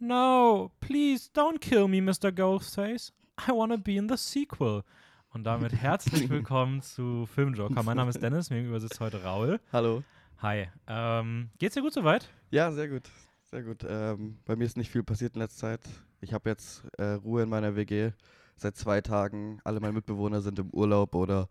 No, 0.00 0.70
please 0.78 1.28
don't 1.34 1.60
kill 1.60 1.88
me, 1.88 2.00
Mr. 2.00 2.30
Ghostface. 2.30 3.10
I 3.48 3.50
wanna 3.50 3.76
be 3.76 3.96
in 3.96 4.08
the 4.08 4.16
sequel. 4.16 4.84
Und 5.30 5.42
damit 5.42 5.72
herzlich 5.82 6.30
willkommen 6.30 6.82
zu 6.82 7.26
Filmjoker. 7.26 7.82
Mein 7.82 7.96
Name 7.96 8.10
ist 8.10 8.22
Dennis, 8.22 8.48
mir 8.48 8.58
gegenüber 8.58 8.78
sitzt 8.78 9.00
heute 9.00 9.24
Raul. 9.24 9.58
Hallo. 9.72 10.04
Hi. 10.40 10.68
Ähm, 10.86 11.50
geht's 11.58 11.74
dir 11.74 11.82
gut 11.82 11.92
soweit? 11.92 12.28
Ja, 12.52 12.70
sehr 12.70 12.88
gut. 12.88 13.10
Sehr 13.50 13.64
gut. 13.64 13.84
Ähm, 13.88 14.38
bei 14.44 14.54
mir 14.54 14.66
ist 14.66 14.76
nicht 14.76 14.88
viel 14.88 15.02
passiert 15.02 15.34
in 15.34 15.40
letzter 15.40 15.66
Zeit. 15.66 15.80
Ich 16.20 16.32
habe 16.32 16.48
jetzt 16.48 16.84
äh, 16.96 17.14
Ruhe 17.14 17.42
in 17.42 17.48
meiner 17.48 17.74
WG. 17.74 18.12
Seit 18.54 18.76
zwei 18.76 19.00
Tagen. 19.00 19.60
Alle 19.64 19.80
meine 19.80 19.94
Mitbewohner 19.94 20.42
sind 20.42 20.60
im 20.60 20.70
Urlaub 20.70 21.16
oder 21.16 21.48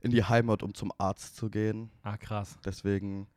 in 0.00 0.10
die 0.10 0.24
Heimat, 0.24 0.64
um 0.64 0.74
zum 0.74 0.92
Arzt 0.98 1.36
zu 1.36 1.48
gehen. 1.48 1.92
Ah, 2.02 2.16
krass. 2.16 2.58
Deswegen 2.64 3.28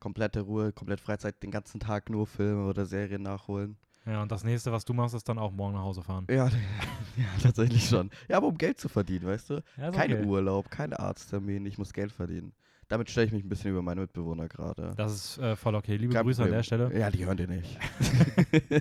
komplette 0.00 0.40
Ruhe, 0.40 0.72
komplett 0.72 1.00
Freizeit, 1.00 1.42
den 1.42 1.50
ganzen 1.50 1.80
Tag 1.80 2.08
nur 2.08 2.26
Filme 2.26 2.66
oder 2.66 2.86
Serien 2.86 3.20
nachholen. 3.20 3.76
Ja, 4.06 4.22
und 4.22 4.30
das 4.30 4.44
nächste, 4.44 4.70
was 4.70 4.84
du 4.84 4.92
machst, 4.94 5.14
ist 5.14 5.28
dann 5.28 5.38
auch 5.38 5.50
morgen 5.50 5.74
nach 5.74 5.82
Hause 5.82 6.02
fahren. 6.02 6.26
Ja, 6.30 6.46
ja 7.16 7.24
tatsächlich 7.42 7.88
schon. 7.88 8.10
Ja, 8.28 8.36
aber 8.36 8.46
um 8.46 8.56
Geld 8.56 8.78
zu 8.78 8.88
verdienen, 8.88 9.26
weißt 9.26 9.50
du? 9.50 9.62
Ja, 9.76 9.90
Kein 9.90 10.12
okay. 10.12 10.24
Urlaub, 10.24 10.70
kein 10.70 10.92
Arzttermin, 10.92 11.66
ich 11.66 11.76
muss 11.76 11.92
Geld 11.92 12.12
verdienen. 12.12 12.52
Damit 12.88 13.10
stelle 13.10 13.26
ich 13.26 13.32
mich 13.32 13.44
ein 13.44 13.48
bisschen 13.48 13.72
über 13.72 13.82
meine 13.82 14.02
Mitbewohner 14.02 14.46
gerade. 14.46 14.94
Das 14.96 15.12
ist 15.12 15.38
äh, 15.38 15.56
voll 15.56 15.74
okay. 15.74 15.96
Liebe 15.96 16.12
Kein 16.14 16.24
Grüße 16.24 16.40
an 16.42 16.48
Problem. 16.48 16.58
der 16.58 16.62
Stelle. 16.62 16.96
Ja, 16.98 17.10
die 17.10 17.26
hören 17.26 17.36
dir 17.36 17.48
nicht. 17.48 17.76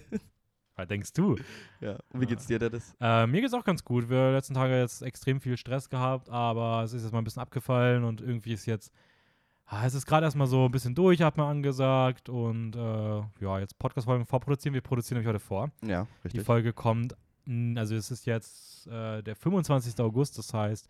Was 0.75 0.87
denkst 0.87 1.13
du? 1.13 1.37
ja. 1.79 1.97
Und 2.09 2.21
wie 2.21 2.25
geht's 2.25 2.45
dir, 2.45 2.59
Dennis? 2.59 2.93
Äh, 2.99 3.25
mir 3.25 3.41
geht's 3.41 3.53
auch 3.53 3.63
ganz 3.63 3.83
gut. 3.83 4.09
Wir 4.09 4.17
haben 4.17 4.33
letzten 4.33 4.53
Tage 4.53 4.77
jetzt 4.77 5.01
extrem 5.01 5.39
viel 5.39 5.57
Stress 5.57 5.89
gehabt, 5.89 6.29
aber 6.29 6.83
es 6.83 6.93
ist 6.93 7.03
jetzt 7.03 7.13
mal 7.13 7.19
ein 7.19 7.23
bisschen 7.23 7.41
abgefallen 7.41 8.03
und 8.03 8.21
irgendwie 8.21 8.53
ist 8.53 8.65
jetzt, 8.67 8.91
ah, 9.67 9.85
es 9.85 9.93
ist 9.93 10.05
gerade 10.05 10.25
erstmal 10.25 10.47
so 10.47 10.65
ein 10.65 10.71
bisschen 10.71 10.95
durch, 10.95 11.21
hat 11.21 11.37
man 11.37 11.47
angesagt 11.49 12.29
und 12.29 12.75
äh, 12.75 13.43
ja, 13.43 13.59
jetzt 13.59 13.77
Podcast-Folgen 13.79 14.25
vorproduzieren. 14.25 14.73
Wir 14.73 14.81
produzieren 14.81 15.17
nämlich 15.17 15.29
heute 15.29 15.39
vor. 15.39 15.71
Ja, 15.83 16.03
Die 16.03 16.27
richtig. 16.27 16.43
Folge 16.43 16.73
kommt, 16.73 17.15
also 17.75 17.95
es 17.95 18.11
ist 18.11 18.25
jetzt 18.25 18.87
äh, 18.87 19.21
der 19.21 19.35
25. 19.35 19.99
August, 19.99 20.37
das 20.37 20.53
heißt, 20.53 20.87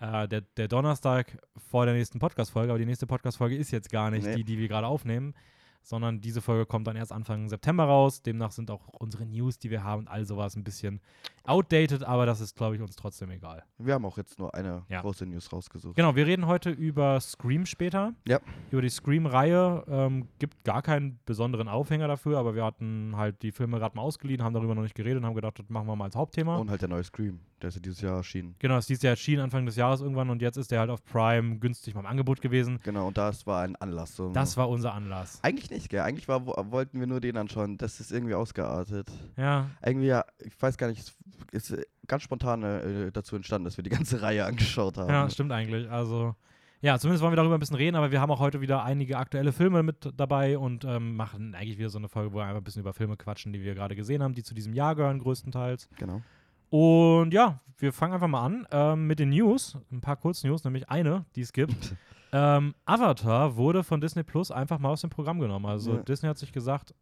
äh, 0.00 0.28
der, 0.28 0.42
der 0.42 0.68
Donnerstag 0.68 1.38
vor 1.70 1.84
der 1.86 1.94
nächsten 1.94 2.18
Podcast-Folge, 2.18 2.70
aber 2.70 2.78
die 2.78 2.86
nächste 2.86 3.06
Podcast-Folge 3.06 3.56
ist 3.56 3.70
jetzt 3.70 3.90
gar 3.90 4.10
nicht 4.10 4.26
Nee. 4.26 4.36
die, 4.36 4.44
die 4.44 4.58
wir 4.58 4.68
gerade 4.68 4.86
aufnehmen, 4.86 5.34
sondern 5.82 6.20
diese 6.20 6.42
Folge 6.42 6.66
kommt 6.66 6.86
dann 6.88 6.96
erst 6.96 7.12
Anfang 7.12 7.48
September 7.48 7.84
raus. 7.84 8.20
Demnach 8.20 8.50
sind 8.50 8.70
auch 8.72 8.88
unsere 8.88 9.24
News, 9.24 9.58
die 9.58 9.70
wir 9.70 9.84
haben 9.84 10.00
und 10.00 10.08
all 10.08 10.26
sowas 10.26 10.56
ein 10.56 10.64
bisschen 10.64 11.00
outdated, 11.48 12.02
aber 12.04 12.26
das 12.26 12.40
ist, 12.40 12.56
glaube 12.56 12.76
ich, 12.76 12.82
uns 12.82 12.96
trotzdem 12.96 13.30
egal. 13.30 13.62
Wir 13.78 13.94
haben 13.94 14.04
auch 14.04 14.16
jetzt 14.16 14.38
nur 14.38 14.54
eine 14.54 14.84
Ja. 14.88 15.00
große 15.00 15.26
News 15.26 15.52
rausgesucht. 15.52 15.96
Genau, 15.96 16.14
wir 16.16 16.26
reden 16.26 16.46
heute 16.46 16.70
über 16.70 17.20
Scream 17.20 17.66
später. 17.66 18.14
Ja. 18.26 18.40
Über 18.70 18.82
die 18.82 18.88
Scream-Reihe. 18.88 19.84
Ähm, 19.88 20.28
gibt 20.38 20.64
gar 20.64 20.82
keinen 20.82 21.18
besonderen 21.26 21.68
Aufhänger 21.68 22.08
dafür, 22.08 22.38
aber 22.38 22.54
wir 22.54 22.64
hatten 22.64 23.14
halt 23.16 23.42
die 23.42 23.52
Filme 23.52 23.78
gerade 23.78 23.96
mal 23.96 24.02
ausgeliehen, 24.02 24.42
haben 24.42 24.54
darüber 24.54 24.74
noch 24.74 24.82
nicht 24.82 24.94
geredet 24.94 25.18
und 25.18 25.26
haben 25.26 25.34
gedacht, 25.34 25.58
das 25.58 25.68
machen 25.68 25.86
wir 25.86 25.96
mal 25.96 26.04
als 26.04 26.16
Hauptthema. 26.16 26.56
Und 26.56 26.70
halt 26.70 26.82
der 26.82 26.88
neue 26.88 27.04
Scream. 27.04 27.40
Der 27.62 27.68
ist 27.68 27.76
ja 27.76 27.80
dieses 27.80 28.00
Jahr 28.02 28.16
erschienen. 28.18 28.54
Genau, 28.58 28.76
ist 28.76 28.88
dieses 28.88 29.02
Jahr 29.02 29.12
erschienen, 29.12 29.40
Anfang 29.42 29.64
des 29.64 29.76
Jahres 29.76 30.02
irgendwann 30.02 30.28
und 30.28 30.42
jetzt 30.42 30.56
ist 30.58 30.70
der 30.70 30.80
halt 30.80 30.90
auf 30.90 31.02
Prime 31.04 31.56
günstig 31.58 31.94
mal 31.94 32.00
im 32.00 32.06
Angebot 32.06 32.42
gewesen. 32.42 32.78
Genau, 32.82 33.06
und 33.08 33.16
das 33.16 33.46
war 33.46 33.62
ein 33.62 33.76
Anlass. 33.76 34.14
So. 34.14 34.30
Das 34.32 34.56
war 34.58 34.68
unser 34.68 34.92
Anlass. 34.92 35.38
Eigentlich 35.42 35.70
nicht, 35.70 35.88
gell? 35.88 36.00
Eigentlich 36.00 36.28
war, 36.28 36.46
wo- 36.46 36.54
wollten 36.70 37.00
wir 37.00 37.06
nur 37.06 37.20
den 37.20 37.36
anschauen. 37.38 37.78
Das 37.78 37.98
ist 37.98 38.12
irgendwie 38.12 38.34
ausgeartet. 38.34 39.10
Ja, 39.38 39.70
Irgendwie, 39.84 40.08
ja, 40.08 40.24
ich 40.40 40.60
weiß 40.60 40.76
gar 40.76 40.88
nicht, 40.88 41.14
ist 41.52 41.70
äh, 41.70 41.82
ganz 42.06 42.22
spontan 42.22 42.62
äh, 42.62 43.12
dazu 43.12 43.36
entstanden, 43.36 43.64
dass 43.64 43.76
wir 43.76 43.84
die 43.84 43.90
ganze 43.90 44.22
Reihe 44.22 44.44
angeschaut 44.44 44.98
haben. 44.98 45.08
ja, 45.10 45.28
stimmt 45.30 45.52
eigentlich. 45.52 45.90
Also, 45.90 46.34
ja, 46.80 46.98
zumindest 46.98 47.22
wollen 47.22 47.32
wir 47.32 47.36
darüber 47.36 47.54
ein 47.56 47.60
bisschen 47.60 47.76
reden, 47.76 47.96
aber 47.96 48.10
wir 48.10 48.20
haben 48.20 48.30
auch 48.30 48.38
heute 48.40 48.60
wieder 48.60 48.84
einige 48.84 49.16
aktuelle 49.18 49.52
Filme 49.52 49.82
mit 49.82 50.12
dabei 50.16 50.58
und 50.58 50.84
ähm, 50.84 51.16
machen 51.16 51.54
eigentlich 51.54 51.78
wieder 51.78 51.88
so 51.88 51.98
eine 51.98 52.08
Folge, 52.08 52.32
wo 52.32 52.38
wir 52.38 52.44
einfach 52.44 52.60
ein 52.60 52.64
bisschen 52.64 52.80
über 52.82 52.92
Filme 52.92 53.16
quatschen, 53.16 53.52
die 53.52 53.62
wir 53.62 53.74
gerade 53.74 53.96
gesehen 53.96 54.22
haben, 54.22 54.34
die 54.34 54.42
zu 54.42 54.54
diesem 54.54 54.72
Jahr 54.74 54.94
gehören 54.94 55.18
größtenteils. 55.18 55.88
Genau. 55.98 56.20
Und 56.68 57.32
ja, 57.32 57.60
wir 57.78 57.92
fangen 57.92 58.14
einfach 58.14 58.28
mal 58.28 58.44
an 58.44 58.66
ähm, 58.72 59.06
mit 59.06 59.18
den 59.18 59.30
News. 59.30 59.76
Ein 59.90 60.00
paar 60.00 60.16
Kurznews, 60.16 60.64
nämlich 60.64 60.88
eine, 60.90 61.24
die 61.34 61.40
es 61.42 61.52
gibt. 61.52 61.94
ähm, 62.32 62.74
Avatar 62.84 63.56
wurde 63.56 63.84
von 63.84 64.00
Disney 64.00 64.22
Plus 64.24 64.50
einfach 64.50 64.78
mal 64.78 64.90
aus 64.90 65.00
dem 65.00 65.10
Programm 65.10 65.38
genommen. 65.38 65.66
Also 65.66 65.94
Ja. 65.94 66.02
Disney 66.02 66.28
hat 66.28 66.38
sich 66.38 66.52
gesagt, 66.52 66.94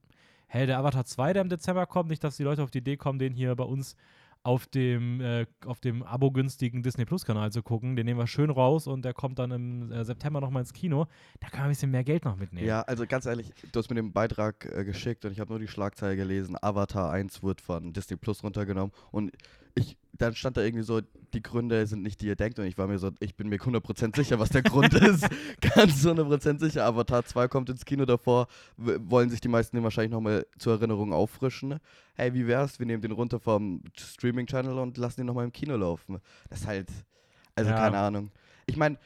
hey, 0.46 0.66
der 0.66 0.78
Avatar 0.78 1.04
2, 1.04 1.32
der 1.32 1.42
im 1.42 1.48
Dezember 1.48 1.86
kommt, 1.86 2.10
nicht, 2.10 2.22
dass 2.22 2.36
die 2.36 2.44
Leute 2.44 2.62
auf 2.62 2.70
die 2.70 2.78
Idee 2.78 2.96
kommen, 2.96 3.18
den 3.18 3.32
hier 3.32 3.56
bei 3.56 3.64
uns 3.64 3.96
auf 4.44 4.66
dem, 4.66 5.20
äh, 5.22 5.46
auf 5.64 5.80
dem 5.80 6.02
abo-günstigen 6.02 6.82
Disney 6.82 7.06
Plus-Kanal 7.06 7.50
zu 7.50 7.62
gucken. 7.62 7.96
Den 7.96 8.04
nehmen 8.04 8.20
wir 8.20 8.26
schön 8.26 8.50
raus 8.50 8.86
und 8.86 9.02
der 9.04 9.14
kommt 9.14 9.38
dann 9.38 9.50
im 9.50 9.90
äh, 9.90 10.04
September 10.04 10.40
nochmal 10.40 10.60
ins 10.60 10.74
Kino. 10.74 11.06
Da 11.40 11.48
können 11.48 11.62
wir 11.62 11.64
ein 11.64 11.70
bisschen 11.70 11.90
mehr 11.90 12.04
Geld 12.04 12.26
noch 12.26 12.36
mitnehmen. 12.36 12.66
Ja, 12.66 12.82
also 12.82 13.06
ganz 13.06 13.24
ehrlich, 13.24 13.52
du 13.72 13.78
hast 13.78 13.88
mir 13.88 13.96
den 13.96 14.12
Beitrag 14.12 14.66
äh, 14.66 14.84
geschickt 14.84 15.24
und 15.24 15.32
ich 15.32 15.40
habe 15.40 15.50
nur 15.50 15.58
die 15.58 15.66
Schlagzeile 15.66 16.14
gelesen. 16.14 16.56
Avatar 16.60 17.10
1 17.10 17.42
wird 17.42 17.62
von 17.62 17.94
Disney 17.94 18.18
Plus 18.18 18.44
runtergenommen. 18.44 18.92
Und 19.10 19.32
ich, 19.74 19.96
dann 20.16 20.34
stand 20.34 20.56
da 20.56 20.62
irgendwie 20.62 20.84
so, 20.84 21.00
die 21.32 21.42
Gründe 21.42 21.86
sind 21.86 22.02
nicht, 22.02 22.20
die 22.20 22.26
ihr 22.26 22.36
denkt. 22.36 22.58
Und 22.60 22.66
ich 22.66 22.78
war 22.78 22.86
mir 22.86 22.98
so, 22.98 23.10
ich 23.18 23.34
bin 23.34 23.48
mir 23.48 23.58
100% 23.58 24.14
sicher, 24.14 24.38
was 24.38 24.50
der 24.50 24.62
Grund 24.62 24.94
ist. 24.94 25.26
Ganz 25.60 26.06
100% 26.06 26.60
sicher. 26.60 26.84
Avatar 26.84 27.24
2 27.24 27.48
kommt 27.48 27.68
ins 27.70 27.84
Kino 27.84 28.04
davor. 28.04 28.46
Wollen 28.76 29.30
sich 29.30 29.40
die 29.40 29.48
meisten 29.48 29.76
den 29.76 29.82
wahrscheinlich 29.82 30.12
nochmal 30.12 30.46
zur 30.58 30.74
Erinnerung 30.74 31.12
auffrischen. 31.12 31.80
Hey, 32.14 32.32
wie 32.34 32.46
wär's? 32.46 32.78
Wir 32.78 32.86
nehmen 32.86 33.02
den 33.02 33.10
runter 33.12 33.40
vom 33.40 33.82
Streaming-Channel 33.98 34.78
und 34.78 34.96
lassen 34.96 35.20
den 35.20 35.26
nochmal 35.26 35.44
im 35.44 35.52
Kino 35.52 35.76
laufen. 35.76 36.18
Das 36.48 36.60
ist 36.60 36.66
halt, 36.68 36.88
also 37.56 37.70
Ja. 37.70 37.76
keine 37.76 37.98
Ahnung. 37.98 38.30
Ich 38.66 38.76
meine, 38.76 38.96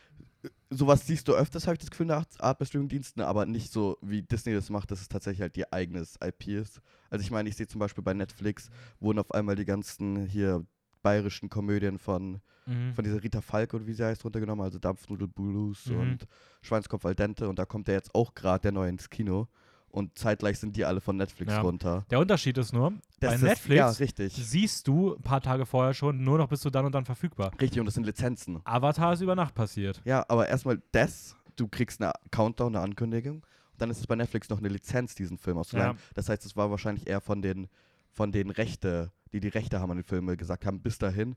sowas 0.71 1.07
siehst 1.07 1.27
du 1.29 1.33
öfters, 1.35 1.67
habe 1.67 1.75
ich 1.75 1.81
das 1.81 1.91
Gefühl, 1.91 2.05
in 2.05 2.09
der 2.09 2.25
Art- 2.39 2.59
bei 2.59 2.65
Streamingdiensten, 2.65 3.23
aber 3.23 3.47
nicht 3.47 3.73
so, 3.73 3.99
wie 4.03 4.23
Disney 4.23 4.55
das 4.55 4.71
macht, 4.71 4.91
dass 4.91 5.01
es 5.01 5.09
tatsächlich 5.09 5.41
halt 5.43 5.57
ihr 5.57 5.73
eigenes 5.73 6.17
IP 6.23 6.49
ist. 6.49 6.81
Also 7.11 7.23
ich 7.23 7.31
meine, 7.31 7.49
ich 7.49 7.57
sehe 7.57 7.67
zum 7.67 7.79
Beispiel 7.81 8.05
bei 8.05 8.15
Netflix, 8.15 8.71
wurden 9.01 9.19
auf 9.19 9.33
einmal 9.33 9.57
die 9.57 9.65
ganzen 9.65 10.27
hier 10.27 10.65
bayerischen 11.03 11.49
Komödien 11.49 11.99
von, 11.99 12.41
Mhm. 12.67 12.93
von 12.95 13.03
dieser 13.05 13.23
Rita 13.23 13.41
Falk 13.41 13.73
oder 13.75 13.87
wie 13.87 13.95
sie 13.95 14.05
heißt 14.05 14.25
runtergenommen, 14.25 14.63
also 14.65 14.79
Dampfnudel 14.79 15.27
Blues 15.29 15.87
Mhm. 15.87 16.01
und 16.01 16.27
Schweinskopf 16.63 17.05
al 17.07 17.15
dente 17.15 17.49
und 17.49 17.59
da 17.59 17.65
kommt 17.65 17.89
der 17.89 17.95
jetzt 17.95 18.15
auch 18.15 18.35
gerade 18.35 18.63
der 18.63 18.73
neue 18.73 18.91
ins 18.91 19.09
Kino 19.09 19.49
und 19.91 20.19
zeitgleich 20.19 20.59
sind 20.59 20.77
die 20.77 20.85
alle 20.85 21.01
von 21.01 21.17
Netflix 21.17 21.53
Ja. 21.53 21.61
runter. 21.61 22.05
Der 22.11 22.19
Unterschied 22.21 22.59
ist 22.59 22.73
nur, 22.73 22.93
Das 23.21 23.31
bei 23.31 23.35
ist, 23.37 23.43
Netflix 23.43 23.77
Ja, 23.79 23.89
richtig. 23.91 24.33
siehst 24.35 24.87
du 24.87 25.15
ein 25.15 25.23
paar 25.23 25.41
Tage 25.41 25.67
vorher 25.67 25.95
schon, 25.95 26.23
nur 26.25 26.39
noch 26.39 26.49
bist 26.49 26.65
du 26.65 26.71
dann 26.71 26.85
und 26.87 26.93
dann 26.95 27.05
verfügbar. 27.05 27.51
Richtig, 27.61 27.81
und 27.81 27.87
das 27.87 27.95
sind 27.95 28.05
Lizenzen. 28.05 28.61
Avatar 28.65 29.13
ist 29.15 29.21
über 29.21 29.35
Nacht 29.35 29.55
passiert. 29.55 30.01
Ja, 30.05 30.25
aber 30.29 30.49
erstmal 30.49 30.81
das, 30.93 31.37
du 31.57 31.69
kriegst 31.69 32.01
eine 32.03 32.13
Countdown, 32.31 32.75
eine 32.77 32.85
Ankündigung. 32.85 33.45
Dann 33.79 33.91
ist 33.91 33.99
es 33.99 34.07
bei 34.07 34.17
Netflix 34.17 34.49
noch 34.51 34.59
eine 34.59 34.69
Lizenz, 34.69 35.15
diesen 35.15 35.39
Film 35.39 35.57
auszuleihen. 35.59 35.93
Ja. 35.97 36.03
Das 36.15 36.29
heißt, 36.29 36.45
es 36.45 36.57
war 36.57 36.71
wahrscheinlich 36.71 37.07
eher 37.07 37.21
von 37.21 37.43
den, 37.43 37.69
von 38.11 38.33
den 38.33 38.51
Rechte, 38.51 39.13
die 39.33 39.41
die 39.41 39.49
Rechte 39.49 39.81
haben 39.81 39.91
an 39.93 39.99
den 39.99 40.05
Filmen, 40.05 40.37
gesagt 40.37 40.67
haben, 40.67 40.81
bis 40.83 40.99
dahin. 40.99 41.37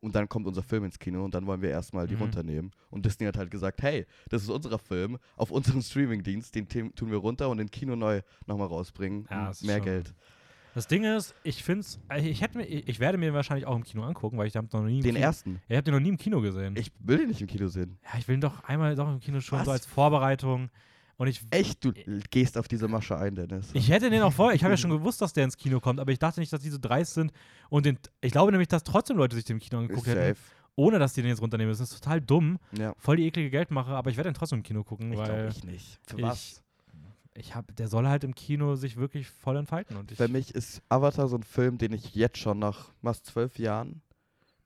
Und 0.00 0.14
dann 0.14 0.28
kommt 0.28 0.46
unser 0.46 0.62
Film 0.62 0.84
ins 0.84 0.98
Kino 0.98 1.22
und 1.24 1.34
dann 1.34 1.46
wollen 1.46 1.60
wir 1.60 1.68
erstmal 1.70 2.06
die 2.06 2.14
Mhm. 2.14 2.22
runternehmen. 2.22 2.70
Und 2.90 3.04
Disney 3.04 3.26
hat 3.26 3.36
halt 3.36 3.50
gesagt, 3.50 3.82
hey, 3.82 4.06
das 4.30 4.42
ist 4.42 4.48
unser 4.48 4.78
Film 4.78 5.18
auf 5.36 5.50
unserem 5.50 5.82
Streamingdienst, 5.82 6.54
den 6.54 6.66
tun 6.68 7.10
wir 7.10 7.18
runter 7.18 7.50
und 7.50 7.58
in 7.58 7.70
Kino 7.70 7.96
neu 7.96 8.22
nochmal 8.46 8.68
rausbringen. 8.68 9.26
Ja, 9.30 9.52
mehr 9.62 9.76
schon- 9.76 9.84
Geld. 9.84 10.14
Das 10.72 10.86
Ding 10.86 11.02
ist, 11.02 11.34
ich 11.42 11.64
finde 11.64 11.80
es, 11.80 12.00
ich, 12.16 12.40
hätte 12.40 12.56
mir- 12.58 12.64
ich 12.64 13.00
werde 13.00 13.18
mir 13.18 13.34
wahrscheinlich 13.34 13.66
auch 13.66 13.74
im 13.74 13.82
Kino 13.82 14.04
angucken, 14.04 14.38
weil 14.38 14.46
ich 14.46 14.54
habe 14.56 14.68
noch 14.72 14.84
nie 14.84 14.98
im 14.98 15.02
Den 15.02 15.14
Kino, 15.16 15.26
ersten. 15.26 15.60
Ich 15.68 15.74
habe 15.76 15.82
den 15.82 15.94
noch 15.94 16.00
nie 16.00 16.10
im 16.10 16.16
Kino 16.16 16.40
gesehen. 16.40 16.76
Ich 16.76 16.92
will 17.00 17.18
den 17.18 17.28
nicht 17.28 17.40
im 17.40 17.48
Kino 17.48 17.66
sehen. 17.66 17.98
ja, 18.04 18.18
ich 18.18 18.28
will 18.28 18.36
ihn 18.36 18.40
doch 18.40 18.62
einmal 18.64 18.94
doch 18.94 19.08
im 19.12 19.18
Kino 19.18 19.40
schon 19.40 19.58
so 19.58 19.66
Was? 19.66 19.68
als 19.80 19.86
Vorbereitung. 19.86 20.70
Und 21.20 21.26
ich, 21.26 21.42
Echt, 21.50 21.84
du 21.84 21.92
gehst 22.30 22.56
auf 22.56 22.66
diese 22.66 22.88
Masche 22.88 23.14
ein, 23.18 23.34
Dennis. 23.34 23.68
ich 23.74 23.90
hätte 23.90 24.08
den 24.08 24.22
auch 24.22 24.32
vorher, 24.32 24.56
ich 24.56 24.64
habe 24.64 24.72
ja 24.72 24.78
schon 24.78 24.90
gewusst, 24.90 25.20
dass 25.20 25.34
der 25.34 25.44
ins 25.44 25.58
Kino 25.58 25.78
kommt, 25.78 26.00
aber 26.00 26.10
ich 26.12 26.18
dachte 26.18 26.40
nicht, 26.40 26.50
dass 26.50 26.62
die 26.62 26.70
so 26.70 26.78
dreist 26.80 27.12
sind. 27.12 27.30
Und 27.68 27.84
den, 27.84 27.98
ich 28.22 28.32
glaube 28.32 28.50
nämlich, 28.52 28.68
dass 28.68 28.84
trotzdem 28.84 29.18
Leute 29.18 29.36
sich 29.36 29.44
den 29.44 29.56
im 29.56 29.60
Kino 29.60 29.80
angeguckt 29.80 30.06
hätten, 30.06 30.34
safe. 30.34 30.40
ohne 30.76 30.98
dass 30.98 31.12
die 31.12 31.20
den 31.20 31.28
jetzt 31.28 31.42
runternehmen. 31.42 31.70
Das 31.72 31.78
ist 31.80 31.92
total 31.92 32.22
dumm, 32.22 32.58
Ja. 32.72 32.94
voll 32.96 33.16
die 33.18 33.26
eklige 33.26 33.50
Geldmache, 33.50 33.90
aber 33.90 34.08
ich 34.08 34.16
werde 34.16 34.30
den 34.30 34.34
trotzdem 34.34 34.60
im 34.60 34.62
Kino 34.62 34.82
gucken, 34.82 35.12
Ich 35.12 35.22
glaube 35.22 35.48
ich 35.50 35.62
nicht. 35.62 35.98
Für 36.06 36.16
ich- 36.16 36.22
was? 36.24 36.62
ich 37.34 37.54
habe, 37.54 37.70
der 37.74 37.88
soll 37.88 38.08
halt 38.08 38.24
im 38.24 38.34
Kino 38.34 38.74
sich 38.76 38.96
wirklich 38.96 39.28
voll 39.28 39.58
entfalten. 39.58 39.98
Und 39.98 40.12
Für 40.12 40.28
mich 40.28 40.54
ist 40.54 40.80
Avatar 40.88 41.28
so 41.28 41.36
ein 41.36 41.42
Film, 41.42 41.76
den 41.76 41.92
ich 41.92 42.14
jetzt 42.14 42.38
schon 42.38 42.58
nach 42.58 42.92
fast 43.02 43.26
zwölf 43.26 43.58
Jahren 43.58 44.00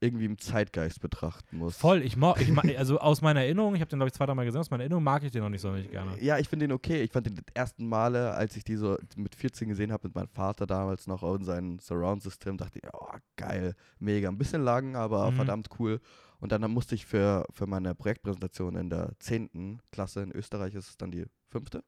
irgendwie 0.04 0.26
im 0.26 0.38
Zeitgeist 0.38 1.00
betrachten 1.00 1.56
muss. 1.56 1.76
Voll, 1.76 2.02
ich 2.02 2.16
mag, 2.16 2.38
also 2.76 2.98
aus 2.98 3.22
meiner 3.22 3.40
Erinnerung, 3.42 3.74
ich 3.74 3.80
habe 3.80 3.88
den 3.88 3.98
glaube 3.98 4.08
ich 4.08 4.12
zwei, 4.14 4.26
dreimal 4.26 4.44
gesehen, 4.44 4.60
aus 4.60 4.70
meiner 4.70 4.82
Erinnerung 4.84 5.02
mag 5.02 5.22
ich 5.24 5.32
den 5.32 5.42
noch 5.42 5.48
nicht 5.48 5.62
so 5.62 5.70
nicht 5.72 5.90
gerne. 5.90 6.22
Ja, 6.22 6.38
ich 6.38 6.48
finde 6.48 6.66
den 6.68 6.72
okay. 6.72 7.02
Ich 7.02 7.10
fand 7.12 7.26
den 7.26 7.40
ersten 7.54 7.88
Male, 7.88 8.32
als 8.34 8.56
ich 8.56 8.64
die 8.64 8.76
so 8.76 8.98
mit 9.16 9.34
14 9.34 9.68
gesehen 9.68 9.90
habe, 9.92 10.08
mit 10.08 10.14
meinem 10.14 10.28
Vater 10.28 10.66
damals 10.66 11.06
noch 11.06 11.22
in 11.34 11.44
seinem 11.44 11.78
Surround-System, 11.78 12.56
dachte 12.58 12.78
ich, 12.80 12.88
oh, 12.92 13.08
geil, 13.36 13.74
mega. 13.98 14.28
Ein 14.28 14.38
bisschen 14.38 14.62
lang, 14.62 14.94
aber 14.96 15.30
Mhm. 15.30 15.36
verdammt 15.36 15.68
cool. 15.78 16.00
Und 16.40 16.52
dann 16.52 16.70
musste 16.70 16.94
ich 16.94 17.06
für, 17.06 17.46
für 17.50 17.66
meine 17.66 17.94
Projektpräsentation 17.94 18.76
in 18.76 18.90
der 18.90 19.12
10. 19.18 19.80
Klasse 19.90 20.20
in 20.22 20.30
Österreich, 20.32 20.74
ist 20.74 20.90
es 20.90 20.96
dann 20.98 21.10
die 21.10 21.24
fünfte 21.48 21.82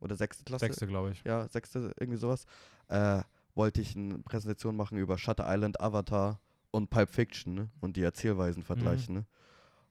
oder 0.00 0.16
sechste 0.16 0.44
Klasse? 0.44 0.64
Sechste, 0.66 0.86
glaube 0.86 1.10
ich. 1.10 1.22
ja, 1.24 1.46
sechste, 1.48 1.92
irgendwie 2.00 2.18
sowas, 2.18 2.46
äh, 2.88 3.20
wollte 3.54 3.80
ich 3.80 3.94
eine 3.94 4.18
Präsentation 4.18 4.74
machen 4.74 4.98
über 4.98 5.16
Shutter 5.18 5.44
Island, 5.46 5.80
Avatar 5.80 6.40
und 6.74 6.90
Pulp 6.90 7.08
Fiction 7.10 7.54
ne? 7.54 7.68
und 7.80 7.96
die 7.96 8.02
Erzählweisen 8.02 8.60
Mhm. 8.60 8.66
vergleichen. 8.66 9.14
Ne? 9.14 9.24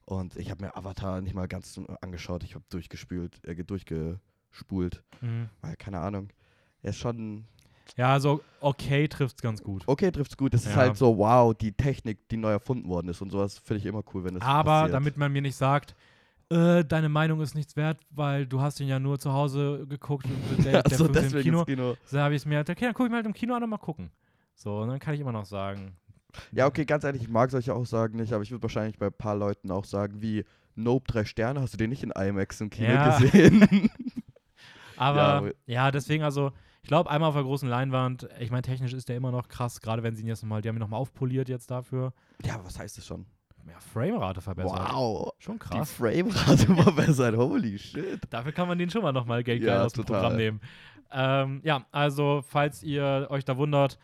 Und 0.05 0.35
ich 0.35 0.51
habe 0.51 0.63
mir 0.65 0.75
Avatar 0.75 1.21
nicht 1.21 1.33
mal 1.33 1.47
ganz 1.47 1.73
so 1.73 1.85
angeschaut, 2.01 2.43
ich 2.43 2.55
habe 2.55 2.65
durchgespült, 2.69 3.43
äh, 3.45 3.55
durchgespult, 3.63 5.01
Mhm. 5.21 5.49
weil 5.61 5.75
keine 5.77 5.99
Ahnung, 5.99 6.29
er 6.81 6.89
ist 6.91 6.97
schon, 6.97 7.45
Ja, 7.97 8.19
so 8.19 8.41
okay 8.59 9.07
trifft's 9.07 9.41
ganz 9.41 9.61
gut. 9.61 9.83
Okay, 9.87 10.09
trifft's 10.11 10.35
gut. 10.37 10.53
Das 10.53 10.61
ist 10.65 10.71
Ja. 10.71 10.77
halt 10.77 10.97
so, 10.97 11.17
wow, 11.17 11.53
die 11.53 11.71
Technik, 11.73 12.27
die 12.29 12.37
neu 12.37 12.51
erfunden 12.51 12.87
worden 12.89 13.09
ist 13.09 13.21
und 13.21 13.29
sowas 13.29 13.57
finde 13.59 13.79
ich 13.79 13.85
immer 13.85 14.03
cool, 14.13 14.23
wenn 14.23 14.35
das 14.35 14.43
Aber 14.43 14.63
passiert. 14.81 14.93
damit 14.93 15.17
man 15.17 15.31
mir 15.31 15.41
nicht 15.41 15.55
sagt, 15.55 15.95
äh, 16.49 16.83
deine 16.83 17.07
Meinung 17.09 17.39
ist 17.41 17.55
nichts 17.55 17.75
wert, 17.75 17.99
weil 18.09 18.45
du 18.45 18.59
hast 18.61 18.79
ihn 18.79 18.87
ja 18.87 18.99
nur 18.99 19.19
zu 19.19 19.31
Hause 19.33 19.85
geguckt 19.87 20.25
und 20.25 20.33
der, 20.65 20.83
der 20.83 20.85
Achso, 20.85 21.05
Film 21.05 21.11
ist 21.11 21.17
im 21.17 21.23
deswegen 21.23 21.43
Kino. 21.43 21.65
Kino. 21.65 21.95
So 22.05 22.19
habe 22.19 22.35
ich 22.35 22.41
es 22.41 22.45
mir 22.45 22.57
halt, 22.57 22.69
okay, 22.69 22.85
dann 22.85 22.93
gucke 22.93 23.05
ich 23.07 23.09
mir 23.11 23.17
halt 23.17 23.25
im 23.25 23.33
Kino 23.33 23.53
an 23.55 23.63
und 23.63 23.69
mal 23.69 23.77
gucken. 23.77 24.11
So, 24.55 24.79
und 24.81 24.89
dann 24.89 24.99
kann 24.99 25.13
ich 25.15 25.19
immer 25.21 25.31
noch 25.31 25.45
sagen. 25.45 25.95
Ja, 26.51 26.65
okay, 26.67 26.85
ganz 26.85 27.03
ehrlich, 27.03 27.21
ich 27.23 27.29
mag 27.29 27.51
solche 27.51 27.73
Aussagen 27.73 28.17
nicht, 28.17 28.33
aber 28.33 28.43
ich 28.43 28.51
würde 28.51 28.63
wahrscheinlich 28.63 28.97
bei 28.97 29.07
ein 29.07 29.13
paar 29.13 29.35
Leuten 29.35 29.71
auch 29.71 29.85
sagen, 29.85 30.21
wie 30.21 30.45
Nope, 30.75 31.05
drei 31.11 31.25
Sterne, 31.25 31.61
hast 31.61 31.73
du 31.73 31.77
den 31.77 31.89
nicht 31.91 32.03
in 32.03 32.11
IMAX 32.11 32.59
im 32.61 32.69
Kino 32.69 32.87
Ja. 32.93 33.17
gesehen? 33.19 33.89
Aber 34.95 35.47
Ja, 35.47 35.51
ja, 35.65 35.91
deswegen 35.91 36.23
also, 36.23 36.51
ich 36.81 36.87
glaube, 36.87 37.09
einmal 37.09 37.29
auf 37.29 37.35
der 37.35 37.43
großen 37.43 37.67
Leinwand, 37.67 38.27
ich 38.39 38.51
meine, 38.51 38.61
technisch 38.61 38.93
ist 38.93 39.09
der 39.09 39.17
immer 39.17 39.31
noch 39.31 39.47
krass, 39.47 39.81
gerade 39.81 40.03
wenn 40.03 40.15
sie 40.15 40.21
ihn 40.21 40.27
jetzt 40.27 40.43
nochmal, 40.43 40.61
die 40.61 40.69
haben 40.69 40.75
ihn 40.77 40.81
nochmal 40.81 40.99
aufpoliert 40.99 41.49
jetzt 41.49 41.71
dafür. 41.71 42.13
ja, 42.45 42.59
was 42.63 42.77
heißt 42.77 42.97
das 42.97 43.05
schon? 43.05 43.25
Ja, 43.67 43.79
Framerate 43.79 44.41
verbessert. 44.41 44.91
Wow, 44.91 45.31
Schon 45.39 45.55
die 45.55 45.59
krass. 45.59 45.91
Framerate 45.91 46.75
verbessert, 46.75 47.37
holy 47.37 47.79
shit. 47.79 48.21
Dafür 48.29 48.51
kann 48.51 48.67
man 48.67 48.77
den 48.77 48.89
schon 48.89 49.01
mal 49.01 49.13
nochmal 49.13 49.43
Geld 49.43 49.63
Ja, 49.63 49.83
aus 49.85 49.93
dem 49.93 50.05
total. 50.05 50.21
Programm 50.21 50.37
nehmen. 50.37 50.61
Ähm, 51.11 51.61
ja, 51.63 51.85
also, 51.91 52.43
falls 52.47 52.83
ihr 52.83 53.27
euch 53.29 53.45
da 53.45 53.55
wundert, 53.57 53.97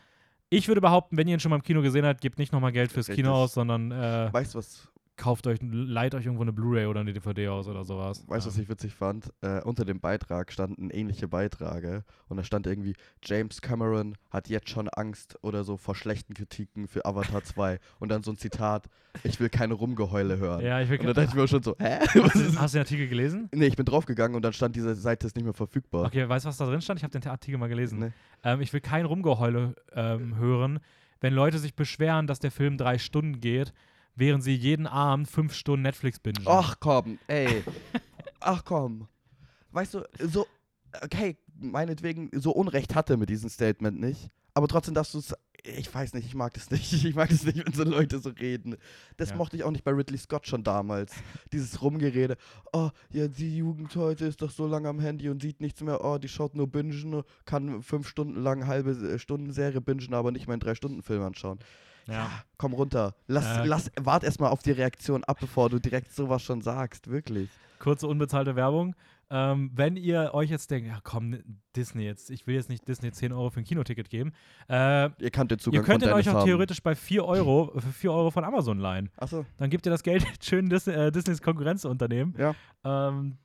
ich 0.50 0.68
würde 0.68 0.81
behaupten, 0.81 1.18
wenn 1.18 1.28
ihr 1.28 1.36
ihn 1.36 1.40
schon 1.40 1.50
mal 1.50 1.57
im 1.57 1.63
Kino 1.63 1.81
gesehen 1.81 2.06
habt, 2.06 2.22
gebt 2.22 2.40
nicht 2.40 2.51
nochmal 2.51 2.72
Geld 2.72 2.92
fürs. 2.92 3.07
Kino 3.07 3.34
aus, 3.34 3.54
sondern 3.54 3.92
äh, 3.92 4.30
Weißt 4.31 4.54
du, 4.54 4.60
was, 4.60 4.88
kauft 5.19 5.45
euch, 5.48 5.60
leiht 5.62 6.16
euch 6.16 6.25
irgendwo 6.25 6.42
eine 6.44 6.54
Blu-ray 6.54 6.86
oder 6.88 7.01
eine 7.01 7.13
DVD 7.13 7.50
aus 7.50 7.68
oder 7.68 7.83
sowas. 7.83 8.24
weißt, 8.27 8.45
du, 8.45 8.50
was 8.50 8.56
Ja. 8.57 8.63
ich 8.63 8.69
witzig 8.69 8.95
fand? 8.95 9.31
Äh, 9.42 9.62
unter 9.62 9.86
dem 9.86 10.00
Beitrag 10.00 10.51
standen 10.51 10.89
ähnliche 10.89 11.27
Beiträge 11.27 12.04
und 12.27 12.38
da 12.38 12.44
stand 12.44 12.66
irgendwie, 12.66 12.94
James 13.24 13.62
Cameron 13.62 14.16
hat 14.31 14.48
jetzt 14.50 14.69
schon 14.69 14.88
Angst 14.89 15.38
oder 15.44 15.63
so 15.63 15.77
vor 15.77 15.94
schlechten 15.95 16.33
Kritiken 16.33 16.88
für 16.88 17.06
Avatar 17.06 17.44
2 17.44 17.80
und 18.00 18.10
dann 18.10 18.24
so 18.24 18.31
ein 18.31 18.38
Zitat, 18.38 18.88
ich 19.24 19.39
will 19.39 19.50
keine 19.50 19.74
Rumgeheule 19.75 20.38
hören. 20.38 20.62
Ja, 20.66 20.81
ich 20.81 20.89
will 20.89 21.00
Und 21.00 21.07
da 21.07 21.13
dachte 21.13 21.30
ich 21.30 21.36
mir 21.36 21.48
schon 21.48 21.62
so, 21.63 21.75
hä? 21.80 22.00
hast, 22.00 22.16
Was 22.16 22.33
du, 22.33 22.60
hast 22.60 22.74
du 22.74 22.77
den 22.77 22.83
Artikel 22.86 23.07
gelesen? 23.10 23.50
Nee, 23.54 23.68
ich 23.68 23.75
bin 23.75 23.86
draufgegangen 23.86 24.36
und 24.36 24.42
dann 24.44 24.54
stand 24.54 24.75
diese 24.75 24.95
Seite 24.95 25.27
ist 25.27 25.36
nicht 25.36 25.45
mehr 25.45 25.54
verfügbar. 25.54 26.06
Okay, 26.06 26.27
weißt 26.27 26.45
du, 26.45 26.50
was 26.50 26.57
da 26.57 26.66
drin 26.66 26.81
stand? 26.81 27.00
Ich 27.00 27.04
habe 27.04 27.18
den 27.19 27.30
Artikel 27.30 27.57
mal 27.60 27.68
gelesen. 27.69 28.00
Nee. 28.00 28.12
Ähm, 28.44 28.62
ich 28.62 28.71
will 28.74 28.81
kein 28.81 29.06
Rumgeheule 29.06 29.75
ähm, 29.94 30.38
hören, 30.38 30.80
wenn 31.21 31.33
Leute 31.33 31.60
sich 31.60 31.75
beschweren, 31.75 32.27
dass 32.27 32.39
der 32.39 32.51
Film 32.51 32.77
drei 32.77 32.98
Stunden 32.98 33.42
geht, 33.42 33.74
während 34.19 34.44
sie 34.44 34.54
jeden 34.56 34.86
Abend 34.88 35.27
fünf 35.30 35.54
Stunden 35.54 35.83
Netflix 35.83 36.19
bingen. 36.19 36.44
Ach 36.45 36.75
komm, 36.80 37.18
ey. 37.27 37.63
Ach 38.39 38.63
komm. 38.63 39.07
Weißt 39.71 39.94
du, 39.94 40.04
so, 40.19 40.45
okay, 41.04 41.38
meinetwegen, 41.60 42.30
so 42.33 42.51
Unrecht 42.51 42.95
hatte 42.95 43.18
mit 43.18 43.30
diesem 43.30 43.50
Statement 43.50 44.00
nicht. 44.00 44.30
Aber 44.54 44.68
trotzdem 44.68 44.94
darfst 44.94 45.13
du 45.13 45.19
es, 45.19 45.33
ich 45.63 45.94
weiß 45.94 46.13
nicht, 46.13 46.25
ich 46.25 46.36
mag 46.36 46.54
das 46.54 46.71
nicht. 46.71 46.92
Ich 47.06 47.16
mag 47.16 47.30
das 47.30 47.44
nicht, 47.44 47.63
wenn 47.66 47.74
so 47.74 47.83
Leute 47.83 48.19
so 48.19 48.30
reden. 48.30 48.75
Das 49.18 49.30
Ja. 49.30 49.36
mochte 49.36 49.56
ich 49.57 49.63
auch 49.63 49.71
nicht 49.71 49.83
bei 49.83 49.92
Ridley 49.92 50.18
Scott 50.18 50.48
schon 50.48 50.63
damals. 50.63 51.13
Dieses 51.51 51.81
Rumgerede. 51.81 52.36
Oh, 52.74 52.89
ja, 53.12 53.27
die 53.27 53.57
Jugend 53.57 53.95
heute 53.95 54.25
ist 54.25 54.42
doch 54.42 54.50
so 54.50 54.68
lange 54.68 54.89
am 54.89 55.00
Handy 55.00 55.30
und 55.30 55.42
sieht 55.42 55.62
nichts 55.62 55.81
mehr. 55.81 56.04
Oh, 56.04 56.18
die 56.18 56.30
schaut 56.30 56.56
nur 56.56 56.68
Bingen, 56.68 57.24
kann 57.45 57.83
fünf 57.83 58.07
Stunden 58.07 58.42
lang 58.42 58.68
halbe 58.68 58.92
äh, 58.92 59.19
Stunden 59.19 59.51
Serie 59.54 59.81
bingen, 59.81 60.13
aber 60.13 60.31
nicht 60.31 60.48
meinen 60.48 60.60
Drei-Stunden-Film 60.62 61.21
anschauen. 61.21 61.60
Ja. 62.11 62.29
Komm 62.57 62.73
runter. 62.73 63.15
Lass, 63.27 63.45
Äh, 63.59 63.65
lass, 63.65 63.91
wart 64.00 64.23
erstmal 64.23 64.51
auf 64.51 64.61
die 64.63 64.71
Reaktion 64.71 65.23
ab, 65.23 65.38
bevor 65.39 65.69
du 65.69 65.79
direkt 65.79 66.11
sowas 66.13 66.41
schon 66.44 66.61
sagst. 66.61 67.09
Wirklich. 67.09 67.50
Kurze 67.79 68.07
unbezahlte 68.07 68.56
Werbung. 68.56 68.95
Ähm, 69.31 69.69
wenn 69.75 69.95
ihr 69.95 70.31
euch 70.33 70.50
jetzt 70.50 70.71
denkt, 70.71 70.88
ja 70.89 70.97
komm, 71.03 71.38
Disney 71.75 72.03
jetzt, 72.03 72.31
ich 72.31 72.47
will 72.47 72.56
jetzt 72.56 72.67
nicht 72.67 72.88
Disney 72.88 73.11
10 73.11 73.31
Euro 73.31 73.51
für 73.51 73.59
ein 73.59 73.63
Kinoticket 73.63 74.09
geben, 74.09 74.33
äh, 74.67 75.09
Ihr 75.21 75.29
könnt 75.31 75.51
den 75.51 75.59
Zugang 75.59 75.81
ihr 75.81 75.85
könnt 75.85 76.01
von 76.01 76.09
ihn 76.11 76.15
euch 76.15 76.27
auch 76.29 76.33
haben. 76.33 76.45
theoretisch 76.45 76.81
bei 76.81 76.95
4 76.95 77.23
Euro, 77.23 77.71
für 77.79 77.91
4 77.94 78.11
Euro 78.11 78.31
von 78.31 78.44
Amazon 78.44 78.79
leihen. 78.79 79.11
Achso, 79.17 79.45
Dann 79.57 79.69
gebt 79.69 79.85
ihr 79.85 79.91
das 79.91 80.01
Geld 80.01 80.25
schön 80.44 80.67
Disney, 80.67 80.94
äh, 80.94 81.11
Disneys 81.11 81.44
Konkurrenzunternehmen. 81.44 82.33
ja. 82.39 82.56
Ähm, 82.83 83.38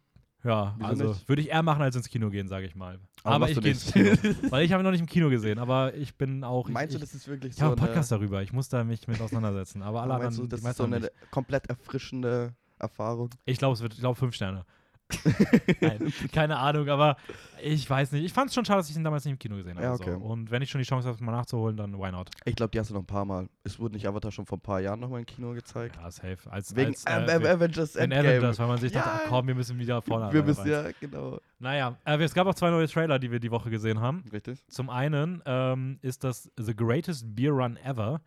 ja, 0.44 0.74
Wieso 0.76 0.88
also 0.88 1.08
nicht? 1.08 1.28
würde 1.28 1.42
ich 1.42 1.48
eher 1.50 1.62
machen, 1.62 1.82
als 1.82 1.96
ins 1.96 2.08
Kino 2.08 2.30
gehen, 2.30 2.48
sage 2.48 2.66
ich 2.66 2.74
mal. 2.74 2.98
Aber 3.22 3.34
Aber, 3.36 3.50
ich 3.50 3.60
gehe 3.60 3.72
ins 3.72 3.92
Kino. 3.92 4.10
weil 4.50 4.64
ich 4.64 4.72
habe 4.72 4.82
ihn 4.82 4.84
noch 4.84 4.90
nicht 4.90 5.00
im 5.00 5.06
Kino 5.06 5.30
gesehen, 5.30 5.58
aber 5.58 5.94
ich 5.94 6.14
bin 6.16 6.44
auch. 6.44 6.68
Meinst 6.68 6.94
ich, 6.94 7.00
du, 7.00 7.06
das 7.06 7.14
ist 7.14 7.26
wirklich 7.26 7.52
ich 7.52 7.56
so 7.56 7.62
habe 7.62 7.72
einen 7.72 7.80
eine, 7.80 7.88
Podcast 7.88 8.12
darüber. 8.12 8.42
Ich 8.42 8.52
muss 8.52 8.68
da 8.68 8.84
mich 8.84 9.08
mit 9.08 9.20
auseinandersetzen. 9.20 9.82
Aber 9.82 10.02
alle 10.02 10.12
meinst 10.14 10.38
anderen, 10.38 10.48
du, 10.50 10.56
das 10.56 10.64
ist 10.64 10.76
so 10.76 10.84
eine 10.84 11.00
nicht. 11.00 11.12
komplett 11.30 11.66
erfrischende 11.68 12.54
Erfahrung? 12.78 13.30
Ich 13.46 13.58
glaube, 13.58 13.74
es 13.74 13.80
wird, 13.80 13.94
ich 13.94 14.00
glaube, 14.00 14.18
fünf 14.18 14.34
Sterne. 14.34 14.64
Nein, 15.80 16.12
keine 16.32 16.58
Ahnung, 16.58 16.88
aber 16.88 17.16
ich 17.62 17.88
weiß 17.88 18.12
nicht. 18.12 18.24
Ich 18.24 18.32
fand 18.32 18.48
es 18.48 18.54
schon 18.54 18.64
schade, 18.64 18.78
dass 18.80 18.90
ich 18.90 18.96
ihn 18.96 19.04
damals 19.04 19.24
nicht 19.24 19.32
im 19.32 19.38
Kino 19.38 19.56
gesehen 19.56 19.76
habe. 19.76 19.84
Ja, 19.86 19.92
okay. 19.94 20.12
so. 20.12 20.18
Und 20.24 20.50
wenn 20.50 20.62
ich 20.62 20.70
schon 20.70 20.80
die 20.80 20.86
Chance 20.86 21.08
habe, 21.08 21.22
mal 21.22 21.32
nachzuholen, 21.32 21.76
dann 21.76 21.98
why 21.98 22.10
not? 22.10 22.30
Ich 22.44 22.56
glaube, 22.56 22.70
die 22.70 22.78
hast 22.80 22.90
du 22.90 22.94
noch 22.94 23.02
ein 23.02 23.06
paar 23.06 23.24
Mal. 23.24 23.48
Es 23.64 23.78
wurde 23.78 23.94
nicht 23.94 24.06
Avatar 24.08 24.32
schon 24.32 24.46
vor 24.46 24.58
ein 24.58 24.62
paar 24.62 24.80
Jahren 24.80 25.00
nochmal 25.00 25.20
im 25.20 25.26
Kino 25.26 25.52
gezeigt. 25.52 25.96
Ja, 25.96 26.10
safe. 26.10 26.38
Als, 26.50 26.74
Wegen 26.74 26.88
als, 26.88 27.04
äh, 27.04 27.34
Am- 27.36 27.44
Avengers 27.44 27.96
in 27.96 28.10
Endgame. 28.10 28.28
Avengers, 28.28 28.58
weil 28.58 28.66
man 28.66 28.78
sich 28.78 28.92
dachte, 28.92 29.08
Ja. 29.08 29.20
ach 29.24 29.28
komm, 29.28 29.46
wir 29.46 29.54
müssen 29.54 29.78
wieder 29.78 30.02
vorne 30.02 30.32
Wir 30.32 30.42
müssen 30.42 30.66
ja, 30.66 30.84
genau. 31.00 31.38
Naja, 31.58 31.96
äh, 32.04 32.16
es 32.22 32.34
gab 32.34 32.46
auch 32.46 32.54
zwei 32.54 32.70
neue 32.70 32.88
Trailer, 32.88 33.18
die 33.18 33.30
wir 33.30 33.40
die 33.40 33.50
Woche 33.50 33.70
gesehen 33.70 34.00
haben. 34.00 34.24
Richtig? 34.32 34.66
Zum 34.68 34.90
einen 34.90 35.42
ähm, 35.46 35.98
ist 36.02 36.24
das 36.24 36.50
The 36.58 36.74
Greatest 36.74 37.34
Beer 37.34 37.52
Run 37.52 37.76
Ever, 37.76 38.20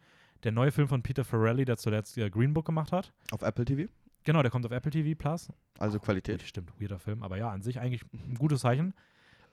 der 0.43 0.51
neue 0.51 0.71
Film 0.71 0.87
von 0.87 1.01
Peter 1.01 1.23
Farrelly, 1.23 1.65
der 1.65 1.77
zuletzt 1.77 2.17
äh, 2.17 2.29
Green 2.29 2.53
Book 2.53 2.65
gemacht 2.65 2.91
hat. 2.91 3.11
Auf 3.31 3.41
Apple 3.41 3.65
TV? 3.65 3.91
Genau, 4.27 4.41
der 4.41 4.51
kommt 4.51 4.65
auf 4.65 4.73
Apple 4.73 4.91
TV 4.91 5.17
Plus. 5.17 5.47
Also 5.79 6.01
Qualität. 6.01 6.41
Stimmt, 6.41 6.73
weirder 6.81 6.99
Film, 6.99 7.23
aber 7.23 7.37
ja, 7.37 7.49
an 7.49 7.61
sich 7.61 7.79
eigentlich 7.79 8.03
ein 8.11 8.35
gutes 8.35 8.59
Zeichen. 8.59 8.93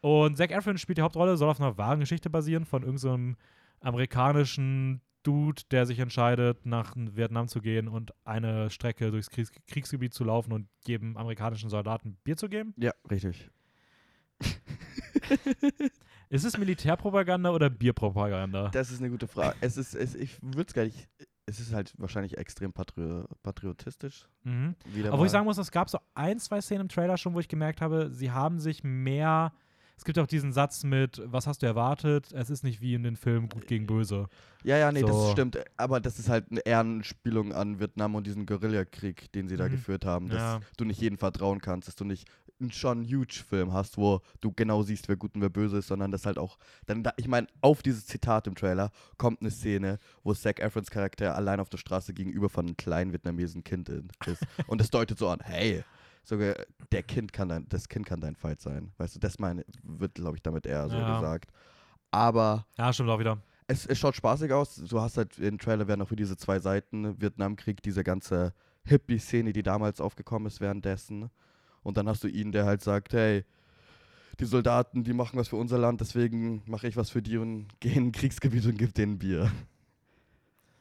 Und 0.00 0.36
Zac 0.36 0.50
Efron 0.50 0.78
spielt 0.78 0.98
die 0.98 1.02
Hauptrolle, 1.02 1.36
soll 1.36 1.48
auf 1.48 1.60
einer 1.60 1.78
wahren 1.78 2.00
Geschichte 2.00 2.28
basieren 2.28 2.64
von 2.64 2.82
irgendeinem 2.82 3.36
amerikanischen 3.78 5.00
Dude, 5.22 5.62
der 5.70 5.86
sich 5.86 6.00
entscheidet, 6.00 6.66
nach 6.66 6.96
Vietnam 6.96 7.46
zu 7.46 7.60
gehen 7.60 7.86
und 7.86 8.12
eine 8.24 8.68
Strecke 8.68 9.12
durchs 9.12 9.30
Kriegs 9.30 9.52
Kriegsgebiet 9.68 10.12
zu 10.12 10.24
laufen 10.24 10.52
und 10.52 10.66
jedem 10.84 11.16
amerikanischen 11.16 11.70
Soldaten 11.70 12.16
Bier 12.24 12.36
zu 12.36 12.48
geben. 12.48 12.74
Ja, 12.76 12.90
richtig. 13.08 13.48
Ist 16.30 16.44
es 16.44 16.58
Militärpropaganda 16.58 17.50
oder 17.50 17.70
Bierpropaganda? 17.70 18.70
Das 18.70 18.90
ist 18.90 18.98
eine 18.98 19.10
gute 19.10 19.28
Frage. 19.28 19.54
Es 19.60 19.76
ist, 19.76 19.94
es, 19.94 20.16
ich 20.16 20.42
würde 20.42 20.66
es 20.66 20.74
gar 20.74 20.82
nicht. 20.82 21.08
Es 21.46 21.60
ist 21.60 21.72
halt 21.74 21.92
wahrscheinlich 21.98 22.38
extrem 22.38 22.72
patrio 22.72 23.26
patriotisch. 23.42 24.26
Mhm. 24.44 24.74
Aber 25.08 25.18
wo 25.18 25.24
ich 25.24 25.30
sagen 25.30 25.44
muss, 25.44 25.58
es 25.58 25.70
gab 25.70 25.90
so 25.90 25.98
ein, 26.14 26.38
zwei 26.38 26.60
Szenen 26.60 26.82
im 26.82 26.88
Trailer 26.88 27.16
schon, 27.18 27.34
wo 27.34 27.40
ich 27.40 27.48
gemerkt 27.48 27.80
habe, 27.80 28.10
sie 28.10 28.30
haben 28.30 28.60
sich 28.60 28.82
mehr. 28.82 29.52
Es 29.96 30.04
gibt 30.04 30.18
auch 30.18 30.26
diesen 30.26 30.52
Satz 30.52 30.82
mit, 30.82 31.22
was 31.24 31.46
hast 31.46 31.62
du 31.62 31.66
erwartet? 31.66 32.32
Es 32.32 32.50
ist 32.50 32.64
nicht 32.64 32.80
wie 32.80 32.94
in 32.94 33.04
den 33.04 33.14
Filmen 33.16 33.48
gut 33.48 33.66
gegen 33.68 33.86
böse. 33.86 34.28
Ja, 34.64 34.76
ja, 34.76 34.90
nee, 34.90 35.02
das 35.02 35.10
So. 35.10 35.30
stimmt. 35.30 35.58
Aber 35.76 36.00
das 36.00 36.18
ist 36.18 36.28
halt 36.28 36.50
eine 36.50 36.60
Ehrenspielung 36.66 37.52
an 37.52 37.78
Vietnam 37.78 38.14
und 38.16 38.26
diesen 38.26 38.44
Guerillakrieg, 38.46 39.30
den 39.32 39.46
sie 39.46 39.56
da 39.56 39.66
Mhm. 39.68 39.72
geführt 39.72 40.04
haben. 40.04 40.28
Dass 40.28 40.38
Ja. 40.40 40.60
du 40.78 40.84
nicht 40.84 41.00
jedem 41.00 41.16
vertrauen 41.18 41.60
kannst, 41.60 41.86
dass 41.88 41.94
du 41.94 42.04
nicht 42.04 42.26
schon 42.70 43.02
huge 43.04 43.42
Film 43.48 43.72
hast, 43.72 43.98
wo 43.98 44.20
du 44.40 44.52
genau 44.52 44.82
siehst, 44.82 45.08
wer 45.08 45.16
gut 45.16 45.34
und 45.34 45.40
wer 45.40 45.50
böse 45.50 45.78
ist, 45.78 45.88
sondern 45.88 46.12
dass 46.12 46.24
halt 46.26 46.38
auch, 46.38 46.56
dann 46.86 47.02
da, 47.02 47.12
ich 47.16 47.28
meine, 47.28 47.46
auf 47.60 47.82
dieses 47.82 48.06
Zitat 48.06 48.46
im 48.46 48.54
Trailer 48.54 48.90
kommt 49.18 49.40
eine 49.40 49.50
Szene, 49.50 49.98
wo 50.22 50.32
Zac 50.34 50.60
Efrons 50.60 50.90
Charakter 50.90 51.34
allein 51.34 51.60
auf 51.60 51.68
der 51.68 51.78
Straße 51.78 52.14
gegenüber 52.14 52.48
von 52.48 52.66
einem 52.66 52.76
kleinen 52.76 53.12
vietnamesischen 53.12 53.64
Kind 53.64 53.88
in- 53.88 54.08
ist. 54.26 54.42
und 54.68 54.80
das 54.80 54.90
deutet 54.90 55.18
so 55.18 55.28
an, 55.28 55.40
hey, 55.42 55.82
sogar 56.22 56.54
der 56.92 57.02
Kind 57.02 57.32
kann 57.32 57.48
dein, 57.48 57.68
das 57.68 57.88
Kind 57.88 58.06
kann 58.06 58.20
dein 58.20 58.36
Feind 58.36 58.60
sein. 58.60 58.92
Weißt 58.98 59.16
du, 59.16 59.20
das 59.20 59.38
meine, 59.38 59.64
wird, 59.82 60.14
glaube 60.14 60.36
ich, 60.36 60.42
damit 60.42 60.64
eher 60.66 60.88
so 60.88 60.96
Ja. 60.96 61.14
gesagt. 61.16 61.50
Aber 62.10 62.66
Ja, 62.78 62.92
stimmt 62.92 63.10
auch 63.10 63.18
wieder. 63.18 63.38
es, 63.66 63.84
es 63.86 63.98
schaut 63.98 64.14
spaßig 64.14 64.52
aus. 64.52 64.76
Du 64.76 65.00
hast 65.00 65.16
halt 65.16 65.38
im 65.38 65.58
Trailer 65.58 65.88
werden 65.88 66.02
auch 66.02 66.08
für 66.08 66.16
diese 66.16 66.36
zwei 66.36 66.60
Seiten, 66.60 67.20
Vietnamkrieg, 67.20 67.82
diese 67.82 68.04
ganze 68.04 68.54
Hippie-Szene, 68.84 69.52
die 69.52 69.62
damals 69.62 70.00
aufgekommen 70.00 70.46
ist 70.46 70.60
währenddessen. 70.60 71.30
Und 71.84 71.96
dann 71.96 72.08
hast 72.08 72.24
du 72.24 72.28
ihn, 72.28 72.50
der 72.50 72.64
halt 72.64 72.82
sagt, 72.82 73.12
hey, 73.12 73.44
die 74.40 74.46
Soldaten, 74.46 75.04
die 75.04 75.12
machen 75.12 75.38
was 75.38 75.46
für 75.48 75.56
unser 75.56 75.78
Land, 75.78 76.00
deswegen 76.00 76.62
mache 76.66 76.88
ich 76.88 76.96
was 76.96 77.10
für 77.10 77.22
die 77.22 77.36
und 77.36 77.68
gehe 77.78 77.92
in 77.92 78.06
ein 78.08 78.12
Kriegsgebiet 78.12 78.66
und 78.66 78.76
gebe 78.76 78.92
denen 78.92 79.18
Bier. 79.18 79.52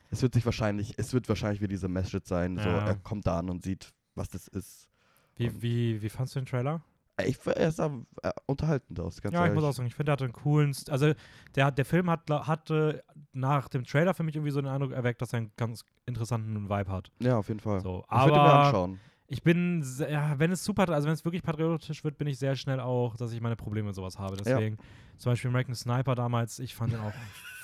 Es 0.09 0.21
wird 0.21 0.33
sich 0.33 0.45
wahrscheinlich, 0.45 0.93
es 0.97 1.13
wird 1.13 1.27
wahrscheinlich 1.29 1.61
wie 1.61 1.67
diese 1.67 1.87
Message 1.87 2.27
sein, 2.27 2.57
so 2.57 2.69
Ja. 2.69 2.85
er 2.87 2.95
kommt 2.95 3.25
da 3.27 3.39
an 3.39 3.49
und 3.49 3.63
sieht, 3.63 3.91
was 4.15 4.29
das 4.29 4.47
ist. 4.47 4.87
Wie, 5.35 5.47
Und- 5.49 5.61
wie, 5.61 6.01
wie 6.01 6.09
fandst 6.09 6.35
du 6.35 6.39
den 6.39 6.45
Trailer? 6.45 6.81
Äh, 7.17 7.27
Ich, 7.29 7.37
er 7.45 7.71
sah 7.71 7.91
äh, 8.23 8.31
unterhaltend 8.45 8.99
aus, 8.99 9.21
ganz 9.21 9.33
ja, 9.33 9.39
ich 9.41 9.45
ehrlich. 9.49 9.55
muss 9.61 9.63
auch 9.69 9.73
sagen, 9.73 9.87
ich 9.87 9.95
finde, 9.95 10.05
der 10.05 10.13
hatte 10.13 10.23
einen 10.25 10.33
coolen. 10.33 10.73
St 10.73 10.89
also, 10.89 11.13
der, 11.55 11.65
hat- 11.65 11.77
der 11.77 11.85
Film 11.85 12.09
hat, 12.09 12.29
hatte 12.29 13.03
nach 13.33 13.69
dem 13.69 13.83
Trailer 13.85 14.13
für 14.13 14.23
mich 14.23 14.35
irgendwie 14.35 14.51
so 14.51 14.61
den 14.61 14.69
Eindruck 14.69 14.91
erweckt, 14.93 15.21
dass 15.21 15.33
er 15.33 15.37
einen 15.37 15.51
ganz 15.57 15.83
interessanten 16.05 16.69
Vibe 16.69 16.91
hat. 16.91 17.11
ja, 17.19 17.37
auf 17.37 17.47
jeden 17.49 17.59
Fall. 17.59 17.81
So, 17.81 18.03
ich 18.05 18.11
würde 18.19 18.31
mir 18.31 18.39
aber 18.39 18.65
anschauen. 18.65 18.99
Ich 19.27 19.43
bin, 19.43 19.83
ja, 19.99 20.37
wenn 20.37 20.51
es 20.51 20.63
super, 20.63 20.87
also 20.89 21.07
wenn 21.07 21.13
es 21.13 21.25
wirklich 21.25 21.43
patriotisch 21.43 22.03
wird, 22.03 22.17
bin 22.17 22.27
ich 22.27 22.37
sehr 22.37 22.55
schnell 22.55 22.79
auch, 22.79 23.15
dass 23.15 23.31
ich 23.31 23.41
meine 23.41 23.55
Probleme 23.55 23.87
mit 23.87 23.95
sowas 23.95 24.19
habe. 24.19 24.37
Deswegen, 24.37 24.77
zum 25.17 25.31
Beispiel 25.31 25.49
American 25.49 25.75
Sniper 25.75 26.15
damals, 26.15 26.59
ich 26.59 26.75
fand 26.75 26.93
den 26.93 26.99
auch 26.99 27.13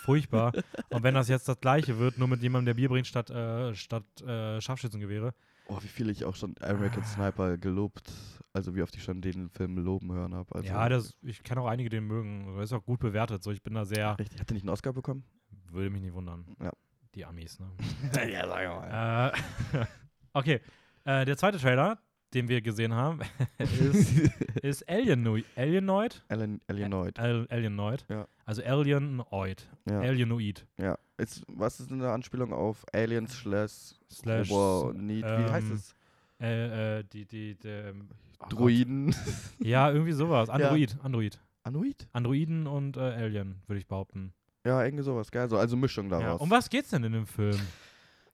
furchtbar. 0.04 0.54
Und 0.89 1.04
wenn 1.04 1.13
das 1.13 1.28
jetzt 1.28 1.48
das 1.48 1.60
gleiche 1.60 2.00
wird, 2.00 2.18
nur 2.18 2.28
mit 2.28 2.42
jemandem, 2.42 2.68
der 2.68 2.74
Bier 2.75 2.89
bringt 2.89 3.08
statt, 3.08 3.30
äh, 3.30 3.75
statt 3.75 4.04
äh, 4.22 4.60
Scharfschützengewehre, 4.62 5.34
Oh, 5.72 5.78
wie 5.84 5.88
viel 5.88 6.10
ich 6.10 6.25
auch 6.25 6.36
schon 6.36 6.56
American 6.62 7.04
Sniper 7.06 7.56
gelobt, 7.56 8.12
also 8.54 8.74
wie 8.74 8.82
oft 8.82 8.96
ich 8.96 9.04
schon 9.04 9.22
den 9.22 9.51
Film 9.51 9.78
loben 9.78 10.12
hören 10.12 10.34
habe. 10.34 10.56
Also, 10.56 10.68
ja, 10.68 10.89
das, 10.89 11.16
ich 11.22 11.44
kenne 11.44 11.62
auch 11.62 11.68
einige, 11.68 11.92
die 11.92 11.98
den 11.98 12.08
mögen. 12.08 12.56
Das 12.56 12.72
ist 12.72 12.74
auch 12.74 12.84
gut 12.84 13.00
bewertet. 13.00 13.44
So, 13.44 13.51
ich 13.51 13.62
bin 13.62 13.75
da 13.75 13.86
sehr, 13.86 14.18
Richtig, 14.18 14.39
hat 14.39 14.50
er 14.50 14.56
nicht 14.56 14.63
einen 14.63 14.72
Oscar 14.72 14.94
bekommen? 14.94 15.24
würde 15.72 15.92
mich 15.92 16.01
nicht 16.01 16.13
wundern. 16.13 16.44
Ja. 16.60 16.72
Die 17.13 17.24
Amis, 17.24 17.60
ne? 17.60 17.70
ja, 18.32 18.48
sag 18.48 18.68
mal. 18.68 19.34
äh, 19.75 19.86
okay, 20.34 20.62
äh, 21.06 21.25
der 21.25 21.38
zweite 21.38 21.58
Trailer, 21.58 22.00
den 22.34 22.48
wir 22.48 22.62
gesehen 22.62 22.94
haben, 22.94 23.20
ist, 23.58 24.12
ist 24.62 24.89
Alienoid. 24.89 25.46
Alienoid? 25.56 26.24
Alan, 26.27 26.62
Alienoid. 26.68 27.20
Al 27.20 27.48
Alienoid. 27.50 28.06
Ja. 28.10 28.27
Also 28.46 28.63
Alienoid. 28.63 29.68
Ja. 29.89 30.00
Alienoid. 30.00 30.65
ja. 30.77 30.98
Ist, 31.18 31.44
was 31.48 31.82
ist 31.82 31.91
eine 31.91 32.10
Anspielung 32.10 32.53
auf 32.53 32.86
Aliens 32.94 33.34
slash 33.34 33.96
Slash. 34.10 34.50
Oberneed? 34.51 35.25
Wie 35.25 35.51
heißt 35.51 35.68
ähm, 35.68 35.74
es? 35.75 35.94
Äh, 36.39 37.00
äh, 37.00 37.03
die, 37.03 37.25
die, 37.25 37.56
die 37.56 37.68
ähm, 37.68 38.08
oh. 38.39 38.46
Druiden. 38.48 39.13
Ja, 39.60 39.91
irgendwie 39.91 40.13
sowas. 40.13 40.50
Android. 40.50 40.98
Android. 41.03 41.39
Anoid? 41.63 42.08
Androiden 42.13 42.68
und 42.68 42.96
äh, 42.96 43.01
Alien, 43.01 43.62
würde 43.68 43.79
ich 43.79 43.88
behaupten. 43.88 44.34
Ja, 44.65 44.84
irgendwie 44.84 45.03
sowas, 45.03 45.29
geil. 45.29 45.50
So, 45.50 45.58
also 45.58 45.75
Mischung 45.75 46.10
Ja. 46.10 46.20
daraus. 46.20 46.41
Um 46.41 46.50
was 46.50 46.70
geht's 46.70 46.89
denn 46.89 47.03
in 47.03 47.12
dem 47.12 47.25
Film? 47.25 47.60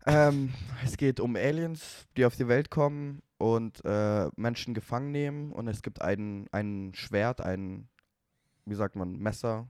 Ähm, 0.05 0.53
es 0.83 0.97
geht 0.97 1.19
um 1.19 1.35
Aliens, 1.35 2.05
die 2.15 2.25
auf 2.25 2.35
die 2.35 2.47
Welt 2.47 2.69
kommen 2.69 3.21
und 3.37 3.83
äh, 3.85 4.27
Menschen 4.35 4.73
gefangen 4.73 5.11
nehmen. 5.11 5.51
Und 5.51 5.67
es 5.67 5.81
gibt 5.81 6.01
ein, 6.01 6.47
ein 6.51 6.91
Schwert, 6.95 7.41
ein, 7.41 7.87
wie 8.65 8.75
sagt 8.75 8.95
man, 8.95 9.17
Messer. 9.17 9.67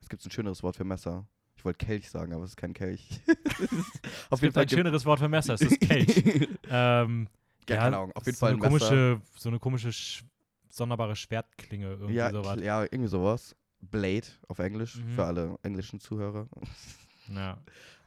Es 0.00 0.08
gibt 0.08 0.24
ein 0.24 0.30
schöneres 0.30 0.62
Wort 0.62 0.76
für 0.76 0.84
Messer. 0.84 1.26
Ich 1.56 1.64
wollte 1.64 1.84
Kelch 1.84 2.10
sagen, 2.10 2.32
aber 2.32 2.44
es 2.44 2.50
ist 2.50 2.56
kein 2.56 2.74
Kelch. 2.74 3.20
auf 4.30 4.32
Es 4.32 4.40
gibt 4.40 4.56
ein 4.56 4.66
gibt- 4.66 4.72
schöneres 4.72 5.04
Wort 5.06 5.20
für 5.20 5.28
Messer, 5.28 5.54
es 5.54 5.62
ist 5.62 5.80
Kelch. 5.80 6.48
ähm, 6.70 7.28
ja, 7.68 7.76
keine 7.76 7.96
Ahnung. 7.96 8.12
Auf 8.14 8.26
jeden 8.26 8.36
so 8.36 8.40
Fall 8.46 8.52
eine 8.54 8.62
ein 8.64 8.72
Messer. 8.72 8.88
komische, 8.88 9.20
so 9.36 9.48
eine 9.48 9.58
komische, 9.58 9.92
sch 9.92 10.24
sonderbare 10.68 11.16
Schwertklinge, 11.16 11.86
irgendwie 11.92 12.14
ja, 12.14 12.30
sowas. 12.30 12.60
ja, 12.60 12.82
irgendwie 12.82 13.08
sowas. 13.08 13.56
Blade 13.80 14.26
auf 14.48 14.58
Englisch, 14.58 14.96
Mhm. 14.96 15.10
für 15.14 15.24
alle 15.24 15.56
englischen 15.62 16.00
Zuhörer. 16.00 16.48
Ja. 17.34 17.58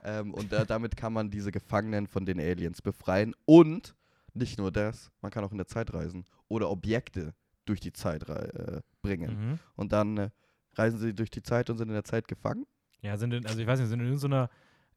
Ähm, 0.04 0.34
und 0.34 0.52
da, 0.52 0.66
damit 0.66 0.96
kann 0.96 1.14
man 1.14 1.30
diese 1.30 1.52
Gefangenen 1.52 2.08
von 2.08 2.26
den 2.26 2.40
Aliens 2.40 2.82
befreien. 2.82 3.36
Und 3.46 3.96
nicht 4.34 4.58
nur 4.58 4.72
das, 4.72 5.12
man 5.22 5.32
kann 5.32 5.44
auch 5.44 5.52
in 5.52 5.58
der 5.58 5.68
Zeit 5.68 5.94
reisen 5.94 6.26
oder 6.48 6.70
Objekte 6.70 7.34
durch 7.66 7.80
die 7.80 7.94
Zeit 7.94 8.28
äh, 8.30 8.82
bringen. 9.02 9.52
Mhm. 9.52 9.60
Und 9.76 9.92
dann 9.92 10.18
äh, 10.18 10.30
reisen 10.76 11.00
sie 11.00 11.14
durch 11.14 11.30
die 11.30 11.42
Zeit 11.44 11.70
und 11.70 11.78
sind 11.78 11.90
in 11.90 11.94
der 11.94 12.04
Zeit 12.04 12.28
gefangen. 12.28 12.66
Ja, 13.02 13.18
sind 13.18 13.34
in, 13.34 13.46
also 13.46 13.60
ich 13.60 13.68
weiß 13.68 13.80
nicht, 13.80 13.90
sind 13.90 14.00
in 14.02 14.18
so 14.18 14.28
einer, 14.28 14.50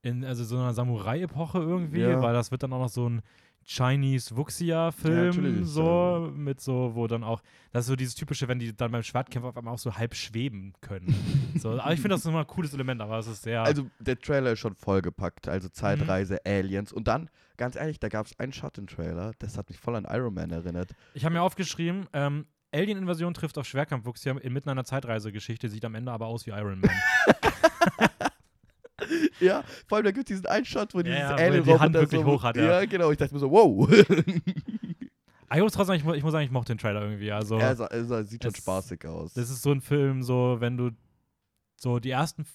in, 0.02 0.24
also 0.24 0.44
so 0.44 0.56
einer 0.56 0.72
Samurai-Epoche 0.74 1.58
irgendwie, 1.58 2.00
Ja. 2.00 2.20
weil 2.22 2.34
das 2.34 2.50
wird 2.50 2.62
dann 2.62 2.72
auch 2.72 2.80
noch 2.80 2.88
so 2.88 3.08
ein 3.08 3.22
Chinese 3.64 4.36
Wuxia-Film, 4.36 5.26
natürlich, 5.26 5.66
so, 5.66 6.32
mit 6.34 6.60
so, 6.60 6.92
wo 6.94 7.06
dann 7.06 7.24
auch, 7.24 7.42
das 7.72 7.84
ist 7.84 7.88
so 7.88 7.96
dieses 7.96 8.14
typische, 8.14 8.48
wenn 8.48 8.58
die 8.58 8.74
dann 8.74 8.92
beim 8.92 9.02
Schwertkämpfer 9.02 9.48
auf 9.48 9.56
einmal 9.56 9.74
auch 9.74 9.78
so 9.78 9.96
halb 9.96 10.14
schweben 10.14 10.72
können. 10.80 11.14
so, 11.58 11.70
aber 11.70 11.92
ich 11.92 12.00
finde 12.00 12.16
das 12.16 12.24
nochmal 12.24 12.42
ein 12.42 12.46
cooles 12.46 12.74
Element, 12.74 13.00
aber 13.00 13.18
es 13.18 13.26
ist 13.26 13.42
sehr. 13.42 13.62
Also 13.62 13.88
der 13.98 14.18
Trailer 14.18 14.52
ist 14.52 14.60
schon 14.60 14.74
vollgepackt. 14.74 15.48
Also 15.48 15.68
Zeitreise, 15.68 16.44
Aliens. 16.44 16.92
Und 16.92 17.08
dann, 17.08 17.30
ganz 17.56 17.76
ehrlich, 17.76 17.98
da 18.00 18.08
gab 18.08 18.26
es 18.26 18.38
einen 18.38 18.52
Shot 18.52 18.78
im 18.78 18.86
Trailer, 18.86 19.32
das 19.38 19.56
hat 19.56 19.68
mich 19.68 19.78
voll 19.78 19.96
an 19.96 20.06
Iron 20.10 20.34
Man 20.34 20.50
erinnert. 20.50 20.90
ich 21.14 21.24
habe 21.24 21.34
mir 21.34 21.42
aufgeschrieben, 21.42 22.06
ähm, 22.12 22.46
Alien-Invasion 22.74 23.34
trifft 23.34 23.58
auf 23.58 23.66
Schwerkampf-Wuxia 23.66 24.38
inmitten 24.38 24.70
einer 24.70 24.84
Zeitreisegeschichte, 24.84 25.68
sieht 25.68 25.84
am 25.84 25.94
Ende 25.94 26.10
aber 26.10 26.26
aus 26.26 26.46
wie 26.46 26.50
Iron 26.50 26.80
Man. 26.80 26.90
Ja, 29.40 29.62
vor 29.88 29.96
allem 29.96 30.04
da 30.04 30.10
gibt 30.12 30.30
es 30.30 30.36
diesen 30.36 30.46
einen 30.46 30.64
Shot, 30.64 30.94
wo 30.94 30.98
Ja, 30.98 31.04
dieses 31.04 31.18
ja, 31.20 31.36
er 31.36 31.60
die 31.60 31.78
Hand 31.78 31.94
wirklich 31.94 32.20
so, 32.20 32.26
hoch 32.26 32.42
hat, 32.42 32.56
ja. 32.56 32.80
Ja, 32.80 32.84
genau. 32.86 33.10
Ich 33.10 33.18
dachte 33.18 33.34
mir 33.34 33.40
so, 33.40 33.50
wow. 33.50 33.88
Aber 33.88 33.96
ich 35.56 35.62
muss 35.62 35.72
trotzdem, 35.72 35.98
sagen, 35.98 36.08
ich, 36.10 36.16
ich 36.18 36.22
muss 36.22 36.32
sagen, 36.32 36.44
ich 36.44 36.50
mochte 36.50 36.74
den 36.74 36.78
Trailer 36.78 37.02
irgendwie. 37.02 37.30
Also, 37.32 37.58
sah- 37.58 37.86
er 37.86 38.04
sah- 38.04 38.24
sieht 38.24 38.42
schon 38.42 38.52
Es- 38.52 38.58
spaßig 38.58 39.04
aus. 39.06 39.34
das 39.34 39.50
ist 39.50 39.62
so 39.62 39.70
ein 39.72 39.80
Film, 39.80 40.22
so, 40.22 40.56
wenn 40.60 40.76
du 40.76 40.90
so 41.76 41.98
die 41.98 42.10
ersten 42.10 42.46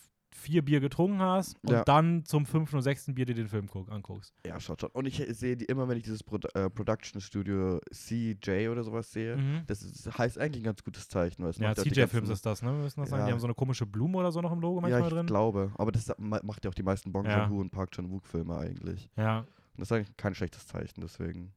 vier 0.48 0.64
Bier 0.64 0.80
getrunken 0.80 1.20
hast 1.22 1.56
und 1.64 1.72
Ja. 1.72 1.84
dann 1.84 2.24
zum 2.24 2.46
fünften 2.46 2.78
und 2.78 2.82
sechsten 2.82 3.14
Bier 3.16 3.26
dir 3.26 3.36
den 3.36 3.50
Film 3.50 3.68
guck, 3.68 3.92
anguckst. 3.92 4.34
Ja, 4.46 4.60
schaut 4.60 4.80
schon. 4.82 4.90
Und 4.92 5.06
ich 5.06 5.22
sehe 5.38 5.58
die 5.58 5.66
immer, 5.66 5.88
wenn 5.90 5.98
ich 5.98 6.04
dieses 6.04 6.24
Pro 6.24 6.38
äh, 6.54 6.70
Production 6.70 7.20
Studio 7.20 7.80
CJ 7.94 8.70
oder 8.70 8.84
sowas 8.84 9.12
sehe, 9.12 9.36
Mhm. 9.36 9.64
das 9.68 9.82
ist, 9.82 10.18
heißt 10.18 10.40
eigentlich 10.40 10.62
ein 10.64 10.66
ganz 10.66 10.84
gutes 10.84 11.10
Zeichen. 11.10 11.44
Weil 11.44 11.52
Ja, 11.60 11.76
CJ-Films 11.76 12.30
ist 12.30 12.46
das, 12.46 12.62
ne? 12.62 12.72
Wir 12.72 12.84
müssen 12.84 13.02
das 13.02 13.10
sagen. 13.10 13.24
Die 13.26 13.28
Ja. 13.30 13.34
haben 13.34 13.40
so 13.42 13.48
eine 13.48 13.54
komische 13.56 13.86
Blume 13.86 14.18
oder 14.18 14.32
so 14.32 14.42
noch 14.42 14.52
im 14.54 14.60
Logo 14.62 14.78
Ja, 14.78 14.82
manchmal 14.84 15.02
ich 15.10 15.14
drin. 15.14 15.26
glaube. 15.28 15.72
Aber 15.78 15.92
das 15.92 16.14
ma- 16.18 16.40
macht 16.44 16.64
ja 16.64 16.72
auch 16.72 16.76
die 16.76 16.84
meisten 16.84 17.12
Bong 17.12 17.26
Ja. 17.26 17.40
Joon-ho 17.44 17.60
und 17.60 17.72
Park 17.72 17.92
Chan-wook-Filme 17.92 18.58
eigentlich. 18.58 19.10
Ja. 19.18 19.40
Und 19.40 19.48
das 19.78 19.90
ist 19.90 19.92
eigentlich 19.92 20.18
kein 20.18 20.34
schlechtes 20.34 20.66
Zeichen, 20.66 21.02
deswegen. 21.02 21.54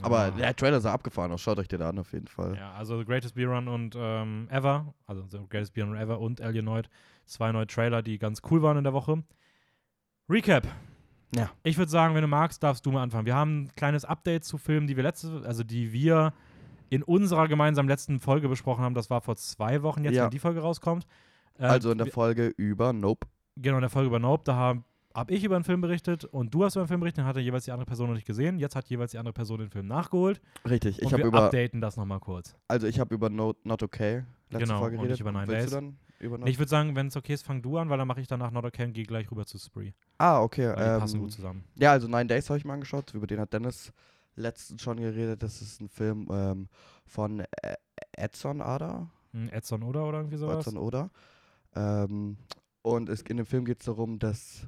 Aber 0.00 0.26
Ja. 0.28 0.30
der 0.32 0.56
Trailer 0.56 0.80
sah 0.80 0.92
abgefahren 0.92 1.30
aus. 1.32 1.40
Schaut 1.42 1.58
euch 1.58 1.68
den 1.68 1.82
an, 1.82 1.98
auf 1.98 2.12
jeden 2.12 2.26
Fall. 2.28 2.56
Ja, 2.56 2.72
also 2.72 2.98
The 2.98 3.04
Greatest 3.04 3.34
Beer 3.34 3.48
Run 3.48 3.68
und 3.68 3.94
ähm, 3.96 4.48
Ever, 4.50 4.94
also 5.06 5.24
The 5.30 5.38
Greatest 5.48 5.74
Beer 5.74 5.84
Run 5.84 5.96
Ever 5.96 6.18
und 6.20 6.40
Alienoid, 6.40 6.88
zwei 7.26 7.52
neue 7.52 7.66
Trailer, 7.66 8.02
die 8.02 8.18
ganz 8.18 8.40
cool 8.50 8.62
waren 8.62 8.78
in 8.78 8.84
der 8.84 8.92
Woche. 8.92 9.22
Recap. 10.28 10.66
Ja. 11.34 11.50
Ich 11.62 11.78
würde 11.78 11.90
sagen, 11.90 12.14
wenn 12.14 12.22
du 12.22 12.28
magst, 12.28 12.62
darfst 12.62 12.84
du 12.86 12.90
mal 12.92 13.02
anfangen. 13.02 13.26
Wir 13.26 13.34
haben 13.34 13.62
ein 13.64 13.74
kleines 13.74 14.04
Update 14.04 14.44
zu 14.44 14.58
Filmen, 14.58 14.86
die 14.86 14.96
wir 14.96 15.02
letzte, 15.02 15.42
also 15.46 15.64
die 15.64 15.92
wir 15.92 16.32
in 16.90 17.02
unserer 17.02 17.48
gemeinsamen 17.48 17.88
letzten 17.88 18.20
Folge 18.20 18.48
besprochen 18.48 18.84
haben. 18.84 18.94
Das 18.94 19.08
war 19.08 19.20
vor 19.22 19.36
zwei 19.36 19.82
Wochen 19.82 20.04
jetzt, 20.04 20.14
Ja. 20.14 20.24
wenn 20.24 20.30
die 20.30 20.38
Folge 20.38 20.60
rauskommt. 20.60 21.06
Äh, 21.58 21.64
Also 21.64 21.90
in 21.90 21.98
der 21.98 22.06
Folge 22.08 22.48
über 22.56 22.92
Nope. 22.92 23.26
Genau, 23.56 23.76
in 23.78 23.80
der 23.82 23.90
Folge 23.90 24.08
über 24.08 24.18
Nope, 24.18 24.42
da 24.44 24.76
habe 25.14 25.20
hab 25.20 25.30
ich 25.30 25.44
über 25.44 25.54
einen 25.56 25.64
Film 25.64 25.80
berichtet 25.80 26.24
und 26.24 26.52
du 26.54 26.64
hast 26.64 26.74
über 26.74 26.82
einen 26.82 26.88
Film 26.88 27.00
berichtet, 27.00 27.18
den 27.24 27.26
hatte 27.26 27.40
jeweils 27.40 27.64
die 27.64 27.72
andere 27.72 27.86
Person 27.86 28.08
noch 28.08 28.14
nicht 28.14 28.26
gesehen. 28.26 28.58
Jetzt 28.58 28.76
hat 28.76 28.86
jeweils 28.88 29.10
die 29.12 29.18
andere 29.18 29.32
Person 29.32 29.58
den 29.58 29.70
Film 29.70 29.86
nachgeholt. 29.86 30.40
Richtig. 30.68 31.00
Ich 31.02 31.12
habe 31.12 31.22
über, 31.24 31.44
updaten 31.44 31.80
das 31.80 31.96
nochmal 31.96 32.20
kurz. 32.20 32.54
also 32.68 32.86
ich 32.86 32.98
habe 33.00 33.14
über 33.14 33.28
No, 33.30 33.54
Not 33.64 33.82
Okay 33.82 34.24
letzte 34.50 34.66
Genau, 34.66 34.78
Folge 34.80 34.96
und 34.96 35.02
geredet. 35.02 35.16
ich 35.16 35.20
über 35.20 35.32
Nine 35.32 35.46
Willst 35.48 35.62
Days. 35.62 35.70
du 35.70 35.76
dann 35.76 35.96
über 36.18 36.38
Not 36.38 36.48
ich 36.48 36.58
würde 36.58 36.68
sagen, 36.68 36.94
wenn 36.96 37.06
es 37.08 37.16
okay 37.16 37.32
ist, 37.34 37.44
fang 37.44 37.62
du 37.62 37.78
an, 37.78 37.88
weil 37.88 37.98
dann 37.98 38.06
mache 38.08 38.20
ich 38.20 38.26
danach 38.28 38.50
Not 38.50 38.64
Okay 38.64 38.84
und 38.84 38.92
gehe 38.92 39.04
gleich 39.04 39.30
rüber 39.30 39.44
zu 39.46 39.58
Spree. 39.58 39.92
Ah, 40.18 40.40
okay. 40.40 40.68
Weil 40.68 40.94
die 40.94 41.00
passen 41.00 41.16
Ähm, 41.16 41.22
gut 41.22 41.32
zusammen. 41.32 41.64
ja, 41.76 41.92
also 41.92 42.06
Nine 42.08 42.26
Days 42.26 42.48
habe 42.50 42.58
ich 42.58 42.64
mal 42.64 42.74
angeschaut. 42.74 43.12
Über 43.14 43.26
den 43.26 43.40
hat 43.40 43.52
Dennis 43.52 43.92
letztens 44.36 44.82
schon 44.82 44.98
geredet. 44.98 45.42
Das 45.42 45.60
ist 45.62 45.80
ein 45.80 45.88
Film 45.88 46.28
ähm, 46.30 46.68
von 47.06 47.42
Edson 48.16 48.60
Ada. 48.60 49.08
Hm, 49.32 49.48
Edson 49.50 49.82
oder 49.82 50.06
oder 50.06 50.18
irgendwie 50.18 50.36
sowas? 50.36 50.66
Edson 50.66 50.78
Oda. 50.78 51.10
Ähm, 51.74 52.36
und 52.82 53.08
es, 53.08 53.22
in 53.22 53.36
dem 53.38 53.46
Film 53.46 53.64
geht 53.64 53.80
es 53.80 53.86
darum, 53.86 54.18
dass 54.18 54.66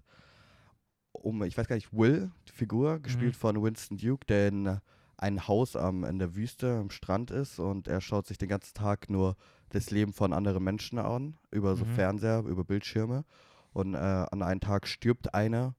um, 1.25 1.43
ich 1.43 1.57
weiß 1.57 1.67
gar 1.67 1.77
nicht, 1.77 1.93
Will, 1.93 2.31
die 2.49 2.53
Figur, 2.53 2.99
gespielt 3.01 3.37
von 3.37 3.63
Winston 3.63 3.97
Duke, 3.99 4.27
der 4.27 4.49
in 4.49 4.79
ein 5.17 5.47
Haus 5.49 5.77
am, 5.77 6.05
in 6.05 6.19
der 6.19 6.35
Wüste 6.35 6.77
am 6.79 6.91
Strand 6.91 7.31
ist 7.31 7.59
und 7.59 7.89
er 7.89 8.01
schaut 8.01 8.27
sich 8.27 8.37
den 8.39 8.49
ganzen 8.49 8.75
Tag 8.75 9.09
nur 9.09 9.37
das 9.71 9.91
Leben 9.91 10.13
von 10.13 10.33
anderen 10.33 10.63
Menschen 10.63 10.99
an, 10.99 11.37
über 11.51 11.77
so 11.77 11.85
Mhm. 11.85 11.89
Fernseher, 11.91 12.45
über 12.47 12.65
Bildschirme. 12.65 13.25
Und 13.73 13.95
äh, 13.95 13.99
an 13.99 14.43
einem 14.43 14.61
Tag 14.61 14.87
stirbt 14.87 15.35
eine 15.35 15.75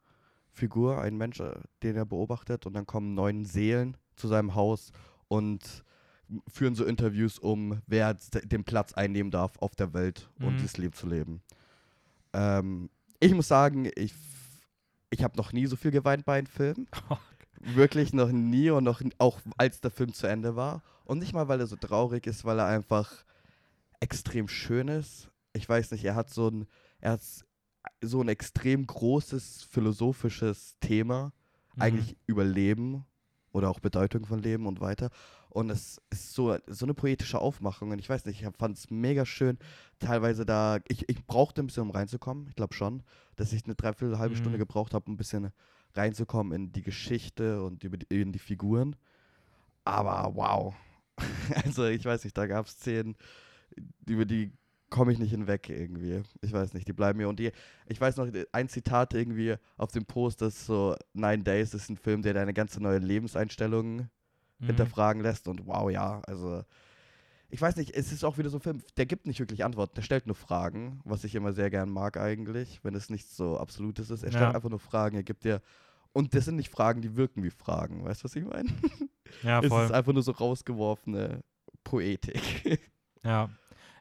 Figur, 0.52 1.02
ein 1.02 1.18
Mensch, 1.18 1.40
äh, 1.40 1.54
den 1.84 1.96
er 1.96 2.06
beobachtet, 2.06 2.66
und 2.66 2.74
dann 2.74 2.86
kommen 2.86 3.14
neun 3.14 3.46
Seelen 3.46 3.98
zu 4.16 4.28
seinem 4.28 4.56
Haus 4.56 4.92
und 5.28 5.84
führen 6.48 6.76
so 6.76 6.86
Interviews 6.86 7.38
um, 7.38 7.82
wer 7.88 8.16
den 8.16 8.64
Platz 8.64 8.94
einnehmen 8.94 9.32
darf 9.32 9.58
auf 9.60 9.76
der 9.76 9.94
Welt 9.94 10.30
und 10.40 10.54
Mhm. 10.54 10.58
dieses 10.58 10.78
Leben 10.78 10.94
zu 10.94 11.08
leben. 11.08 11.42
Ähm, 12.34 12.90
ich 13.20 13.34
muss 13.34 13.48
sagen, 13.48 13.90
ich, 13.96 14.14
ich 15.16 15.24
habe 15.24 15.38
noch 15.38 15.54
nie 15.54 15.66
so 15.66 15.76
viel 15.76 15.92
geweint 15.92 16.26
bei 16.26 16.38
einem 16.38 16.48
Film. 16.48 16.88
Wirklich 17.60 18.14
noch 18.14 18.32
nie 18.32 18.70
und 18.70 18.84
noch 18.84 19.02
auch 19.18 19.40
als 19.58 19.82
der 19.82 19.92
Film 19.92 20.14
zu 20.14 20.28
Ende 20.28 20.56
war. 20.56 20.84
Und 21.04 21.20
nicht 21.20 21.34
mal, 21.34 21.48
weil 21.48 21.60
er 21.60 21.68
so 21.68 21.76
traurig 21.76 22.28
ist, 22.28 22.46
weil 22.46 22.60
er 22.60 22.68
einfach 22.68 23.26
extrem 24.00 24.48
schön 24.48 24.88
ist. 24.88 25.30
Ich 25.54 25.68
weiß 25.68 25.92
nicht, 25.92 26.04
er 26.04 26.16
hat 26.16 26.30
so 26.30 26.50
ein, 26.50 26.68
er 27.00 27.14
hat 27.14 27.22
so 28.02 28.22
ein 28.22 28.28
extrem 28.28 28.86
großes 28.86 29.64
philosophisches 29.64 30.78
Thema, 30.80 31.32
Mhm. 31.76 31.82
eigentlich 31.82 32.18
über 32.26 32.44
Leben 32.46 33.06
oder 33.52 33.70
auch 33.70 33.80
Bedeutung 33.80 34.26
von 34.26 34.40
Leben 34.40 34.66
und 34.66 34.80
weiter. 34.80 35.10
Und 35.50 35.70
es 35.70 36.02
ist 36.10 36.34
so, 36.34 36.58
so 36.68 36.86
eine 36.86 36.94
poetische 36.94 37.40
Aufmachung. 37.40 37.92
Und 37.92 38.00
ich 38.00 38.10
weiß 38.10 38.26
nicht, 38.26 38.42
ich 38.42 38.48
fand 38.58 38.78
es 38.78 38.90
mega 38.90 39.26
schön. 39.26 39.58
Teilweise 40.00 40.46
da, 40.46 40.80
ich, 40.88 41.08
ich 41.10 41.26
brauchte 41.26 41.62
ein 41.62 41.68
bisschen, 41.68 41.84
um 41.84 41.92
reinzukommen. 41.92 42.48
Ich 42.48 42.56
glaube 42.56 42.74
schon, 42.74 43.04
dass 43.36 43.54
ich 43.54 43.66
eine 43.66 43.76
Dreiviertel, 43.76 44.18
halbe 44.20 44.36
Stunde 44.36 44.58
Mhm. 44.58 44.62
gebraucht 44.62 44.94
habe, 44.94 45.06
um 45.08 45.14
ein 45.14 45.18
bisschen 45.18 45.52
reinzukommen 45.94 46.54
in 46.54 46.72
die 46.72 46.84
Geschichte 46.84 47.64
und 47.64 47.84
über 47.84 47.98
die, 47.98 48.22
in 48.22 48.32
die 48.32 48.40
Figuren. 48.40 48.96
Aber 49.84 50.36
wow. 50.36 50.76
Also 51.66 51.86
ich 51.86 52.04
weiß 52.06 52.24
nicht, 52.24 52.38
da 52.38 52.48
gab 52.48 52.66
es 52.66 52.74
Szenen, 52.74 53.16
über 54.08 54.26
die 54.26 54.52
komme 54.90 55.12
ich 55.12 55.20
nicht 55.20 55.32
hinweg 55.32 55.70
irgendwie. 55.70 56.22
Ich 56.42 56.54
weiß 56.54 56.74
nicht, 56.74 56.88
die 56.88 56.94
bleiben 56.94 57.18
mir. 57.18 57.28
Und 57.28 57.40
die, 57.40 57.52
ich 57.88 58.00
weiß 58.00 58.18
noch, 58.18 58.30
ein 58.52 58.70
Zitat 58.70 59.14
irgendwie 59.14 59.56
auf 59.78 59.92
dem 59.92 60.06
Post, 60.06 60.42
das 60.42 60.66
so 60.66 60.96
Nine 61.14 61.44
Days 61.44 61.74
ist 61.74 61.90
ein 61.90 61.98
Film, 61.98 62.22
der 62.22 62.34
deine 62.34 62.54
ganze 62.54 62.82
neue 62.82 63.00
Lebenseinstellung 63.00 64.10
Mhm. 64.60 64.68
hinterfragen 64.68 65.22
lässt. 65.22 65.48
Und 65.48 65.66
wow, 65.66 65.90
ja, 65.92 66.22
also 66.28 66.64
ich 67.50 67.62
weiß 67.62 67.76
nicht, 67.78 67.96
es 67.96 68.12
ist 68.12 68.24
auch 68.24 68.38
wieder 68.38 68.50
so 68.50 68.58
ein 68.58 68.62
Film, 68.62 68.82
der 68.98 69.06
gibt 69.06 69.28
nicht 69.28 69.40
wirklich 69.40 69.64
Antworten, 69.64 69.94
der 69.96 70.02
stellt 70.02 70.26
nur 70.28 70.36
Fragen, 70.36 71.00
was 71.06 71.24
ich 71.24 71.36
immer 71.36 71.54
sehr 71.54 71.70
gern 71.70 71.90
mag 71.90 72.18
eigentlich, 72.18 72.80
wenn 72.84 72.96
es 72.96 73.10
nichts 73.10 73.36
so 73.38 73.58
Absolutes 73.58 74.10
ist. 74.10 74.24
Er 74.24 74.32
stellt 74.32 74.44
Ja. 74.44 74.52
einfach 74.52 74.70
nur 74.70 74.80
Fragen, 74.80 75.16
er 75.18 75.24
gibt 75.24 75.44
dir 75.44 75.62
Und 76.14 76.34
das 76.34 76.46
sind 76.46 76.56
nicht 76.56 76.70
Fragen, 76.70 77.02
die 77.02 77.16
wirken 77.18 77.44
wie 77.44 77.50
Fragen. 77.50 78.06
Weißt 78.06 78.22
du, 78.22 78.26
was 78.26 78.36
ich 78.38 78.46
meine? 78.46 78.70
Ja, 79.44 79.60
es 79.64 79.68
voll. 79.68 79.84
ist 79.86 79.92
einfach 79.92 80.14
nur 80.14 80.24
so 80.24 80.32
rausgeworfene 80.32 81.44
Poetik. 81.84 82.80
Ja. 83.24 83.50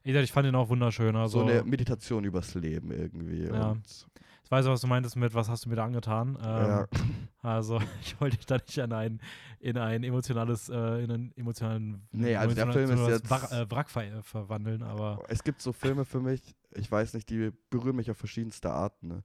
Ich, 0.05 0.15
ich 0.15 0.33
fand 0.33 0.47
ihn 0.47 0.55
auch 0.55 0.69
wunderschön. 0.69 1.17
Also, 1.17 1.41
so 1.41 1.45
eine 1.47 1.65
Meditation 1.65 2.25
übers 2.25 2.55
Leben 2.55 2.91
irgendwie. 2.93 3.45
Ja. 3.47 3.71
Und, 3.73 4.07
ich 4.45 4.51
weiß, 4.51 4.67
was 4.67 4.81
du 4.83 4.87
meintest 4.87 5.17
mit, 5.17 5.35
was 5.35 5.49
hast 5.49 5.65
du 5.65 5.71
mir 5.71 5.77
da 5.77 5.85
angetan. 5.85 6.39
Ähm, 6.43 6.67
ja. 6.69 6.87
Also, 7.43 7.79
ich 8.01 8.19
wollte 8.23 8.39
dich 8.39 8.47
da 8.47 8.55
nicht 8.57 8.79
in 8.79 8.91
ein, 8.95 9.21
in 9.61 9.77
ein 9.77 10.03
emotionales, 10.03 10.71
äh, 10.71 11.05
in 11.05 11.11
einen 11.11 11.33
emotionalen 11.37 12.09
Nee, 12.11 12.37
also 12.37 12.55
der 12.55 12.65
emotionales 12.65 12.91
Film 12.91 13.07
ist 13.07 13.21
jetzt- 13.21 13.31
Wrack, 13.31 13.53
äh, 13.53 13.71
Wrack 13.71 13.91
ver 13.91 14.23
verwandeln, 14.23 14.83
aber 14.83 15.23
Es 15.29 15.45
gibt 15.45 15.61
so 15.61 15.75
Filme 15.75 16.07
für 16.07 16.21
mich, 16.21 16.41
ich 16.75 16.91
weiß 16.91 17.13
nicht, 17.13 17.29
die 17.29 17.53
berühren 17.69 17.97
mich 17.97 18.11
auf 18.11 18.17
verschiedenste 18.17 18.71
Arten, 18.71 19.09
ne? 19.09 19.25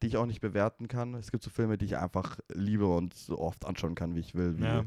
die 0.00 0.06
ich 0.06 0.16
auch 0.16 0.24
nicht 0.24 0.40
bewerten 0.40 0.88
kann. 0.88 1.12
Es 1.12 1.30
gibt 1.30 1.44
so 1.44 1.50
Filme, 1.50 1.76
die 1.76 1.84
ich 1.84 1.98
einfach 1.98 2.38
liebe 2.54 2.86
und 2.86 3.12
so 3.12 3.38
oft 3.38 3.66
anschauen 3.66 3.94
kann, 3.94 4.14
wie 4.14 4.20
ich 4.20 4.34
will, 4.34 4.56
wie 4.58 4.64
ja. 4.64 4.84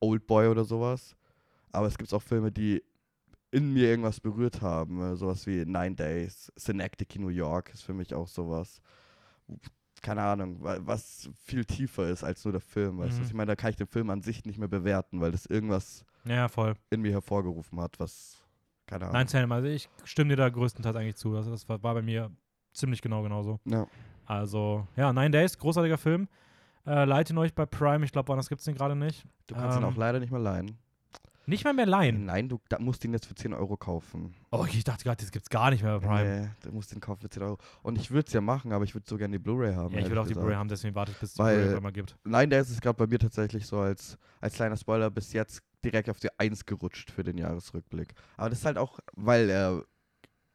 Old 0.00 0.26
Boy 0.26 0.48
oder 0.48 0.64
sowas. 0.64 1.14
Aber 1.70 1.86
es 1.86 1.96
gibt 1.96 2.12
auch 2.12 2.22
Filme, 2.22 2.50
die 2.50 2.82
in 3.52 3.72
mir 3.72 3.88
irgendwas 3.88 4.18
berührt 4.18 4.62
haben. 4.62 5.00
äh, 5.00 5.14
Sowas 5.16 5.46
wie 5.46 5.64
Nine 5.64 5.94
Days, 5.94 6.50
Synecdoche, 6.56 7.20
New 7.20 7.28
York 7.28 7.72
ist 7.72 7.82
für 7.82 7.94
mich 7.94 8.14
auch 8.14 8.26
sowas. 8.26 8.80
Keine 10.02 10.22
Ahnung, 10.22 10.62
wa- 10.62 10.78
was 10.80 11.28
viel 11.44 11.64
tiefer 11.64 12.08
ist 12.08 12.22
als 12.22 12.44
nur 12.44 12.52
der 12.52 12.60
Film. 12.60 12.98
Weißt 12.98 13.16
du? 13.18 13.22
Mhm. 13.22 13.26
Ich 13.28 13.34
meine, 13.34 13.46
da 13.48 13.56
kann 13.56 13.70
ich 13.70 13.76
den 13.76 13.86
Film 13.86 14.10
an 14.10 14.22
sich 14.22 14.44
nicht 14.44 14.58
mehr 14.58 14.68
bewerten, 14.68 15.20
weil 15.20 15.32
das 15.32 15.46
irgendwas 15.46 16.04
ja, 16.24 16.48
in 16.90 17.00
mir 17.00 17.12
hervorgerufen 17.12 17.80
hat, 17.80 17.98
was, 17.98 18.42
keine 18.86 19.04
Ahnung. 19.04 19.14
Nein, 19.14 19.26
Sam, 19.28 19.50
also 19.52 19.68
ich 19.68 19.88
stimme 20.04 20.30
dir 20.30 20.36
da 20.36 20.48
größtenteils 20.48 20.96
eigentlich 20.96 21.16
zu. 21.16 21.34
Also 21.36 21.50
das 21.50 21.68
war, 21.68 21.78
bei 21.78 22.02
mir 22.02 22.30
ziemlich 22.72 23.00
genau 23.02 23.22
genauso. 23.22 23.58
Ja. 23.64 23.86
Also, 24.26 24.86
ja, 24.96 25.12
Nine 25.12 25.30
Days, 25.30 25.56
großartiger 25.58 25.98
Film. 25.98 26.28
Äh, 26.84 27.04
leiht 27.04 27.30
ihn 27.30 27.38
euch 27.38 27.54
bei 27.54 27.66
Prime. 27.66 28.04
Ich 28.04 28.12
glaube, 28.12 28.28
woanders 28.28 28.48
gibt 28.48 28.60
es 28.60 28.64
den 28.64 28.74
gerade 28.74 28.94
nicht. 28.94 29.24
Du 29.46 29.54
kannst 29.54 29.76
ihn 29.78 29.82
Ähm, 29.82 29.88
auch 29.88 29.96
leider 29.96 30.20
nicht 30.20 30.30
mehr 30.30 30.40
leihen. 30.40 30.78
Nicht 31.48 31.64
mal 31.64 31.72
mehr 31.72 31.86
leihen. 31.86 32.24
Nein, 32.24 32.48
du 32.48 32.60
da 32.68 32.78
musst 32.80 33.04
ihn 33.04 33.12
jetzt 33.12 33.26
für 33.26 33.34
10 33.34 33.54
Euro 33.54 33.76
kaufen. 33.76 34.34
Oh, 34.50 34.66
ich 34.68 34.82
dachte 34.82 35.04
gerade, 35.04 35.22
das 35.22 35.30
gibt's 35.30 35.48
gar 35.48 35.70
nicht 35.70 35.82
mehr 35.82 36.00
bei 36.00 36.06
Prime. 36.06 36.40
Nee, 36.40 36.48
du 36.62 36.72
musst 36.72 36.92
den 36.92 37.00
kaufen 37.00 37.20
für 37.20 37.30
10 37.30 37.42
Euro. 37.44 37.58
Und 37.82 37.98
ich 37.98 38.10
würde 38.10 38.26
es 38.26 38.32
ja 38.32 38.40
machen, 38.40 38.72
aber 38.72 38.84
ich 38.84 38.94
würde 38.94 39.06
so 39.08 39.16
gerne 39.16 39.38
die 39.38 39.42
Blu-ray 39.42 39.74
haben. 39.74 39.94
Ja, 39.94 40.00
ich 40.00 40.06
ehrlich 40.06 40.18
auch 40.18 40.26
die. 40.26 40.34
Blu-ray 40.34 40.56
haben, 40.56 40.68
deswegen 40.68 40.94
warte 40.96 41.12
ich, 41.12 41.18
bis 41.18 41.30
es 41.30 41.34
die 41.36 41.42
Blu-ray 41.42 41.80
mal 41.80 41.92
gibt. 41.92 42.16
Nein, 42.24 42.50
der 42.50 42.60
ist 42.60 42.70
es 42.70 42.80
gerade 42.80 42.96
bei 42.96 43.06
mir 43.06 43.18
tatsächlich 43.18 43.66
so 43.66 43.78
als, 43.78 44.18
als 44.40 44.54
kleiner 44.54 44.76
Spoiler 44.76 45.08
bis 45.10 45.32
jetzt 45.32 45.62
direkt 45.84 46.10
auf 46.10 46.18
die 46.18 46.28
1 46.36 46.66
gerutscht 46.66 47.10
für 47.12 47.22
den 47.22 47.38
Jahresrückblick. 47.38 48.14
Aber 48.36 48.50
das 48.50 48.58
ist 48.58 48.64
halt 48.64 48.78
auch, 48.78 48.98
weil 49.14 49.48
er 49.48 49.84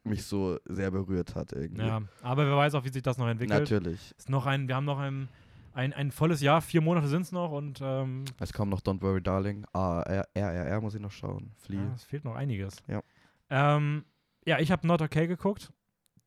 mich 0.03 0.25
so 0.25 0.57
sehr 0.65 0.91
berührt 0.91 1.35
hat 1.35 1.53
irgendwie. 1.53 1.85
Ja, 1.85 2.01
aber 2.21 2.45
wer 2.47 2.57
weiß 2.57 2.73
auch, 2.75 2.83
wie 2.83 2.89
sich 2.89 3.03
das 3.03 3.17
noch 3.17 3.27
entwickelt. 3.27 3.59
Natürlich. 3.59 4.13
Ist 4.17 4.29
noch 4.29 4.45
ein, 4.45 4.67
wir 4.67 4.75
haben 4.75 4.85
noch 4.85 4.99
ein, 4.99 5.29
ein, 5.73 5.93
ein 5.93 6.11
volles 6.11 6.41
Jahr, 6.41 6.61
vier 6.61 6.81
Monate 6.81 7.07
sind 7.07 7.21
es 7.23 7.31
noch 7.31 7.51
und 7.51 7.79
ähm, 7.81 8.25
Es 8.39 8.53
kommt 8.53 8.71
noch 8.71 8.81
Don't 8.81 9.01
Worry 9.01 9.21
Darling. 9.21 9.65
Ah, 9.73 10.01
R- 10.01 10.27
RRR 10.35 10.81
muss 10.81 10.95
ich 10.95 11.01
noch 11.01 11.11
schauen. 11.11 11.51
Flea. 11.57 11.77
ja, 11.79 11.91
es 11.95 12.03
fehlt 12.03 12.25
noch 12.25 12.35
einiges. 12.35 12.77
Ja. 12.87 13.01
Ähm, 13.49 14.05
ja, 14.45 14.59
ich 14.59 14.71
habe 14.71 14.85
Not 14.87 15.01
Okay 15.01 15.27
geguckt, 15.27 15.71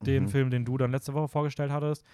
den 0.01 0.25
Mhm. 0.25 0.29
Film, 0.29 0.51
den 0.51 0.65
du 0.65 0.77
dann 0.79 0.91
letzte 0.91 1.15
Woche 1.15 1.29
vorgestellt 1.29 1.71
hattest. 1.73 2.05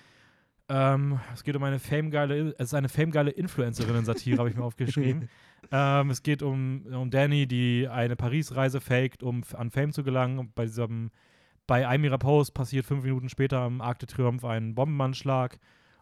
Ähm, 0.69 1.19
es 1.35 1.43
geht 1.43 1.57
um 1.57 1.63
eine 1.65 1.79
famegeile, 1.81 2.51
es 2.59 2.67
ist 2.69 2.75
eine 2.75 2.89
famegeile 2.89 3.31
Influencerinnen-Satire, 3.33 4.39
habe 4.39 4.51
ich 4.51 4.57
mir 4.57 4.63
aufgeschrieben. 4.63 5.29
ähm, 5.73 6.11
es 6.11 6.23
geht 6.23 6.43
um, 6.43 6.87
um 6.87 7.11
Danny, 7.11 7.49
die 7.49 7.89
eine 7.89 8.15
Paris-Reise 8.15 8.81
faked, 8.81 9.23
um 9.25 9.43
an 9.57 9.71
Fame 9.73 9.93
zu 9.93 10.05
gelangen. 10.05 10.53
Bei 10.55 10.67
diesem, 10.67 11.11
bei 11.67 11.89
einem 11.89 12.05
ihrer 12.05 12.19
Posts 12.19 12.53
passiert 12.55 12.87
fünf 12.87 13.03
Minuten 13.03 13.29
später 13.29 13.59
am 13.59 13.81
Arc 13.81 13.99
de 13.99 14.09
Triomphe 14.09 14.49
ein 14.49 14.75
Bombenanschlag 14.77 15.59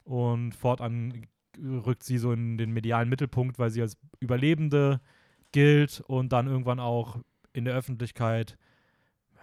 und 0.08 0.52
fortan 0.54 1.26
rückt 1.60 2.02
sie 2.02 2.18
so 2.18 2.32
in 2.32 2.56
den 2.56 2.70
medialen 2.72 3.08
Mittelpunkt, 3.08 3.58
weil 3.58 3.70
sie 3.70 3.82
als 3.82 3.96
Überlebende 4.20 5.00
gilt 5.52 6.00
und 6.06 6.32
dann 6.32 6.46
irgendwann 6.46 6.80
auch 6.80 7.18
in 7.52 7.64
der 7.64 7.74
Öffentlichkeit 7.74 8.56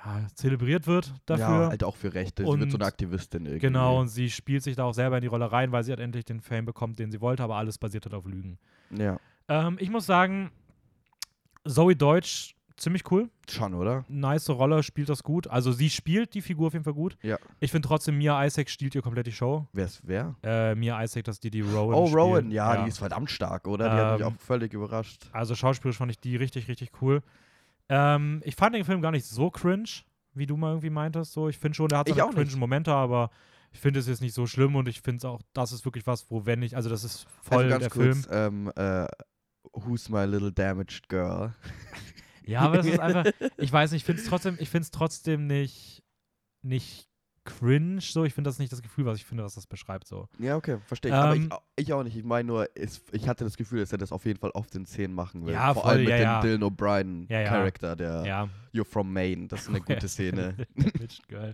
ja, 0.04 0.26
zelebriert 0.34 0.88
wird 0.88 1.14
dafür. 1.26 1.46
Ja, 1.46 1.70
halt 1.70 1.84
auch 1.84 1.96
für 1.96 2.14
Rechte. 2.14 2.44
Sie 2.44 2.48
wird 2.50 2.72
so 2.72 2.76
Und- 2.78 2.82
eine 2.82 2.86
Aktivistin 2.86 3.46
irgendwie. 3.46 3.60
Genau, 3.68 4.00
und 4.00 4.08
sie 4.08 4.30
spielt 4.30 4.64
sich 4.64 4.76
da 4.76 4.86
auch 4.86 4.94
selber 4.94 5.18
in 5.18 5.22
die 5.22 5.28
Rolle 5.28 5.52
rein, 5.52 5.72
weil 5.72 5.84
sie 5.84 5.92
hat 5.92 6.00
endlich 6.00 6.26
den 6.26 6.42
Fame 6.42 6.66
bekommt, 6.66 6.98
den 7.00 7.12
sie 7.12 7.22
wollte, 7.22 7.44
aber 7.44 7.56
alles 7.58 7.78
basiert 7.78 8.06
halt 8.06 8.14
auf 8.16 8.26
Lügen. 8.26 8.58
Ja. 8.92 9.20
Ähm, 9.48 9.78
ich 9.80 9.90
muss 9.90 10.06
sagen, 10.06 10.52
Zoe 11.68 11.96
Deutsch, 11.96 12.55
ziemlich 12.78 13.10
cool. 13.12 13.30
Schon, 13.50 13.74
oder? 13.74 14.04
Nice 14.08 14.50
Rolle, 14.50 14.84
spielt 14.84 15.10
das 15.10 15.24
gut. 15.24 15.48
Also 15.48 15.72
sie 15.72 15.90
spielt 15.90 16.34
die 16.34 16.42
Figur 16.42 16.68
auf 16.68 16.74
jeden 16.74 16.84
Fall 16.86 16.94
gut. 16.94 17.18
Ja. 17.22 17.38
Ich 17.60 17.72
finde 17.72 17.88
trotzdem, 17.88 18.18
Mia 18.18 18.44
Isaac 18.46 18.70
stiehlt 18.70 18.96
ihr 18.96 19.02
komplett 19.02 19.28
die 19.28 19.32
Show. 19.32 19.68
Wer 19.74 19.86
ist 19.86 20.02
wer? 20.04 20.36
Äh, 20.44 20.76
Mia 20.76 21.02
Isaac, 21.04 21.24
das 21.26 21.36
ist 21.38 21.44
die, 21.44 21.52
die 21.52 21.62
Rowan 21.62 21.96
Oh, 21.96 22.06
spielt. 22.08 22.20
Rowan, 22.22 22.52
ja, 22.52 22.84
die 22.84 22.90
ist 22.90 22.98
verdammt 22.98 23.30
stark, 23.32 23.68
oder? 23.68 23.86
Die 23.90 23.96
hat 23.96 24.20
mich 24.20 24.28
Ähm, 24.28 24.34
auch 24.34 24.40
völlig 24.42 24.74
überrascht. 24.74 25.30
Also 25.32 25.56
schauspielerisch 25.56 25.98
fand 25.98 26.12
ich 26.12 26.20
die 26.20 26.36
richtig, 26.36 26.68
richtig 26.68 26.92
cool. 27.02 27.22
Ähm, 27.90 28.42
ich 28.44 28.56
fand 28.56 28.76
den 28.76 28.84
Film 28.86 29.02
gar 29.02 29.12
nicht 29.12 29.26
so 29.26 29.50
cringe, 29.52 29.90
wie 30.34 30.46
du 30.48 30.58
mal 30.58 30.70
irgendwie 30.70 30.90
meintest. 30.90 31.34
So, 31.34 31.48
ich 31.50 31.58
finde 31.58 31.76
schon, 31.76 31.88
der 31.88 32.00
hat 32.00 32.12
auch 32.20 32.32
cringe. 32.34 32.56
Momente, 32.58 32.92
aber 32.94 33.30
ich 33.72 33.80
finde 33.80 34.00
es 34.00 34.08
jetzt 34.08 34.22
nicht 34.22 34.34
so 34.34 34.48
schlimm 34.48 34.76
und 34.76 34.88
ich 34.88 35.02
finde 35.02 35.18
es 35.18 35.26
auch, 35.26 35.42
das 35.54 35.72
ist 35.72 35.86
wirklich 35.86 36.08
was, 36.08 36.30
wo 36.32 36.46
wenn 36.46 36.62
ich, 36.64 36.76
also 36.76 36.90
das 36.90 37.04
ist 37.04 37.26
voll 37.44 37.66
also 37.66 37.70
der 37.70 37.80
ganz 37.80 37.94
kurz, 37.94 38.26
Film. 38.28 38.72
ähm, 38.76 39.04
äh, 39.04 39.08
Who's 39.74 40.10
my 40.10 40.24
little 40.26 40.52
damaged 40.54 41.10
girl? 41.10 41.54
Ja, 42.46 42.62
aber 42.62 42.78
das 42.78 42.86
ist 42.86 43.00
einfach, 43.00 43.26
ich 43.58 43.72
weiß 43.72 43.92
nicht, 43.92 44.02
ich 44.02 44.06
finde 44.06 44.22
es 44.22 44.28
trotzdem, 44.28 44.58
ich 44.60 44.70
finde 44.70 44.84
es 44.84 44.92
trotzdem 44.92 45.48
nicht, 45.48 46.04
nicht 46.62 47.10
cringe, 47.44 48.02
so. 48.02 48.26
Ich 48.26 48.34
finde 48.34 48.48
das 48.50 48.58
nicht 48.58 48.72
das 48.72 48.82
Gefühl, 48.82 49.06
was 49.06 49.18
ich 49.20 49.26
finde, 49.26 49.44
was 49.44 49.54
das 49.54 49.68
beschreibt, 49.68 50.08
so. 50.08 50.28
Ja, 50.40 50.56
okay, 50.56 50.78
verstehe 50.88 51.12
ich. 51.12 51.16
Aber 51.16 51.36
ich, 51.36 51.44
Ähm, 51.44 51.50
ich 51.76 51.94
auch 51.94 52.04
nicht. 52.04 52.16
Ich 52.18 52.24
meine 52.24 52.48
nur, 52.48 52.68
es, 52.74 53.04
ich 53.12 53.28
hatte 53.28 53.44
das 53.44 53.56
Gefühl, 53.56 53.82
dass 53.82 53.92
er 53.92 54.00
das 54.00 54.12
auf 54.12 54.26
jeden 54.26 54.40
Fall 54.40 54.52
auf 54.54 54.66
den 54.68 54.86
Szenen 54.88 55.14
machen 55.14 55.46
will. 55.46 55.54
Ja, 55.54 55.72
Vor 55.76 55.84
voll, 55.84 55.92
allem 55.92 56.02
mit 56.02 56.10
ja, 56.10 56.18
dem 56.18 56.24
ja. 56.24 56.42
Dylan 56.42 56.64
O'Brien 56.64 57.32
Ja. 57.32 57.44
Charakter, 57.44 57.96
der. 57.96 58.50
You're 58.74 58.84
from 58.84 59.14
Maine. 59.14 59.48
Das 59.48 59.62
ist 59.62 59.70
eine 59.70 59.80
gute 59.82 60.08
Szene. 60.08 60.56
Girl. 61.28 61.54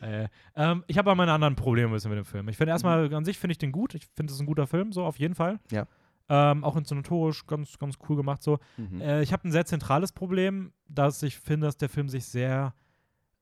Äh, 0.00 0.26
ähm, 0.56 0.82
ich 0.88 0.98
habe 0.98 1.08
aber 1.10 1.14
meine 1.16 1.32
anderen 1.32 1.54
Probleme 1.54 1.88
ein 1.88 1.92
bisschen 1.94 2.10
mit 2.10 2.18
dem 2.18 2.24
Film. 2.24 2.48
Ich 2.48 2.56
finde 2.56 2.72
erstmal, 2.72 3.08
Mhm. 3.08 3.14
an 3.14 3.24
sich 3.24 3.38
finde 3.38 3.52
ich 3.52 3.58
den 3.58 3.70
gut. 3.70 3.94
Ich 3.94 4.06
finde, 4.16 4.32
es 4.32 4.40
ein 4.40 4.46
guter 4.46 4.66
Film, 4.66 4.92
so 4.92 5.04
auf 5.04 5.18
jeden 5.20 5.36
Fall. 5.36 5.60
Ja. 5.70 5.86
Ähm, 6.30 6.62
auch 6.62 6.76
inszenatorisch 6.76 7.46
ganz, 7.46 7.78
ganz 7.78 7.96
cool 8.08 8.16
gemacht, 8.16 8.42
so. 8.42 8.58
Mhm. 8.76 9.00
Äh, 9.00 9.22
ich 9.22 9.32
habe 9.32 9.48
ein 9.48 9.52
sehr 9.52 9.64
zentrales 9.64 10.12
Problem, 10.12 10.72
dass 10.86 11.22
ich 11.22 11.38
finde, 11.38 11.66
dass 11.66 11.76
der 11.76 11.88
Film 11.88 12.08
sich 12.08 12.26
sehr. 12.26 12.74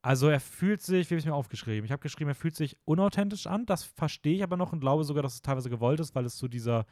Also 0.03 0.29
er 0.29 0.39
fühlt 0.39 0.83
sich, 0.83 1.11
wie 1.11 1.15
habe 1.15 1.19
ich 1.19 1.27
mir 1.27 1.35
aufgeschrieben? 1.35 1.85
Ich 1.85 1.91
habe 1.91 2.01
geschrieben, 2.01 2.31
er 2.31 2.37
fühlt 2.37 2.55
sich 2.55 2.79
unauthentisch 2.85 3.49
an. 3.49 3.67
Das 3.67 3.83
verstehe 3.83 4.37
ich 4.37 4.45
aber 4.45 4.57
noch 4.57 4.73
und 4.73 4.79
glaube 4.79 5.03
sogar, 5.03 5.25
dass 5.25 5.35
es 5.35 5.43
teilweise 5.43 5.69
gewollt 5.69 5.99
ist, 5.99 6.15
weil 6.15 6.25
es 6.25 6.37
zu 6.37 6.47
dieser, 6.47 6.87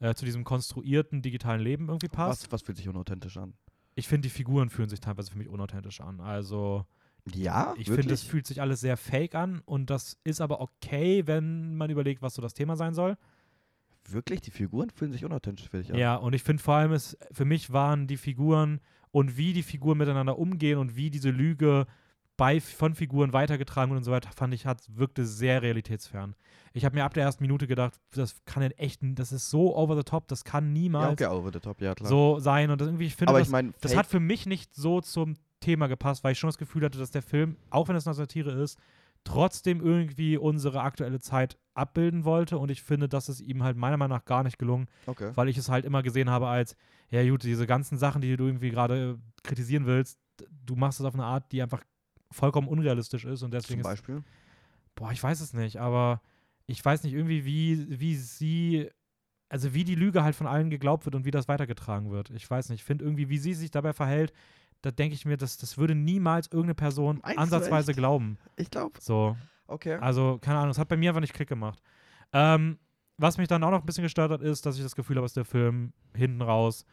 äh, 0.00 0.14
zu 0.14 0.26
diesem 0.26 0.44
konstruierten 0.44 1.22
digitalen 1.22 1.62
Leben 1.62 1.88
irgendwie 1.88 2.08
passt. 2.08 2.44
was, 2.44 2.52
was 2.52 2.62
fühlt 2.62 2.76
sich 2.76 2.88
unauthentisch 2.88 3.38
an? 3.38 3.54
Ich 3.94 4.08
finde, 4.08 4.28
die 4.28 4.30
Figuren 4.34 4.68
fühlen 4.68 4.90
sich 4.90 5.00
teilweise 5.00 5.30
für 5.30 5.38
mich 5.38 5.48
unauthentisch 5.48 6.02
an. 6.02 6.20
Also 6.20 6.84
Ja, 7.34 7.74
ich 7.78 7.90
finde, 7.90 8.12
es 8.12 8.22
fühlt 8.22 8.46
sich 8.46 8.60
alles 8.60 8.80
sehr 8.80 8.98
fake 8.98 9.34
an 9.34 9.62
und 9.64 9.88
das 9.88 10.18
ist 10.24 10.42
aber 10.42 10.60
okay, 10.60 11.26
wenn 11.26 11.76
man 11.76 11.88
überlegt, 11.88 12.20
was 12.20 12.34
so 12.34 12.42
das 12.42 12.52
Thema 12.52 12.76
sein 12.76 12.92
soll. 12.92 13.16
Wirklich? 14.08 14.40
Die 14.40 14.50
Figuren 14.50 14.90
fühlen 14.90 15.12
sich 15.12 15.24
unauthentisch 15.24 15.68
für 15.68 15.78
dich 15.78 15.88
Ja, 15.88 16.16
an? 16.16 16.22
und 16.22 16.34
ich 16.34 16.42
finde 16.42 16.62
vor 16.62 16.74
allem, 16.74 16.92
es, 16.92 17.16
für 17.32 17.44
mich 17.44 17.72
waren 17.72 18.06
die 18.06 18.16
Figuren 18.16 18.80
und 19.12 19.36
wie 19.36 19.52
die 19.52 19.62
Figuren 19.62 19.98
miteinander 19.98 20.38
umgehen 20.38 20.78
und 20.78 20.96
wie 20.96 21.10
diese 21.10 21.30
Lüge 21.30 21.86
bei, 22.36 22.58
von 22.60 22.94
Figuren 22.94 23.32
weitergetragen 23.34 23.90
wird 23.90 23.98
und 23.98 24.04
so 24.04 24.12
weiter, 24.12 24.30
fand 24.34 24.54
ich, 24.54 24.64
hat, 24.64 24.82
wirkte 24.88 25.26
sehr 25.26 25.60
realitätsfern. 25.60 26.34
Ich 26.72 26.84
habe 26.86 26.94
mir 26.96 27.04
ab 27.04 27.12
der 27.12 27.24
ersten 27.24 27.44
Minute 27.44 27.66
gedacht, 27.66 28.00
das 28.14 28.34
kann 28.46 28.62
in 28.62 28.70
echt, 28.72 29.00
das 29.02 29.30
ist 29.32 29.50
so 29.50 29.76
over 29.76 29.94
the 29.96 30.02
top, 30.04 30.26
das 30.28 30.42
kann 30.44 30.64
Ja, 30.68 30.70
niemals 30.72 31.20
okay, 31.20 31.26
over 31.26 31.50
the 31.52 31.60
top, 31.60 31.82
ja 31.82 31.94
klar. 31.94 32.08
so 32.08 32.38
sein. 32.38 32.70
Und 32.70 32.80
das 32.80 32.88
irgendwie, 32.88 33.06
ich 33.06 33.16
finde, 33.16 33.34
das, 33.34 33.48
ich 33.48 33.52
meine, 33.52 33.72
das 33.82 33.94
hat 33.94 34.06
für 34.06 34.20
mich 34.20 34.46
nicht 34.46 34.74
so 34.74 35.00
zum 35.02 35.34
Thema 35.60 35.86
gepasst, 35.88 36.24
weil 36.24 36.32
ich 36.32 36.38
schon 36.38 36.48
das 36.48 36.56
Gefühl 36.56 36.82
hatte, 36.84 36.98
dass 36.98 37.10
der 37.10 37.20
Film, 37.22 37.56
auch 37.68 37.88
wenn 37.88 37.96
es 37.96 38.06
eine 38.06 38.14
Satire 38.14 38.52
ist, 38.52 38.78
trotzdem 39.24 39.80
irgendwie 39.80 40.36
unsere 40.36 40.80
aktuelle 40.80 41.20
Zeit 41.20 41.58
abbilden 41.74 42.24
wollte. 42.24 42.58
Und 42.58 42.70
ich 42.70 42.82
finde, 42.82 43.08
das 43.08 43.28
ist 43.28 43.40
ihm 43.40 43.62
halt 43.62 43.76
meiner 43.76 43.96
Meinung 43.96 44.16
nach 44.16 44.24
gar 44.24 44.42
nicht 44.42 44.58
gelungen, 44.58 44.88
okay. 45.06 45.32
weil 45.34 45.48
ich 45.48 45.58
es 45.58 45.68
halt 45.68 45.84
immer 45.84 46.02
gesehen 46.02 46.30
habe 46.30 46.48
als, 46.48 46.76
ja 47.10 47.28
gut, 47.28 47.42
diese 47.42 47.66
ganzen 47.66 47.98
Sachen, 47.98 48.22
die 48.22 48.36
du 48.36 48.46
irgendwie 48.46 48.70
gerade 48.70 49.18
kritisieren 49.42 49.86
willst, 49.86 50.18
du 50.64 50.76
machst 50.76 51.00
es 51.00 51.06
auf 51.06 51.14
eine 51.14 51.24
Art, 51.24 51.50
die 51.52 51.62
einfach 51.62 51.82
vollkommen 52.30 52.68
unrealistisch 52.68 53.24
ist 53.24 53.42
und 53.42 53.52
deswegen 53.52 53.82
Zum 53.82 53.90
ist, 53.90 53.96
Beispiel? 53.96 54.22
boah, 54.94 55.12
ich 55.12 55.22
weiß 55.22 55.40
es 55.40 55.52
nicht, 55.52 55.78
aber 55.78 56.22
ich 56.66 56.84
weiß 56.84 57.02
nicht 57.02 57.14
irgendwie, 57.14 57.44
wie, 57.44 58.00
wie 58.00 58.14
sie, 58.14 58.88
also 59.48 59.74
wie 59.74 59.84
die 59.84 59.96
Lüge 59.96 60.22
halt 60.22 60.36
von 60.36 60.46
allen 60.46 60.70
geglaubt 60.70 61.04
wird 61.04 61.16
und 61.16 61.24
wie 61.24 61.32
das 61.32 61.48
weitergetragen 61.48 62.10
wird. 62.10 62.30
Ich 62.30 62.48
weiß 62.48 62.68
nicht, 62.68 62.80
ich 62.80 62.84
finde 62.84 63.04
irgendwie, 63.04 63.28
wie 63.28 63.38
sie 63.38 63.54
sich 63.54 63.70
dabei 63.70 63.92
verhält, 63.92 64.32
da 64.82 64.90
denke 64.90 65.14
ich 65.14 65.24
mir, 65.24 65.36
das, 65.36 65.56
das 65.58 65.78
würde 65.78 65.94
niemals 65.94 66.46
irgendeine 66.46 66.74
Person 66.74 67.20
Meinst 67.22 67.38
ansatzweise 67.38 67.94
glauben. 67.94 68.38
Ich 68.56 68.70
glaube. 68.70 68.98
So, 69.00 69.36
Okay. 69.66 69.94
also 70.00 70.38
keine 70.40 70.58
Ahnung, 70.58 70.70
es 70.70 70.78
hat 70.78 70.88
bei 70.88 70.96
mir 70.96 71.10
einfach 71.10 71.20
nicht 71.20 71.34
Klick 71.34 71.48
gemacht. 71.48 71.80
Ähm, 72.32 72.78
was 73.18 73.38
mich 73.38 73.48
dann 73.48 73.62
auch 73.62 73.70
noch 73.70 73.80
ein 73.80 73.86
bisschen 73.86 74.02
gestört 74.02 74.30
hat, 74.32 74.40
ist, 74.42 74.66
dass 74.66 74.76
ich 74.76 74.82
das 74.82 74.96
Gefühl 74.96 75.16
habe, 75.16 75.24
dass 75.26 75.34
der 75.34 75.44
Film 75.44 75.92
hinten 76.16 76.42
raus 76.42 76.84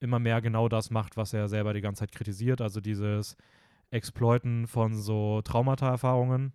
immer 0.00 0.18
mehr 0.18 0.40
genau 0.40 0.68
das 0.68 0.90
macht, 0.90 1.16
was 1.16 1.32
er 1.32 1.48
selber 1.48 1.72
die 1.72 1.80
ganze 1.80 2.00
Zeit 2.00 2.12
kritisiert. 2.12 2.60
Also 2.60 2.80
dieses 2.80 3.36
Exploiten 3.90 4.66
von 4.66 4.94
so 4.94 5.42
Traumata-Erfahrungen. 5.42 6.52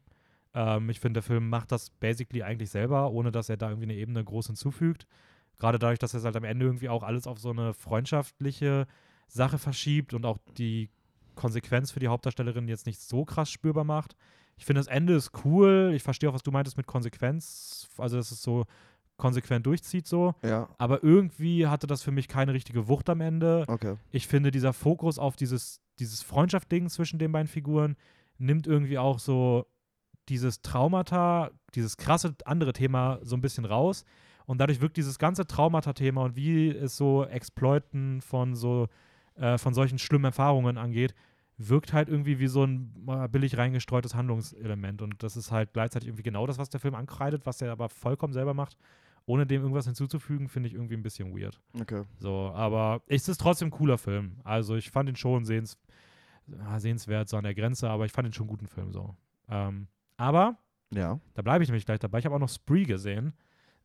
Ähm, 0.53 0.89
ich 0.89 0.99
finde, 0.99 1.19
der 1.19 1.23
Film 1.23 1.49
macht 1.49 1.71
das 1.71 1.89
basically 1.89 2.43
eigentlich 2.43 2.69
selber, 2.69 3.11
ohne 3.11 3.31
dass 3.31 3.49
er 3.49 3.57
da 3.57 3.69
irgendwie 3.69 3.85
eine 3.85 3.95
Ebene 3.95 4.23
groß 4.23 4.47
hinzufügt. 4.47 5.07
Gerade 5.57 5.79
dadurch, 5.79 5.99
dass 5.99 6.13
es 6.13 6.25
halt 6.25 6.35
am 6.35 6.43
Ende 6.43 6.65
irgendwie 6.65 6.89
auch 6.89 7.03
alles 7.03 7.27
auf 7.27 7.39
so 7.39 7.51
eine 7.51 7.73
freundschaftliche 7.73 8.87
Sache 9.33 9.57
verschiebt 9.57 10.13
und 10.13 10.25
auch 10.25 10.37
die 10.57 10.89
Konsequenz 11.35 11.91
für 11.91 11.99
die 11.99 12.07
Hauptdarstellerin 12.07 12.67
jetzt 12.67 12.85
nicht 12.85 12.99
so 12.99 13.25
krass 13.25 13.49
spürbar 13.49 13.83
macht. 13.83 14.15
Ich 14.57 14.65
finde, 14.65 14.79
das 14.79 14.87
Ende 14.87 15.15
ist 15.15 15.31
cool. 15.45 15.91
Ich 15.95 16.03
verstehe 16.03 16.29
auch, 16.29 16.33
was 16.33 16.43
du 16.43 16.51
meintest 16.51 16.77
mit 16.77 16.85
Konsequenz. 16.85 17.87
Also, 17.97 18.17
dass 18.17 18.31
es 18.31 18.43
so 18.43 18.65
konsequent 19.17 19.65
durchzieht, 19.65 20.07
so. 20.07 20.35
Ja, 20.43 20.67
Aber 20.77 21.03
irgendwie 21.03 21.67
hatte 21.67 21.87
das 21.87 22.01
für 22.01 22.11
mich 22.11 22.27
keine 22.27 22.53
richtige 22.53 22.87
Wucht 22.87 23.09
am 23.09 23.21
Ende. 23.21 23.65
okay. 23.67 23.95
Ich 24.11 24.27
finde, 24.27 24.51
dieser 24.51 24.73
Fokus 24.73 25.17
auf 25.19 25.35
dieses, 25.35 25.79
dieses 25.99 26.21
Freundschaft-Ding 26.21 26.89
zwischen 26.89 27.19
den 27.19 27.31
beiden 27.31 27.47
Figuren 27.47 27.95
nimmt 28.37 28.67
irgendwie 28.67 28.97
auch 28.97 29.19
so 29.19 29.65
dieses 30.27 30.61
Traumata, 30.61 31.51
dieses 31.75 31.97
krasse 31.97 32.35
andere 32.45 32.73
Thema 32.73 33.19
so 33.21 33.35
ein 33.35 33.41
bisschen 33.41 33.65
raus. 33.65 34.03
Und 34.45 34.57
dadurch 34.57 34.81
wirkt 34.81 34.97
dieses 34.97 35.19
ganze 35.19 35.45
Traumata-Thema 35.45 36.23
und 36.23 36.35
wie 36.35 36.69
es 36.69 36.97
so 36.97 37.23
Exploiten 37.25 38.21
von 38.21 38.55
so 38.55 38.87
äh, 39.35 39.57
von 39.57 39.73
solchen 39.73 39.97
schlimmen 39.99 40.25
Erfahrungen 40.25 40.77
angeht, 40.77 41.13
wirkt 41.57 41.93
halt 41.93 42.09
irgendwie 42.09 42.39
wie 42.39 42.47
so 42.47 42.63
ein 42.63 42.93
äh, 43.07 43.27
billig 43.27 43.57
reingestreutes 43.57 44.15
Handlungselement. 44.15 45.01
Und 45.01 45.21
das 45.21 45.37
ist 45.37 45.51
halt 45.51 45.73
gleichzeitig 45.73 46.07
irgendwie 46.09 46.23
genau 46.23 46.47
das, 46.47 46.57
was 46.57 46.69
der 46.69 46.79
Film 46.79 46.95
ankreidet, 46.95 47.45
was 47.45 47.61
er 47.61 47.71
aber 47.71 47.89
vollkommen 47.89 48.33
selber 48.33 48.53
macht, 48.53 48.77
ohne 49.25 49.45
dem 49.45 49.61
irgendwas 49.61 49.85
hinzuzufügen, 49.85 50.47
finde 50.49 50.67
ich 50.69 50.73
irgendwie 50.75 50.95
ein 50.95 51.03
bisschen 51.03 51.37
weird. 51.37 51.61
Okay. 51.79 52.03
So, 52.19 52.51
aber 52.55 53.01
es 53.07 53.27
ist 53.29 53.39
trotzdem 53.39 53.67
ein 53.67 53.71
cooler 53.71 53.97
Film. 53.99 54.37
Also 54.43 54.75
ich 54.75 54.89
fand 54.89 55.07
ihn 55.09 55.15
schon 55.15 55.45
sehens, 55.45 55.77
ja, 56.47 56.79
sehenswert, 56.79 57.29
so 57.29 57.37
an 57.37 57.43
der 57.43 57.53
Grenze, 57.53 57.89
aber 57.89 58.05
ich 58.05 58.11
fand 58.11 58.27
ihn 58.27 58.33
schon 58.33 58.45
einen 58.45 58.57
guten 58.57 58.67
Film 58.67 58.91
so. 58.91 59.15
Ähm, 59.47 59.87
aber, 60.17 60.57
Ja. 60.91 61.19
da 61.35 61.41
bleibe 61.43 61.63
ich 61.63 61.69
nämlich 61.69 61.85
gleich 61.85 61.99
dabei, 61.99 62.17
ich 62.19 62.25
habe 62.25 62.33
auch 62.35 62.39
noch 62.39 62.49
Spree 62.49 62.83
gesehen 62.85 63.33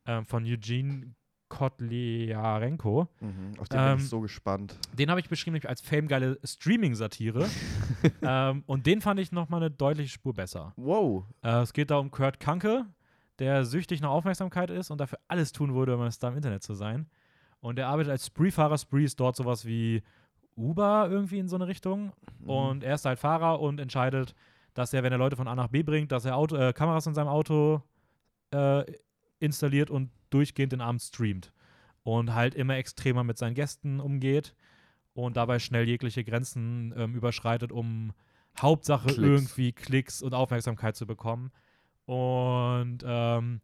ähm, 0.06 0.24
von 0.24 0.44
Eugene 0.44 1.14
Kotliarenko. 1.48 3.08
Mhm. 3.20 3.58
Auf 3.58 3.68
den 3.68 3.78
bin 3.78 3.88
Ähm, 3.88 3.98
ich 3.98 4.08
so 4.08 4.20
gespannt. 4.20 4.78
Den 4.92 5.10
habe 5.10 5.20
ich 5.20 5.28
beschrieben 5.28 5.60
als 5.66 5.80
famegeile 5.80 6.38
Streaming-Satire. 6.44 7.48
ähm, 8.22 8.64
und 8.66 8.86
den 8.86 9.00
fand 9.00 9.20
ich 9.20 9.32
nochmal 9.32 9.62
eine 9.62 9.70
deutliche 9.70 10.10
Spur 10.10 10.34
besser. 10.34 10.72
Wow. 10.76 11.24
Äh, 11.42 11.60
es 11.60 11.72
geht 11.72 11.90
da 11.90 11.98
um 11.98 12.10
Kurt 12.10 12.40
Kanke, 12.40 12.86
der 13.38 13.64
süchtig 13.64 14.00
nach 14.00 14.10
Aufmerksamkeit 14.10 14.70
ist 14.70 14.90
und 14.90 15.00
dafür 15.00 15.18
alles 15.28 15.52
tun 15.52 15.74
würde, 15.74 15.94
um 15.94 16.02
ein 16.02 16.12
Star 16.12 16.30
im 16.30 16.36
Internet 16.36 16.62
zu 16.62 16.74
sein. 16.74 17.06
Und 17.60 17.78
er 17.78 17.88
arbeitet 17.88 18.10
als 18.12 18.26
Spree-Fahrer. 18.26 18.78
Spree 18.78 19.04
ist 19.04 19.18
dort 19.18 19.36
sowas 19.36 19.64
wie 19.64 20.02
Uber 20.56 21.08
irgendwie 21.10 21.38
in 21.38 21.48
so 21.48 21.56
eine 21.56 21.66
Richtung. 21.66 22.12
Mhm. 22.40 22.50
Und 22.50 22.84
er 22.84 22.94
ist 22.94 23.04
halt 23.04 23.18
Fahrer 23.18 23.60
und 23.60 23.80
entscheidet, 23.80 24.34
dass 24.74 24.92
er, 24.92 25.02
wenn 25.02 25.12
er 25.12 25.18
Leute 25.18 25.36
von 25.36 25.48
A 25.48 25.54
nach 25.54 25.68
B 25.68 25.82
bringt, 25.82 26.12
dass 26.12 26.24
er 26.24 26.36
Auto, 26.36 26.56
äh, 26.56 26.72
Kameras 26.72 27.06
in 27.06 27.14
seinem 27.14 27.28
Auto 27.28 27.82
äh, 28.50 28.84
installiert 29.38 29.90
und 29.90 30.10
durchgehend 30.30 30.72
den 30.72 30.80
Abend 30.80 31.02
streamt. 31.02 31.52
Und 32.02 32.34
halt 32.34 32.54
immer 32.54 32.76
extremer 32.76 33.24
mit 33.24 33.36
seinen 33.36 33.54
Gästen 33.54 33.98
umgeht 34.00 34.54
und 35.14 35.36
dabei 35.36 35.58
schnell 35.58 35.88
jegliche 35.88 36.22
Grenzen 36.22 36.94
ähm, 36.96 37.14
überschreitet, 37.14 37.72
um 37.72 38.12
Hauptsache 38.60 39.08
Klicks. 39.08 39.18
irgendwie 39.18 39.72
Klicks 39.72 40.22
und 40.22 40.34
Aufmerksamkeit 40.34 40.96
zu 40.96 41.06
bekommen. 41.06 41.50
Und 42.04 42.98
ähm, 43.04 43.60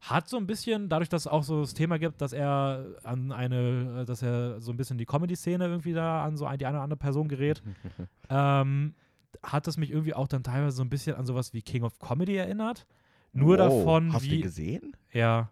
hat 0.00 0.28
so 0.28 0.36
ein 0.36 0.46
bisschen, 0.46 0.88
dadurch, 0.88 1.08
dass 1.08 1.22
es 1.22 1.26
auch 1.26 1.44
so 1.44 1.60
das 1.60 1.72
Thema 1.72 1.98
gibt, 1.98 2.20
dass 2.20 2.32
er 2.32 2.96
an 3.04 3.32
eine, 3.32 4.04
dass 4.04 4.22
er 4.22 4.60
so 4.60 4.70
ein 4.72 4.76
bisschen 4.76 4.98
die 4.98 5.06
Comedy-Szene 5.06 5.64
irgendwie 5.64 5.92
da 5.94 6.24
an 6.24 6.36
so 6.36 6.46
ein, 6.46 6.58
die 6.58 6.66
eine 6.66 6.76
oder 6.76 6.84
andere 6.84 6.98
Person 6.98 7.28
gerät, 7.28 7.62
ähm, 8.28 8.94
hat 9.42 9.66
es 9.66 9.76
mich 9.76 9.90
irgendwie 9.90 10.14
auch 10.14 10.28
dann 10.28 10.42
teilweise 10.42 10.76
so 10.76 10.82
ein 10.82 10.90
bisschen 10.90 11.16
an 11.16 11.26
sowas 11.26 11.54
wie 11.54 11.62
King 11.62 11.84
of 11.84 11.98
Comedy 11.98 12.36
erinnert. 12.36 12.86
Nur 13.34 13.58
Wow. 13.58 13.84
davon, 13.84 14.12
Hast 14.12 14.24
du 14.24 14.30
wie. 14.30 14.36
den 14.36 14.42
gesehen? 14.42 14.96
Ja. 15.12 15.50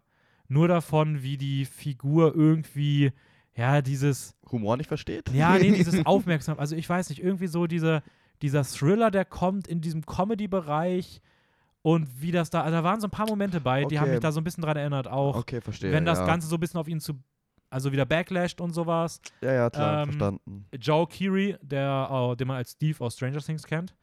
Nur 0.49 0.69
davon, 0.69 1.23
wie 1.23 1.37
die 1.37 1.65
Figur 1.65 2.35
irgendwie, 2.35 3.13
ja, 3.55 3.83
dieses, 3.83 4.35
Humor 4.51 4.77
nicht 4.77 4.89
versteht? 4.89 5.31
ja, 5.33 5.59
nee, 5.59 5.73
dieses 5.77 6.05
Aufmerksam, 6.07 6.59
also 6.59 6.77
ich 6.77 6.89
weiß 6.89 7.11
nicht, 7.11 7.23
irgendwie 7.23 7.47
so 7.47 7.67
diese, 7.67 8.03
dieser 8.43 8.65
Thriller, 8.65 9.11
der 9.11 9.25
kommt 9.25 9.67
in 9.67 9.81
diesem 9.81 10.05
Comedy-Bereich 10.05 11.21
und 11.83 12.09
wie 12.23 12.33
das 12.33 12.51
da, 12.51 12.63
also 12.63 12.77
da 12.77 12.85
waren 12.85 13.01
so 13.01 13.07
ein 13.09 13.11
paar 13.11 13.27
Momente 13.27 13.61
bei, 13.61 13.85
die 13.85 13.99
haben 13.99 14.05
Okay. 14.05 14.13
mich 14.13 14.21
da 14.21 14.31
so 14.33 14.41
ein 14.41 14.45
bisschen 14.45 14.63
dran 14.63 14.77
erinnert, 14.77 15.09
auch 15.09 15.37
Okay, 15.37 15.61
verstehe. 15.61 15.91
wenn 15.93 16.05
das 16.05 16.19
ja. 16.21 16.27
Ganze 16.27 16.47
so 16.49 16.57
ein 16.57 16.61
bisschen 16.61 16.79
auf 16.79 16.87
ihn 16.89 17.01
zu, 17.01 17.15
also 17.71 17.91
wieder 17.93 18.05
backlasht 18.05 18.61
und 18.61 18.73
sowas. 18.73 19.21
Ja, 19.41 19.53
ja, 19.53 19.71
klar, 19.71 20.01
ähm, 20.03 20.05
verstanden. 20.07 20.67
Joe 20.79 21.07
Keery, 21.07 21.57
der, 21.63 22.31
äh, 22.33 22.37
den 22.37 22.47
man 22.49 22.59
als 22.59 22.73
Steve 22.73 23.03
aus 23.03 23.15
Stranger 23.17 23.41
Things 23.41 23.65
kennt, 23.65 23.95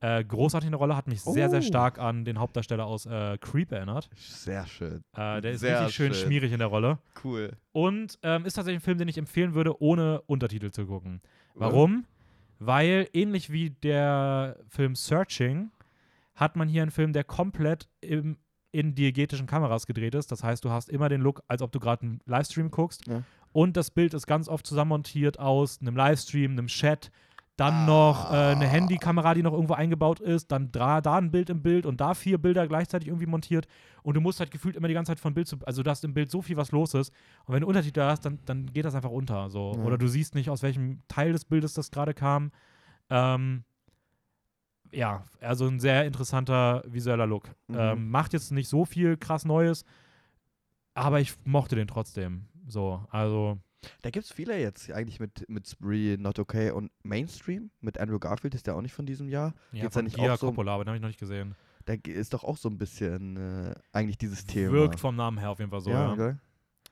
äh, 0.00 0.22
großartig 0.24 0.68
eine 0.68 0.76
Rolle, 0.76 0.96
hat 0.96 1.08
mich 1.08 1.20
sehr, 1.22 1.50
sehr 1.50 1.58
Oh. 1.60 1.62
stark 1.62 1.98
an 1.98 2.24
den 2.24 2.38
Hauptdarsteller 2.38 2.86
aus 2.86 3.06
äh, 3.06 3.36
Creep 3.40 3.72
erinnert. 3.72 4.08
Sehr 4.16 4.66
schön. 4.66 5.02
Äh, 5.16 5.40
der 5.40 5.52
ist 5.52 5.60
Sehr 5.60 5.78
richtig 5.80 5.94
schön, 5.96 6.14
schön. 6.14 6.26
schmierig 6.26 6.52
in 6.52 6.58
der 6.58 6.68
Rolle. 6.68 6.98
Cool. 7.24 7.52
Und 7.72 8.18
ähm, 8.22 8.44
ist 8.46 8.54
tatsächlich 8.54 8.80
ein 8.82 8.84
Film, 8.84 8.98
den 8.98 9.08
ich 9.08 9.18
empfehlen 9.18 9.54
würde, 9.54 9.80
ohne 9.82 10.20
Untertitel 10.22 10.70
zu 10.70 10.86
gucken. 10.86 11.20
Warum? 11.54 12.04
Weil 12.60 13.08
ähnlich 13.12 13.50
wie 13.50 13.70
der 13.70 14.56
Film 14.68 14.94
Searching 14.94 15.70
hat 16.34 16.56
man 16.56 16.68
hier 16.68 16.82
einen 16.82 16.90
Film, 16.92 17.12
der 17.12 17.24
komplett 17.24 17.88
im, 18.00 18.36
in 18.70 18.94
diegetischen 18.94 19.46
Kameras 19.46 19.86
gedreht 19.86 20.14
ist. 20.14 20.30
Das 20.30 20.44
heißt, 20.44 20.64
du 20.64 20.70
hast 20.70 20.88
immer 20.88 21.08
den 21.08 21.20
Look, 21.20 21.42
als 21.48 21.62
ob 21.62 21.72
du 21.72 21.80
gerade 21.80 22.02
einen 22.02 22.20
Livestream 22.26 22.70
guckst. 22.70 23.06
Ja. 23.08 23.22
Und 23.52 23.76
das 23.76 23.90
Bild 23.90 24.14
ist 24.14 24.26
ganz 24.26 24.48
oft 24.48 24.66
zusammenmontiert 24.66 25.38
aus 25.40 25.80
einem 25.80 25.96
Livestream, 25.96 26.52
einem 26.52 26.66
Chat, 26.68 27.10
dann 27.58 27.86
noch 27.86 28.30
äh, 28.30 28.36
eine 28.36 28.68
Handykamera, 28.68 29.34
die 29.34 29.42
noch 29.42 29.52
irgendwo 29.52 29.74
eingebaut 29.74 30.20
ist, 30.20 30.52
dann 30.52 30.70
da, 30.70 31.00
da 31.00 31.16
ein 31.16 31.32
Bild 31.32 31.50
im 31.50 31.60
Bild 31.60 31.86
und 31.86 32.00
da 32.00 32.14
vier 32.14 32.38
Bilder 32.38 32.68
gleichzeitig 32.68 33.08
irgendwie 33.08 33.26
montiert. 33.26 33.66
Und 34.04 34.14
du 34.14 34.20
musst 34.20 34.38
halt 34.38 34.52
gefühlt 34.52 34.76
immer 34.76 34.86
die 34.86 34.94
ganze 34.94 35.10
Zeit 35.10 35.18
von 35.18 35.34
Bild 35.34 35.48
zu, 35.48 35.56
also 35.66 35.82
du 35.82 35.90
hast 35.90 36.04
im 36.04 36.14
Bild 36.14 36.30
so 36.30 36.40
viel, 36.40 36.56
was 36.56 36.70
los 36.70 36.94
ist. 36.94 37.12
Und 37.46 37.54
wenn 37.54 37.62
du 37.62 37.66
Untertitel 37.66 38.02
hast, 38.02 38.24
dann, 38.24 38.38
dann 38.44 38.66
geht 38.66 38.84
das 38.84 38.94
einfach 38.94 39.10
unter. 39.10 39.50
So. 39.50 39.72
Ja. 39.76 39.82
Oder 39.82 39.98
du 39.98 40.06
siehst 40.06 40.36
nicht, 40.36 40.50
aus 40.50 40.62
welchem 40.62 41.02
Teil 41.08 41.32
des 41.32 41.44
Bildes 41.44 41.74
das 41.74 41.90
gerade 41.90 42.14
kam. 42.14 42.52
Ähm, 43.10 43.64
ja, 44.92 45.24
also 45.40 45.66
ein 45.66 45.80
sehr 45.80 46.06
interessanter 46.06 46.84
visueller 46.86 47.26
Look. 47.26 47.48
Mhm. 47.66 47.76
Ähm, 47.76 48.10
macht 48.10 48.34
jetzt 48.34 48.52
nicht 48.52 48.68
so 48.68 48.84
viel 48.84 49.16
krass 49.16 49.44
Neues, 49.44 49.84
aber 50.94 51.18
ich 51.18 51.34
mochte 51.44 51.74
den 51.74 51.88
trotzdem. 51.88 52.46
So, 52.68 53.04
also 53.10 53.58
Da 54.02 54.10
gibt 54.10 54.24
es 54.26 54.32
viele 54.32 54.58
jetzt 54.58 54.90
eigentlich 54.90 55.20
mit, 55.20 55.48
mit 55.48 55.68
Spree, 55.68 56.16
Not 56.16 56.38
Okay 56.38 56.70
und 56.72 56.90
Mainstream. 57.04 57.70
Mit 57.80 57.98
Andrew 57.98 58.18
Garfield 58.18 58.54
ist 58.54 58.66
der 58.66 58.74
auch 58.76 58.80
nicht 58.82 58.92
von 58.94 59.06
diesem 59.06 59.28
Jahr. 59.28 59.54
ja, 59.72 59.82
Geht's 59.82 59.94
da 59.94 59.98
von 60.00 60.04
nicht 60.04 60.16
Gia 60.16 60.34
auch 60.34 60.38
so- 60.38 60.46
Coppola, 60.48 60.74
aber 60.74 60.84
den 60.84 60.88
habe 60.88 60.96
ich 60.96 61.02
noch 61.02 61.08
nicht 61.08 61.20
gesehen. 61.20 61.54
Da 61.84 61.94
ist 62.06 62.34
doch 62.34 62.44
auch 62.44 62.56
so 62.58 62.68
ein 62.68 62.76
bisschen 62.76 63.36
äh, 63.36 63.74
eigentlich 63.92 64.18
dieses 64.18 64.44
Thema. 64.46 64.72
Wirkt 64.72 65.00
vom 65.00 65.16
Namen 65.16 65.38
her 65.38 65.50
auf 65.50 65.58
jeden 65.58 65.70
Fall 65.70 65.80
so. 65.80 65.90
ja, 65.90 66.08
Ja, 66.08 66.14
gell? 66.16 66.38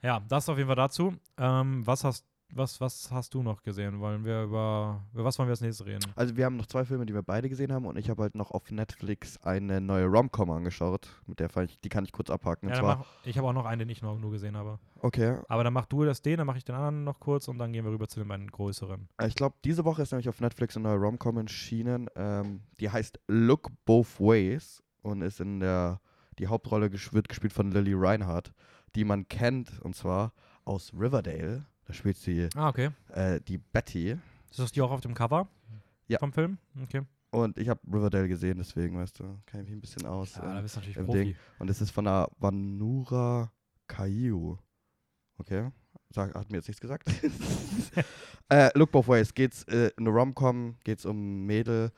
ja 0.03 0.21
das 0.29 0.49
auf 0.49 0.57
jeden 0.57 0.69
Fall 0.69 0.77
dazu. 0.77 1.15
Ähm, 1.37 1.87
was, 1.87 2.03
hast, 2.05 2.25
was, 2.53 2.81
was 2.81 3.11
hast 3.11 3.35
du 3.35 3.43
noch 3.43 3.63
gesehen? 3.63 4.01
Wollen 4.01 4.25
wir 4.25 4.45
über, 4.45 5.03
über 5.13 5.25
was 5.25 5.39
wollen 5.39 5.49
wir 5.49 5.53
als 5.53 5.61
nächstes 5.61 5.87
reden? 5.87 6.05
Also 6.15 6.37
wir 6.37 6.45
haben 6.45 6.57
noch 6.57 6.67
zwei 6.67 6.85
Filme, 6.85 7.05
die 7.05 7.13
wir 7.15 7.23
beide 7.23 7.49
gesehen 7.49 7.73
haben 7.73 7.85
und 7.85 7.97
ich 7.99 8.09
habe 8.09 8.23
halt 8.23 8.35
noch 8.35 8.51
auf 8.51 8.71
Netflix 8.71 9.37
eine 9.43 9.81
neue 9.81 10.07
Rom-Com 10.07 10.51
angeschaut. 10.51 11.09
Mit 11.27 11.41
der 11.41 11.55
ich, 11.65 11.81
die 11.81 11.89
kann 11.89 12.05
ich 12.05 12.13
kurz 12.13 12.31
abhaken. 12.31 12.69
Ja, 12.69 12.81
mach, 12.83 13.07
ich 13.25 13.37
habe 13.37 13.49
auch 13.49 13.53
noch 13.53 13.67
einen, 13.67 13.81
den 13.81 13.89
ich 13.89 14.03
noch 14.03 14.19
nur 14.19 14.31
gesehen 14.31 14.57
habe. 14.57 14.79
okay, 15.01 15.39
Aber 15.49 15.65
dann 15.65 15.73
mach 15.73 15.87
du 15.87 16.05
das 16.05 16.23
den, 16.23 16.39
dann 16.39 16.47
mache 16.47 16.59
ich 16.59 16.65
den 16.65 16.75
anderen 16.75 17.05
noch 17.05 17.21
kurz 17.21 17.49
und 17.49 17.59
dann 17.59 17.73
gehen 17.73 17.85
wir 17.85 17.93
rüber 17.93 18.09
zu 18.09 18.21
den 18.21 18.29
beiden 18.29 18.51
größeren. 18.51 19.09
Äh, 19.19 19.29
Ich 19.29 19.35
glaube, 19.35 19.57
diese 19.65 19.85
Woche 19.85 20.03
ist 20.03 20.13
nämlich 20.13 20.29
auf 20.29 20.41
Netflix 20.41 20.77
eine 20.77 20.89
neue 20.89 20.99
Rom-Com 20.99 21.39
erschienen. 21.39 22.09
Ähm, 22.17 22.63
die 22.81 22.91
heißt 22.91 23.19
Look 23.29 23.71
Both 23.85 24.21
Ways 24.21 24.83
und 25.03 25.23
ist 25.23 25.41
in 25.41 25.61
der, 25.61 26.01
die 26.39 26.47
Hauptrolle 26.47 26.91
wird 26.93 27.29
gespielt 27.29 27.53
von 27.53 27.71
Lily 27.71 27.95
Reinhardt, 27.95 28.53
die 28.95 29.05
man 29.05 29.29
kennt 29.29 29.81
und 29.83 29.95
zwar 29.97 30.33
aus 30.65 30.93
Riverdale. 30.93 31.67
Da 31.87 31.93
spielt 31.95 32.17
sie 32.17 32.49
Ah, 32.57 32.69
okay. 32.69 32.91
äh, 33.13 33.41
die 33.41 33.59
Betty. 33.59 34.17
Ist 34.51 34.59
das 34.59 34.73
die 34.73 34.83
auch 34.83 34.91
auf 34.91 35.01
dem 35.01 35.15
Cover 35.15 35.49
Ja. 36.09 36.19
vom 36.19 36.33
Film? 36.33 36.59
Okay. 36.83 37.03
Und 37.31 37.59
ich 37.59 37.69
habe 37.69 37.81
Riverdale 37.87 38.29
gesehen, 38.29 38.59
deswegen, 38.59 38.97
weißt 38.99 39.19
du, 39.21 39.25
kann 39.47 39.61
ich 39.61 39.67
mich 39.67 39.73
ein 39.77 39.81
bisschen 39.81 40.07
aus. 40.07 40.37
Ja, 40.37 40.45
ähm, 40.49 40.55
da 40.55 40.61
bist 40.63 40.77
du 40.77 40.81
natürlich 40.81 40.97
Profi. 40.97 41.19
Ding. 41.25 41.37
Und 41.59 41.69
es 41.71 41.81
ist 41.81 41.91
von 41.91 42.05
der 42.05 42.29
Vanura 42.39 43.53
Kaiu. 43.89 44.57
Okay. 45.39 45.71
Sag, 46.11 46.35
hat 46.35 46.51
mir 46.51 46.59
jetzt 46.59 46.69
nichts 46.69 46.81
gesagt. 46.81 47.09
äh, 48.49 48.71
Look 48.79 48.93
Both 48.93 49.09
Ways. 49.09 49.35
Geht's 49.35 49.65
äh, 49.65 49.91
in 49.97 50.07
eine 50.07 50.11
Rom-Com, 50.11 50.77
geht's 50.85 51.05
um 51.05 51.45
Mädel, 51.47 51.91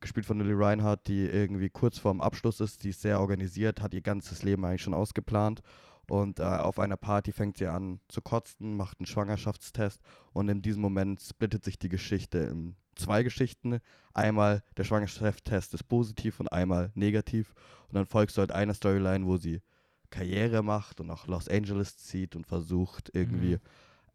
gespielt 0.00 0.26
von 0.26 0.38
Lily 0.38 0.52
Reinhardt, 0.54 1.06
die 1.08 1.24
irgendwie 1.26 1.70
kurz 1.70 1.98
vorm 1.98 2.20
Abschluss 2.20 2.60
ist, 2.60 2.84
die 2.84 2.90
ist 2.90 3.00
sehr 3.00 3.18
organisiert, 3.20 3.80
hat 3.80 3.94
ihr 3.94 4.02
ganzes 4.02 4.42
Leben 4.42 4.64
eigentlich 4.64 4.82
schon 4.82 4.94
ausgeplant. 4.94 5.62
Und 6.08 6.38
äh, 6.38 6.44
auf 6.44 6.78
einer 6.78 6.96
Party 6.96 7.32
fängt 7.32 7.58
sie 7.58 7.66
an 7.66 8.00
zu 8.08 8.20
kotzen, 8.20 8.76
macht 8.76 9.00
einen 9.00 9.06
Schwangerschaftstest 9.06 10.00
und 10.32 10.48
in 10.48 10.62
diesem 10.62 10.82
Moment 10.82 11.20
splittet 11.20 11.64
sich 11.64 11.78
die 11.78 11.88
Geschichte 11.88 12.38
in 12.38 12.76
zwei 12.94 13.22
Geschichten. 13.22 13.80
Einmal 14.14 14.62
der 14.76 14.84
Schwangerschaftstest 14.84 15.74
ist 15.74 15.88
positiv 15.88 16.40
und 16.40 16.48
einmal 16.52 16.92
negativ. 16.94 17.54
Und 17.88 17.96
dann 17.96 18.06
folgst 18.06 18.36
du 18.36 18.40
halt 18.40 18.52
einer 18.52 18.74
Storyline, 18.74 19.26
wo 19.26 19.36
sie 19.36 19.62
Karriere 20.10 20.62
macht 20.62 21.00
und 21.00 21.08
nach 21.08 21.26
Los 21.26 21.48
Angeles 21.48 21.96
zieht 21.96 22.36
und 22.36 22.46
versucht 22.46 23.10
irgendwie 23.12 23.54
Mhm. 23.54 23.60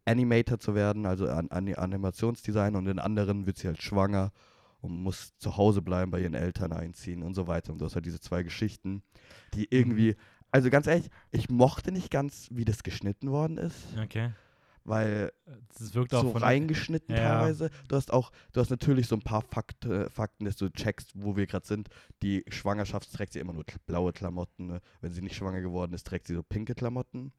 Animator 0.06 0.60
zu 0.60 0.74
werden, 0.74 1.06
also 1.06 1.28
an, 1.28 1.50
an 1.50 1.74
Animationsdesign 1.74 2.76
und 2.76 2.88
in 2.88 3.00
anderen 3.00 3.46
wird 3.46 3.58
sie 3.58 3.68
halt 3.68 3.82
schwanger 3.84 4.32
und 4.82 4.92
muss 5.04 5.38
zu 5.38 5.58
Hause 5.58 5.82
bleiben, 5.84 6.10
bei 6.10 6.22
ihren 6.22 6.34
Eltern 6.34 6.74
einziehen 6.74 7.22
und 7.22 7.36
so 7.36 7.48
weiter. 7.48 7.72
Und 7.72 7.80
du 7.80 7.86
hast 7.86 7.96
halt 7.96 8.06
diese 8.06 8.20
zwei 8.20 8.42
Geschichten, 8.42 9.04
die 9.54 9.68
irgendwie 9.70 10.16
Also 10.52 10.70
ganz 10.70 10.88
ehrlich, 10.88 11.10
ich 11.32 11.50
mochte 11.50 11.92
nicht 11.92 12.12
ganz, 12.12 12.48
wie 12.52 12.66
das 12.66 12.84
geschnitten 12.84 13.32
worden 13.32 13.58
ist, 13.58 13.78
Okay. 13.98 14.32
weil 14.84 15.32
Das 15.78 15.94
wirkt 15.96 16.14
auch 16.14 16.24
so 16.24 16.32
reingeschnitten 16.32 17.16
Ja. 17.16 17.40
teilweise. 17.40 17.70
Du 17.88 17.96
hast 17.96 18.12
auch, 18.12 18.32
du 18.52 18.60
hast 18.60 18.70
natürlich 18.70 19.08
so 19.08 19.16
ein 19.16 19.22
paar 19.22 19.42
Fakt, 19.42 19.86
äh, 19.86 20.10
Fakten, 20.10 20.46
dass 20.46 20.56
du 20.58 20.70
checkst, 20.70 21.12
wo 21.16 21.38
wir 21.38 21.48
gerade 21.48 21.66
sind. 21.66 21.90
Die 22.22 22.44
Schwangerschaft 22.50 23.12
trägt 23.14 23.34
sie 23.34 23.40
immer 23.40 23.54
nur 23.54 23.64
blaue 23.86 24.12
Klamotten. 24.12 24.68
Ne? 24.68 24.82
Wenn 25.00 25.14
sie 25.14 25.22
nicht 25.22 25.36
schwanger 25.36 25.62
geworden 25.62 25.94
ist, 25.94 26.06
trägt 26.08 26.28
sie 26.28 26.36
so 26.36 26.44
pinke 26.44 26.76
Klamotten. 26.76 27.32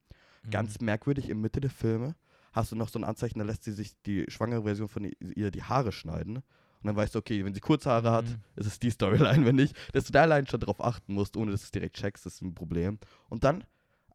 Mhm. 0.45 0.51
Ganz 0.51 0.81
merkwürdig, 0.81 1.29
in 1.29 1.41
Mitte 1.41 1.61
der 1.61 1.71
Filme 1.71 2.15
hast 2.53 2.71
du 2.73 2.77
noch 2.77 2.89
so 2.89 2.99
ein 2.99 3.05
Anzeichen, 3.05 3.39
da 3.39 3.45
lässt 3.47 3.65
sie 3.65 3.73
sich 3.73 3.93
die 4.03 4.27
schwangere 4.29 4.63
Version 4.65 4.89
von 4.89 5.05
ihr 5.21 5.51
die 5.51 5.63
Haare 5.63 5.91
schneiden. 5.93 6.43
Und 6.83 6.89
dann 6.89 6.97
weißt 6.97 7.15
du, 7.15 7.19
okay, 7.21 7.45
wenn 7.45 7.55
sie 7.55 7.61
kurze 7.61 7.91
Haare 7.91 8.11
hat, 8.11 8.25
Mhm. 8.27 8.37
ist 8.57 8.67
es 8.67 8.79
die 8.79 8.91
Storyline. 8.91 9.45
Wenn 9.47 9.57
nicht, 9.57 9.77
dass 9.93 10.05
du 10.05 10.13
da 10.13 10.23
allein 10.23 10.47
schon 10.47 10.61
drauf 10.61 10.83
achten 10.83 11.15
musst, 11.15 11.37
ohne 11.37 11.53
dass 11.53 11.61
du 11.61 11.65
es 11.67 11.71
direkt 11.71 11.97
checkst, 11.97 12.27
ist 12.27 12.43
ein 12.43 12.55
Problem. 12.55 12.99
Und 13.29 13.45
dann 13.45 13.65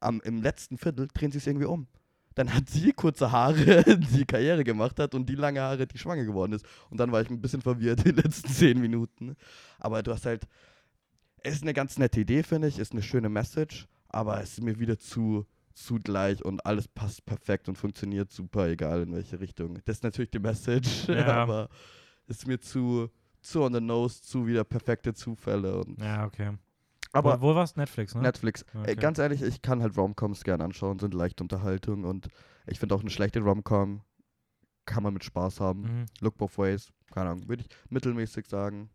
am, 0.00 0.20
im 0.20 0.42
letzten 0.42 0.78
Viertel 0.78 1.08
drehen 1.12 1.32
sie 1.32 1.38
es 1.38 1.46
irgendwie 1.46 1.66
um. 1.66 1.86
Dann 2.34 2.54
hat 2.54 2.68
sie 2.70 2.92
kurze 2.92 3.32
Haare, 3.32 3.82
die 4.14 4.24
Karriere 4.24 4.62
gemacht 4.62 5.00
hat, 5.00 5.14
und 5.14 5.28
die 5.28 5.34
lange 5.34 5.60
Haare, 5.60 5.86
die 5.88 5.98
schwanger 5.98 6.24
geworden 6.24 6.52
ist. 6.52 6.64
Und 6.88 6.98
dann 7.00 7.10
war 7.10 7.20
ich 7.20 7.30
ein 7.30 7.40
bisschen 7.40 7.62
verwirrt 7.62 8.04
in 8.06 8.14
den 8.14 8.16
letzten 8.24 8.48
zehn 8.48 8.78
Minuten. 8.80 9.34
Aber 9.78 10.02
du 10.02 10.12
hast 10.12 10.24
halt. 10.26 10.46
Es 11.40 11.54
ist 11.54 11.62
eine 11.62 11.72
ganz 11.74 11.98
nette 11.98 12.20
Idee, 12.20 12.42
finde 12.42 12.68
ich. 12.68 12.78
Ist 12.78 12.92
eine 12.92 13.02
schöne 13.02 13.28
Message. 13.28 13.86
Aber 14.08 14.40
es 14.42 14.52
ist 14.52 14.62
mir 14.62 14.78
wieder 14.78 14.98
zu, 14.98 15.46
zu 15.72 15.96
gleich 15.96 16.44
und 16.44 16.64
alles 16.66 16.88
passt 16.88 17.24
perfekt 17.26 17.68
und 17.68 17.76
funktioniert 17.76 18.30
super, 18.32 18.68
egal 18.68 19.02
in 19.02 19.12
welche 19.14 19.38
Richtung. 19.40 19.78
Das 19.84 19.96
ist 19.98 20.02
natürlich 20.04 20.30
die 20.30 20.38
Message. 20.40 21.06
Ja. 21.08 21.26
aber 21.26 21.68
ist 22.28 22.46
mir 22.46 22.60
zu, 22.60 23.10
zu 23.40 23.62
on 23.62 23.74
the 23.74 23.80
nose, 23.80 24.22
zu 24.22 24.46
wieder 24.46 24.64
perfekte 24.64 25.14
Zufälle. 25.14 25.80
Und 25.80 26.00
Ja, 26.00 26.24
okay. 26.26 26.52
aber 27.12 27.40
wo, 27.40 27.48
wo 27.48 27.54
war's? 27.54 27.76
Netflix, 27.76 28.14
ne? 28.14 28.22
Netflix. 28.22 28.64
Okay. 28.74 28.92
Äh, 28.92 28.96
ganz 28.96 29.18
ehrlich, 29.18 29.42
ich 29.42 29.62
kann 29.62 29.82
halt 29.82 29.96
Romcoms 29.96 30.44
gern 30.44 30.60
anschauen, 30.60 30.98
sind 30.98 31.14
leichte 31.14 31.42
Unterhaltung 31.42 32.04
und 32.04 32.28
ich 32.66 32.78
finde 32.78 32.94
auch 32.94 33.00
eine 33.00 33.10
schlechte 33.10 33.40
Romcom 33.40 34.02
kann 34.84 35.02
man 35.02 35.12
mit 35.12 35.24
Spaß 35.24 35.60
haben. 35.60 35.82
Mhm. 35.82 36.06
Look 36.20 36.38
both 36.38 36.56
ways, 36.56 36.92
keine 37.12 37.30
Ahnung, 37.30 37.48
würde 37.48 37.62
ich 37.62 37.68
mittelmäßig 37.90 38.46
sagen, 38.46 38.88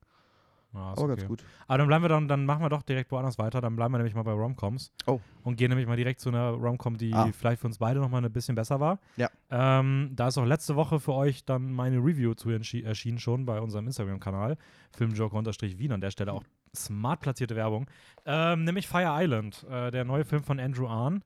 Ja, 0.73 0.79
aber 0.79 1.01
okay. 1.03 1.15
ganz 1.15 1.27
gut. 1.27 1.43
Aber 1.67 1.77
dann 1.77 1.87
bleiben 1.87 2.03
wir 2.03 2.09
dann, 2.09 2.27
dann 2.27 2.45
machen 2.45 2.61
wir 2.63 2.69
doch 2.69 2.81
direkt 2.81 3.11
woanders 3.11 3.37
weiter. 3.37 3.61
Dann 3.61 3.75
bleiben 3.75 3.93
wir 3.93 3.99
nämlich 3.99 4.15
mal 4.15 4.23
bei 4.23 4.31
Romcoms. 4.31 4.91
Oh. 5.05 5.19
Und 5.43 5.55
gehen 5.55 5.69
nämlich 5.69 5.87
mal 5.87 5.95
direkt 5.97 6.19
zu 6.19 6.29
einer 6.29 6.49
Romcom, 6.51 6.97
die 6.97 7.13
Ah. 7.13 7.29
vielleicht 7.31 7.61
für 7.61 7.67
uns 7.67 7.77
beide 7.77 7.99
nochmal 7.99 8.25
ein 8.25 8.31
bisschen 8.31 8.55
besser 8.55 8.79
war. 8.79 8.99
Ja. 9.15 9.29
Ähm, 9.51 10.11
da 10.15 10.29
ist 10.29 10.37
auch 10.37 10.45
letzte 10.45 10.75
Woche 10.75 10.99
für 10.99 11.13
euch 11.13 11.45
dann 11.45 11.71
meine 11.71 11.97
Review 11.97 12.33
zu 12.33 12.49
erschienen 12.49 13.19
schon 13.19 13.45
bei 13.45 13.59
unserem 13.61 13.85
Instagram-Kanal. 13.87 14.57
Filmjoker-Wien 14.95 15.91
an 15.91 16.01
der 16.01 16.11
Stelle 16.11 16.33
auch 16.33 16.43
smart 16.75 17.19
platzierte 17.21 17.55
Werbung. 17.55 17.87
Ähm, 18.25 18.63
nämlich 18.63 18.87
Fire 18.87 19.21
Island, 19.23 19.65
äh, 19.69 19.91
der 19.91 20.05
neue 20.05 20.25
Film 20.25 20.43
von 20.43 20.59
Andrew 20.59 20.87
Ahn, 20.87 21.23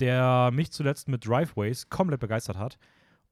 der 0.00 0.50
mich 0.52 0.72
zuletzt 0.72 1.08
mit 1.08 1.24
Driveways 1.26 1.88
komplett 1.88 2.20
begeistert 2.20 2.58
hat. 2.58 2.78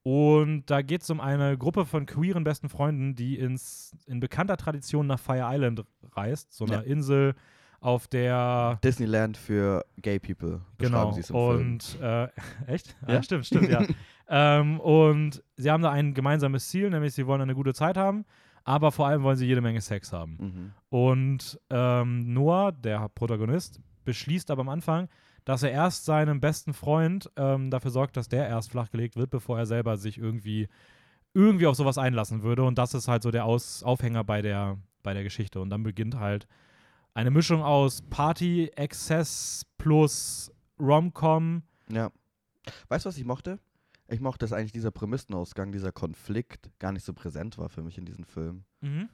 Und 0.03 0.65
da 0.65 0.81
geht 0.81 1.03
es 1.03 1.09
um 1.09 1.19
eine 1.19 1.57
Gruppe 1.57 1.85
von 1.85 2.05
queeren 2.05 2.43
besten 2.43 2.69
Freunden, 2.69 3.15
die 3.15 3.37
ins, 3.37 3.95
in 4.07 4.19
bekannter 4.19 4.57
Tradition 4.57 5.05
nach 5.07 5.19
Fire 5.19 5.43
Island 5.43 5.83
reist, 6.13 6.53
so 6.53 6.65
eine 6.65 6.73
Ja. 6.75 6.79
Insel, 6.81 7.35
auf 7.81 8.07
der 8.07 8.79
Disneyland 8.83 9.37
für 9.37 9.83
Gay 9.97 10.19
People, 10.19 10.61
beschreiben 10.77 10.93
Genau. 11.01 11.11
sie 11.13 11.21
es 11.21 11.29
im. 11.31 11.35
Und 11.35 11.99
äh, 11.99 12.27
echt? 12.67 12.95
Ja? 13.07 13.17
Ah, 13.17 13.23
stimmt, 13.23 13.45
stimmt, 13.47 13.69
ja. 13.69 13.83
ähm, 14.29 14.79
und 14.79 15.43
sie 15.57 15.71
haben 15.71 15.81
da 15.81 15.91
ein 15.91 16.13
gemeinsames 16.13 16.67
Ziel, 16.69 16.89
nämlich 16.91 17.13
sie 17.15 17.25
wollen 17.25 17.41
eine 17.41 17.55
gute 17.55 17.73
Zeit 17.73 17.97
haben, 17.97 18.25
aber 18.63 18.91
vor 18.91 19.07
allem 19.07 19.23
wollen 19.23 19.37
sie 19.37 19.47
jede 19.47 19.61
Menge 19.61 19.81
Sex 19.81 20.13
haben. 20.13 20.37
Mhm. 20.39 20.71
Und 20.89 21.59
ähm, 21.71 22.31
Noah, 22.33 22.71
der 22.71 23.09
Protagonist, 23.09 23.79
beschließt 24.05 24.51
aber 24.51 24.61
am 24.61 24.69
Anfang, 24.69 25.09
dass 25.45 25.63
er 25.63 25.71
erst 25.71 26.05
seinem 26.05 26.39
besten 26.39 26.73
Freund 26.73 27.29
ähm, 27.35 27.71
dafür 27.71 27.91
sorgt, 27.91 28.17
dass 28.17 28.29
der 28.29 28.47
erst 28.47 28.71
flachgelegt 28.71 29.15
wird, 29.15 29.29
bevor 29.29 29.57
er 29.57 29.65
selber 29.65 29.97
sich 29.97 30.17
irgendwie 30.17 30.67
irgendwie 31.33 31.67
auf 31.67 31.75
sowas 31.75 31.97
einlassen 31.97 32.43
würde. 32.43 32.63
Und 32.63 32.77
das 32.77 32.93
ist 32.93 33.07
halt 33.07 33.23
so 33.23 33.31
der 33.31 33.45
Aus 33.45 33.83
Aufhänger 33.83 34.23
bei 34.23 34.41
der, 34.41 34.77
bei 35.01 35.13
der 35.13 35.23
Geschichte. 35.23 35.61
Und 35.61 35.69
dann 35.69 35.83
beginnt 35.83 36.15
halt 36.15 36.47
eine 37.13 37.31
Mischung 37.31 37.63
aus 37.63 38.01
Party, 38.01 38.69
Exzess 38.75 39.65
plus 39.77 40.51
Rom-Com. 40.79 41.63
Ja. 41.89 42.11
Weißt 42.89 43.05
du, 43.05 43.09
was 43.09 43.17
ich 43.17 43.25
mochte? 43.25 43.59
Ich 44.07 44.19
mochte, 44.19 44.39
dass 44.39 44.51
eigentlich 44.51 44.73
dieser 44.73 44.91
Prämissenausgang, 44.91 45.71
dieser 45.71 45.93
Konflikt 45.93 46.69
gar 46.79 46.91
nicht 46.91 47.05
so 47.05 47.13
präsent 47.13 47.57
war 47.57 47.69
für 47.69 47.81
mich 47.81 47.97
in 47.97 48.05
diesem 48.05 48.25
Film. 48.25 48.65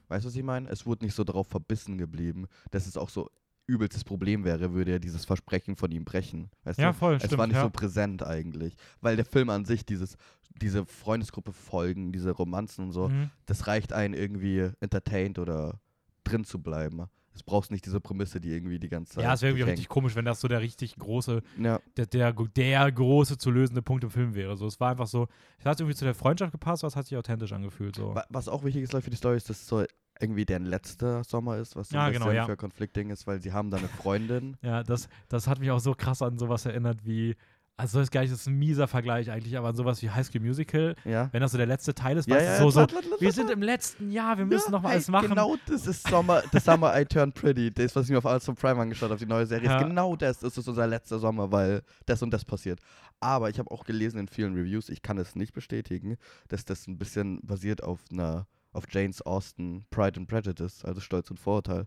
Weißt 0.08 0.24
du, 0.24 0.28
was 0.28 0.34
ich 0.36 0.42
meine? 0.42 0.68
Es 0.68 0.86
wurde 0.86 1.04
nicht 1.04 1.14
so 1.14 1.22
darauf 1.22 1.46
verbissen 1.46 1.98
geblieben, 1.98 2.46
dass 2.72 2.86
es 2.86 2.96
auch 2.96 3.08
so 3.08 3.30
übelstes 3.68 4.02
Problem 4.02 4.44
wäre, 4.44 4.72
würde 4.72 4.92
er 4.92 4.98
dieses 4.98 5.24
Versprechen 5.24 5.76
von 5.76 5.92
ihm 5.92 6.04
brechen. 6.04 6.50
Weißt 6.64 6.78
Ja, 6.80 6.92
du? 6.92 6.98
voll, 6.98 7.14
Es 7.14 7.24
stimmt. 7.24 7.38
war 7.38 7.46
nicht 7.46 7.56
ja. 7.56 7.62
so 7.62 7.70
präsent 7.70 8.22
eigentlich. 8.24 8.74
Weil 9.00 9.14
der 9.16 9.24
Film 9.24 9.50
an 9.50 9.64
sich, 9.64 9.84
dieses, 9.84 10.16
diese 10.60 10.84
Freundesgruppe 10.86 11.52
folgen, 11.52 12.10
diese 12.10 12.30
Romanzen 12.32 12.86
und 12.86 12.92
so, 12.92 13.08
Mhm. 13.08 13.30
das 13.46 13.66
reicht 13.68 13.92
einen 13.92 14.14
irgendwie 14.14 14.70
entertained 14.80 15.38
oder 15.38 15.78
drin 16.24 16.44
zu 16.44 16.60
bleiben. 16.60 17.04
Es 17.34 17.42
brauchst 17.44 17.70
nicht 17.70 17.86
diese 17.86 18.00
Prämisse, 18.00 18.40
die 18.40 18.48
irgendwie 18.50 18.80
die 18.80 18.88
ganze 18.88 19.12
Zeit. 19.14 19.22
Ja, 19.24 19.32
es 19.34 19.42
wäre 19.42 19.50
irgendwie 19.52 19.62
auch 19.64 19.68
richtig 19.68 19.88
komisch, 19.88 20.16
wenn 20.16 20.24
das 20.24 20.40
so 20.40 20.48
der 20.48 20.60
richtig 20.60 20.96
große. 20.96 21.40
Ja, 21.60 21.78
der, 21.96 22.06
der, 22.06 22.32
der 22.32 22.90
große 22.90 23.38
zu 23.38 23.52
lösende 23.52 23.80
Punkt 23.80 24.02
im 24.02 24.10
Film 24.10 24.34
wäre. 24.34 24.56
So, 24.56 24.66
es 24.66 24.80
war 24.80 24.90
einfach 24.90 25.06
so, 25.06 25.28
es 25.60 25.64
hat 25.64 25.78
irgendwie 25.78 25.94
zu 25.94 26.04
der 26.04 26.14
Freundschaft 26.16 26.50
gepasst, 26.50 26.82
aber 26.82 26.88
es 26.88 26.96
hat 26.96 27.06
sich 27.06 27.16
authentisch 27.16 27.52
angefühlt. 27.52 27.94
So. 27.94 28.12
Wa- 28.14 28.24
Was 28.30 28.48
auch 28.48 28.64
wichtig 28.64 28.82
ist 28.82 28.88
glaub 28.90 29.00
ich, 29.00 29.04
für 29.04 29.10
die 29.10 29.16
Story, 29.16 29.36
ist, 29.36 29.48
dass 29.48 29.60
es 29.60 29.68
so 29.68 29.84
irgendwie 30.20 30.44
deren 30.44 30.64
letzter 30.64 31.24
Sommer 31.24 31.56
ist, 31.58 31.76
was 31.76 31.88
so 31.88 31.96
Ja, 31.96 32.06
ein 32.06 32.12
genau, 32.12 32.26
bisschen 32.26 32.36
ja. 32.36 32.46
für 32.46 32.56
Konfliktding 32.56 33.10
ist, 33.10 33.26
weil 33.26 33.40
sie 33.40 33.52
haben 33.52 33.70
da 33.70 33.76
eine 33.78 33.88
Freundin. 33.88 34.56
Ja, 34.62 34.82
das, 34.82 35.08
das 35.28 35.46
hat 35.46 35.60
mich 35.60 35.70
auch 35.70 35.78
so 35.78 35.94
krass 35.94 36.20
an 36.22 36.38
sowas 36.38 36.66
erinnert 36.66 37.04
wie, 37.04 37.36
also 37.76 37.98
das 37.98 38.06
ist 38.06 38.10
gar 38.10 38.22
nicht, 38.22 38.32
das 38.32 38.40
ist 38.40 38.48
ein 38.48 38.58
mieser 38.58 38.88
Vergleich 38.88 39.30
eigentlich, 39.30 39.56
aber 39.56 39.68
an 39.68 39.76
sowas 39.76 40.02
wie 40.02 40.10
High 40.10 40.26
School 40.26 40.40
Musical, 40.40 40.96
ja. 41.04 41.28
wenn 41.32 41.40
das 41.40 41.52
so 41.52 41.58
der 41.58 41.66
letzte 41.66 41.94
Teil 41.94 42.16
ist, 42.16 42.28
Ja, 42.28 42.42
ja, 42.42 42.58
so, 42.58 42.70
so, 42.70 42.86
wir 43.20 43.32
sind 43.32 43.50
im 43.50 43.62
letzten 43.62 44.10
Jahr, 44.10 44.36
wir 44.36 44.46
müssen 44.46 44.72
noch 44.72 44.82
mal 44.82 44.90
alles 44.90 45.08
machen. 45.08 45.28
Genau 45.28 45.56
das 45.66 45.86
ist 45.86 46.06
Sommer, 46.08 46.42
das 46.50 46.64
Summer 46.64 47.00
I 47.00 47.04
Turned 47.04 47.34
Pretty. 47.34 47.72
Das, 47.72 47.94
was 47.94 48.06
ich 48.06 48.10
mir 48.10 48.18
auf 48.18 48.26
Amazon 48.26 48.56
Prime 48.56 48.80
angeschaut 48.80 49.06
habe, 49.06 49.14
auf 49.14 49.20
die 49.20 49.26
neue 49.26 49.46
Serie. 49.46 49.70
Ist 49.70 49.86
genau 49.86 50.16
das. 50.16 50.40
Das 50.40 50.58
ist 50.58 50.66
unser 50.66 50.88
letzter 50.88 51.20
Sommer, 51.20 51.52
weil 51.52 51.82
das 52.06 52.20
und 52.20 52.32
das 52.32 52.44
passiert. 52.44 52.80
Aber 53.20 53.48
ich 53.48 53.58
habe 53.60 53.70
auch 53.70 53.84
gelesen 53.84 54.18
in 54.18 54.28
vielen 54.28 54.54
Reviews, 54.54 54.88
ich 54.88 55.00
kann 55.02 55.18
es 55.18 55.36
nicht 55.36 55.52
bestätigen, 55.52 56.16
dass 56.48 56.64
das 56.64 56.86
ein 56.88 56.98
bisschen 56.98 57.40
basiert 57.42 57.82
auf 57.82 58.00
einer, 58.10 58.46
auf 58.72 58.84
Janes 58.90 59.22
Austen 59.22 59.84
Pride 59.90 60.20
and 60.20 60.28
Prejudice, 60.28 60.84
also 60.84 61.00
Stolz 61.00 61.30
und 61.30 61.38
Vorurteil. 61.38 61.86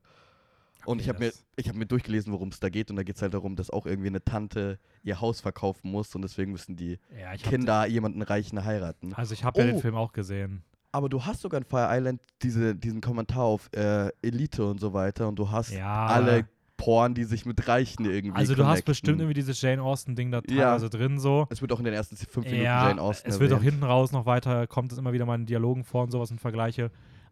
Und 0.86 0.96
Okay, 0.98 1.02
ich 1.02 1.10
habe 1.10 1.20
mir, 1.20 1.34
ich 1.58 1.70
hab 1.70 1.76
mir 1.76 1.86
durchgelesen, 1.86 2.34
worum 2.34 2.50
es 2.50 2.60
da 2.60 2.70
geht. 2.70 2.90
Und 2.90 2.96
da 2.96 3.04
geht 3.04 3.16
es 3.16 3.22
halt 3.22 3.36
darum, 3.36 3.56
dass 3.56 3.70
auch 3.70 3.86
irgendwie 3.86 4.08
eine 4.08 4.24
Tante 4.24 4.80
ihr 5.04 5.22
Haus 5.22 5.40
verkaufen 5.40 5.92
muss. 5.92 6.16
Und 6.16 6.24
deswegen 6.24 6.52
müssen 6.52 6.76
die 6.76 6.98
Ja, 7.20 7.36
Kinder 7.36 7.86
jemanden 7.86 8.24
Reichen 8.24 8.64
heiraten. 8.66 9.14
Also 9.14 9.34
ich 9.36 9.44
habe 9.44 9.60
ja 9.60 9.68
den 9.68 9.76
Oh. 9.76 9.80
Film 9.80 9.96
auch 9.96 10.12
gesehen. 10.12 10.64
Aber 10.92 11.08
du 11.08 11.24
hast 11.24 11.42
sogar 11.42 11.60
in 11.62 11.66
Fire 11.66 11.88
Island 11.90 12.20
diese, 12.42 12.76
diesen 12.76 13.00
Kommentar 13.00 13.44
auf 13.44 13.70
äh, 13.74 14.10
Elite 14.24 14.66
und 14.66 14.80
so 14.80 14.92
weiter 14.94 15.28
und 15.28 15.36
du 15.38 15.50
hast 15.52 15.72
Ja. 15.72 16.08
alle 16.08 16.48
Porn, 16.82 17.14
die 17.14 17.26
sich 17.26 17.46
mit 17.46 17.68
Reichen 17.68 18.06
irgendwie 18.06 18.36
Also 18.38 18.56
du 18.56 18.64
hast 18.64 18.70
connecten. 18.70 18.92
bestimmt 18.92 19.20
irgendwie 19.20 19.36
dieses 19.36 19.62
Jane 19.62 19.82
Austen-Ding 19.84 20.32
da 20.32 20.42
Ja. 20.50 20.72
teilweise 20.72 20.90
drin 20.90 21.20
so. 21.20 21.46
Es 21.52 21.62
wird 21.62 21.72
auch 21.72 21.80
in 21.80 21.86
den 21.86 21.94
ersten 21.94 22.16
fünf 22.18 22.46
Minuten 22.46 22.64
Ja, 22.64 22.88
Jane 22.88 23.00
Austen 23.02 23.30
es 23.30 23.40
wird 23.40 23.52
auch 23.52 23.58
erwähnt. 23.58 23.72
hinten 23.74 23.86
raus 23.86 24.12
noch 24.12 24.26
weiter, 24.26 24.66
kommt 24.68 24.92
es 24.92 24.98
immer 24.98 25.14
wieder 25.14 25.26
mal 25.26 25.36
in 25.36 25.46
Dialogen 25.46 25.84
vor 25.84 26.04
und 26.04 26.12
sowas 26.12 26.32
und 26.32 26.42
Vergleiche. 26.42 26.90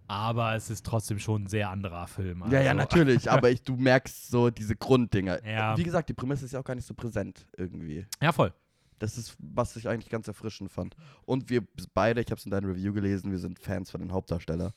Aber 0.07 0.55
es 0.55 0.69
ist 0.69 0.85
trotzdem 0.85 1.19
schon 1.19 1.43
ein 1.43 1.47
sehr 1.47 1.69
anderer 1.69 2.07
Film. 2.07 2.43
Ja, 2.51 2.61
ja, 2.61 2.71
also. 2.71 2.73
natürlich, 2.79 3.29
aber 3.29 3.51
ich, 3.51 3.61
du 3.61 3.75
merkst 3.75 4.29
so 4.29 4.49
diese 4.49 4.75
Grunddinger. 4.75 5.39
Ja. 5.45 5.77
Wie 5.77 5.83
gesagt, 5.83 6.09
die 6.09 6.13
Prämisse 6.13 6.45
ist 6.45 6.51
ja 6.51 6.59
auch 6.59 6.63
gar 6.63 6.75
nicht 6.75 6.87
so 6.87 6.93
präsent 6.93 7.45
irgendwie. 7.57 8.05
Ja, 8.21 8.31
voll. 8.31 8.53
Das 8.99 9.17
ist, 9.17 9.35
was 9.39 9.75
ich 9.77 9.87
eigentlich 9.87 10.09
ganz 10.09 10.27
erfrischend 10.27 10.71
fand. 10.71 10.95
Und 11.25 11.49
wir 11.49 11.63
beide, 11.93 12.21
ich 12.21 12.27
habe 12.31 12.37
es 12.39 12.45
in 12.45 12.51
deinem 12.51 12.69
Review 12.69 12.91
gelesen, 12.93 13.31
wir 13.31 13.39
sind 13.39 13.57
Fans 13.59 13.89
von 13.91 14.01
den 14.01 14.11
Hauptdarsteller. 14.11 14.73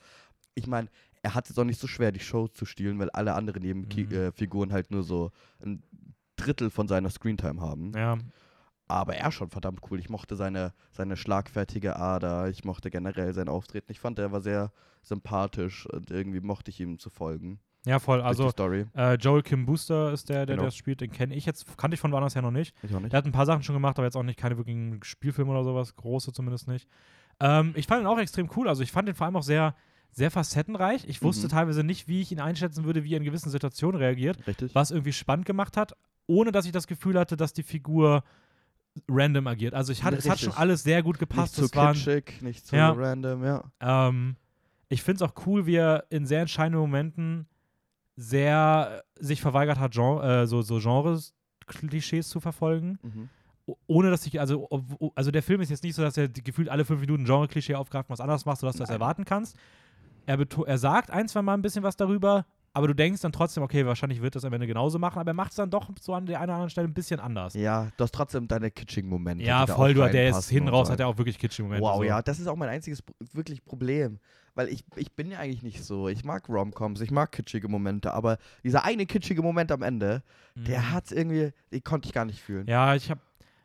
Ich 0.55 0.65
meine, 0.67 0.87
er 1.23 1.33
hat 1.33 1.49
es 1.49 1.57
auch 1.57 1.63
nicht 1.63 1.79
so 1.79 1.87
schwer, 1.87 2.11
die 2.11 2.19
Show 2.19 2.47
zu 2.47 2.65
stehlen, 2.65 2.99
weil 2.99 3.09
alle 3.09 3.33
anderen 3.33 3.63
Nebenfiguren 3.63 4.21
Mhm. 4.21 4.27
äh, 4.27 4.31
Figuren 4.31 4.71
halt 4.73 4.91
nur 4.91 5.01
so 5.03 5.31
ein 5.65 5.81
Drittel 6.35 6.69
von 6.69 6.87
seiner 6.87 7.09
Screentime 7.09 7.59
haben. 7.61 7.91
Ja. 7.95 8.17
Aber 8.87 9.15
er 9.15 9.31
schon 9.31 9.49
verdammt 9.49 9.79
cool. 9.89 9.99
Ich 9.99 10.09
mochte 10.09 10.35
seine, 10.35 10.73
seine 10.91 11.15
schlagfertige 11.15 11.95
Ader. 11.95 12.49
Ich 12.49 12.63
mochte 12.65 12.91
generell 12.91 13.33
sein 13.33 13.47
Auftreten. 13.49 13.91
Ich 13.91 13.99
fand, 13.99 14.19
er 14.19 14.31
war 14.31 14.41
sehr 14.41 14.71
sympathisch 15.01 15.85
und 15.87 16.11
irgendwie 16.11 16.41
mochte 16.41 16.69
ich 16.71 16.79
ihm 16.79 16.99
zu 16.99 17.09
folgen. 17.09 17.59
Ja, 17.85 17.99
voll. 17.99 18.21
Also 18.21 18.49
äh, 18.95 19.15
Joel 19.15 19.43
Kim 19.43 19.65
Booster 19.65 20.11
ist 20.13 20.29
der, 20.29 20.45
der 20.45 20.55
Genau. 20.55 20.65
das 20.67 20.75
spielt. 20.75 21.01
Den 21.01 21.11
kenne 21.11 21.35
ich 21.35 21.45
jetzt, 21.45 21.77
kannte 21.77 21.95
ich 21.95 22.01
von 22.01 22.11
woanders 22.11 22.33
her 22.35 22.41
noch 22.41 22.51
nicht. 22.51 22.73
Ich 22.81 22.93
auch 22.95 22.99
nicht. 22.99 23.11
Der 23.11 23.17
hat 23.17 23.25
ein 23.25 23.33
paar 23.33 23.45
Sachen 23.45 23.61
schon 23.63 23.75
gemacht, 23.75 23.97
aber 23.97 24.05
jetzt 24.05 24.15
auch 24.15 24.23
nicht 24.23 24.39
keine 24.39 24.57
wirklichen 24.57 24.99
Spielfilme 25.03 25.51
oder 25.51 25.63
sowas, 25.63 25.95
große 25.95 26.31
zumindest 26.31 26.67
nicht. 26.67 26.87
Ähm, 27.41 27.73
ich 27.75 27.87
fand 27.87 28.01
ihn 28.01 28.07
auch 28.07 28.19
extrem 28.19 28.49
cool. 28.55 28.67
Also 28.69 28.83
ich 28.83 28.91
fand 28.91 29.09
ihn 29.09 29.15
vor 29.15 29.25
allem 29.25 29.35
auch 29.35 29.43
sehr, 29.43 29.75
sehr 30.15 30.31
facettenreich. 30.31 31.05
Ich 31.07 31.21
wusste 31.21 31.47
Mhm. 31.47 31.51
teilweise 31.51 31.83
nicht, 31.83 32.07
wie 32.07 32.21
ich 32.21 32.31
ihn 32.31 32.39
einschätzen 32.39 32.83
würde, 32.85 33.03
wie 33.03 33.13
er 33.13 33.17
in 33.17 33.23
gewissen 33.23 33.49
Situationen 33.49 33.99
reagiert, 33.99 34.45
Richtig? 34.47 34.73
was 34.75 34.91
irgendwie 34.91 35.13
spannend 35.13 35.45
gemacht 35.45 35.75
hat, 35.75 35.93
ohne 36.27 36.51
dass 36.51 36.65
ich 36.65 36.71
das 36.71 36.87
Gefühl 36.87 37.17
hatte, 37.19 37.35
dass 37.35 37.53
die 37.53 37.63
Figur 37.63 38.23
random 39.09 39.47
agiert. 39.47 39.73
Also 39.73 39.91
ich 39.91 40.03
hatte, 40.03 40.17
es 40.17 40.29
hat 40.29 40.39
schon 40.39 40.53
alles 40.53 40.83
sehr 40.83 41.01
gut 41.01 41.17
gepasst. 41.17 41.57
nicht 41.57 41.69
zu 41.71 41.75
waren, 41.75 41.93
kitschig, 41.95 42.41
nicht 42.43 42.65
zu 42.67 42.75
Ja. 42.75 42.91
random, 42.91 43.43
ja. 43.43 43.63
ähm, 43.81 44.35
ich 44.89 45.01
finde 45.01 45.23
es 45.25 45.29
auch 45.31 45.33
cool, 45.47 45.65
wie 45.65 45.75
er 45.77 46.05
in 46.11 46.27
sehr 46.27 46.41
entscheidenden 46.41 46.79
Momenten 46.81 47.47
sehr 48.15 49.03
äh, 49.19 49.23
sich 49.23 49.41
verweigert 49.41 49.79
hat, 49.79 49.91
Gen 49.93 50.19
äh, 50.21 50.45
so, 50.47 50.61
so 50.61 50.79
Genres 50.79 51.33
Klischees 51.65 52.29
zu 52.29 52.39
verfolgen. 52.39 52.99
Mhm. 53.01 53.29
Ohne 53.87 54.11
dass 54.11 54.25
ich, 54.27 54.39
also, 54.41 54.67
also 55.15 55.31
der 55.31 55.41
Film 55.41 55.61
ist 55.61 55.69
jetzt 55.69 55.83
nicht 55.83 55.95
so, 55.95 56.01
dass 56.01 56.17
er 56.17 56.27
gefühlt 56.27 56.67
alle 56.67 56.83
fünf 56.83 56.99
Minuten 56.99 57.23
ein 57.23 57.25
Genre-Klischee 57.25 57.75
aufgreift 57.75 58.09
und 58.09 58.13
was 58.13 58.19
anderes 58.19 58.45
macht, 58.45 58.59
sodass 58.59 58.75
du 58.75 58.79
das 58.81 58.89
Nein. 58.89 58.97
erwarten 58.99 59.23
kannst. 59.25 59.55
Er, 60.25 60.37
er 60.65 60.77
sagt 60.77 61.11
ein, 61.11 61.27
zwei 61.27 61.41
Mal 61.41 61.53
ein 61.55 61.61
bisschen 61.61 61.83
was 61.83 61.95
darüber, 61.95 62.45
aber 62.75 62.87
du 62.87 62.95
denkst 62.95 63.21
dann 63.21 63.31
trotzdem, 63.31 63.61
okay, 63.61 63.85
wahrscheinlich 63.85 64.21
wird 64.21 64.35
das 64.35 64.45
am 64.45 64.53
Ende 64.53 64.65
genauso 64.65 64.97
machen, 64.97 65.19
aber 65.19 65.31
er 65.31 65.35
macht 65.35 65.51
es 65.51 65.57
dann 65.57 65.69
doch 65.69 65.89
so 66.01 66.13
an 66.13 66.25
der 66.25 66.37
einen 66.39 66.45
oder 66.45 66.53
anderen 66.55 66.69
Stelle 66.71 66.87
ein 66.87 66.93
bisschen 66.93 67.19
anders. 67.19 67.53
Ja, 67.53 67.89
du 67.97 68.03
hast 68.03 68.15
trotzdem 68.15 68.47
deine 68.47 68.71
kitschigen 68.71 69.09
Momente. 69.09 69.45
Ja, 69.45 69.67
voll, 69.67 69.93
du, 69.93 70.09
der 70.09 70.29
ist 70.29 70.51
und 70.51 70.67
raus, 70.69 70.87
so. 70.87 70.93
hat 70.93 70.99
er 70.99 71.07
auch 71.07 71.17
wirklich 71.17 71.37
kitschige 71.37 71.63
Momente. 71.63 71.83
Wow, 71.85 71.97
so. 71.97 72.03
ja, 72.03 72.21
das 72.21 72.39
ist 72.39 72.47
auch 72.47 72.55
mein 72.55 72.69
einziges 72.69 73.03
wirklich 73.33 73.63
Problem. 73.63 74.19
Weil 74.55 74.69
ich, 74.69 74.83
ich 74.95 75.11
bin 75.13 75.31
ja 75.31 75.39
eigentlich 75.39 75.63
nicht 75.63 75.83
so. 75.83 76.07
Ich 76.07 76.23
mag 76.23 76.47
Romcoms, 76.47 77.01
ich 77.01 77.09
mag 77.11 77.31
kitschige 77.31 77.67
Momente, 77.67 78.13
aber 78.13 78.37
dieser 78.63 78.83
eine 78.83 79.05
kitschige 79.05 79.41
Moment 79.41 79.71
am 79.71 79.81
Ende, 79.81 80.23
der 80.55 80.79
Mhm. 80.79 80.91
hat 80.91 81.11
irgendwie, 81.11 81.51
den 81.71 81.83
konnte 81.83 82.07
ich 82.07 82.13
gar 82.13 82.25
nicht 82.25 82.39
fühlen. 82.41 82.67
Ja, 82.67 82.93
ich 82.95 83.09
habe, 83.09 83.21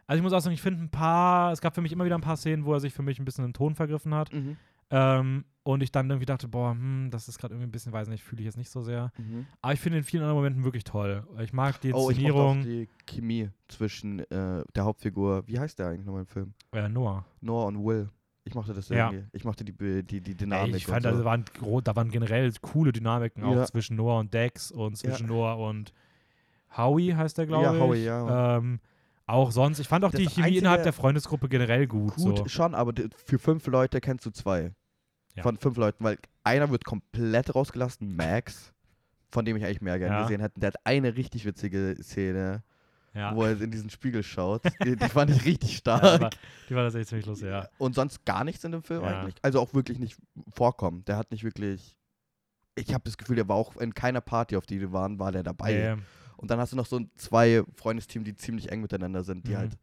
also 0.07 0.19
ich 0.19 0.23
muss 0.23 0.33
auch 0.33 0.41
sagen, 0.41 0.55
ich 0.55 0.63
finde 0.63 0.83
ein 0.83 0.91
paar, 0.91 1.53
es 1.53 1.61
gab 1.61 1.75
für 1.75 1.83
mich 1.83 1.93
immer 1.93 2.05
wieder 2.05 2.15
ein 2.17 2.23
paar 2.23 2.37
Szenen, 2.39 2.65
wo 2.65 2.73
er 2.73 2.81
sich 2.81 2.93
für 2.95 3.03
mich 3.03 3.19
ein 3.19 3.25
bisschen 3.27 3.45
im 3.45 3.53
Ton 3.53 3.75
vergriffen 3.75 4.15
hat. 4.15 4.33
Mhm. 4.33 4.57
Ähm, 4.91 5.45
und 5.73 5.83
ich 5.83 5.93
dann 5.93 6.09
irgendwie 6.09 6.25
dachte, 6.25 6.49
boah, 6.49 6.71
hm, 6.71 7.09
das 7.11 7.29
ist 7.29 7.39
gerade 7.39 7.53
irgendwie 7.55 7.69
ein 7.69 7.73
bisschen, 7.73 7.93
weiß 7.93 8.09
nicht, 8.09 8.25
fühle 8.25 8.41
ich 8.41 8.47
jetzt 8.47 8.57
nicht 8.57 8.71
so 8.71 8.81
sehr. 8.83 9.13
Mhm. 9.19 9.47
Aber 9.61 9.73
ich 9.75 9.81
finde 9.81 9.99
in 9.99 10.05
vielen 10.05 10.23
anderen 10.23 10.37
Momenten 10.39 10.65
wirklich 10.65 10.85
toll. 10.85 11.27
Ich 11.41 11.53
mag 11.53 11.79
die 11.83 11.93
Oh, 11.93 12.11
ich 12.11 12.17
auch 12.17 12.19
Inszenierung. 12.19 12.63
die 12.63 12.89
Chemie 13.07 13.51
zwischen 13.69 14.21
äh, 14.31 14.65
der 14.75 14.85
Hauptfigur, 14.85 15.47
wie 15.47 15.59
heißt 15.59 15.79
der 15.79 15.89
eigentlich 15.89 16.07
nochmal 16.07 16.23
im 16.23 16.27
Film? 16.27 16.55
äh, 16.73 16.89
Noah. 16.89 17.25
Noah 17.43 17.67
und 17.67 17.85
Will. 17.85 18.09
Ich 18.45 18.55
mochte 18.55 18.73
das 18.73 18.89
Ja. 18.89 19.11
irgendwie. 19.11 19.27
Ich 19.33 19.45
mochte 19.45 19.63
die, 19.63 19.73
die, 20.03 20.23
die 20.23 20.35
Dynamik. 20.35 20.77
ich 20.77 20.87
fand, 20.87 21.03
so. 21.03 21.11
da, 21.11 21.23
waren, 21.25 21.45
da 21.85 21.95
waren 21.97 22.11
generell 22.11 22.51
coole 22.63 22.93
Dynamiken 22.93 23.45
auch 23.45 23.55
Ja. 23.55 23.65
zwischen 23.67 23.97
Noah 23.97 24.21
und 24.21 24.33
Dex 24.33 24.71
und 24.71 24.93
Ja. 25.03 25.11
zwischen 25.11 25.27
Noah 25.27 25.59
und 25.59 25.93
Howie 26.77 27.13
heißt 27.15 27.37
der, 27.37 27.47
glaube 27.47 27.65
Ja, 27.65 27.75
ich. 27.75 27.81
Howie, 27.81 28.05
ja. 28.05 28.57
Ähm, 28.57 28.81
auch 29.27 29.51
sonst, 29.51 29.79
ich 29.81 29.89
fand 29.89 30.07
auch 30.07 30.13
Das 30.13 30.21
die 30.21 30.27
Chemie 30.29 30.57
innerhalb 30.57 30.83
der 30.85 30.95
Freundesgruppe 30.95 31.51
generell 31.51 31.87
gut. 31.87 32.15
Gut, 32.15 32.39
so. 32.39 32.49
schon, 32.49 32.75
aber 32.75 32.95
für 33.27 33.39
fünf 33.39 33.67
Leute 33.67 34.01
kennst 34.01 34.25
du 34.25 34.31
zwei. 34.31 34.73
Ja. 35.39 35.43
Von 35.43 35.57
fünf 35.59 35.77
Leuten, 35.77 36.05
weil 36.05 36.19
einer 36.45 36.71
wird 36.71 36.85
komplett 36.85 37.55
rausgelassen, 37.55 38.15
Max, 38.17 38.73
von 39.31 39.45
dem 39.45 39.57
ich 39.57 39.65
eigentlich 39.65 39.81
mehr 39.81 39.99
gerne 39.99 40.17
Ja. 40.17 40.23
gesehen 40.23 40.41
hätte. 40.41 40.59
Der 40.61 40.69
hat 40.69 40.77
eine 40.85 41.17
richtig 41.17 41.45
witzige 41.45 41.97
Szene, 42.03 42.63
Ja. 43.15 43.35
wo 43.35 43.45
er 43.45 43.61
in 43.61 43.71
diesen 43.71 43.91
Spiegel 43.91 44.23
schaut. 44.23 44.63
die, 44.85 44.97
die 44.97 45.09
fand 45.09 45.31
ich 45.31 45.45
richtig 45.45 45.73
Ja, 45.73 45.79
stark. 45.79 46.03
aber 46.05 46.31
die 46.69 46.75
war 46.75 46.83
das 46.85 46.95
echt 46.95 47.09
ziemlich 47.09 47.27
lustig, 47.27 47.49
ja. 47.49 47.69
Und 47.79 47.95
sonst 47.95 48.25
gar 48.25 48.45
nichts 48.45 48.65
in 48.65 48.73
dem 48.73 48.83
Film 48.83 49.03
Ja. 49.03 49.21
eigentlich. 49.21 49.37
Also 49.43 49.61
auch 49.61 49.75
wirklich 49.75 49.99
nicht 49.99 50.17
vorkommen. 50.55 51.05
Der 51.07 51.17
hat 51.17 51.31
nicht 51.31 51.45
wirklich. 51.45 51.97
Ich 52.75 52.95
habe 52.95 53.03
das 53.05 53.17
Gefühl, 53.19 53.37
der 53.37 53.49
war 53.49 53.57
auch 53.57 53.77
in 53.77 53.93
keiner 53.95 54.21
Party, 54.21 54.57
auf 54.57 54.65
die 54.67 54.81
wir 54.81 54.93
waren, 54.93 55.19
war 55.19 55.33
der 55.33 55.43
dabei. 55.43 55.73
Ähm, 55.75 56.03
Und 56.37 56.51
dann 56.53 56.61
hast 56.61 56.73
du 56.73 56.77
noch 56.77 56.87
so 56.87 56.97
ein 57.01 57.11
zwei 57.17 57.65
Freundesteam, 57.75 58.23
die 58.23 58.37
ziemlich 58.37 58.71
eng 58.71 58.81
miteinander 58.83 59.25
sind, 59.25 59.47
die 59.49 59.53
Mhm. 59.53 59.57
halt 59.57 59.79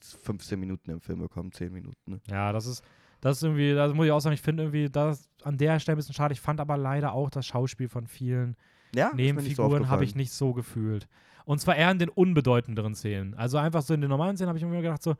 15 0.00 0.58
Minuten 0.58 0.90
im 0.90 1.00
Film 1.00 1.18
bekommen, 1.20 1.52
10 1.52 1.72
Minuten. 1.72 2.12
Ne? 2.12 2.20
Ja, 2.30 2.52
das 2.52 2.66
ist, 2.66 2.82
das 3.26 3.38
ist 3.38 3.42
irgendwie, 3.42 3.74
da 3.74 3.92
muss 3.92 4.06
ich 4.06 4.12
auch 4.12 4.20
sagen, 4.20 4.34
ich 4.34 4.40
finde 4.40 4.62
irgendwie 4.62 4.88
das 4.88 5.28
an 5.42 5.58
der 5.58 5.80
Stelle 5.80 5.96
ein 5.96 5.98
bisschen 5.98 6.14
schade. 6.14 6.32
Ich 6.32 6.40
fand 6.40 6.60
aber 6.60 6.76
leider 6.76 7.12
auch 7.12 7.28
das 7.28 7.44
Schauspiel 7.44 7.88
von 7.88 8.06
vielen 8.06 8.56
Ja, 8.94 9.06
nicht 9.06 9.10
so 9.10 9.16
Nebenfiguren 9.16 9.88
habe 9.88 10.04
ich 10.04 10.14
nicht 10.14 10.30
so 10.30 10.52
gefühlt. 10.52 11.08
Und 11.44 11.60
zwar 11.60 11.74
eher 11.74 11.90
in 11.90 11.98
den 11.98 12.08
unbedeutenderen 12.08 12.94
Szenen. 12.94 13.34
Also 13.34 13.58
einfach 13.58 13.82
so 13.82 13.94
in 13.94 14.00
den 14.00 14.10
normalen 14.10 14.36
Szenen 14.36 14.48
habe 14.48 14.58
ich 14.58 14.64
mir 14.64 14.80
gedacht 14.80 15.02
so, 15.02 15.16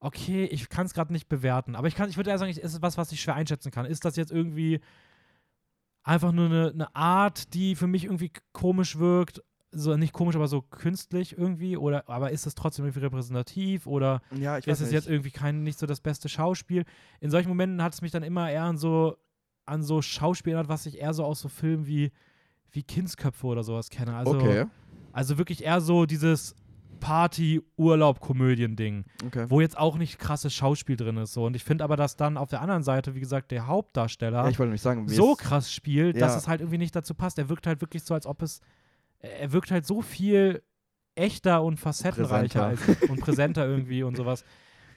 okay, 0.00 0.46
ich 0.46 0.68
kann 0.68 0.86
es 0.86 0.94
gerade 0.94 1.12
nicht 1.12 1.28
bewerten. 1.28 1.76
Aber 1.76 1.86
ich 1.86 1.94
kann, 1.94 2.10
ich 2.10 2.16
würde 2.16 2.30
eher 2.30 2.38
sagen, 2.38 2.50
es 2.50 2.58
ist 2.58 2.82
was, 2.82 2.98
was 2.98 3.12
ich 3.12 3.20
schwer 3.20 3.36
einschätzen 3.36 3.70
kann. 3.70 3.86
Ist 3.86 4.04
das 4.04 4.16
jetzt 4.16 4.32
irgendwie 4.32 4.80
einfach 6.02 6.32
nur 6.32 6.46
eine, 6.46 6.70
eine 6.70 6.96
Art, 6.96 7.54
die 7.54 7.76
für 7.76 7.86
mich 7.86 8.06
irgendwie 8.06 8.32
komisch 8.52 8.98
wirkt? 8.98 9.42
So 9.76 9.96
nicht 9.96 10.12
komisch, 10.12 10.36
aber 10.36 10.48
so 10.48 10.62
künstlich 10.62 11.36
irgendwie? 11.36 11.76
Oder 11.76 12.08
aber 12.08 12.30
ist 12.30 12.46
es 12.46 12.54
trotzdem 12.54 12.84
irgendwie 12.84 13.00
repräsentativ? 13.00 13.86
Oder 13.86 14.22
Ja, 14.38 14.56
ist 14.56 14.66
es 14.68 14.80
nicht. 14.80 14.92
jetzt 14.92 15.08
irgendwie 15.08 15.30
kein 15.30 15.62
nicht 15.62 15.78
so 15.78 15.86
das 15.86 16.00
beste 16.00 16.28
Schauspiel. 16.28 16.84
In 17.20 17.30
solchen 17.30 17.48
Momenten 17.48 17.82
hat 17.82 17.94
es 17.94 18.02
mich 18.02 18.12
dann 18.12 18.22
immer 18.22 18.50
eher 18.50 18.64
an 18.64 18.76
so 18.76 19.16
an 19.66 19.82
so 19.82 20.02
Schauspiel 20.02 20.52
erinnert, 20.52 20.68
was 20.68 20.86
ich 20.86 20.98
eher 20.98 21.14
so 21.14 21.24
aus 21.24 21.40
so 21.40 21.48
Filmen 21.48 21.86
wie 21.86 22.12
wie 22.70 22.82
Kindsköpfe 22.82 23.46
oder 23.46 23.64
sowas 23.64 23.88
kenne. 23.90 24.14
Also 24.16 24.34
okay. 24.34 24.66
also 25.12 25.38
wirklich 25.38 25.64
eher 25.64 25.80
so 25.80 26.06
dieses 26.06 26.54
Party-Urlaub-Komödien-Ding, 27.00 29.04
okay. 29.26 29.46
wo 29.48 29.60
jetzt 29.60 29.78
auch 29.78 29.96
nicht 29.96 30.18
krasses 30.18 30.52
Schauspiel 30.54 30.96
drin 30.96 31.16
ist. 31.18 31.32
So. 31.32 31.44
Und 31.44 31.56
ich 31.56 31.64
finde 31.64 31.84
aber, 31.84 31.96
dass 31.96 32.16
dann 32.16 32.36
auf 32.36 32.50
der 32.50 32.60
anderen 32.62 32.82
Seite, 32.82 33.14
wie 33.14 33.20
gesagt, 33.20 33.50
der 33.50 33.66
Hauptdarsteller 33.66 34.48
Ja, 34.48 34.76
sagen, 34.76 35.08
so 35.08 35.34
krass 35.34 35.72
spielt, 35.72 36.20
dass 36.20 36.32
Ja. 36.32 36.38
es 36.38 36.48
halt 36.48 36.60
irgendwie 36.60 36.78
nicht 36.78 36.94
dazu 36.96 37.14
passt. 37.14 37.38
Er 37.38 37.48
wirkt 37.48 37.66
halt 37.66 37.80
wirklich 37.80 38.04
so, 38.04 38.14
als 38.14 38.26
ob 38.26 38.42
es. 38.42 38.60
Er 39.40 39.52
wirkt 39.52 39.70
halt 39.70 39.86
so 39.86 40.02
viel 40.02 40.62
echter 41.14 41.62
und 41.62 41.78
facettenreicher 41.78 42.66
als, 42.66 42.80
und 43.08 43.20
präsenter 43.20 43.66
irgendwie 43.66 44.02
und 44.02 44.16
sowas. 44.16 44.44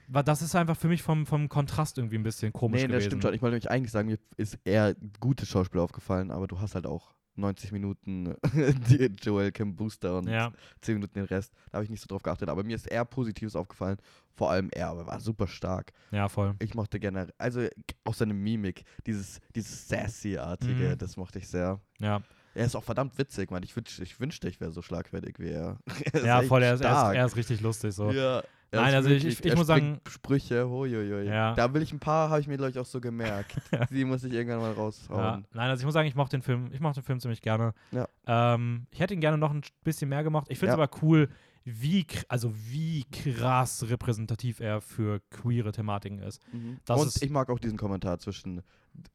Weil 0.07 0.23
Das 0.23 0.41
ist 0.41 0.55
einfach 0.55 0.77
für 0.77 0.87
mich 0.87 1.03
vom, 1.03 1.25
vom 1.25 1.49
Kontrast 1.49 1.97
irgendwie 1.97 2.17
ein 2.17 2.23
bisschen 2.23 2.53
komisch 2.53 2.81
Nee, 2.81 2.87
gewesen. 2.87 2.97
das 2.97 3.05
stimmt 3.05 3.23
schon. 3.23 3.33
Ich 3.33 3.41
wollte 3.41 3.55
nämlich 3.55 3.69
eigentlich 3.69 3.91
sagen, 3.91 4.07
mir 4.07 4.17
ist 4.37 4.57
eher 4.63 4.95
gutes 5.19 5.49
Schauspiel 5.49 5.81
aufgefallen, 5.81 6.31
aber 6.31 6.47
du 6.47 6.59
hast 6.59 6.75
halt 6.75 6.87
auch 6.87 7.13
90 7.35 7.71
Minuten 7.71 8.33
die 8.89 9.11
Joel 9.21 9.51
Kim 9.51 9.75
Booster 9.75 10.17
und 10.17 10.27
Ja, 10.27 10.51
10 10.81 10.95
Minuten 10.95 11.13
den 11.13 11.25
Rest. 11.25 11.53
Da 11.69 11.73
habe 11.75 11.83
ich 11.83 11.89
nicht 11.91 12.01
so 12.01 12.07
drauf 12.07 12.23
geachtet. 12.23 12.49
Aber 12.49 12.63
mir 12.63 12.75
ist 12.75 12.87
eher 12.87 13.05
Positives 13.05 13.55
aufgefallen. 13.55 13.97
Vor 14.33 14.49
allem 14.49 14.69
er, 14.71 14.87
aber 14.89 15.05
war 15.05 15.19
super 15.19 15.45
stark. 15.47 15.91
ja, 16.11 16.29
voll. 16.29 16.55
Ich 16.59 16.73
mochte 16.73 16.99
generell, 16.99 17.31
also 17.37 17.67
auch 18.05 18.13
seine 18.15 18.33
Mimik, 18.33 18.83
dieses, 19.05 19.39
dieses 19.55 19.87
Sassy-artige, 19.87 20.91
Mhm. 20.93 20.97
das 20.97 21.15
mochte 21.17 21.37
ich 21.37 21.47
sehr. 21.47 21.79
Ja, 21.99 22.21
Er 22.57 22.65
ist 22.65 22.75
auch 22.75 22.83
verdammt 22.83 23.17
witzig, 23.17 23.51
man. 23.51 23.61
Ich, 23.63 23.75
wünsch, 23.75 23.99
ich 23.99 24.19
wünschte, 24.19 24.49
ich 24.49 24.59
wäre 24.59 24.71
so 24.71 24.81
schlagfertig 24.81 25.35
wie 25.39 25.49
er. 25.49 25.77
er 26.13 26.25
ja 26.25 26.41
voll. 26.41 26.63
Er 26.63 26.73
ist, 26.73 26.81
er, 26.81 26.91
ist, 27.11 27.15
er 27.15 27.25
ist 27.25 27.35
richtig 27.35 27.61
lustig 27.61 27.93
so. 27.93 28.09
Ja. 28.11 28.39
er 28.71 28.81
Nein, 28.81 28.95
also 28.95 29.09
ich- 29.09 29.15
wirklich- 29.23 29.39
ich- 29.39 29.45
ich 29.45 29.51
er 29.51 29.57
muss 29.57 29.67
sagen- 29.67 30.01
Sprüche, 30.09 30.67
huiuiui. 30.67 31.25
Ja. 31.27 31.53
Da 31.53 31.73
will 31.73 31.81
ich 31.83 31.93
ein 31.93 31.99
paar, 31.99 32.29
habe 32.29 32.41
ich 32.41 32.47
mir, 32.47 32.57
glaube 32.57 32.71
ich, 32.71 32.79
auch 32.79 32.85
so 32.85 32.99
gemerkt. 32.99 33.55
Die 33.91 34.03
muss 34.05 34.23
ich 34.23 34.33
irgendwann 34.33 34.59
mal 34.61 34.71
Ja. 34.71 34.75
raushauen. 34.77 35.45
Nein, 35.53 35.69
also 35.69 35.81
ich 35.81 35.85
muss 35.85 35.93
sagen, 35.93 36.07
ich 36.07 36.15
mochte 36.15 36.35
den 36.37 36.41
Film, 36.41 36.69
ich 36.73 36.79
mochte 36.79 36.99
den 37.01 37.05
Film 37.05 37.19
ziemlich 37.19 37.41
gerne. 37.41 37.73
Ja. 37.91 38.07
Ähm, 38.25 38.87
ich 38.91 38.99
hätte 38.99 39.13
ihn 39.13 39.21
gerne 39.21 39.37
noch 39.37 39.51
ein 39.53 39.61
bisschen 39.83 40.09
mehr 40.09 40.23
gemacht. 40.23 40.47
Ich 40.49 40.57
finde 40.59 40.73
es 40.73 40.77
Ja. 40.77 40.83
aber 40.83 40.91
cool, 41.03 41.29
wie, 41.69 42.05
also 42.29 42.53
wie 42.55 43.03
krass 43.11 43.85
repräsentativ 43.89 44.61
er 44.61 44.79
für 44.79 45.19
queere 45.31 45.71
Thematiken 45.73 46.19
ist. 46.19 46.41
Mhm. 46.53 46.79
Und 46.87 47.07
ist- 47.07 47.21
ich 47.21 47.29
mag 47.29 47.49
auch 47.49 47.59
diesen 47.59 47.77
Kommentar 47.77 48.19
zwischen, 48.19 48.61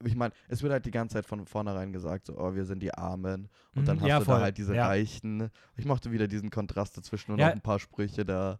ich 0.05 0.15
meine, 0.15 0.35
es 0.49 0.63
wird 0.63 0.71
halt 0.73 0.85
die 0.85 0.91
ganze 0.91 1.15
Zeit 1.15 1.25
von 1.27 1.47
vornherein 1.47 1.93
gesagt, 1.93 2.27
so, 2.27 2.37
oh, 2.39 2.55
wir 2.55 2.67
sind 2.67 2.81
die 2.83 2.93
Armen. 2.93 3.49
Und 3.75 3.83
Mhm, 3.83 3.87
dann 3.87 4.01
hast 4.01 4.07
ja, 4.09 4.19
du 4.19 4.25
voll. 4.27 4.37
da 4.37 4.43
halt 4.43 4.59
diese 4.59 4.75
Ja. 4.75 4.87
Reichen. 4.87 5.49
Ich 5.77 5.87
mochte 5.87 6.13
wieder 6.13 6.29
diesen 6.29 6.51
Kontrast 6.51 6.97
dazwischen 6.99 7.33
und 7.33 7.39
Ja. 7.39 7.49
auch 7.49 7.53
ein 7.53 7.63
paar 7.63 7.79
Sprüche 7.79 8.25
da. 8.27 8.59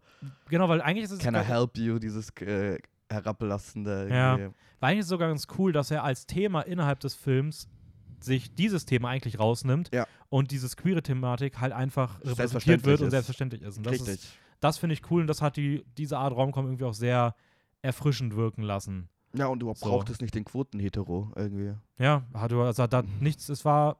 Genau, 0.49 0.67
weil 0.67 0.81
eigentlich 0.81 1.03
ist 1.05 1.11
es 1.11 1.19
Can 1.19 1.35
I 1.35 1.39
help 1.39 1.77
you? 1.77 1.99
Dieses 1.99 2.29
äh, 2.41 2.79
herablassende. 3.11 4.07
Ja. 4.09 4.37
War 4.79 4.89
eigentlich 4.89 5.05
sogar 5.05 5.29
ganz 5.29 5.47
cool, 5.57 5.71
dass 5.71 5.91
er 5.91 6.03
als 6.03 6.25
Thema 6.25 6.61
innerhalb 6.61 6.99
des 6.99 7.13
Films 7.15 7.67
sich 8.23 8.53
dieses 8.55 8.85
Thema 8.85 9.09
eigentlich 9.09 9.39
rausnimmt 9.39 9.89
Ja. 9.93 10.07
und 10.29 10.51
dieses 10.51 10.77
queere 10.77 11.03
Thematik 11.03 11.59
halt 11.59 11.73
einfach 11.73 12.19
repräsentiert 12.23 12.85
wird 12.85 13.01
und 13.01 13.07
ist. 13.07 13.11
selbstverständlich 13.11 13.61
ist. 13.61 13.77
Und 13.77 13.85
das, 13.85 13.93
Richtig. 13.93 14.13
ist, 14.15 14.33
das 14.59 14.77
finde 14.77 14.93
ich 14.93 15.01
cool 15.11 15.21
und 15.21 15.27
das 15.27 15.41
hat 15.41 15.57
die, 15.57 15.83
diese 15.97 16.17
Art 16.17 16.35
Raumkom 16.35 16.65
irgendwie 16.65 16.85
auch 16.85 16.93
sehr 16.93 17.35
erfrischend 17.81 18.35
wirken 18.35 18.61
lassen. 18.63 19.09
Ja, 19.35 19.47
und 19.47 19.59
du 19.59 19.73
So. 19.75 19.87
brauchtest 19.89 20.21
nicht 20.21 20.35
den 20.35 20.45
Quoten-Hetero 20.45 21.31
irgendwie. 21.35 21.73
Ja, 21.97 22.23
hat 22.33 22.53
also 22.53 22.87
da 22.87 23.01
nichts, 23.19 23.49
es 23.49 23.65
war 23.65 23.97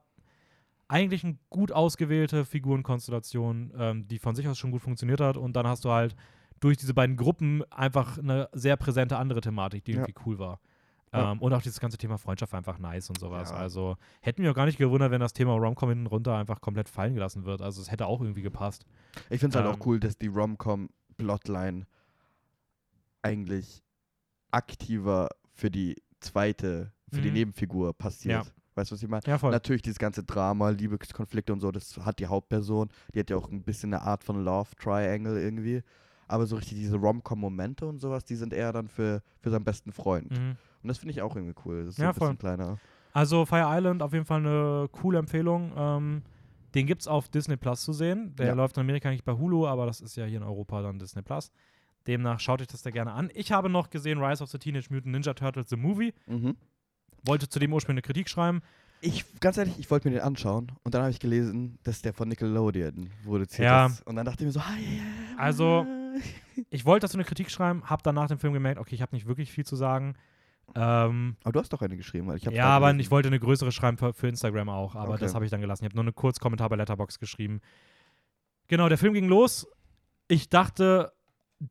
eigentlich 0.88 1.24
eine 1.24 1.36
gut 1.50 1.72
ausgewählte 1.72 2.44
Figurenkonstellation, 2.44 3.72
ähm, 3.76 4.06
die 4.08 4.18
von 4.18 4.34
sich 4.34 4.46
aus 4.48 4.58
schon 4.58 4.70
gut 4.70 4.82
funktioniert 4.82 5.20
hat 5.20 5.36
und 5.36 5.54
dann 5.54 5.66
hast 5.66 5.84
du 5.84 5.90
halt 5.90 6.14
durch 6.60 6.76
diese 6.76 6.94
beiden 6.94 7.16
Gruppen 7.16 7.62
einfach 7.72 8.18
eine 8.18 8.48
sehr 8.52 8.76
präsente 8.76 9.16
andere 9.18 9.40
Thematik, 9.40 9.84
die 9.84 9.92
Ja. 9.92 9.98
irgendwie 9.98 10.14
cool 10.26 10.38
war. 10.38 10.60
Ja. 11.14 11.32
Ähm, 11.32 11.38
und 11.40 11.52
auch 11.52 11.62
dieses 11.62 11.80
ganze 11.80 11.96
Thema 11.96 12.18
Freundschaft 12.18 12.52
war 12.52 12.58
einfach 12.58 12.78
nice 12.78 13.08
und 13.08 13.18
sowas. 13.18 13.50
Ja. 13.50 13.56
Also 13.56 13.96
hätten 14.20 14.42
wir 14.42 14.50
auch 14.50 14.54
gar 14.54 14.66
nicht 14.66 14.78
gewundert, 14.78 15.10
wenn 15.12 15.20
das 15.20 15.32
Thema 15.32 15.52
Romcom 15.54 15.88
hinten 15.88 16.06
runter 16.06 16.36
einfach 16.36 16.60
komplett 16.60 16.88
fallen 16.88 17.14
gelassen 17.14 17.44
wird. 17.44 17.62
Also 17.62 17.80
es 17.80 17.90
hätte 17.90 18.06
auch 18.06 18.20
irgendwie 18.20 18.42
gepasst. 18.42 18.84
Ich 19.30 19.40
finde 19.40 19.56
es 19.56 19.64
halt 19.64 19.72
Ähm. 19.72 19.80
auch 19.80 19.86
cool, 19.86 20.00
dass 20.00 20.18
die 20.18 20.26
Rom-Com-Plotline 20.26 21.86
eigentlich 23.22 23.82
aktiver 24.50 25.28
für 25.52 25.70
die 25.70 26.02
zweite, 26.20 26.92
für 27.12 27.20
die 27.20 27.28
Mhm. 27.28 27.34
Nebenfigur 27.34 27.92
passiert. 27.94 28.44
Ja. 28.46 28.50
Weißt 28.76 28.90
du, 28.90 28.94
was 28.96 29.02
ich 29.02 29.08
meine? 29.08 29.22
Ja, 29.26 29.38
voll. 29.38 29.52
Natürlich 29.52 29.82
dieses 29.82 29.98
ganze 29.98 30.24
Drama, 30.24 30.70
Liebeskonflikte 30.70 31.52
und 31.52 31.60
so, 31.60 31.70
das 31.70 31.96
hat 31.98 32.18
die 32.18 32.26
Hauptperson. 32.26 32.88
Die 33.14 33.20
hat 33.20 33.30
ja 33.30 33.36
auch 33.36 33.48
ein 33.50 33.62
bisschen 33.62 33.94
eine 33.94 34.02
Art 34.02 34.24
von 34.24 34.42
Love 34.44 34.70
Triangle 34.76 35.40
irgendwie. 35.40 35.82
Aber 36.26 36.46
so 36.46 36.56
richtig 36.56 36.78
diese 36.78 36.96
Rom-Com-Momente 36.96 37.86
und 37.86 37.98
sowas, 38.00 38.24
die 38.24 38.34
sind 38.34 38.52
eher 38.52 38.72
dann 38.72 38.88
für, 38.88 39.22
für 39.40 39.50
seinen 39.50 39.64
besten 39.64 39.92
Freund. 39.92 40.30
Mhm. 40.32 40.56
Und 40.84 40.88
das 40.88 40.98
finde 40.98 41.10
ich 41.12 41.22
auch 41.22 41.34
irgendwie 41.34 41.54
cool. 41.64 41.84
Das 41.86 41.94
ist 41.94 41.98
Ja, 41.98 42.04
so 42.04 42.08
ein 42.10 42.14
bisschen 42.14 42.26
voll. 42.28 42.56
kleiner. 42.56 42.78
Also 43.12 43.44
Fire 43.46 43.66
Island 43.76 44.02
auf 44.02 44.12
jeden 44.12 44.24
Fall 44.26 44.40
eine 44.40 44.88
coole 44.92 45.18
Empfehlung. 45.18 45.72
Ähm, 45.76 46.22
den 46.74 46.86
gibt 46.86 47.00
es 47.02 47.08
auf 47.08 47.28
Disney 47.28 47.56
Plus 47.56 47.82
zu 47.82 47.92
sehen. 47.92 48.34
Der 48.36 48.48
Ja. 48.48 48.52
läuft 48.54 48.76
in 48.76 48.82
Amerika 48.82 49.10
nicht 49.10 49.24
bei 49.24 49.32
Hulu, 49.32 49.66
aber 49.66 49.86
das 49.86 50.00
ist 50.00 50.16
ja 50.16 50.24
hier 50.26 50.36
in 50.38 50.42
Europa 50.44 50.82
dann 50.82 50.98
Disney 50.98 51.22
Plus. 51.22 51.50
Demnach 52.06 52.38
schaut 52.38 52.60
euch 52.60 52.66
das 52.66 52.82
da 52.82 52.90
gerne 52.90 53.12
an. 53.12 53.30
Ich 53.34 53.50
habe 53.50 53.68
noch 53.70 53.88
gesehen 53.90 54.22
Rise 54.22 54.42
of 54.44 54.50
the 54.50 54.58
Teenage 54.58 54.88
Mutant 54.90 55.12
Ninja 55.12 55.32
Turtles 55.34 55.70
The 55.70 55.76
Movie. 55.76 56.12
Mhm. 56.26 56.54
Wollte 57.24 57.48
zu 57.48 57.58
dem 57.58 57.72
ursprünglich 57.72 58.04
eine 58.04 58.12
Kritik 58.12 58.28
schreiben. 58.28 58.60
Ich, 59.00 59.24
ganz 59.40 59.56
ehrlich, 59.58 59.78
ich 59.78 59.90
wollte 59.90 60.08
mir 60.08 60.14
den 60.16 60.22
anschauen 60.24 60.72
und 60.82 60.94
dann 60.94 61.02
habe 61.02 61.10
ich 61.10 61.20
gelesen, 61.20 61.78
dass 61.82 62.02
der 62.02 62.12
von 62.14 62.28
Nickelodeon 62.28 63.10
produziert 63.24 63.64
Ja. 63.66 63.86
ist. 63.86 64.06
Und 64.06 64.16
dann 64.16 64.24
dachte 64.26 64.42
ich 64.42 64.46
mir 64.46 64.52
so, 64.52 64.60
ah, 64.60 64.76
ja, 64.78 65.38
Also. 65.38 65.86
Ich 66.70 66.84
wollte 66.84 67.04
dazu 67.06 67.16
eine 67.16 67.24
Kritik 67.24 67.50
schreiben, 67.50 67.82
habe 67.90 68.02
dann 68.04 68.14
nach 68.14 68.28
dem 68.28 68.38
Film 68.38 68.52
gemerkt, 68.52 68.78
okay, 68.78 68.94
ich 68.94 69.02
habe 69.02 69.14
nicht 69.16 69.26
wirklich 69.26 69.50
viel 69.50 69.64
zu 69.66 69.74
sagen. 69.76 70.14
Ähm, 70.74 71.36
Aber 71.44 71.52
du 71.52 71.60
hast 71.60 71.72
doch 71.72 71.82
eine 71.82 71.96
geschrieben, 71.96 72.26
weil 72.26 72.36
ich 72.36 72.46
habe 72.46 72.56
ja, 72.56 72.64
aber 72.66 72.94
ich 72.94 73.10
wollte 73.10 73.28
eine 73.28 73.38
größere 73.38 73.70
schreiben 73.72 73.96
für, 73.96 74.12
für 74.12 74.28
Instagram 74.28 74.68
auch, 74.68 74.94
aber 74.94 75.14
Okay. 75.14 75.20
das 75.20 75.34
habe 75.34 75.44
ich 75.44 75.50
dann 75.50 75.60
gelassen. 75.60 75.84
Ich 75.84 75.88
habe 75.88 75.96
nur 75.96 76.04
einen 76.04 76.14
Kurzkommentar 76.14 76.68
bei 76.68 76.76
Letterbox 76.76 77.18
geschrieben. 77.18 77.60
Genau, 78.68 78.88
der 78.88 78.98
Film 78.98 79.12
ging 79.14 79.28
los. 79.28 79.66
Ich 80.28 80.48
dachte 80.48 81.12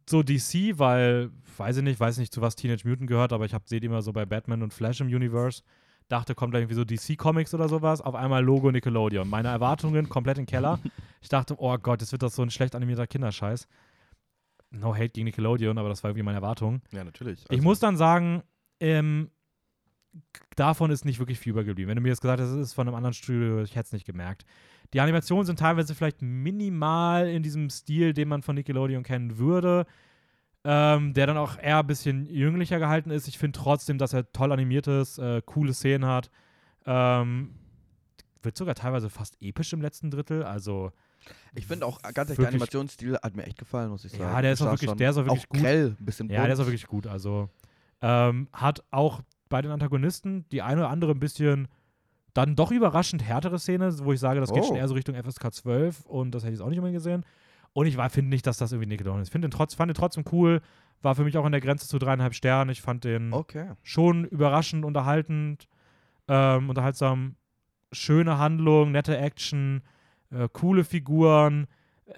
so 0.10 0.24
DC, 0.24 0.78
weil, 0.80 1.32
weiß 1.58 1.78
ich 1.78 1.84
nicht, 1.84 2.00
weiß 2.00 2.18
nicht, 2.18 2.34
zu 2.34 2.42
was 2.42 2.56
Teenage 2.56 2.88
Mutant 2.88 3.08
gehört, 3.10 3.34
aber 3.34 3.46
ich 3.46 3.54
sehe 3.66 3.80
die 3.80 3.88
immer 3.88 4.02
so 4.02 4.14
bei 4.14 4.26
Batman 4.26 4.62
und 4.64 4.74
Flash 4.74 5.02
im 5.02 5.08
Universe. 5.08 5.64
Dachte, 6.10 6.36
kommt 6.36 6.54
da 6.54 6.60
irgendwie 6.60 6.76
so 6.76 6.84
DC 6.84 7.18
Comics 7.18 7.54
oder 7.54 7.70
sowas. 7.70 8.02
Auf 8.02 8.14
einmal 8.16 8.44
Logo 8.44 8.72
Nickelodeon. 8.72 9.28
Meine 9.28 9.48
Erwartungen 9.50 10.10
komplett 10.10 10.38
im 10.38 10.46
Keller. 10.46 10.80
Ich 11.22 11.30
dachte, 11.30 11.56
oh 11.58 11.78
Gott, 11.78 12.02
jetzt 12.02 12.12
wird 12.12 12.22
das 12.24 12.36
so 12.36 12.42
ein 12.44 12.52
schlecht 12.52 12.76
animierter 12.76 13.08
Kinderscheiß. 13.08 13.68
No 14.72 14.94
hate 14.94 15.10
gegen 15.10 15.26
Nickelodeon, 15.26 15.78
aber 15.78 15.90
das 15.90 16.04
war 16.04 16.10
irgendwie 16.10 16.24
meine 16.24 16.38
Erwartung. 16.38 16.82
Ja, 16.92 17.04
natürlich. 17.04 17.46
Ich 17.50 17.62
muss 17.62 17.80
dann 17.80 17.96
sagen, 17.96 18.44
ähm, 18.84 19.30
davon 20.56 20.92
ist 20.92 21.06
nicht 21.06 21.20
wirklich 21.20 21.40
viel 21.40 21.52
übergeblieben. 21.52 21.90
Wenn 21.90 21.96
du 21.96 22.02
mir 22.02 22.10
jetzt 22.10 22.22
gesagt 22.22 22.40
hast, 22.42 22.50
es 22.50 22.68
ist 22.70 22.74
von 22.74 22.88
einem 22.88 22.96
anderen 22.96 23.14
Studio, 23.14 23.62
ich 23.64 23.76
hätte 23.76 23.88
es 23.88 23.94
nicht 23.94 24.06
gemerkt. 24.06 24.46
Die 24.94 25.00
Animationen 25.02 25.46
sind 25.46 25.58
teilweise 25.60 25.96
vielleicht 25.96 26.22
minimal 26.22 27.28
in 27.28 27.42
diesem 27.42 27.70
Stil, 27.70 28.14
den 28.14 28.28
man 28.28 28.44
von 28.44 28.56
Nickelodeon 28.56 29.02
kennen 29.04 29.38
würde, 29.38 29.88
ähm, 30.64 31.14
der 31.14 31.28
dann 31.28 31.38
auch 31.38 31.58
eher 31.58 31.80
ein 31.80 31.88
bisschen 31.88 32.26
jünglicher 32.28 32.78
gehalten 32.80 33.10
ist. 33.10 33.28
Ich 33.28 33.38
finde 33.38 33.58
trotzdem, 33.58 33.98
dass 33.98 34.14
er 34.14 34.32
toll 34.32 34.52
animiert 34.52 34.88
ist, 34.88 35.18
äh, 35.18 35.42
coole 35.46 35.74
Szenen 35.74 36.06
hat. 36.08 36.30
Ähm, 36.86 37.56
wird 38.44 38.58
sogar 38.58 38.76
teilweise 38.76 39.10
fast 39.10 39.38
episch 39.42 39.74
im 39.74 39.82
letzten 39.82 40.12
Drittel. 40.12 40.44
Also 40.44 40.92
Ich 41.56 41.66
finde 41.66 41.86
auch, 41.86 42.02
ganz 42.02 42.30
ehrlich, 42.30 42.38
der 42.38 42.48
Animationsstil 42.50 43.18
hat 43.24 43.36
mir 43.36 43.44
echt 43.46 43.58
gefallen, 43.58 43.90
muss 43.90 44.04
ich 44.06 44.12
Ja, 44.14 44.20
sagen. 44.20 44.42
der 44.44 44.52
ist 44.54 44.62
auch 44.62 44.66
wirklich- 44.72 44.90
schon 44.90 44.98
der 44.98 45.10
ist 45.10 45.18
auch 45.18 45.26
wirklich 45.26 45.50
gut. 45.50 45.60
grell, 45.62 45.96
ein 46.00 46.06
bisschen 46.06 46.30
Ja, 46.30 46.44
der 46.44 46.54
ist 46.54 46.60
auch 46.60 46.66
bunt. 46.66 46.68
wirklich 46.74 46.88
gut. 46.88 47.08
Also 47.08 47.50
ähm, 48.04 48.48
hat 48.54 48.84
auch 48.92 49.22
bei 49.50 49.62
den 49.62 49.72
Antagonisten 49.72 50.46
die 50.52 50.62
eine 50.62 50.82
oder 50.82 50.90
andere 50.90 51.12
ein 51.12 51.20
bisschen 51.20 51.68
dann 52.34 52.56
doch 52.56 52.72
überraschend 52.72 53.24
härtere 53.24 53.58
Szene, 53.60 53.92
wo 54.04 54.12
ich 54.12 54.20
sage, 54.20 54.40
das 54.40 54.52
geht 54.52 54.64
Oh. 54.64 54.68
schon 54.68 54.78
eher 54.78 54.88
so 54.88 54.94
Richtung 54.96 55.16
FSK 55.16 55.54
12 55.54 56.06
und 56.06 56.32
das 56.36 56.44
hätte 56.44 56.54
ich 56.54 56.60
jetzt 56.60 56.66
auch 56.66 56.70
nicht 56.70 56.80
unbedingt 56.80 56.98
gesehen. 56.98 57.24
Und 57.74 57.86
ich 57.88 57.96
finde 57.96 58.30
nicht, 58.30 58.46
dass 58.46 58.58
das 58.58 58.72
irgendwie 58.72 58.90
Nickelodeon 58.90 59.22
ist. 59.22 59.30
Ich 59.30 59.32
finde 59.32 59.48
den 59.48 59.52
trotz, 59.52 59.74
fand 59.74 59.90
den 59.90 59.96
trotzdem 59.96 60.26
cool, 60.32 60.62
war 61.02 61.16
für 61.16 61.24
mich 61.24 61.38
auch 61.38 61.46
an 61.46 61.52
der 61.52 61.62
Grenze 61.62 61.88
zu 61.88 61.98
dreieinhalb 62.00 62.34
Sternen. 62.36 62.70
Ich 62.72 62.82
fand 62.82 63.04
den 63.04 63.34
Okay. 63.34 63.72
schon 63.84 64.26
überraschend, 64.26 64.86
unterhaltend, 64.86 65.68
ähm, 66.28 66.70
unterhaltsam, 66.70 67.36
schöne 67.92 68.38
Handlung, 68.38 68.92
nette 68.92 69.18
Action, 69.18 69.82
äh, 70.32 70.48
coole 70.52 70.84
Figuren. 70.84 71.68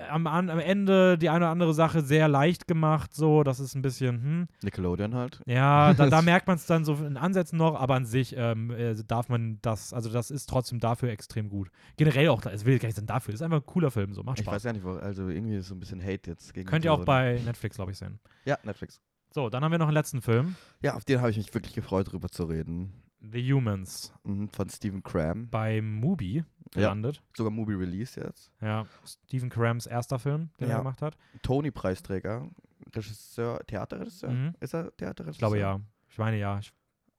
Am, 0.10 0.28
am 0.28 0.50
Ende 0.50 1.18
die 1.18 1.30
eine 1.30 1.46
oder 1.46 1.52
andere 1.52 1.74
Sache 1.74 2.02
sehr 2.02 2.28
leicht 2.28 2.68
gemacht, 2.68 3.14
so, 3.14 3.43
das 3.43 3.60
ist 3.60 3.76
ein 3.76 3.82
bisschen, 3.82 4.22
hm. 4.22 4.48
Nickelodeon 4.64 5.16
halt. 5.16 5.41
Ja, 5.46 5.93
da, 5.93 6.10
da 6.10 6.22
merkt 6.24 6.48
man 6.48 6.58
es 6.58 6.66
dann 6.66 6.84
so 6.84 6.96
in 6.96 7.18
Ansätzen 7.18 7.58
noch, 7.58 7.76
aber 7.80 7.96
an 7.96 8.06
sich 8.06 8.36
ähm, 8.38 8.72
äh, 8.72 8.96
darf 9.08 9.30
man 9.30 9.60
das, 9.62 9.93
also 9.93 10.10
das 10.12 10.32
ist 10.32 10.48
trotzdem 10.50 10.80
dafür 10.80 11.10
extrem 11.10 11.50
gut. 11.50 11.70
Generell 11.98 12.28
auch, 12.30 12.46
es 12.46 12.66
will 12.66 12.78
gar 12.80 12.88
nicht 12.88 12.96
sein 12.98 13.06
dafür, 13.06 13.32
das 13.32 13.39
ist 13.41 13.46
einfach 13.46 13.60
ein 13.62 13.66
cooler 13.66 13.91
Film, 13.91 14.14
so, 14.14 14.24
macht 14.24 14.39
Ich 14.39 14.46
weiß 14.46 14.54
Spaß. 14.54 14.64
ja 14.66 14.74
nicht, 14.74 14.84
wo, 14.86 14.91
also 14.91 15.30
irgendwie 15.30 15.56
ist 15.56 15.68
so 15.68 15.76
ein 15.76 15.80
bisschen 15.80 16.02
Hate 16.02 16.30
jetzt 16.30 16.54
gegen 16.54 16.68
Könnt 16.68 16.84
ihr 16.86 16.91
auch 16.93 17.06
bei 17.06 17.39
Netflix, 17.46 17.78
glaube 17.78 17.91
ich, 17.91 17.98
sehen. 17.98 18.20
Ja, 18.46 18.58
Netflix. 18.64 19.00
So, 19.32 19.50
dann 19.50 19.64
haben 19.64 19.72
wir 19.72 19.80
noch 19.80 19.88
einen 19.88 19.93
letzten 19.96 20.22
Film, 20.22 20.56
Ja, 20.82 20.96
auf 20.96 21.06
den 21.06 21.20
habe 21.20 21.30
ich 21.32 21.38
mich 21.38 21.54
wirklich 21.54 21.74
gefreut, 21.74 22.12
drüber 22.12 22.30
zu 22.30 22.43
reden. 22.46 22.91
The 23.22 23.54
Humans, 23.54 24.14
Mhm, 24.24 24.50
von 24.50 24.70
Stephen 24.70 25.02
Cram. 25.04 25.50
bei 25.50 25.82
Mubi 25.82 26.43
gelandet. 26.76 27.22
Sogar 27.36 27.52
Movie 27.52 27.74
Release 27.74 28.20
jetzt. 28.20 28.52
Ja, 28.62 28.86
Stephen 29.06 29.50
Crams 29.50 29.86
erster 29.88 30.20
Film, 30.20 30.50
den 30.60 30.68
er 30.70 30.74
Ja. 30.74 30.78
gemacht 30.80 31.02
hat. 31.02 31.18
Tony-Preisträger. 31.42 32.50
Regisseur, 32.96 33.66
Theaterregisseur? 33.66 34.30
Mhm. 34.30 34.56
Ist 34.60 34.74
er 34.74 34.96
Theaterregisseur? 34.96 35.32
Ich 35.34 35.38
glaube 35.40 35.60
ja. 35.60 35.80
Ich 36.10 36.18
meine 36.18 36.38
ja, 36.38 36.60
ich 36.60 36.72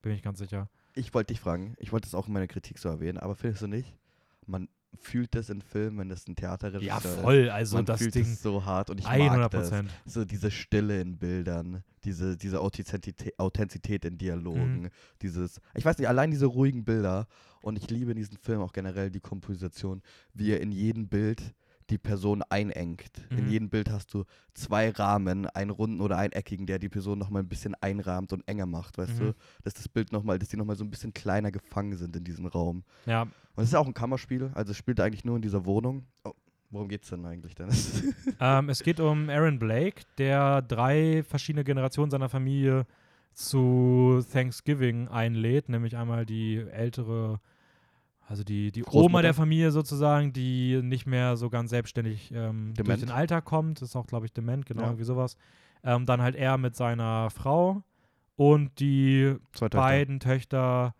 bin 0.03 0.13
nicht 0.13 0.25
ganz 0.25 0.39
sicher. 0.39 0.69
Ich 0.95 1.13
wollte 1.13 1.33
dich 1.35 1.41
fragen, 1.41 1.75
ich 1.79 1.93
wollte 1.93 2.07
es 2.07 2.15
auch 2.15 2.27
in 2.29 2.33
meiner 2.33 2.47
Kritik 2.47 2.79
so 2.79 2.89
erwähnen, 2.89 3.19
aber 3.19 3.35
findest 3.37 3.63
du 3.63 3.67
nicht? 3.67 3.95
Man 4.47 4.69
fühlt 4.97 5.35
das 5.35 5.51
in 5.51 5.63
Filmen, 5.63 5.99
wenn 5.99 6.09
das 6.09 6.27
ein 6.27 6.35
Theaterregisseur 6.37 6.87
Ja, 6.89 6.99
ist. 6.99 7.21
voll, 7.21 7.51
also 7.51 7.77
Man 7.77 7.85
das 7.87 8.01
fühlt 8.01 8.15
Ding 8.15 8.25
es 8.25 8.43
so 8.43 8.65
hart 8.65 8.91
und 8.91 8.99
ich 9.01 9.07
100 9.07 9.39
mag 9.39 9.51
das. 9.51 9.73
So 10.05 10.25
diese 10.25 10.51
Stille 10.51 11.01
in 11.01 11.19
Bildern, 11.19 11.83
diese, 12.05 12.37
diese 12.37 12.61
Authentizität, 12.61 13.39
Authentizität 13.39 14.05
in 14.05 14.19
Dialogen, 14.19 14.83
Mhm. 14.83 14.89
dieses, 15.23 15.61
ich 15.75 15.85
weiß 15.85 15.99
nicht, 15.99 16.09
allein 16.09 16.31
diese 16.31 16.47
ruhigen 16.47 16.85
Bilder 16.85 17.27
und 17.61 17.77
ich 17.79 17.91
liebe 17.91 18.11
in 18.13 18.17
diesem 18.17 18.37
Film 18.39 18.61
auch 18.61 18.73
generell 18.73 19.11
die 19.11 19.21
Komposition, 19.21 20.03
wie 20.35 20.51
er 20.53 20.61
in 20.61 20.73
jedem 20.73 21.09
Bild 21.09 21.55
die 21.91 21.99
Person 21.99 22.43
einengt. 22.49 23.11
In 23.31 23.45
Mhm. 23.45 23.51
jedem 23.51 23.71
Bild 23.71 23.91
hast 23.91 24.13
du 24.13 24.25
zwei 24.55 24.91
Rahmen, 24.91 25.47
einen 25.47 25.71
runden 25.71 26.01
oder 26.01 26.17
einen 26.19 26.33
eckigen, 26.33 26.67
der 26.67 26.79
die 26.79 26.89
Person 26.89 27.19
nochmal 27.19 27.43
ein 27.43 27.49
bisschen 27.49 27.75
einrahmt 27.81 28.33
und 28.33 28.47
enger 28.49 28.67
macht, 28.67 28.99
weißt 28.99 29.21
Mhm. 29.21 29.25
du? 29.27 29.35
Dass 29.63 29.75
das 29.75 29.89
Bild 29.89 30.13
nochmal, 30.13 30.39
dass 30.39 30.49
die 30.49 30.57
nochmal 30.57 30.77
so 30.77 30.85
ein 30.85 30.91
bisschen 30.91 31.13
kleiner 31.15 31.51
gefangen 31.53 31.97
sind 31.97 32.17
in 32.17 32.25
diesem 32.25 32.47
Raum. 32.47 32.83
Ja, 33.07 33.23
Und 33.23 33.63
es 33.63 33.69
ist 33.71 33.75
auch 33.75 33.87
ein 33.87 33.95
Kammerspiel, 33.95 34.51
also 34.55 34.73
es 34.73 34.77
spielt 34.77 35.01
eigentlich 35.01 35.25
nur 35.25 35.37
in 35.37 35.43
dieser 35.43 35.65
Wohnung. 35.65 36.05
Oh, 36.25 36.33
worum 36.71 36.89
geht's 36.89 37.09
denn 37.09 37.25
eigentlich, 37.25 37.55
Dennis? 37.55 38.03
ähm, 38.41 38.69
es 38.69 38.83
geht 38.83 38.99
um 39.01 39.31
Aaron 39.31 39.59
Blake, 39.59 40.03
der 40.19 40.63
drei 40.63 41.23
verschiedene 41.23 41.65
Generationen 41.65 42.11
seiner 42.11 42.29
Familie 42.29 42.85
zu 43.33 44.25
Thanksgiving 44.33 45.09
einlädt, 45.09 45.69
nämlich 45.69 45.97
einmal 45.97 46.25
die 46.27 46.57
ältere, 46.57 47.39
also 48.27 48.43
die, 48.45 48.73
die 48.73 48.85
Oma 48.91 49.23
der 49.23 49.35
Familie 49.35 49.71
sozusagen, 49.71 50.33
die 50.33 50.81
nicht 50.83 51.07
mehr 51.07 51.37
so 51.37 51.49
ganz 51.49 51.71
selbstständig 51.71 52.33
ähm, 52.35 52.75
durch 52.75 53.01
den 53.01 53.11
Alltag 53.11 53.45
kommt, 53.45 53.83
ist 53.83 53.95
auch, 53.97 54.07
glaube 54.07 54.27
ich, 54.27 54.33
dement, 54.33 54.67
genau, 54.67 54.83
Ja. 54.83 54.87
irgendwie 54.89 55.05
sowas. 55.05 55.37
Ähm, 55.85 56.07
dann 56.07 56.21
halt 56.21 56.35
er 56.37 56.59
mit 56.59 56.75
seiner 56.75 57.31
Frau 57.31 57.83
und 58.35 58.81
die 58.81 59.37
Töchter. 59.53 59.79
beiden 59.79 60.19
Töchter, 60.21 60.95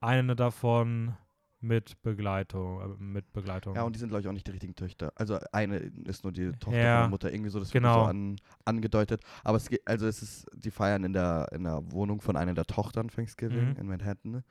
eine 0.00 0.36
davon 0.36 1.14
mit 1.60 2.00
Begleitung, 2.02 2.80
äh, 2.80 3.02
mit 3.02 3.32
Begleitung. 3.32 3.74
Ja, 3.74 3.82
und 3.82 3.94
die 3.96 3.98
sind, 3.98 4.10
glaube 4.10 4.20
ich, 4.20 4.28
auch 4.28 4.32
nicht 4.32 4.46
die 4.46 4.52
richtigen 4.52 4.74
Töchter. 4.76 5.10
Also 5.16 5.38
eine 5.50 5.76
ist 6.04 6.22
nur 6.22 6.32
die 6.32 6.52
Tochter 6.52 6.78
Ja, 6.78 6.92
von 6.94 7.02
der 7.04 7.08
Mutter, 7.08 7.32
irgendwie 7.32 7.50
so, 7.50 7.58
das 7.58 7.72
wird 7.74 7.82
genau. 7.82 8.04
so 8.04 8.08
an, 8.10 8.36
angedeutet. 8.64 9.22
Aber 9.42 9.56
es 9.56 9.68
geht, 9.68 9.80
also 9.84 10.06
es 10.06 10.22
ist, 10.22 10.46
die 10.54 10.70
feiern 10.70 11.02
in 11.02 11.12
der, 11.14 11.48
in 11.52 11.64
der 11.64 11.80
Wohnung 11.90 12.20
von 12.20 12.36
einer 12.36 12.54
der 12.54 12.64
Tochtern 12.64 13.08
Thanksgiving 13.08 13.70
Mhm. 13.70 13.76
in 13.76 13.86
Manhattan, 13.88 14.44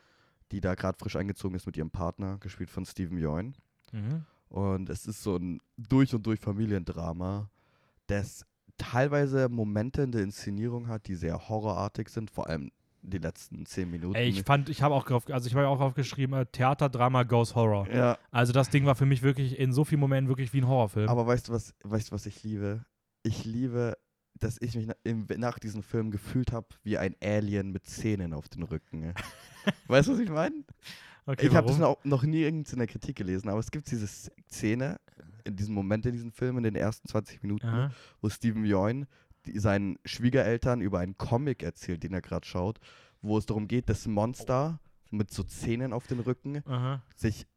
die 0.52 0.62
da 0.62 0.76
gerade 0.76 0.98
frisch 0.98 1.16
eingezogen 1.16 1.56
ist 1.56 1.66
mit 1.66 1.78
ihrem 1.78 1.92
Partner, 1.92 2.38
gespielt 2.40 2.70
von 2.70 2.86
Steven 2.86 3.18
Yeun. 3.18 3.56
Mhm. 3.92 4.26
Und 4.50 4.90
es 4.90 5.06
ist 5.06 5.24
so 5.24 5.36
ein 5.36 5.60
durch 5.78 6.14
und 6.16 6.26
durch 6.26 6.40
Familiendrama, 6.40 7.50
das 8.08 8.46
teilweise 8.78 9.50
Momente 9.50 10.04
in 10.04 10.12
der 10.12 10.22
Inszenierung 10.22 10.88
hat, 10.88 11.08
die 11.08 11.16
sehr 11.16 11.50
horrorartig 11.50 12.10
sind, 12.10 12.32
vor 12.32 12.48
allem 12.48 12.72
die 13.02 13.18
letzten 13.18 13.66
zehn 13.66 13.90
Minuten. 13.90 14.16
Ey, 14.16 14.30
ich 14.30 14.44
fand, 14.44 14.70
ich 14.70 14.82
habe 14.82 14.96
auch 14.96 15.06
drauf, 15.06 15.30
also 15.30 15.48
ich 15.48 15.56
habe 15.56 15.68
auch 15.68 15.80
aufgeschrieben, 15.80 16.36
äh, 16.38 16.46
Theaterdrama 16.46 17.24
Ghost 17.24 17.56
Horror. 17.56 17.88
ja, 17.90 18.18
Also 18.32 18.54
das 18.54 18.70
Ding 18.70 18.86
war 18.86 18.96
für 18.96 19.06
mich 19.06 19.22
wirklich 19.22 19.58
in 19.58 19.72
so 19.72 19.86
vielen 19.86 20.02
Momenten 20.02 20.30
wirklich 20.30 20.54
wie 20.54 20.62
ein 20.62 20.68
Horrorfilm. 20.68 21.10
Aber 21.10 21.26
weißt 21.26 21.48
du 21.48 21.54
was, 21.54 21.74
weißt 21.84 22.10
du, 22.10 22.12
was 22.14 22.26
ich 22.26 22.44
liebe? 22.44 22.86
Ich 23.24 23.46
liebe, 23.46 23.98
dass 24.44 24.58
ich 24.62 24.76
mich 24.76 24.88
nach 25.38 25.60
diesem 25.60 25.84
Film 25.84 26.12
gefühlt 26.12 26.52
habe 26.52 26.68
wie 26.84 26.98
ein 26.98 27.16
Alien 27.22 27.72
mit 27.72 27.86
Zähnen 27.86 28.34
auf 28.34 28.50
den 28.50 28.64
Rücken. 28.64 29.14
weißt 29.88 30.08
du, 30.08 30.14
was 30.14 30.20
ich 30.20 30.30
meine? 30.30 30.64
okay, 31.26 31.48
ich 31.48 31.56
habe 31.56 31.68
das 31.68 31.78
noch, 31.78 32.04
noch 32.04 32.24
nie 32.24 32.44
in 32.44 32.64
der 32.64 32.88
Kritik 32.88 33.18
gelesen, 33.18 33.50
aber 33.50 33.60
es 33.60 33.72
gibt 33.72 33.90
diese 33.92 34.08
Szene 34.08 35.00
in 35.48 35.56
diesem 35.56 35.74
Moment 35.74 36.06
in 36.06 36.12
diesem 36.12 36.32
Film, 36.32 36.58
in 36.58 36.64
den 36.64 36.76
ersten 36.76 37.08
20 37.08 37.42
Minuten, 37.42 37.68
Aha. 37.68 37.92
wo 38.22 38.30
Steven 38.30 38.66
Yeun 38.66 39.08
seinen 39.56 39.98
Schwiegereltern 40.06 40.82
über 40.82 41.00
einen 41.00 41.18
Comic 41.18 41.64
erzählt, 41.64 42.04
den 42.04 42.14
er 42.14 42.22
gerade 42.22 42.46
schaut, 42.46 42.80
wo 43.22 43.38
es 43.38 43.46
darum 43.46 43.68
geht, 43.68 43.90
dass 43.90 44.06
Monster 44.08 44.80
mit 45.10 45.32
so 45.32 45.44
Zähnen 45.44 45.94
auf 45.94 46.06
den 46.06 46.20
Rücken 46.20 46.64
Aha. 46.66 47.02
sich 47.16 47.48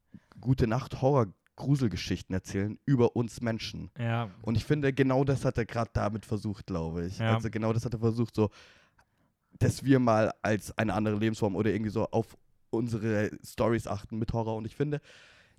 gute 0.41 0.69
Nacht 0.69 1.03
Horror 1.03 1.27
Gruselgeschichten 1.57 2.35
erzählen 2.35 2.79
über 2.87 3.17
uns 3.17 3.41
Menschen. 3.41 3.91
Ja, 3.99 4.31
Und 4.43 4.57
ich 4.57 4.65
finde, 4.65 4.93
genau 4.93 5.25
das 5.25 5.45
hat 5.45 5.59
er 5.59 5.67
gerade 5.67 5.91
damit 5.93 6.25
versucht, 6.25 6.67
glaube 6.67 7.07
ich. 7.07 7.19
Ja. 7.19 7.35
Also 7.35 7.51
genau 7.51 7.73
das 7.73 7.85
hat 7.85 7.93
er 7.95 8.01
versucht, 8.01 8.35
so, 8.35 8.51
dass 9.59 9.85
wir 9.85 9.99
mal 9.99 10.33
als 10.43 10.77
eine 10.79 10.95
andere 10.95 11.17
Lebensform 11.17 11.55
oder 11.57 11.71
irgendwie 11.71 11.91
so 11.91 12.07
auf 12.11 12.37
unsere 12.71 13.31
Stories 13.45 13.87
achten 13.87 14.19
mit 14.19 14.33
Horror. 14.33 14.57
Und 14.57 14.65
ich 14.65 14.77
finde, 14.77 15.01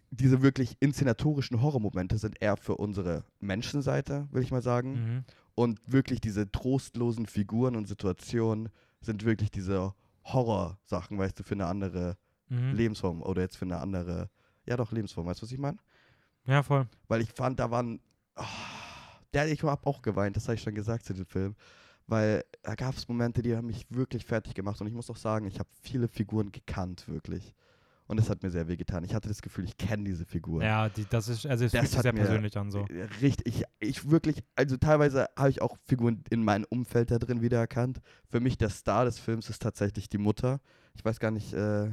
diese 0.10 0.42
wirklich 0.42 0.76
inszenatorischen 0.80 1.62
Horrormomente 1.62 2.18
sind 2.18 2.42
eher 2.42 2.58
für 2.58 2.78
unsere 2.78 3.24
Menschenseite, 3.39 4.28
will 4.32 4.44
ich 4.44 4.52
mal 4.52 4.62
sagen. 4.62 4.94
mhm. 4.94 5.24
Und 5.54 5.80
wirklich 5.86 6.22
diese 6.22 6.50
trostlosen 6.52 7.26
Figuren 7.28 7.76
und 7.76 7.88
Situationen 7.88 8.70
sind 9.02 9.26
wirklich 9.26 9.52
diese 9.52 9.94
Horrorsachen, 10.26 11.18
weißt 11.18 11.39
du, 11.39 11.44
für 11.44 11.56
eine 11.56 11.66
andere 11.68 12.18
Mhm. 12.50 12.74
Lebensform 12.76 13.22
oder 13.22 13.44
jetzt 13.44 13.56
für 13.56 13.64
eine 13.64 13.78
andere, 13.78 14.30
ja 14.72 14.78
doch, 14.78 14.91
Lebensform, 14.91 15.28
weißt 15.28 15.41
du, 15.41 15.45
was 15.45 15.51
ich 15.51 15.59
meine? 15.59 15.78
Ja, 16.45 16.63
voll. 16.63 16.88
Weil 17.07 17.22
ich 17.22 17.32
fand, 17.32 17.59
da 17.59 17.69
waren. 17.69 17.99
Oh, 18.36 18.43
der, 19.34 19.51
ich 19.51 19.61
habe 19.63 19.88
auch 19.88 20.01
geweint, 20.01 20.36
das 20.36 20.45
habe 20.45 20.55
ich 20.55 20.61
schon 20.61 20.74
gesagt 20.74 21.05
zu 21.05 21.13
dem 21.13 21.26
Film. 21.26 21.55
Weil 22.07 22.43
da 22.63 22.76
gab 22.76 22.95
es 22.95 23.07
Momente, 23.07 23.41
die 23.41 23.55
haben 23.55 23.67
mich 23.67 23.86
wirklich 23.89 24.26
fertig 24.26 24.53
gemacht. 24.53 24.82
Und 24.82 24.88
ich 24.88 24.93
muss 24.93 25.09
auch 25.09 25.15
sagen, 25.15 25.45
ich 25.45 25.59
habe 25.59 25.69
viele 25.82 26.07
Figuren 26.07 26.51
gekannt, 26.51 27.07
wirklich. 27.07 27.53
Und 28.07 28.17
das 28.17 28.30
hat 28.30 28.43
mir 28.43 28.51
sehr 28.51 28.67
wehgetan. 28.67 29.05
Ich 29.05 29.13
hatte 29.13 29.30
das 29.30 29.41
Gefühl, 29.41 29.63
ich 29.63 29.78
kenne 29.78 30.03
diese 30.03 30.26
Figur. 30.26 30.61
Ja, 30.63 30.89
die, 30.89 31.05
das 31.05 31.30
ist, 31.30 31.45
also 31.45 31.63
es 31.63 31.72
Das 31.72 31.80
fühlt 31.80 31.89
sich 31.89 31.97
hat 31.97 32.03
sehr 32.03 32.13
persönlich 32.13 32.57
an 32.57 32.69
so. 32.69 32.86
Äh, 32.88 33.07
Richtig, 33.22 33.45
ich, 33.47 33.63
ich 33.80 34.09
wirklich, 34.09 34.43
also 34.55 34.76
teilweise 34.76 35.30
habe 35.38 35.49
ich 35.49 35.61
auch 35.61 35.78
Figuren 35.86 36.24
in 36.30 36.43
meinem 36.43 36.65
Umfeld 36.69 37.11
da 37.11 37.19
drin 37.19 37.41
wiedererkannt. 37.41 38.01
Für 38.30 38.41
mich 38.41 38.57
der 38.57 38.69
Star 38.69 39.05
des 39.05 39.17
Films 39.19 39.49
ist 39.49 39.61
tatsächlich 39.61 40.09
die 40.09 40.17
Mutter. 40.17 40.59
Ich 40.95 41.05
weiß 41.05 41.19
gar 41.19 41.32
nicht, 41.32 41.53
äh, 41.53 41.91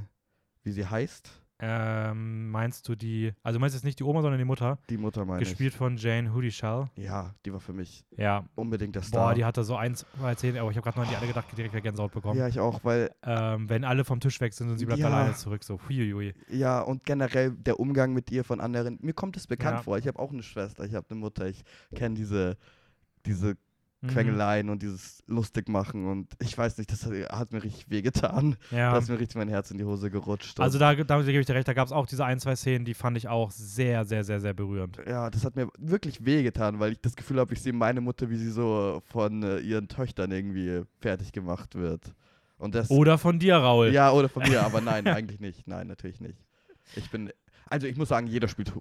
wie 0.64 0.72
sie 0.72 0.86
heißt. 0.86 1.30
Ähm, 1.60 2.50
meinst 2.50 2.88
du 2.88 2.94
die, 2.94 3.32
also 3.42 3.56
du 3.58 3.60
meinst 3.60 3.74
jetzt 3.74 3.82
nicht 3.84 3.98
die 3.98 4.04
Oma, 4.04 4.22
sondern 4.22 4.38
die 4.38 4.44
Mutter, 4.44 4.78
Die 4.90 4.96
Mutter 4.96 5.24
meine 5.24 5.40
gespielt 5.40 5.74
von 5.74 5.96
Jane 5.96 6.32
Hudishall. 6.32 6.88
ich. 6.94 7.04
Ja, 7.04 7.34
die 7.44 7.52
war 7.52 7.58
für 7.58 7.72
mich 7.72 8.04
Ja, 8.16 8.44
unbedingt 8.54 8.94
der 8.94 9.02
Star. 9.02 9.28
boah, 9.30 9.34
die 9.34 9.44
hatte 9.44 9.64
so 9.64 9.74
eins, 9.74 10.06
zwei 10.16 10.34
Szenen, 10.36 10.58
aber 10.58 10.70
ich 10.70 10.76
habe 10.76 10.84
gerade 10.84 10.98
noch 10.98 11.02
an 11.02 11.08
die 11.08 11.16
alle 11.16 11.26
gedacht, 11.26 11.50
direkt 11.56 11.72
wieder 11.74 11.82
Gänsehaut 11.82 12.12
bekommen. 12.12 12.38
ja, 12.38 12.46
ich 12.46 12.60
auch, 12.60 12.84
weil, 12.84 13.10
Ähm, 13.24 13.68
wenn 13.68 13.84
alle 13.84 14.04
vom 14.04 14.20
Tisch 14.20 14.40
weg 14.40 14.54
sind 14.54 14.70
und 14.70 14.78
sie 14.78 14.86
bleibt 14.86 15.00
Ja. 15.00 15.06
alleine 15.08 15.34
zurück, 15.34 15.64
so, 15.64 15.80
huiuiui. 15.88 16.32
ja, 16.48 16.80
und 16.80 17.02
generell 17.04 17.50
der 17.50 17.80
Umgang 17.80 18.12
mit 18.12 18.30
ihr 18.30 18.44
von 18.44 18.60
anderen, 18.60 18.98
mir 19.02 19.12
kommt 19.12 19.36
es 19.36 19.48
bekannt 19.48 19.78
Ja. 19.78 19.82
vor. 19.82 19.98
Ich 19.98 20.06
habe 20.06 20.18
auch 20.20 20.30
eine 20.32 20.44
Schwester, 20.44 20.84
ich 20.84 20.94
habe 20.94 21.06
eine 21.10 21.18
Mutter, 21.18 21.46
ich 21.48 21.64
kenne 21.94 22.14
diese, 22.14 22.56
diese 23.26 23.56
Mhm. 24.00 24.08
Quengeleien 24.08 24.68
und 24.70 24.80
dieses 24.82 25.24
Lustigmachen 25.26 26.06
und 26.06 26.32
ich 26.40 26.56
weiß 26.56 26.78
nicht, 26.78 26.92
das 26.92 27.04
hat, 27.04 27.12
hat 27.32 27.52
mir 27.52 27.64
richtig 27.64 27.90
wehgetan. 27.90 28.56
Ja. 28.70 28.92
Da 28.92 28.98
ist 28.98 29.08
mir 29.08 29.18
richtig 29.18 29.36
mein 29.36 29.48
Herz 29.48 29.72
in 29.72 29.78
die 29.78 29.84
Hose 29.84 30.08
gerutscht. 30.08 30.60
Also 30.60 30.78
da, 30.78 30.94
da 30.94 31.20
gebe 31.22 31.40
ich 31.40 31.46
dir 31.46 31.54
recht, 31.56 31.66
da 31.66 31.72
gab 31.72 31.86
es 31.86 31.92
auch 31.92 32.06
diese 32.06 32.24
ein, 32.24 32.38
zwei 32.38 32.54
Szenen, 32.54 32.84
die 32.84 32.94
fand 32.94 33.16
ich 33.16 33.26
auch 33.26 33.50
sehr, 33.50 34.04
sehr, 34.04 34.22
sehr, 34.22 34.40
sehr 34.40 34.54
berührend. 34.54 35.00
Ja, 35.04 35.30
das 35.30 35.44
hat 35.44 35.56
mir 35.56 35.68
wirklich 35.78 36.24
wehgetan, 36.24 36.78
weil 36.78 36.92
ich 36.92 37.00
das 37.00 37.16
Gefühl 37.16 37.40
habe, 37.40 37.52
ich 37.54 37.60
sehe 37.60 37.72
meine 37.72 38.00
Mutter, 38.00 38.30
wie 38.30 38.36
sie 38.36 38.50
so 38.52 39.02
von 39.04 39.42
äh, 39.42 39.58
ihren 39.58 39.88
Töchtern 39.88 40.30
irgendwie 40.30 40.82
fertig 41.00 41.32
gemacht 41.32 41.74
wird. 41.74 42.14
Und 42.56 42.74
das. 42.76 42.90
Oder 42.90 43.18
von 43.18 43.38
dir, 43.40 43.56
Raul. 43.56 43.88
Ja, 43.92 44.12
oder 44.12 44.28
von 44.28 44.42
mir, 44.44 44.62
aber 44.64 44.80
nein, 44.80 45.06
eigentlich 45.08 45.40
nicht. 45.40 45.66
Nein, 45.66 45.88
natürlich 45.88 46.20
nicht. 46.20 46.38
Ich 46.94 47.10
bin. 47.10 47.30
Also 47.70 47.86
ich 47.86 47.96
muss 47.96 48.08
sagen, 48.08 48.28
jeder 48.28 48.48
spielt 48.48 48.72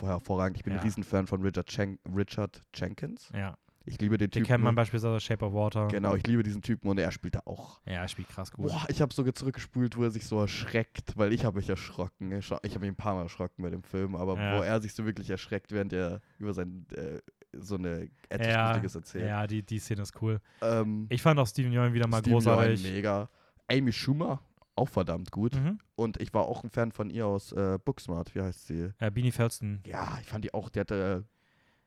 hervorragend. 0.00 0.56
Ich 0.56 0.64
bin 0.64 0.72
Ja. 0.74 0.78
ein 0.78 0.84
Riesenfan 0.84 1.26
von 1.26 1.42
Richard, 1.42 1.66
Chen 1.66 1.98
Richard 2.14 2.62
Jenkins. 2.74 3.28
Ja. 3.34 3.56
Ich 3.86 3.98
liebe 4.00 4.18
den 4.18 4.26
Den 4.26 4.42
Typen. 4.42 4.46
kennt 4.46 4.64
man 4.64 4.74
beispielsweise 4.74 5.16
aus 5.16 5.22
Shape 5.22 5.44
of 5.44 5.54
Water. 5.54 5.88
Genau, 5.88 6.14
ich 6.14 6.26
liebe 6.26 6.42
diesen 6.42 6.60
Typen 6.62 6.88
und 6.90 6.98
er 6.98 7.10
spielt 7.10 7.34
da 7.34 7.40
auch. 7.46 7.80
Ja, 7.86 7.94
er 8.02 8.08
spielt 8.08 8.28
krass 8.28 8.52
gut. 8.52 8.66
Boah, 8.68 8.84
ich 8.88 9.00
habe 9.00 9.12
sogar 9.14 9.34
zurückgespult, 9.34 9.96
wo 9.96 10.02
er 10.04 10.10
sich 10.10 10.26
so 10.26 10.38
erschreckt, 10.40 11.16
weil 11.16 11.32
ich 11.32 11.44
habe 11.44 11.56
mich 11.58 11.68
erschrocken. 11.68 12.30
Ich 12.32 12.50
habe 12.50 12.60
mich 12.80 12.88
ein 12.88 12.96
paar 12.96 13.14
Mal 13.14 13.22
erschrocken 13.22 13.62
bei 13.62 13.70
dem 13.70 13.82
Film, 13.82 14.14
aber 14.16 14.36
Ja. 14.36 14.58
wo 14.58 14.62
er 14.62 14.80
sich 14.82 14.92
so 14.94 15.06
wirklich 15.06 15.30
erschreckt, 15.30 15.72
während 15.72 15.92
er 15.94 16.20
über 16.38 16.52
sein 16.52 16.86
äh, 16.94 17.20
so 17.52 17.76
eine 17.76 18.08
etwas 18.28 18.46
ja, 18.46 18.76
erzählt. 18.76 19.26
ja 19.26 19.46
die, 19.46 19.62
die 19.64 19.78
Szene 19.78 20.02
ist 20.02 20.20
cool. 20.22 20.40
Ähm, 20.62 21.06
Ich 21.08 21.22
fand 21.22 21.40
auch 21.40 21.46
Steven 21.48 21.72
Yeun 21.72 21.92
wieder 21.94 22.06
mal 22.06 22.18
Stevie 22.18 22.34
großartig. 22.34 22.84
Yeun 22.84 22.92
mega. 22.94 23.28
Amy 23.68 23.92
Schumer, 23.92 24.40
auch 24.76 24.88
verdammt 24.88 25.30
gut. 25.32 25.54
Mhm. 25.56 25.78
Und 25.96 26.20
ich 26.20 26.32
war 26.34 26.42
auch 26.46 26.62
ein 26.64 26.70
Fan 26.70 26.92
von 26.92 27.08
ihr 27.10 27.26
aus 27.26 27.50
äh, 27.52 27.78
Booksmart, 27.84 28.34
wie 28.34 28.42
heißt 28.42 28.66
sie? 28.66 28.90
Äh, 28.98 29.10
Beanie 29.10 29.32
Felton. 29.32 29.80
Ja, 29.86 30.18
ich 30.20 30.28
fand 30.28 30.44
die 30.44 30.52
auch, 30.54 30.68
die 30.68 30.80
hatte, 30.80 31.24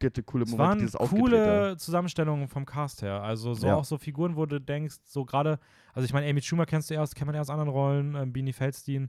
die 0.03 0.07
hatte 0.07 0.23
coole 0.23 0.43
Es 0.43 0.51
Momente, 0.51 0.69
waren 0.69 0.79
dieses 0.79 0.95
coole 0.95 1.77
Zusammenstellungen 1.77 2.47
vom 2.47 2.65
Cast 2.65 3.01
her. 3.01 3.21
Also 3.23 3.53
so 3.53 3.67
Ja. 3.67 3.75
auch 3.75 3.85
so 3.85 3.97
Figuren, 3.97 4.35
wo 4.35 4.45
du 4.45 4.59
denkst, 4.59 4.97
so 5.05 5.25
gerade, 5.25 5.59
also 5.93 6.05
ich 6.05 6.13
meine, 6.13 6.29
Amy 6.29 6.41
Schumer 6.41 6.65
kennst 6.65 6.89
du 6.89 6.93
erst, 6.93 7.15
kennt 7.15 7.31
man 7.31 7.39
aus 7.39 7.49
anderen 7.49 7.69
Rollen, 7.69 8.15
ähm, 8.15 8.33
Beanie 8.33 8.53
Feldstein 8.53 9.07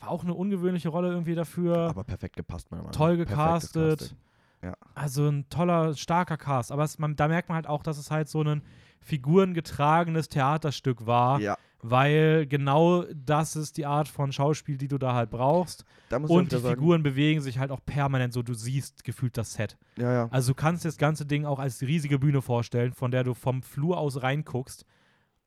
war 0.00 0.10
auch 0.10 0.22
eine 0.22 0.32
ungewöhnliche 0.34 0.90
Rolle 0.90 1.08
irgendwie 1.08 1.34
dafür. 1.34 1.88
Aber 1.88 2.04
perfekt 2.04 2.36
gepasst, 2.36 2.70
meiner 2.70 2.84
Meinung 2.84 2.92
nach. 2.92 2.96
toll 2.96 3.16
gecastet. 3.16 4.14
Ja. 4.62 4.74
Also 4.94 5.28
ein 5.28 5.48
toller, 5.50 5.94
starker 5.94 6.36
Cast. 6.36 6.72
Aber 6.72 6.84
es, 6.84 6.98
man, 6.98 7.16
da 7.16 7.28
merkt 7.28 7.48
man 7.48 7.56
halt 7.56 7.66
auch, 7.66 7.82
dass 7.82 7.98
es 7.98 8.10
halt 8.10 8.28
so 8.28 8.42
ein 8.42 8.62
figurengetragenes 9.08 10.28
Theaterstück 10.28 11.06
war, 11.06 11.40
Ja, 11.40 11.56
weil 11.80 12.46
genau 12.46 13.04
das 13.14 13.56
ist 13.56 13.76
die 13.76 13.86
Art 13.86 14.08
von 14.08 14.32
Schauspiel, 14.32 14.76
die 14.76 14.88
du 14.88 14.98
da 14.98 15.14
halt 15.14 15.30
brauchst. 15.30 15.84
Und 16.10 16.52
die 16.52 16.56
sagen, 16.58 16.74
Figuren 16.74 17.02
bewegen 17.02 17.40
sich 17.40 17.58
halt 17.58 17.70
auch 17.70 17.80
permanent 17.84 18.32
so, 18.32 18.42
du 18.42 18.54
siehst 18.54 19.04
gefühlt 19.04 19.36
das 19.36 19.54
Set. 19.54 19.78
Ja, 19.96 20.12
ja. 20.12 20.28
Also 20.30 20.52
du 20.52 20.56
kannst 20.56 20.84
das 20.84 20.96
ganze 20.98 21.24
Ding 21.24 21.44
auch 21.44 21.58
als 21.58 21.80
riesige 21.82 22.18
Bühne 22.18 22.42
vorstellen, 22.42 22.92
von 22.92 23.10
der 23.10 23.24
du 23.24 23.34
vom 23.34 23.62
Flur 23.62 23.98
aus 23.98 24.22
reinguckst 24.22 24.84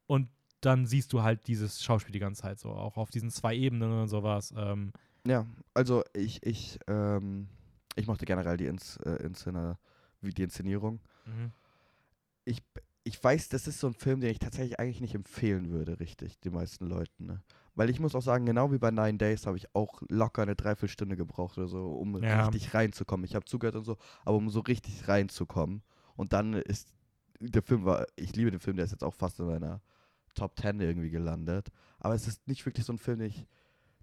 und 0.07 0.29
dann 0.61 0.85
siehst 0.85 1.11
du 1.13 1.21
halt 1.21 1.47
dieses 1.47 1.83
Schauspiel 1.83 2.13
die 2.13 2.19
ganze 2.19 2.43
Zeit 2.43 2.59
so, 2.59 2.69
auch 2.69 2.97
auf 2.97 3.09
diesen 3.09 3.29
zwei 3.29 3.55
Ebenen 3.55 3.91
und 3.91 4.07
sowas. 4.07 4.53
Ähm, 4.57 4.93
Ja, 5.25 5.45
also 5.73 6.03
ich, 6.13 6.45
ich, 6.45 6.79
ähm, 6.87 7.47
ich 7.95 8.07
mochte 8.07 8.25
generell 8.25 8.57
die, 8.57 8.67
Ins, 8.67 8.97
äh, 8.97 9.23
Inszene, 9.23 9.77
wie 10.21 10.29
die 10.31 10.43
Inszenierung. 10.43 10.99
mhm. 11.25 11.51
Ich, 12.43 12.63
ich 13.03 13.21
weiß, 13.23 13.49
das 13.49 13.67
ist 13.67 13.79
so 13.79 13.87
ein 13.87 13.93
Film, 13.93 14.19
den 14.21 14.29
ich 14.29 14.39
tatsächlich 14.39 14.79
eigentlich 14.79 15.01
nicht 15.01 15.15
empfehlen 15.15 15.69
würde, 15.71 15.99
richtig, 15.99 16.39
den 16.41 16.53
meisten 16.53 16.85
Leuten. 16.85 17.25
Ne? 17.25 17.41
Weil 17.73 17.89
ich 17.89 17.99
muss 17.99 18.13
auch 18.15 18.21
sagen, 18.21 18.45
genau 18.45 18.71
wie 18.71 18.77
bei 18.77 18.91
Nine 18.91 19.17
Days 19.17 19.47
habe 19.47 19.57
ich 19.57 19.73
auch 19.73 20.01
locker 20.09 20.43
eine 20.43 20.55
Dreiviertelstunde 20.55 21.15
gebraucht 21.15 21.57
oder 21.57 21.67
so, 21.67 21.87
um 21.93 22.21
Ja. 22.21 22.45
richtig 22.45 22.73
reinzukommen. 22.73 23.25
Ich 23.25 23.33
habe 23.35 23.45
zugehört 23.45 23.75
und 23.75 23.85
so, 23.85 23.97
aber 24.23 24.37
um 24.37 24.49
so 24.49 24.59
richtig 24.59 25.07
reinzukommen. 25.07 25.81
Und 26.15 26.33
dann 26.33 26.53
ist 26.53 26.93
der 27.39 27.63
Film 27.63 27.85
war, 27.85 28.05
ich 28.15 28.35
liebe 28.35 28.51
den 28.51 28.59
Film, 28.59 28.75
der 28.77 28.85
ist 28.85 28.91
jetzt 28.91 29.03
auch 29.03 29.15
fast 29.15 29.39
in 29.39 29.47
meiner 29.47 29.81
Top 30.35 30.59
10 30.59 30.79
irgendwie 30.79 31.09
gelandet. 31.09 31.69
Aber 31.99 32.13
es 32.13 32.27
ist 32.27 32.47
nicht 32.47 32.63
wirklich 32.67 32.85
so 32.85 32.93
ein 32.93 32.99
Film, 32.99 33.17
den 33.19 33.29
ich, 33.29 33.47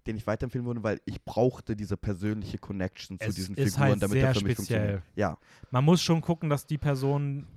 den 0.05 0.17
ich 0.17 0.27
weiterempfehlen 0.27 0.65
würde, 0.67 0.83
weil 0.83 0.99
ich 1.05 1.23
brauchte 1.23 1.75
diese 1.77 1.95
persönliche 1.95 2.57
Connection 2.57 3.17
zu 3.17 3.29
Es 3.29 3.35
diesen 3.35 3.55
Figuren, 3.55 3.81
halt 3.81 4.03
damit 4.03 4.15
der 4.17 4.33
für 4.35 4.41
mich 4.43 4.57
speziell. 4.57 4.79
funktioniert. 4.79 5.03
Ja, 5.15 5.37
Man 5.71 5.85
muss 5.85 6.01
schon 6.01 6.19
gucken, 6.19 6.49
dass 6.49 6.65
die 6.65 6.77
Person, 6.77 7.47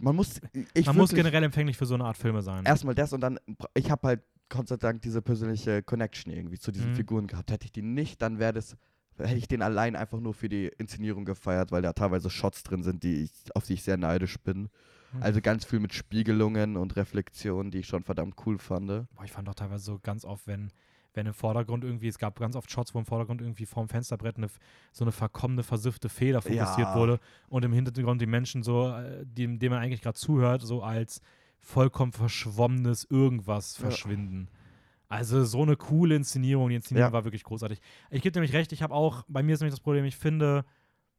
man 0.00 0.16
muss, 0.16 0.40
ich 0.74 0.86
man 0.86 0.96
muss 0.96 1.12
generell 1.12 1.42
empfänglich 1.42 1.76
für 1.76 1.86
so 1.86 1.94
eine 1.94 2.04
Art 2.04 2.16
Filme 2.16 2.42
sein. 2.42 2.64
erstmal 2.64 2.94
das 2.94 3.12
und 3.12 3.20
dann, 3.20 3.38
ich 3.74 3.90
habe 3.90 4.06
halt 4.08 4.22
Gott 4.48 4.68
sei 4.68 4.76
Dank 4.76 5.02
diese 5.02 5.22
persönliche 5.22 5.82
Connection 5.82 6.32
irgendwie 6.32 6.58
zu 6.58 6.70
diesen 6.70 6.90
Mhm. 6.92 6.96
Figuren 6.96 7.26
gehabt. 7.26 7.50
Hätte 7.50 7.64
ich 7.64 7.72
die 7.72 7.82
nicht, 7.82 8.22
dann 8.22 8.38
wäre 8.38 8.52
das, 8.52 8.76
hätte 9.18 9.34
ich 9.36 9.48
den 9.48 9.62
allein 9.62 9.96
einfach 9.96 10.20
nur 10.20 10.34
für 10.34 10.48
die 10.48 10.66
Inszenierung 10.78 11.24
gefeiert, 11.24 11.72
weil 11.72 11.82
da 11.82 11.92
teilweise 11.92 12.30
Shots 12.30 12.62
drin 12.62 12.82
sind, 12.84 13.02
die 13.02 13.24
ich, 13.24 13.32
auf 13.56 13.64
die 13.66 13.72
ich 13.74 13.82
sehr 13.82 13.96
neidisch 13.96 14.38
bin. 14.38 14.68
Mhm. 15.12 15.22
Also 15.22 15.40
ganz 15.40 15.64
viel 15.64 15.80
mit 15.80 15.94
Spiegelungen 15.94 16.76
und 16.76 16.94
Reflexionen, 16.96 17.70
die 17.70 17.78
ich 17.78 17.86
schon 17.88 18.04
verdammt 18.04 18.34
cool 18.46 18.58
fand. 18.58 18.86
Boah, 18.86 19.24
ich 19.24 19.32
fand 19.32 19.48
auch 19.48 19.54
teilweise 19.54 19.84
so 19.84 19.98
ganz 20.00 20.24
oft, 20.24 20.46
wenn, 20.46 20.70
wenn 21.16 21.26
im 21.26 21.34
Vordergrund 21.34 21.82
irgendwie, 21.82 22.08
es 22.08 22.18
gab 22.18 22.38
ganz 22.38 22.54
oft 22.56 22.70
Shots, 22.70 22.94
wo 22.94 22.98
im 22.98 23.06
Vordergrund 23.06 23.40
irgendwie 23.40 23.66
vorm 23.66 23.88
Fensterbrett 23.88 24.36
eine, 24.36 24.48
so 24.92 25.04
eine 25.04 25.12
verkommene, 25.12 25.62
versiffte 25.62 26.08
Feder 26.08 26.42
fokussiert 26.42 26.78
Ja. 26.88 26.94
wurde 26.94 27.18
und 27.48 27.64
im 27.64 27.72
Hintergrund 27.72 28.20
die 28.20 28.26
Menschen 28.26 28.62
so, 28.62 28.90
äh, 28.90 29.24
dem, 29.26 29.58
dem 29.58 29.72
man 29.72 29.82
eigentlich 29.82 30.02
gerade 30.02 30.16
zuhört, 30.18 30.62
so 30.62 30.82
als 30.82 31.20
vollkommen 31.58 32.12
verschwommenes 32.12 33.06
irgendwas 33.10 33.76
Ja. 33.78 33.88
verschwinden. 33.88 34.48
Also 35.08 35.44
so 35.44 35.62
eine 35.62 35.76
coole 35.76 36.16
Inszenierung. 36.16 36.68
Die 36.68 36.74
Inszenierung 36.74 37.08
Ja. 37.10 37.12
war 37.12 37.24
wirklich 37.24 37.44
großartig. 37.44 37.80
Ich 38.10 38.22
gebe 38.22 38.34
nämlich 38.38 38.52
recht, 38.52 38.72
ich 38.72 38.82
habe 38.82 38.92
auch, 38.94 39.24
bei 39.28 39.42
mir 39.42 39.54
ist 39.54 39.60
nämlich 39.60 39.72
das 39.74 39.80
Problem, 39.80 40.04
ich 40.04 40.16
finde, 40.16 40.64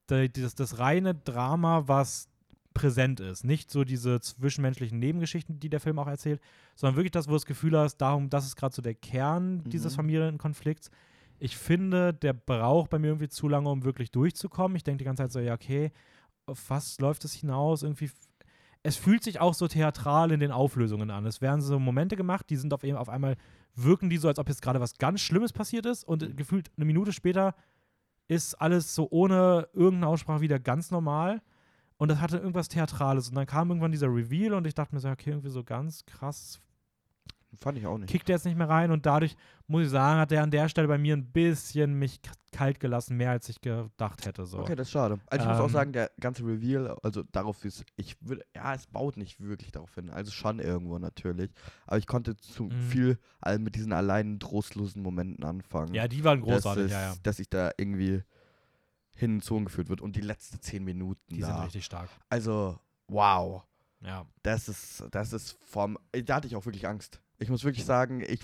da- 0.07 0.27
das, 0.27 0.55
das 0.55 0.77
reine 0.79 1.15
Drama, 1.15 1.87
was 1.87 2.29
präsent 2.77 3.19
ist, 3.19 3.43
nicht 3.43 3.71
so 3.71 3.83
diese 3.83 4.19
zwischenmenschlichen 4.19 4.99
Nebengeschichten, 4.99 5.59
die 5.59 5.69
der 5.69 5.79
Film 5.79 5.99
auch 5.99 6.07
erzählt, 6.07 6.39
sondern 6.75 6.95
wirklich 6.95 7.11
das, 7.11 7.27
wo 7.27 7.31
du 7.31 7.35
das 7.37 7.45
Gefühl 7.45 7.77
hast, 7.77 7.97
darum, 7.97 8.29
das 8.29 8.45
ist 8.45 8.55
gerade 8.55 8.75
so 8.75 8.81
der 8.81 8.95
Kern 8.95 9.63
dieses 9.65 9.93
Mhm. 9.93 9.97
Familienkonflikts. 9.97 10.91
Ich 11.39 11.57
finde, 11.57 12.13
der 12.13 12.33
braucht 12.33 12.89
bei 12.89 12.99
mir 12.99 13.07
irgendwie 13.07 13.29
zu 13.29 13.47
lange, 13.47 13.69
um 13.69 13.83
wirklich 13.83 14.11
durchzukommen. 14.11 14.75
Ich 14.75 14.83
denke 14.83 14.99
die 14.99 15.05
ganze 15.05 15.23
Zeit 15.23 15.31
so, 15.31 15.39
ja, 15.39 15.53
okay, 15.53 15.91
auf 16.45 16.69
was 16.69 16.99
läuft 16.99 17.25
es 17.25 17.33
hinaus? 17.33 17.83
Irgendwie. 17.83 18.09
Es 18.83 18.95
fühlt 18.95 19.23
sich 19.23 19.39
auch 19.39 19.53
so 19.53 19.67
theatral 19.67 20.31
in 20.31 20.39
den 20.39 20.51
Auflösungen 20.51 21.11
an. 21.11 21.25
Es 21.25 21.41
werden 21.41 21.61
so 21.61 21.77
Momente 21.79 22.15
gemacht, 22.15 22.49
die 22.49 22.55
sind 22.55 22.73
auf, 22.73 22.83
eben 22.83 22.97
auf 22.97 23.09
einmal, 23.09 23.35
wirken 23.75 24.09
die 24.09 24.17
so, 24.17 24.27
als 24.27 24.39
ob 24.39 24.47
jetzt 24.49 24.61
gerade 24.61 24.79
was 24.79 24.97
ganz 24.97 25.21
Schlimmes 25.21 25.51
passiert 25.53 25.85
ist 25.85 26.03
und 26.03 26.23
äh, 26.23 26.33
gefühlt 26.33 26.71
eine 26.77 26.85
Minute 26.85 27.11
später 27.11 27.53
ist 28.27 28.55
alles 28.55 28.95
so 28.95 29.07
ohne 29.11 29.67
irgendeine 29.73 30.07
Aussprache 30.07 30.41
wieder 30.41 30.59
ganz 30.59 30.89
normal. 30.91 31.41
Und 31.97 32.09
das 32.09 32.19
hatte 32.21 32.37
irgendwas 32.37 32.67
Theatrales. 32.69 33.29
Und 33.29 33.35
dann 33.35 33.45
kam 33.47 33.69
irgendwann 33.69 33.91
dieser 33.91 34.07
Reveal 34.07 34.53
und 34.53 34.67
ich 34.67 34.75
dachte 34.75 34.93
mir 34.93 35.01
so, 35.01 35.09
okay, 35.09 35.31
irgendwie 35.31 35.49
so 35.49 35.63
ganz 35.63 36.05
krass 36.05 36.59
Fand 37.59 37.77
ich 37.77 37.87
auch 37.87 37.97
nicht. 37.97 38.09
kickt 38.09 38.29
er 38.29 38.35
jetzt 38.35 38.45
nicht 38.45 38.57
mehr 38.57 38.69
rein 38.69 38.91
und 38.91 39.05
dadurch, 39.05 39.35
muss 39.67 39.85
ich 39.85 39.89
sagen, 39.89 40.19
hat 40.19 40.31
er 40.31 40.43
an 40.43 40.51
der 40.51 40.69
Stelle 40.69 40.87
bei 40.87 40.97
mir 40.97 41.15
ein 41.15 41.31
bisschen 41.31 41.97
mich 41.97 42.19
kalt 42.51 42.79
gelassen, 42.79 43.17
mehr 43.17 43.31
als 43.31 43.49
ich 43.49 43.61
gedacht 43.61 44.25
hätte. 44.25 44.45
So. 44.45 44.59
Okay, 44.59 44.75
das 44.75 44.87
ist 44.87 44.91
schade. 44.91 45.17
Also 45.27 45.43
ich 45.45 45.49
muss 45.49 45.59
auch 45.59 45.65
Ähm, 45.65 45.71
sagen, 45.71 45.93
der 45.93 46.11
ganze 46.19 46.43
Reveal, 46.43 46.97
also 47.01 47.23
darauf 47.31 47.63
ist, 47.65 47.83
ich 47.95 48.15
würde, 48.21 48.43
ja, 48.53 48.75
es 48.75 48.85
baut 48.85 49.17
nicht 49.17 49.39
wirklich 49.39 49.71
darauf 49.71 49.95
hin. 49.95 50.09
Also 50.09 50.31
schon 50.31 50.59
irgendwo 50.59 50.99
natürlich. 50.99 51.49
Aber 51.87 51.97
ich 51.97 52.05
konnte 52.05 52.35
zu 52.35 52.65
Mhm. 52.65 52.71
viel 52.89 53.19
all 53.39 53.57
mit 53.59 53.75
diesen 53.75 53.93
allein 53.93 54.39
trostlosen 54.39 55.01
Momenten 55.01 55.43
anfangen. 55.43 55.93
Ja, 55.95 56.07
die 56.07 56.23
waren 56.23 56.39
dass, 56.41 56.63
großartig, 56.63 56.85
es, 56.85 56.91
ja, 56.91 57.01
ja. 57.01 57.15
dass 57.23 57.39
ich 57.39 57.49
da 57.49 57.71
irgendwie 57.77 58.21
hinzugeführt 59.17 59.89
wird. 59.89 60.01
Und 60.01 60.15
die 60.15 60.21
letzten 60.21 60.61
zehn 60.61 60.83
Minuten 60.83 61.35
Die 61.35 61.41
sind 61.41 61.49
da. 61.49 61.63
richtig 61.63 61.85
stark. 61.85 62.09
Also, 62.29 62.79
wow. 63.07 63.63
Ja. 64.01 64.25
Das 64.43 64.69
ist, 64.69 65.03
das 65.11 65.33
ist 65.33 65.57
vom, 65.65 65.97
da 66.11 66.35
hatte 66.35 66.47
ich 66.47 66.55
auch 66.55 66.65
wirklich 66.65 66.87
Angst. 66.87 67.21
Ich 67.39 67.49
muss 67.49 67.63
wirklich 67.63 67.85
sagen, 67.85 68.21
ich, 68.21 68.41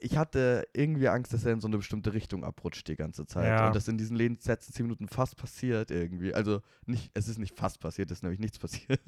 ich 0.00 0.16
hatte 0.16 0.66
irgendwie 0.72 1.08
Angst, 1.08 1.32
dass 1.34 1.44
er 1.44 1.52
in 1.52 1.60
so 1.60 1.68
eine 1.68 1.76
bestimmte 1.76 2.14
Richtung 2.14 2.42
abrutscht 2.42 2.88
die 2.88 2.96
ganze 2.96 3.26
Zeit. 3.26 3.46
Ja. 3.46 3.66
Und 3.66 3.76
das 3.76 3.86
in 3.86 3.98
diesen 3.98 4.16
letzten 4.16 4.72
zehn 4.72 4.86
Minuten 4.86 5.08
fast 5.08 5.36
passiert 5.36 5.90
irgendwie. 5.90 6.32
Also 6.32 6.62
nicht, 6.86 7.10
es 7.12 7.28
ist 7.28 7.38
nicht 7.38 7.54
fast 7.58 7.80
passiert, 7.80 8.10
es 8.10 8.18
ist 8.18 8.22
nämlich 8.22 8.40
nichts 8.40 8.58
passiert. 8.58 9.00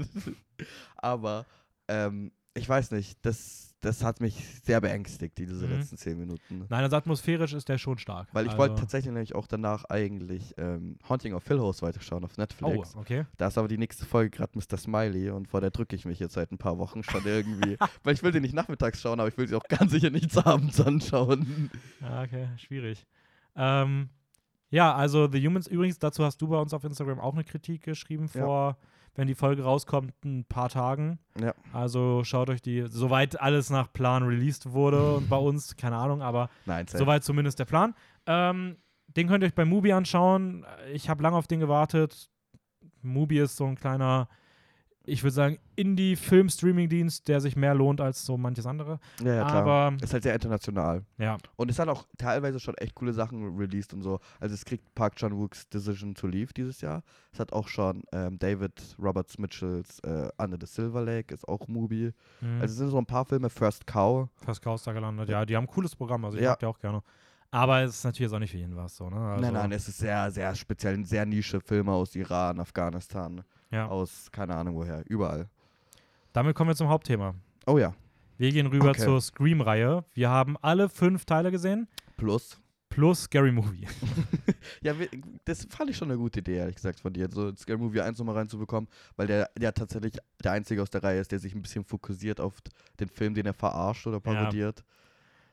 Aber 0.96 1.46
ähm, 1.88 2.30
ich 2.55 2.68
weiß 2.68 2.92
nicht, 2.92 3.18
das, 3.26 3.74
das 3.80 4.02
hat 4.05 4.20
mich 4.20 4.34
sehr 4.64 4.80
beängstigt, 4.80 5.36
diese 5.38 5.66
Mhm. 5.66 5.72
letzten 5.72 5.96
zehn 5.96 6.18
Minuten. 6.18 6.61
Nein, 6.68 6.84
also 6.84 6.96
atmosphärisch 6.96 7.52
ist 7.52 7.68
der 7.68 7.78
schon 7.78 7.98
stark. 7.98 8.28
Weil 8.32 8.44
ich 8.46 8.52
also, 8.52 8.62
wollte 8.62 8.76
tatsächlich 8.76 9.12
nämlich 9.12 9.34
auch 9.34 9.46
danach 9.46 9.84
eigentlich 9.86 10.55
ähm, 10.57 10.98
Haunting 11.09 11.34
of 11.34 11.46
Hill 11.46 11.59
House 11.59 11.82
weiterschauen 11.82 12.24
auf 12.24 12.32
Oh, 12.36 12.40
Netflix. 12.40 12.94
okay. 12.96 13.26
Da 13.36 13.48
ist 13.48 13.59
aber 13.59 13.68
die 13.68 13.76
nächste 13.78 14.07
Folge 14.07 14.30
gerade 14.30 14.57
Mr. 14.59 14.76
Smiley 14.78 15.30
und 15.30 15.48
vor 15.48 15.61
der 15.61 15.70
drücke 15.70 15.96
ich 15.96 16.05
mich 16.05 16.18
jetzt 16.18 16.34
seit 16.34 16.52
ein 16.52 16.59
paar 16.59 16.78
Wochen 16.78 17.02
schon 17.02 17.24
irgendwie. 17.24 17.76
weil 18.05 18.14
ich 18.14 18.22
will 18.22 18.32
sie 18.32 18.40
nicht 18.40 18.55
nachmittags 18.55 19.00
schauen, 19.00 19.18
aber 19.20 19.28
ich 19.28 19.36
will 19.36 19.48
sie 19.48 19.57
auch 19.57 19.68
ganz 19.68 19.90
sicher 19.92 20.11
nicht 20.11 20.34
abends 20.46 20.80
anschauen. 20.80 21.70
Ja, 22.00 22.22
okay, 22.22 22.48
schwierig. 22.57 23.07
Ähm, 23.57 24.09
ja, 24.70 24.94
also 24.94 25.30
The 25.30 25.44
Humans, 25.46 25.66
übrigens, 25.66 25.98
dazu 25.98 26.24
hast 26.24 26.40
du 26.40 26.48
bei 26.48 26.59
uns 26.59 26.72
auf 26.72 26.82
Instagram 26.84 27.20
auch 27.20 27.34
eine 27.34 27.44
Kritik 27.44 27.82
geschrieben 27.82 28.28
Ja. 28.34 28.40
vor, 28.40 28.78
wenn 29.14 29.26
die 29.26 29.34
Folge 29.34 29.62
rauskommt, 29.62 30.12
ein 30.24 30.44
paar 30.44 30.68
Tagen. 30.68 31.18
Ja. 31.40 31.54
Also 31.72 32.24
schaut 32.24 32.50
euch 32.50 32.62
die, 32.62 32.84
soweit 32.88 33.40
alles 33.40 33.70
nach 33.70 33.92
Plan 33.92 34.22
released 34.24 34.72
wurde 34.72 35.14
und 35.16 35.28
bei 35.28 35.36
uns, 35.36 35.76
keine 35.76 35.96
Ahnung, 35.96 36.22
aber 36.22 36.48
Nein, 36.66 36.86
soweit 36.88 37.24
zumindest 37.24 37.58
der 37.58 37.64
Plan. 37.64 37.94
Ähm, 38.26 38.76
den 39.08 39.28
könnt 39.28 39.44
ihr 39.44 39.46
euch 39.46 39.54
bei 39.54 39.64
Mubi 39.64 39.92
anschauen. 39.92 40.66
Ich 40.92 41.08
habe 41.08 41.22
lange 41.22 41.36
auf 41.36 41.46
den 41.46 41.60
gewartet. 41.60 42.28
Mubi 43.02 43.38
ist 43.38 43.56
so 43.56 43.66
ein 43.66 43.76
kleiner, 43.76 44.28
ich 45.07 45.22
würde 45.22 45.34
sagen, 45.34 45.59
Indie-Film-Streaming-Dienst, 45.76 47.28
der 47.28 47.40
sich 47.40 47.57
mehr 47.57 47.74
lohnt 47.74 48.00
als 48.00 48.24
so 48.24 48.36
manches 48.36 48.66
andere. 48.66 48.98
Ja, 49.22 49.34
ja, 49.34 49.44
klar. 49.44 49.66
Aber 49.66 49.96
ist 50.02 50.12
halt 50.12 50.22
sehr 50.22 50.34
international. 50.34 51.02
ja, 51.18 51.36
Und 51.57 51.70
es 51.70 51.78
hat 51.78 51.88
auch 51.88 52.07
teilweise 52.18 52.59
schon 52.61 52.74
echt 52.76 52.94
coole 52.94 53.12
Sachen 53.12 53.57
released 53.57 53.92
und 53.94 54.02
so. 54.02 54.20
Also 54.40 54.55
es 54.55 54.64
kriegt 54.64 54.94
Park 54.94 55.16
Chan-wook's 55.16 55.68
Decision 55.68 56.14
to 56.14 56.26
Leave 56.26 56.52
dieses 56.52 56.80
Jahr. 56.80 57.02
Es 57.32 57.38
hat 57.40 57.52
auch 57.52 57.68
schon 57.68 58.02
ähm, 58.12 58.38
David 58.38 58.72
Roberts 58.98 59.38
Mitchells 59.38 59.98
äh, 60.00 60.28
Under 60.38 60.57
the 60.61 60.66
Silver 60.66 61.02
Lake, 61.02 61.32
ist 61.34 61.46
auch 61.48 61.68
Movie. 61.68 62.12
mhm. 62.40 62.61
Also 62.61 62.72
es 62.72 62.78
sind 62.78 62.90
so 62.90 62.98
ein 62.98 63.07
paar 63.07 63.24
Filme. 63.24 63.50
First 63.50 63.86
Cow. 63.86 64.28
fast 64.36 64.62
Chaos 64.62 64.82
da 64.84 64.92
gelandet. 64.92 65.28
Ja, 65.28 65.44
die 65.44 65.57
haben 65.57 65.64
ein 65.64 65.68
cooles 65.68 65.94
Programm, 65.94 66.24
also 66.24 66.36
ich 66.36 66.42
Ja. 66.44 66.50
mag 66.50 66.59
die 66.61 66.66
auch 66.66 66.78
gerne. 66.78 67.02
Aber 67.50 67.82
es 67.82 67.94
ist 67.96 68.05
natürlich 68.05 68.32
auch 68.32 68.38
nicht 68.40 68.50
für 68.50 68.57
jeden 68.59 68.74
was 68.74 68.96
so, 68.96 69.09
ne? 69.09 69.14
Also, 69.16 69.40
nein, 69.42 69.52
nein, 69.55 69.70
es 69.72 69.86
ist 69.86 69.98
sehr, 69.98 70.28
sehr 70.32 70.52
speziell. 70.57 71.05
Sehr 71.05 71.24
Nische 71.24 71.61
Filme 71.61 71.92
aus 71.92 72.16
Iran, 72.16 72.59
Afghanistan, 72.59 73.44
ja. 73.75 73.89
aus 73.89 74.31
keine 74.33 74.55
Ahnung 74.55 74.77
woher. 74.77 75.03
Überall. 75.09 75.49
Damit 76.33 76.55
kommen 76.57 76.70
wir 76.70 76.75
zum 76.77 76.89
Hauptthema. 76.89 77.35
Oh 77.66 77.79
ja. 77.79 77.95
Wir 78.39 78.51
gehen 78.51 78.66
rüber 78.66 78.91
Okay. 78.91 79.03
zur 79.03 79.20
Scream-Reihe. 79.20 80.05
Wir 80.14 80.29
haben 80.31 80.57
alle 80.61 80.89
fünf 80.89 81.25
Teile 81.25 81.51
gesehen, 81.53 81.87
Plus. 82.16 82.61
plus 82.89 83.22
Scary 83.25 83.53
Movie. 83.53 83.87
Ja, 84.81 84.95
das 85.45 85.66
fand 85.70 85.91
ich 85.91 85.97
schon 85.97 86.11
eine 86.11 86.18
gute 86.18 86.41
Idee, 86.41 86.57
ehrlich 86.57 86.77
gesagt, 86.77 86.99
von 87.01 87.12
dir, 87.12 87.29
so 87.31 87.55
Scary 87.55 87.77
Movie 87.79 88.01
1 88.01 88.18
nochmal 88.18 88.37
reinzubekommen, 88.37 88.89
weil 89.16 89.27
der, 89.27 89.51
der 89.59 89.75
tatsächlich 89.75 90.14
der 90.43 90.53
Einzige 90.53 90.81
aus 90.83 90.89
der 90.91 91.03
Reihe 91.03 91.20
ist, 91.20 91.33
der 91.33 91.39
sich 91.39 91.55
ein 91.55 91.61
bisschen 91.62 91.85
fokussiert 91.85 92.41
auf 92.41 92.55
den 92.99 93.09
Film, 93.09 93.35
den 93.35 93.45
er 93.47 93.53
verarscht 93.55 94.07
oder 94.07 94.20
parodiert. 94.20 94.83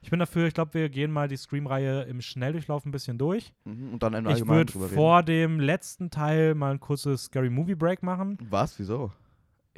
Ich 0.02 0.10
bin 0.10 0.20
dafür, 0.20 0.48
ich 0.48 0.54
glaube, 0.54 0.74
wir 0.74 0.90
gehen 0.90 1.12
mal 1.12 1.28
die 1.28 1.38
Scream-Reihe 1.38 2.04
im 2.04 2.22
Schnelldurchlauf 2.22 2.86
ein 2.86 2.92
bisschen 2.92 3.18
durch. 3.18 3.54
Mhm. 3.66 3.94
Und 3.94 4.04
dann 4.04 4.14
im 4.14 4.28
Ich 4.28 4.48
würde 4.48 4.74
vor 4.74 5.22
dem 5.24 5.60
letzten 5.60 6.10
Teil 6.10 6.56
mal 6.56 6.72
ein 6.72 6.80
kurzes 6.80 7.26
Scary 7.26 7.50
Movie 7.52 7.76
Break 7.76 8.02
machen. 8.02 8.38
Was? 8.50 8.78
Wieso? 8.80 9.12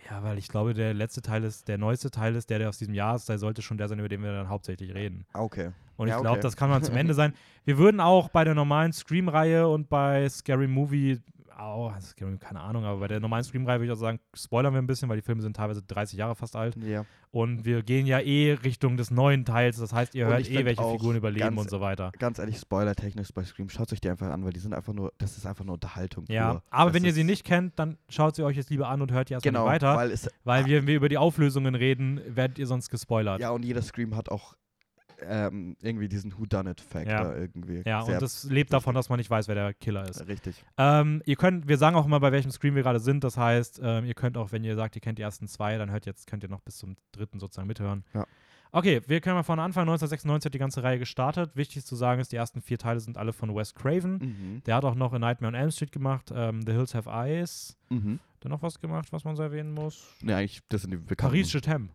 Ja, 0.09 0.23
weil 0.23 0.37
ich 0.37 0.47
glaube, 0.47 0.73
der 0.73 0.93
letzte 0.93 1.21
Teil 1.21 1.43
ist, 1.43 1.67
der 1.67 1.77
neueste 1.77 2.09
Teil 2.09 2.35
ist, 2.35 2.49
der, 2.49 2.59
der 2.59 2.69
aus 2.69 2.77
diesem 2.77 2.93
Jahr 2.93 3.15
ist, 3.15 3.29
der 3.29 3.37
sollte 3.37 3.61
schon 3.61 3.77
der 3.77 3.87
sein, 3.87 3.99
über 3.99 4.09
den 4.09 4.21
wir 4.23 4.31
dann 4.33 4.49
hauptsächlich 4.49 4.93
reden. 4.93 5.25
Ah, 5.33 5.41
Okay. 5.43 5.71
Und 5.95 6.07
Ja, 6.07 6.15
ich 6.15 6.21
glaube, 6.21 6.37
okay. 6.37 6.41
das 6.41 6.57
kann 6.57 6.71
man 6.71 6.81
zum 6.83 6.95
Ende 6.95 7.13
sein. 7.13 7.33
Wir 7.65 7.77
würden 7.77 7.99
auch 8.01 8.29
bei 8.29 8.43
der 8.43 8.55
normalen 8.55 8.91
Scream-Reihe 8.91 9.67
und 9.67 9.89
bei 9.89 10.27
Scary 10.27 10.67
Movie, 10.67 11.19
oh, 11.59 11.91
Scary, 12.01 12.37
keine 12.37 12.59
Ahnung, 12.61 12.85
aber 12.85 12.99
bei 13.01 13.07
der 13.07 13.19
normalen 13.19 13.43
Scream-Reihe 13.43 13.79
würde 13.79 13.85
ich 13.85 13.91
auch 13.91 14.01
sagen, 14.01 14.19
spoilern 14.33 14.73
wir 14.73 14.81
ein 14.81 14.87
bisschen, 14.87 15.09
weil 15.09 15.17
die 15.17 15.21
Filme 15.23 15.41
sind 15.41 15.55
teilweise 15.55 15.81
30 15.81 16.17
Jahre 16.17 16.35
fast 16.35 16.55
alt. 16.55 16.75
Ja. 16.83 17.05
Und 17.31 17.65
wir 17.65 17.81
gehen 17.83 18.05
ja 18.05 18.19
eh 18.19 18.53
Richtung 18.53 18.95
des 18.97 19.09
neuen 19.09 19.43
Teils. 19.45 19.77
Das 19.77 19.91
heißt, 19.91 20.13
ihr 20.15 20.27
hört 20.27 20.49
eh, 20.49 20.65
welche 20.65 20.81
auch 20.81 20.91
Figuren 20.93 21.15
überleben 21.15 21.41
ganz- 21.55 21.61
und 21.61 21.69
so 21.69 21.81
weiter. 21.81 22.11
Ganz 22.19 22.37
ehrlich, 22.39 22.59
spoilertechnisch 22.59 23.29
bei 23.33 23.43
Scream, 23.43 23.69
schaut 23.69 23.91
euch 23.91 24.01
die 24.01 24.09
einfach 24.09 24.29
an, 24.29 24.45
weil 24.45 24.53
die 24.53 24.59
sind 24.59 24.73
einfach 24.73 24.93
nur, 24.93 25.11
das 25.17 25.37
ist 25.37 25.45
einfach 25.47 25.65
nur 25.65 25.73
Unterhaltung. 25.73 26.25
Ja, 26.27 26.51
pur. 26.53 26.63
aber 26.69 26.91
Das 26.91 26.93
wenn 27.01 27.05
ihr 27.05 27.13
sie 27.13 27.23
nicht 27.23 27.43
kennt, 27.43 27.79
dann 27.79 27.97
schaut 28.09 28.35
sie 28.35 28.43
euch 28.43 28.55
jetzt 28.57 28.69
lieber 28.69 28.87
an 28.87 29.01
und 29.01 29.11
hört 29.11 29.29
die 29.29 29.33
erstmal 29.33 29.51
Genau, 29.51 29.65
weiter. 29.65 29.95
weil 29.95 30.11
es, 30.11 30.29
Weil 30.43 30.65
wir, 30.65 30.77
wenn 30.79 30.87
wir 30.87 30.95
über 30.95 31.09
die 31.09 31.17
Auflösungen 31.17 31.75
reden, 31.75 32.21
werdet 32.27 32.59
ihr 32.59 32.67
sonst 32.67 32.89
gespoilert. 32.89 33.41
ja, 33.41 33.49
und 33.51 33.63
jeder 33.65 33.81
Scream 33.81 34.15
hat 34.15 34.29
auch 34.29 34.55
ähm, 35.21 35.75
irgendwie 35.81 36.07
diesen 36.07 36.37
Whodunit-Factor 36.37 37.11
Ja. 37.11 37.35
irgendwie. 37.35 37.83
Ja, 37.85 38.01
und 38.01 38.21
das 38.21 38.43
lebt 38.45 38.73
davon, 38.73 38.95
dass 38.95 39.09
man 39.09 39.17
nicht 39.17 39.29
weiß, 39.29 39.47
wer 39.47 39.55
der 39.55 39.73
Killer 39.73 40.07
ist. 40.09 40.27
Richtig. 40.27 40.63
Ähm, 40.77 41.21
ihr 41.25 41.35
könnt, 41.35 41.67
wir 41.67 41.77
sagen 41.77 41.95
auch 41.95 42.05
immer, 42.05 42.19
bei 42.19 42.31
welchem 42.31 42.51
Screen 42.51 42.75
wir 42.75 42.83
gerade 42.83 42.99
sind. 42.99 43.23
Das 43.23 43.37
heißt, 43.37 43.79
ähm, 43.83 44.05
ihr 44.05 44.13
könnt 44.13 44.37
auch, 44.37 44.51
wenn 44.51 44.63
ihr 44.63 44.75
sagt, 44.75 44.95
ihr 44.95 45.01
kennt 45.01 45.17
die 45.19 45.23
ersten 45.23 45.47
zwei, 45.47 45.77
dann 45.77 45.91
hört 45.91 46.05
jetzt, 46.05 46.27
könnt 46.27 46.43
ihr 46.43 46.49
noch 46.49 46.61
bis 46.61 46.77
zum 46.77 46.95
dritten 47.11 47.39
sozusagen 47.39 47.67
mithören. 47.67 48.03
Ja. 48.13 48.25
Okay, 48.75 49.01
wir 49.05 49.21
können 49.21 49.35
mal 49.35 49.43
von 49.43 49.59
Anfang 49.59 49.81
1996 49.83 50.47
hat 50.47 50.53
die 50.55 50.57
ganze 50.59 50.81
Reihe 50.81 50.97
gestartet. 50.97 51.55
Wichtig 51.55 51.85
zu 51.85 51.95
sagen 51.95 52.19
ist, 52.19 52.31
die 52.31 52.37
ersten 52.37 52.59
vier 52.59 52.79
Teile 52.79 52.99
sind 52.99 53.19
alle 53.19 53.31
von 53.31 53.55
Wes 53.55 53.75
Craven. 53.75 54.13
Mhm. 54.17 54.63
Der 54.65 54.75
hat 54.75 54.83
auch 54.83 54.95
noch 54.95 55.13
A 55.13 55.19
Nightmare 55.19 55.53
on 55.53 55.55
Elm 55.59 55.69
Street 55.69 55.91
gemacht, 55.91 56.31
ähm, 56.35 56.63
The 56.65 56.71
Hills 56.71 56.95
Have 56.95 57.07
Eyes. 57.07 57.77
Mhm. 57.89 58.19
Hat 58.37 58.45
er 58.45 58.49
noch 58.49 58.63
was 58.63 58.79
gemacht, 58.79 59.11
was 59.13 59.25
man 59.25 59.35
so 59.35 59.43
erwähnen 59.43 59.73
muss? 59.73 60.03
Ne, 60.23 60.35
eigentlich, 60.35 60.61
das 60.69 60.81
sind 60.81 60.89
die 60.91 60.97
bekannten. 60.97 61.31
Paris 61.35 61.51
Chatham. 61.51 61.89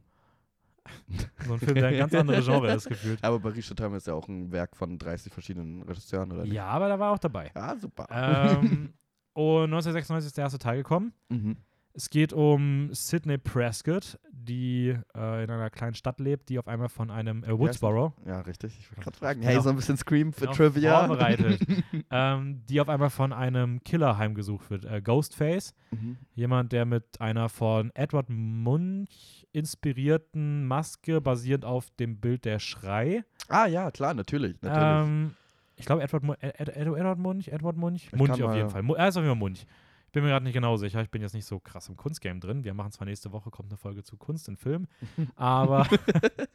So 1.46 1.54
ein 1.54 1.58
Film, 1.58 1.74
der 1.74 1.88
ein 1.88 1.98
ganz 1.98 2.14
anderes 2.14 2.44
Genre 2.44 2.72
ist 2.72 2.88
gefühlt. 2.88 3.18
Aber 3.22 3.40
Paris 3.40 3.66
Chatham 3.66 3.94
ist 3.94 4.06
ja 4.06 4.14
auch 4.14 4.28
ein 4.28 4.50
Werk 4.52 4.76
von 4.76 4.98
30 4.98 5.32
verschiedenen 5.32 5.82
Regisseuren, 5.82 6.32
oder 6.32 6.42
nicht? 6.42 6.52
Ja, 6.52 6.66
aber 6.66 6.88
da 6.88 6.98
war 6.98 7.12
auch 7.12 7.18
dabei. 7.18 7.50
Ja, 7.54 7.76
super. 7.76 8.06
ähm, 8.10 8.92
und 9.34 9.64
1996 9.64 10.26
ist 10.26 10.36
der 10.36 10.44
erste 10.44 10.58
Teil 10.58 10.78
gekommen. 10.78 11.12
mhm. 11.28 11.56
Es 11.98 12.10
geht 12.10 12.32
um 12.32 12.90
Sidney 12.92 13.38
Prescott, 13.38 14.20
die 14.30 14.96
äh, 15.16 15.44
in 15.44 15.50
einer 15.50 15.68
kleinen 15.68 15.94
Stadt 15.94 16.20
lebt, 16.20 16.48
die 16.48 16.60
auf 16.60 16.68
einmal 16.68 16.88
von 16.88 17.10
einem 17.10 17.42
äh, 17.42 17.58
Woodsboro, 17.58 18.12
Ja, 18.24 18.40
richtig. 18.42 18.78
Ich 18.78 18.88
wollte 18.92 19.00
gerade 19.02 19.18
fragen. 19.18 19.40
Genau. 19.40 19.52
Hey, 19.52 19.60
so 19.60 19.70
ein 19.70 19.74
bisschen 19.74 19.96
Scream 19.96 20.32
für 20.32 20.42
Genau, 20.42 20.52
Trivia. 20.52 21.06
vorbereitet. 21.08 21.60
ähm, 22.12 22.62
die 22.68 22.80
auf 22.80 22.88
einmal 22.88 23.10
von 23.10 23.32
einem 23.32 23.82
Killer 23.82 24.16
heimgesucht 24.16 24.70
wird. 24.70 24.84
Äh, 24.84 25.02
Ghostface, 25.02 25.74
mhm. 25.90 26.18
jemand, 26.34 26.70
der 26.70 26.84
mit 26.84 27.20
einer 27.20 27.48
von 27.48 27.90
Edward 27.94 28.30
Munch 28.30 29.37
inspirierten 29.52 30.66
Maske 30.66 31.20
basierend 31.20 31.64
auf 31.64 31.90
dem 31.98 32.20
Bild 32.20 32.44
der 32.44 32.58
Schrei. 32.58 33.24
Ah, 33.48 33.66
ja, 33.66 33.90
klar, 33.90 34.14
natürlich. 34.14 34.60
natürlich. 34.62 35.08
Ähm, 35.08 35.34
ich 35.76 35.86
glaube, 35.86 36.02
Edward, 36.02 36.24
Ed, 36.42 36.58
Ed, 36.60 36.68
Edward 36.68 37.18
Munch, 37.18 37.48
Edward 37.48 37.76
Munch, 37.76 38.04
Ich 38.06 38.12
Munch 38.12 38.42
auf 38.42 38.54
jeden 38.54 38.70
Fall. 38.70 38.84
Er 38.96 39.08
ist 39.08 39.16
auf 39.16 39.22
jeden 39.22 39.32
Fall 39.34 39.36
Munch. 39.38 39.64
Ich 40.06 40.12
bin 40.12 40.22
mir 40.24 40.30
gerade 40.30 40.44
nicht 40.44 40.54
genau 40.54 40.76
sicher. 40.76 41.00
Ich 41.02 41.10
bin 41.10 41.22
jetzt 41.22 41.34
nicht 41.34 41.44
so 41.46 41.60
krass 41.60 41.88
im 41.88 41.96
Kunstgame 41.96 42.40
drin. 42.40 42.64
Wir 42.64 42.74
machen 42.74 42.92
zwar 42.92 43.06
nächste 43.06 43.30
Woche 43.30 43.50
kommt 43.50 43.70
eine 43.70 43.76
Folge 43.76 44.02
zu 44.02 44.16
Kunst 44.16 44.48
in 44.48 44.56
Film, 44.56 44.86
aber 45.36 45.86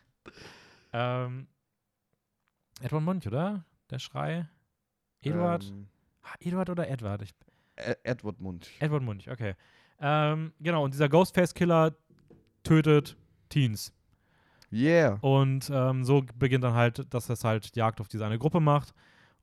ähm, 0.94 1.48
Edward 2.82 3.04
Munch, 3.04 3.28
oder? 3.28 3.64
Der 3.90 4.00
Schrei. 4.00 4.48
Eduard. 5.22 5.66
Ähm, 5.66 5.88
Eduard 6.40 6.70
oder 6.70 6.90
Edward? 6.90 7.22
Ich, 7.22 7.34
Ed- 7.76 8.00
Edward 8.04 8.40
Munch. 8.42 8.70
Edward 8.80 9.04
Munch, 9.04 9.30
okay. 9.30 9.56
Ähm, 10.00 10.52
genau, 10.60 10.84
und 10.84 10.94
dieser 10.94 11.08
Ghostface-Killer 11.08 11.96
tötet 12.64 13.18
Teens. 13.50 13.94
Yeah. 14.72 15.20
Und 15.22 15.70
ähm, 15.72 16.04
so 16.04 16.24
beginnt 16.38 16.64
dann 16.64 16.74
halt, 16.74 17.14
dass 17.14 17.30
es 17.30 17.44
halt 17.44 17.76
Jagd 17.76 18.02
auf 18.02 18.08
diese 18.08 18.26
eine 18.26 18.40
Gruppe 18.40 18.60
macht. 18.60 18.94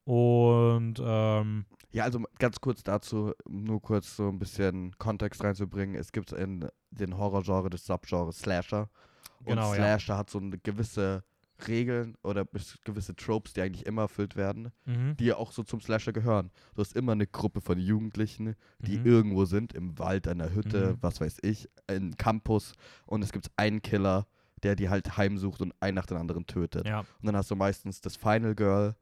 Und 0.05 0.95
ähm, 1.01 1.67
Ja, 1.93 2.05
also 2.05 2.21
ganz 2.39 2.61
kurz 2.61 2.83
dazu, 2.83 3.33
nur 3.49 3.81
kurz 3.81 4.17
so 4.17 4.29
ein 4.29 4.39
bisschen 4.41 4.97
Kontext 4.99 5.45
reinzubringen. 5.45 5.95
Es 5.95 6.11
gibt 6.11 6.33
in 6.33 6.67
den 6.91 7.17
Horrorgenre 7.17 7.71
das 7.71 7.85
Subgenre 7.87 8.33
Slasher. 8.33 8.91
Und 9.39 9.47
Genau, 9.47 9.73
ja. 9.73 9.75
Slasher 9.75 10.17
hat 10.17 10.31
so 10.31 10.39
eine 10.39 10.59
gewisse 10.59 11.23
Regeln 11.69 12.17
oder 12.23 12.45
gewisse 12.85 13.15
Tropes, 13.17 13.53
die 13.53 13.63
eigentlich 13.63 13.87
immer 13.87 14.03
erfüllt 14.03 14.37
werden, 14.37 14.73
mhm, 14.85 15.17
die 15.19 15.27
ja 15.27 15.37
auch 15.37 15.53
so 15.53 15.63
zum 15.63 15.81
Slasher 15.81 16.13
gehören. 16.13 16.51
Du 16.75 16.81
hast 16.81 16.95
immer 16.97 17.13
eine 17.13 17.27
Gruppe 17.27 17.61
von 17.61 17.79
Jugendlichen, 17.79 18.55
die 18.79 18.99
mhm. 18.99 19.07
irgendwo 19.07 19.45
sind, 19.45 19.73
im 19.73 19.99
Wald, 19.99 20.29
an 20.29 20.39
der 20.39 20.55
Hütte, 20.55 20.93
Mhm. 20.93 20.99
was 21.01 21.21
weiß 21.21 21.39
ich, 21.43 21.69
im 21.89 22.17
Campus. 22.17 22.75
Und 23.07 23.23
es 23.23 23.33
gibt 23.33 23.51
einen 23.57 23.83
Killer, 23.83 24.27
der 24.63 24.77
die 24.77 24.89
halt 24.89 25.17
heimsucht 25.17 25.61
und 25.63 25.73
einen 25.81 25.95
nach 25.95 26.07
dem 26.07 26.19
anderen 26.19 26.47
tötet. 26.47 26.87
Ja, 26.87 27.01
Und 27.01 27.07
dann 27.27 27.37
hast 27.37 27.51
du 27.51 27.57
meistens 27.57 28.01
das 28.01 28.17
Final 28.17 28.55
Girl, 28.55 28.95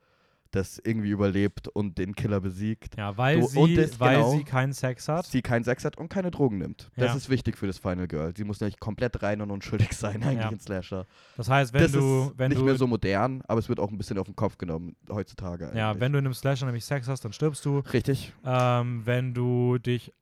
das 0.50 0.80
irgendwie 0.82 1.10
überlebt 1.10 1.68
und 1.68 1.98
den 1.98 2.14
Killer 2.14 2.40
besiegt. 2.40 2.96
ja 2.96 3.16
weil, 3.18 3.40
Du- 3.40 3.46
sie, 3.48 3.74
das 3.74 4.00
weil 4.00 4.16
genau- 4.16 4.30
sie 4.32 4.44
keinen 4.44 4.72
Sex 4.72 5.06
hat. 5.08 5.26
Sie 5.26 5.42
keinen 5.42 5.62
Sex 5.64 5.84
hat 5.84 5.98
und 5.98 6.08
keine 6.08 6.30
Drogen 6.30 6.58
nimmt. 6.58 6.90
Das 6.96 7.08
Ja. 7.10 7.14
ist 7.16 7.28
wichtig 7.28 7.56
für 7.58 7.66
das 7.66 7.78
Final 7.78 8.08
Girl. 8.08 8.32
Sie 8.36 8.44
muss 8.44 8.60
nämlich 8.60 8.80
komplett 8.80 9.22
rein 9.22 9.40
und 9.42 9.50
unschuldig 9.50 9.92
sein, 9.92 10.22
eigentlich 10.22 10.44
Ja. 10.44 10.48
in 10.50 10.58
Slasher. 10.60 11.06
Das 11.36 11.50
heißt, 11.50 11.72
wenn 11.74 11.82
das 11.82 11.92
du, 11.92 11.98
ist 12.30 12.38
wenn 12.38 12.48
nicht 12.48 12.60
du, 12.60 12.64
mehr 12.64 12.76
so 12.76 12.86
modern, 12.86 13.42
aber 13.46 13.58
es 13.60 13.68
wird 13.68 13.78
auch 13.78 13.90
ein 13.90 13.98
bisschen 13.98 14.18
auf 14.18 14.26
den 14.26 14.36
Kopf 14.36 14.56
genommen 14.56 14.96
heutzutage. 15.10 15.70
ja, 15.74 15.90
eigentlich. 15.90 16.00
wenn 16.00 16.12
du 16.12 16.18
in 16.18 16.24
einem 16.26 16.34
Slasher 16.34 16.64
nämlich 16.66 16.84
Sex 16.84 17.08
hast, 17.08 17.24
dann 17.24 17.32
stirbst 17.32 17.64
du. 17.66 17.80
Richtig. 17.92 18.32
Ähm, 18.44 19.02
wenn 19.04 19.34
du 19.34 19.76
dich 19.78 20.12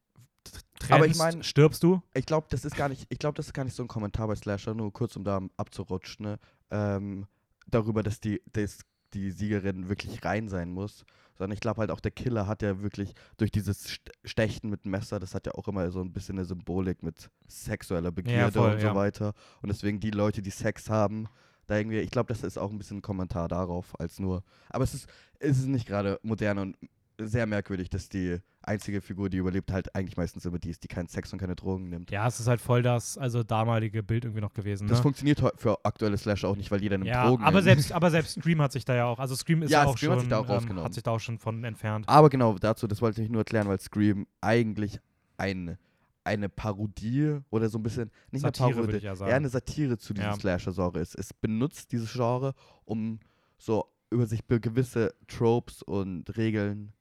trennst, 0.79 0.93
Aber 0.93 1.07
ich 1.07 1.17
mein- 1.17 1.43
stirbst 1.43 1.83
du. 1.83 2.03
Ich 2.15 2.27
glaube, 2.27 2.47
das 2.51 2.65
ist 2.65 2.77
gar 2.77 2.89
nicht, 2.89 3.07
ich 3.11 3.19
glaube, 3.19 3.37
das 3.37 3.47
ist 3.47 3.53
gar 3.53 3.65
nicht 3.65 3.75
so 3.75 3.83
ein 3.85 3.89
Kommentar 3.89 4.27
bei 4.27 4.35
Slasher, 4.35 4.75
nur 4.75 4.93
kurz 4.93 5.17
um 5.17 5.25
da 5.25 5.41
abzurutschen, 5.57 6.27
ne? 6.27 6.39
ähm, 6.71 7.27
darüber, 7.69 8.03
dass 8.03 8.21
die, 8.21 8.41
dass 8.53 8.81
die 9.15 9.31
Siegerin 9.31 9.89
wirklich 9.89 10.25
rein 10.25 10.49
sein 10.49 10.71
muss, 10.71 11.05
sondern 11.39 11.53
ich 11.55 11.61
glaube 11.61 11.81
halt 11.81 11.91
auch 11.91 12.01
der 12.01 12.11
Killer 12.11 12.47
hat 12.47 12.63
ja 12.63 12.81
wirklich 12.81 13.13
durch 13.37 13.51
dieses 13.51 13.87
St- 13.87 14.11
Stechen 14.25 14.71
mit 14.71 14.85
dem 14.85 14.91
Messer, 14.91 15.19
das 15.19 15.35
hat 15.35 15.47
ja 15.47 15.53
auch 15.55 15.69
immer 15.69 15.91
so 15.91 16.01
ein 16.01 16.13
bisschen 16.13 16.37
eine 16.37 16.45
Symbolik 16.45 17.03
mit 17.03 17.31
sexueller 17.47 18.13
Begierde 18.13 18.59
voll, 18.59 18.73
und 18.73 18.81
so 18.81 18.87
ja. 18.87 18.95
weiter. 18.95 19.33
Und 19.63 19.69
deswegen 19.69 20.01
die 20.01 20.11
Leute, 20.11 20.43
die 20.43 20.51
Sex 20.51 20.89
haben, 20.91 21.29
da 21.67 21.77
irgendwie, 21.77 21.99
ich 21.99 22.11
glaube, 22.11 22.29
das 22.33 22.43
ist 22.43 22.59
auch 22.59 22.71
ein 22.71 22.79
bisschen 22.79 22.99
ein 22.99 23.03
Kommentar 23.03 23.49
darauf 23.49 23.99
als 23.99 24.19
nur. 24.19 24.45
Aber 24.69 24.85
es 24.85 24.95
ist, 24.95 25.09
es 25.39 25.59
ist 25.59 25.67
nicht 25.67 25.87
gerade 25.87 26.19
modern 26.23 26.59
und 26.59 26.77
sehr 27.19 27.47
merkwürdig, 27.47 27.89
dass 27.91 28.09
die 28.09 28.39
einzige 28.63 29.01
Figur, 29.01 29.31
die 29.31 29.39
überlebt, 29.39 29.73
halt 29.73 29.95
eigentlich 29.95 30.17
meistens 30.17 30.45
immer 30.45 30.59
die 30.59 30.71
ist, 30.71 30.83
die 30.83 30.89
keinen 30.89 31.09
Sex 31.09 31.33
und 31.33 31.39
keine 31.39 31.55
Drogen 31.57 31.89
nimmt. 31.89 32.11
Ja, 32.11 32.27
es 32.27 32.41
ist 32.41 32.47
halt 32.49 32.61
voll 32.61 32.83
das, 32.83 33.17
also 33.17 33.43
damalige 33.43 34.03
Bild 34.03 34.25
irgendwie 34.25 34.41
noch 34.41 34.53
gewesen. 34.53 34.89
Das 34.89 34.99
ne? 34.99 35.03
funktioniert 35.03 35.41
für 35.57 35.85
aktuelle 35.85 36.19
Slasher 36.19 36.49
auch 36.49 36.57
nicht, 36.57 36.71
weil 36.71 36.83
jeder 36.83 36.99
nimmt 36.99 37.09
ja, 37.09 37.29
Drogen. 37.29 37.45
aber 37.45 37.53
nimmt. 37.63 37.65
selbst, 37.65 37.93
aber 37.93 38.11
selbst 38.11 38.41
Scream 38.41 38.61
hat 38.61 38.73
sich 38.73 38.85
da 38.85 38.95
ja 38.95 39.07
auch, 39.07 39.19
also 39.19 39.35
Scream 39.35 39.63
ist 39.63 39.71
Ja, 39.71 39.83
ja, 39.83 39.87
auch 39.89 39.97
Scream 39.97 40.09
schon, 40.09 40.13
hat 40.15 40.21
sich 40.21 40.29
da 40.31 40.39
auch 40.39 40.45
ähm, 40.45 40.51
rausgenommen. 40.51 40.85
hat 40.85 40.95
sich 40.95 41.03
da 41.03 41.11
auch 41.13 41.21
schon 41.21 41.39
von 41.39 41.65
entfernt. 41.65 42.09
Aber 42.09 42.29
genau 42.29 42.57
dazu, 42.59 42.87
das 42.87 43.01
wollte 43.01 43.23
ich 43.23 43.31
nur 43.31 43.41
erklären, 43.43 43.69
weil 43.69 43.81
Scream 43.81 44.27
eigentlich 44.41 45.01
ein, 45.39 45.79
eine 46.25 46.49
Parodie 46.49 47.39
oder 47.51 47.69
so 47.69 47.79
ein 47.79 47.83
bisschen, 47.83 48.11
nicht 48.31 48.43
Satire, 48.43 48.67
eine 48.67 48.77
würde 48.77 48.87
Parodie, 48.89 48.99
ich 48.99 49.05
ja 49.05 49.17
sagen. 49.17 49.31
eher 49.31 49.37
eine 49.37 49.49
Satire 49.49 49.97
zu 49.99 50.13
diesem 50.13 50.31
Ja. 50.31 50.37
Slasher-Genre 50.37 50.99
ist. 51.01 51.15
Es 51.15 51.33
benutzt 51.33 51.93
dieses 51.93 52.13
Genre, 52.13 52.53
um 52.85 53.21
so 53.59 53.87
über 54.11 54.27
sich 54.27 54.47
gewisse 54.47 55.15
Tropes 55.29 55.83
und 55.83 56.37
Regeln 56.37 56.93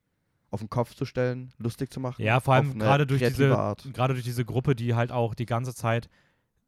auf 0.55 0.61
den 0.61 0.69
Kopf 0.69 0.95
zu 0.95 1.05
stellen, 1.05 1.53
lustig 1.59 1.93
zu 1.93 1.99
machen. 1.99 2.23
Ja, 2.23 2.39
vor 2.39 2.55
allem 2.55 2.79
gerade 2.79 3.05
durch 3.05 3.21
diese, 3.21 3.55
Art. 3.57 3.87
gerade 3.93 4.13
durch 4.15 4.25
diese 4.25 4.43
Gruppe, 4.45 4.75
die 4.75 4.95
halt 4.95 5.11
auch 5.11 5.35
die 5.35 5.45
ganze 5.45 5.75
Zeit 5.75 6.09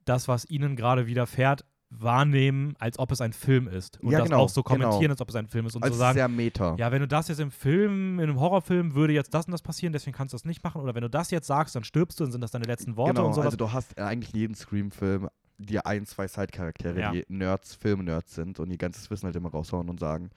das, 0.06 0.28
was 0.28 0.46
ihnen 0.50 0.76
gerade 0.76 1.08
widerfährt, 1.08 1.66
wahrnehmen, 1.90 2.76
als 2.80 3.00
ob 3.00 3.12
es 3.12 3.22
ein 3.22 3.34
Film 3.34 3.68
ist. 3.68 4.00
Und 4.02 4.12
Ja, 4.12 4.20
das 4.20 4.28
genau, 4.30 4.42
auch 4.42 4.50
so 4.50 4.62
kommentieren, 4.62 5.00
genau. 5.02 5.12
als 5.14 5.22
ob 5.22 5.30
es 5.30 5.36
ein 5.36 5.48
Film 5.48 5.66
ist. 5.68 5.76
Und 5.76 5.84
Also 5.84 5.94
zu 5.96 6.00
sagen, 6.00 6.16
sehr 6.18 6.28
meta. 6.28 6.76
ja, 6.78 6.92
wenn 6.92 7.02
du 7.02 7.08
das 7.08 7.28
jetzt 7.30 7.40
im 7.40 7.50
Film, 7.52 8.20
in 8.20 8.30
einem 8.30 8.40
Horrorfilm, 8.40 8.94
würde 8.94 9.14
jetzt 9.14 9.34
das 9.34 9.46
und 9.46 9.52
das 9.54 9.62
passieren, 9.62 9.94
deswegen 9.94 10.16
kannst 10.16 10.34
du 10.34 10.36
das 10.36 10.46
nicht 10.46 10.64
machen. 10.64 10.82
Oder 10.82 10.96
wenn 10.96 11.02
du 11.02 11.10
das 11.10 11.32
jetzt 11.32 11.48
sagst, 11.48 11.76
dann 11.76 11.84
stirbst 11.84 12.20
du, 12.20 12.26
dann 12.26 12.32
sind 12.32 12.42
das 12.42 12.52
deine 12.52 12.66
letzten 12.66 12.98
Worte 12.98 13.14
genau, 13.14 13.28
und 13.28 13.34
sowas. 13.34 13.46
also 13.48 13.58
du 13.58 13.72
hast 13.72 13.98
eigentlich 13.98 14.34
in 14.34 14.40
jedem 14.42 14.56
Scream-Film 14.56 15.30
die 15.60 15.80
ein, 15.80 16.06
zwei 16.06 16.28
Side-Charaktere, 16.28 17.00
Ja. 17.00 17.12
die 17.12 17.26
Nerds, 17.30 17.74
Film-Nerds 17.76 18.36
sind 18.36 18.60
und 18.60 18.70
ihr 18.70 18.78
ganzes 18.78 19.10
Wissen 19.10 19.26
halt 19.26 19.36
immer 19.36 19.50
raushauen 19.50 19.90
und 19.90 20.00
sagen, 20.00 20.30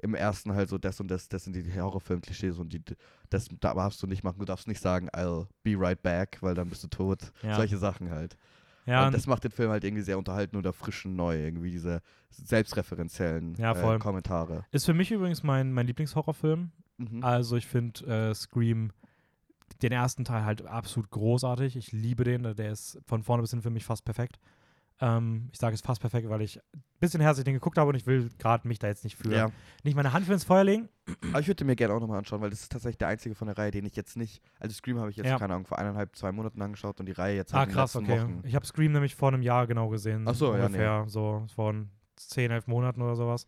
im 0.00 0.14
ersten 0.14 0.54
halt 0.54 0.68
so 0.68 0.78
das 0.78 1.00
und 1.00 1.08
das, 1.10 1.28
das 1.28 1.44
sind 1.44 1.56
die 1.56 1.64
Horrorfilm-Klischees 1.80 2.58
und 2.58 2.72
die, 2.72 2.82
das 3.30 3.48
darfst 3.60 4.02
du 4.02 4.06
nicht 4.06 4.22
machen. 4.24 4.38
Du 4.38 4.44
darfst 4.44 4.68
nicht 4.68 4.80
sagen, 4.80 5.08
I'll 5.10 5.46
be 5.62 5.74
right 5.76 6.00
back, 6.02 6.38
weil 6.42 6.54
dann 6.54 6.68
bist 6.68 6.84
du 6.84 6.88
tot. 6.88 7.32
Ja. 7.42 7.56
Solche 7.56 7.78
Sachen 7.78 8.10
halt. 8.10 8.36
ja, 8.84 9.06
und 9.06 9.14
das 9.14 9.26
macht 9.26 9.44
den 9.44 9.50
Film 9.50 9.70
halt 9.70 9.84
irgendwie 9.84 10.02
sehr 10.02 10.18
unterhalten 10.18 10.56
oder 10.56 10.72
frisch 10.72 11.06
und 11.06 11.16
neu, 11.16 11.36
irgendwie 11.42 11.70
diese 11.70 12.00
selbstreferenziellen 12.30 13.54
Ja, 13.56 13.72
äh, 13.94 13.98
Kommentare. 13.98 14.64
ist 14.70 14.86
für 14.86 14.94
mich 14.94 15.10
übrigens 15.12 15.42
mein, 15.42 15.72
mein 15.72 15.86
Lieblingshorrorfilm. 15.86 16.72
Mhm. 16.98 17.22
Also 17.24 17.56
ich 17.56 17.66
finde 17.66 18.06
äh, 18.30 18.34
Scream, 18.34 18.92
den 19.82 19.92
ersten 19.92 20.24
Teil 20.24 20.44
halt 20.44 20.64
absolut 20.66 21.10
großartig. 21.10 21.76
Ich 21.76 21.92
liebe 21.92 22.24
den. 22.24 22.42
Der 22.54 22.70
ist 22.72 22.98
von 23.06 23.22
vorne 23.22 23.42
bis 23.42 23.50
hin 23.50 23.62
für 23.62 23.70
mich 23.70 23.84
fast 23.84 24.04
perfekt. 24.04 24.38
Ähm, 25.00 25.48
ich 25.52 25.58
sage 25.58 25.74
es 25.74 25.80
fast 25.82 26.00
perfekt, 26.00 26.28
weil 26.28 26.40
ich 26.42 26.58
bisschen 27.00 27.20
herzlich 27.20 27.44
den 27.44 27.54
geguckt 27.54 27.78
habe 27.78 27.90
und 27.90 27.94
ich 27.96 28.06
will 28.06 28.30
gerade 28.38 28.66
mich 28.66 28.78
da 28.78 28.86
jetzt 28.88 29.04
nicht 29.04 29.16
für 29.16 29.32
Ja. 29.34 29.50
nicht 29.84 29.94
meine 29.96 30.12
Hand 30.12 30.26
für 30.26 30.32
ins 30.32 30.44
Feuer 30.44 30.64
legen. 30.64 30.88
Aber 31.30 31.40
ich 31.40 31.46
würde 31.46 31.64
mir 31.64 31.76
gerne 31.76 31.94
auch 31.94 32.00
nochmal 32.00 32.18
anschauen, 32.18 32.40
weil 32.40 32.50
das 32.50 32.62
ist 32.62 32.72
tatsächlich 32.72 32.98
der 32.98 33.08
einzige 33.08 33.34
von 33.34 33.46
der 33.48 33.56
Reihe, 33.58 33.70
den 33.70 33.84
ich 33.84 33.94
jetzt 33.96 34.16
nicht. 34.16 34.42
Also 34.60 34.74
Scream 34.74 34.98
habe 34.98 35.10
ich 35.10 35.16
jetzt, 35.16 35.26
Ja. 35.26 35.38
keine 35.38 35.54
Ahnung, 35.54 35.66
vor 35.66 35.78
eineinhalb, 35.78 36.16
zwei 36.16 36.32
Monaten 36.32 36.60
angeschaut 36.62 36.98
und 37.00 37.06
die 37.06 37.12
Reihe 37.12 37.36
jetzt 37.36 37.54
Ah, 37.54 37.58
halt 37.58 37.70
den 37.70 37.74
krass, 37.74 37.94
okay. 37.96 38.20
Wochen. 38.22 38.40
Ich 38.44 38.54
habe 38.54 38.66
Scream 38.66 38.92
nämlich 38.92 39.14
vor 39.14 39.28
einem 39.28 39.42
Jahr 39.42 39.66
genau 39.66 39.88
gesehen. 39.88 40.24
Ach 40.26 40.34
so, 40.34 40.54
ja, 40.56 40.64
ungefähr, 40.66 41.04
so 41.08 41.44
von 41.54 41.90
10, 42.16 42.50
11 42.50 42.66
Monaten 42.66 43.02
oder 43.02 43.14
sowas. 43.14 43.46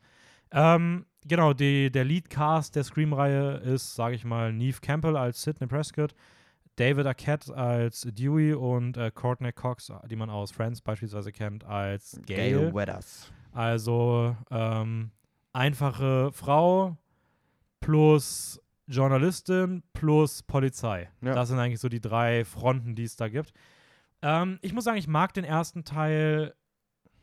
Ähm, 0.51 1.05
genau, 1.27 1.53
die, 1.53 1.91
der 1.91 2.05
Lead-Cast 2.05 2.77
der 2.77 2.85
Scream-Reihe 2.85 3.57
ist, 3.59 3.95
sage 3.95 4.15
ich 4.15 4.25
mal, 4.25 4.53
Neve 4.53 4.81
Campbell 4.81 5.17
als 5.17 5.43
Sidney 5.43 5.67
Prescott, 5.67 6.15
David 6.77 7.07
Arquette 7.07 7.55
als 7.57 8.03
Dewey 8.03 8.55
und 8.55 8.97
äh, 8.97 9.11
Courtney 9.13 9.53
Cox, 9.53 9.93
die 10.09 10.15
man 10.17 10.31
aus 10.31 10.53
Friends 10.53 10.81
beispielsweise 10.81 11.33
kennt, 11.33 11.65
als 11.65 12.21
Gail. 12.25 12.73
Weathers. 12.73 13.33
Also 13.59 14.37
ähm, 14.53 15.11
einfache 15.53 16.31
Frau 16.31 16.97
plus 17.81 18.61
Journalistin 18.87 19.83
plus 19.93 20.45
Polizei. 20.45 21.11
Ja. 21.23 21.35
Das 21.35 21.49
sind 21.49 21.59
eigentlich 21.59 21.81
so 21.81 21.89
die 21.89 22.01
drei 22.01 22.45
Fronten, 22.45 22.95
die 22.95 23.03
es 23.03 23.17
da 23.17 23.29
gibt. 23.29 23.53
Ähm, 24.23 24.61
ich 24.63 24.73
muss 24.73 24.85
sagen, 24.85 24.97
ich 24.97 25.09
mag 25.09 25.35
den 25.35 25.43
ersten 25.43 25.83
Teil 25.85 26.55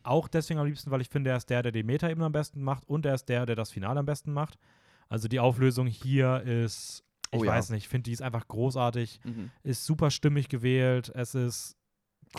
auch 0.04 0.28
deswegen 0.28 0.60
am 0.60 0.68
liebsten, 0.68 0.92
weil 0.92 1.00
ich 1.00 1.08
finde, 1.08 1.30
er 1.30 1.38
ist 1.38 1.50
der, 1.50 1.64
der 1.64 1.72
die 1.72 1.84
Meta-Ebene 1.84 2.26
am 2.26 2.34
besten 2.34 2.62
macht 2.62 2.86
und 2.86 3.06
er 3.06 3.16
ist 3.16 3.30
der, 3.30 3.46
der 3.46 3.56
das 3.56 3.72
Finale 3.72 4.02
am 4.02 4.06
besten 4.06 4.34
macht. 4.34 4.60
Also 5.08 5.30
die 5.30 5.40
Auflösung 5.40 5.88
hier 5.88 6.42
ist, 6.42 7.02
ich 7.32 7.40
Oh 7.40 7.44
ja. 7.46 7.52
weiß 7.54 7.70
nicht, 7.70 7.84
ich 7.86 7.88
finde, 7.90 8.04
die 8.04 8.12
ist 8.12 8.22
einfach 8.22 8.46
großartig, 8.50 9.22
Mhm. 9.24 9.52
ist 9.64 9.86
super 9.86 10.12
stimmig 10.12 10.50
gewählt, 10.50 11.14
es 11.16 11.34
ist 11.34 11.78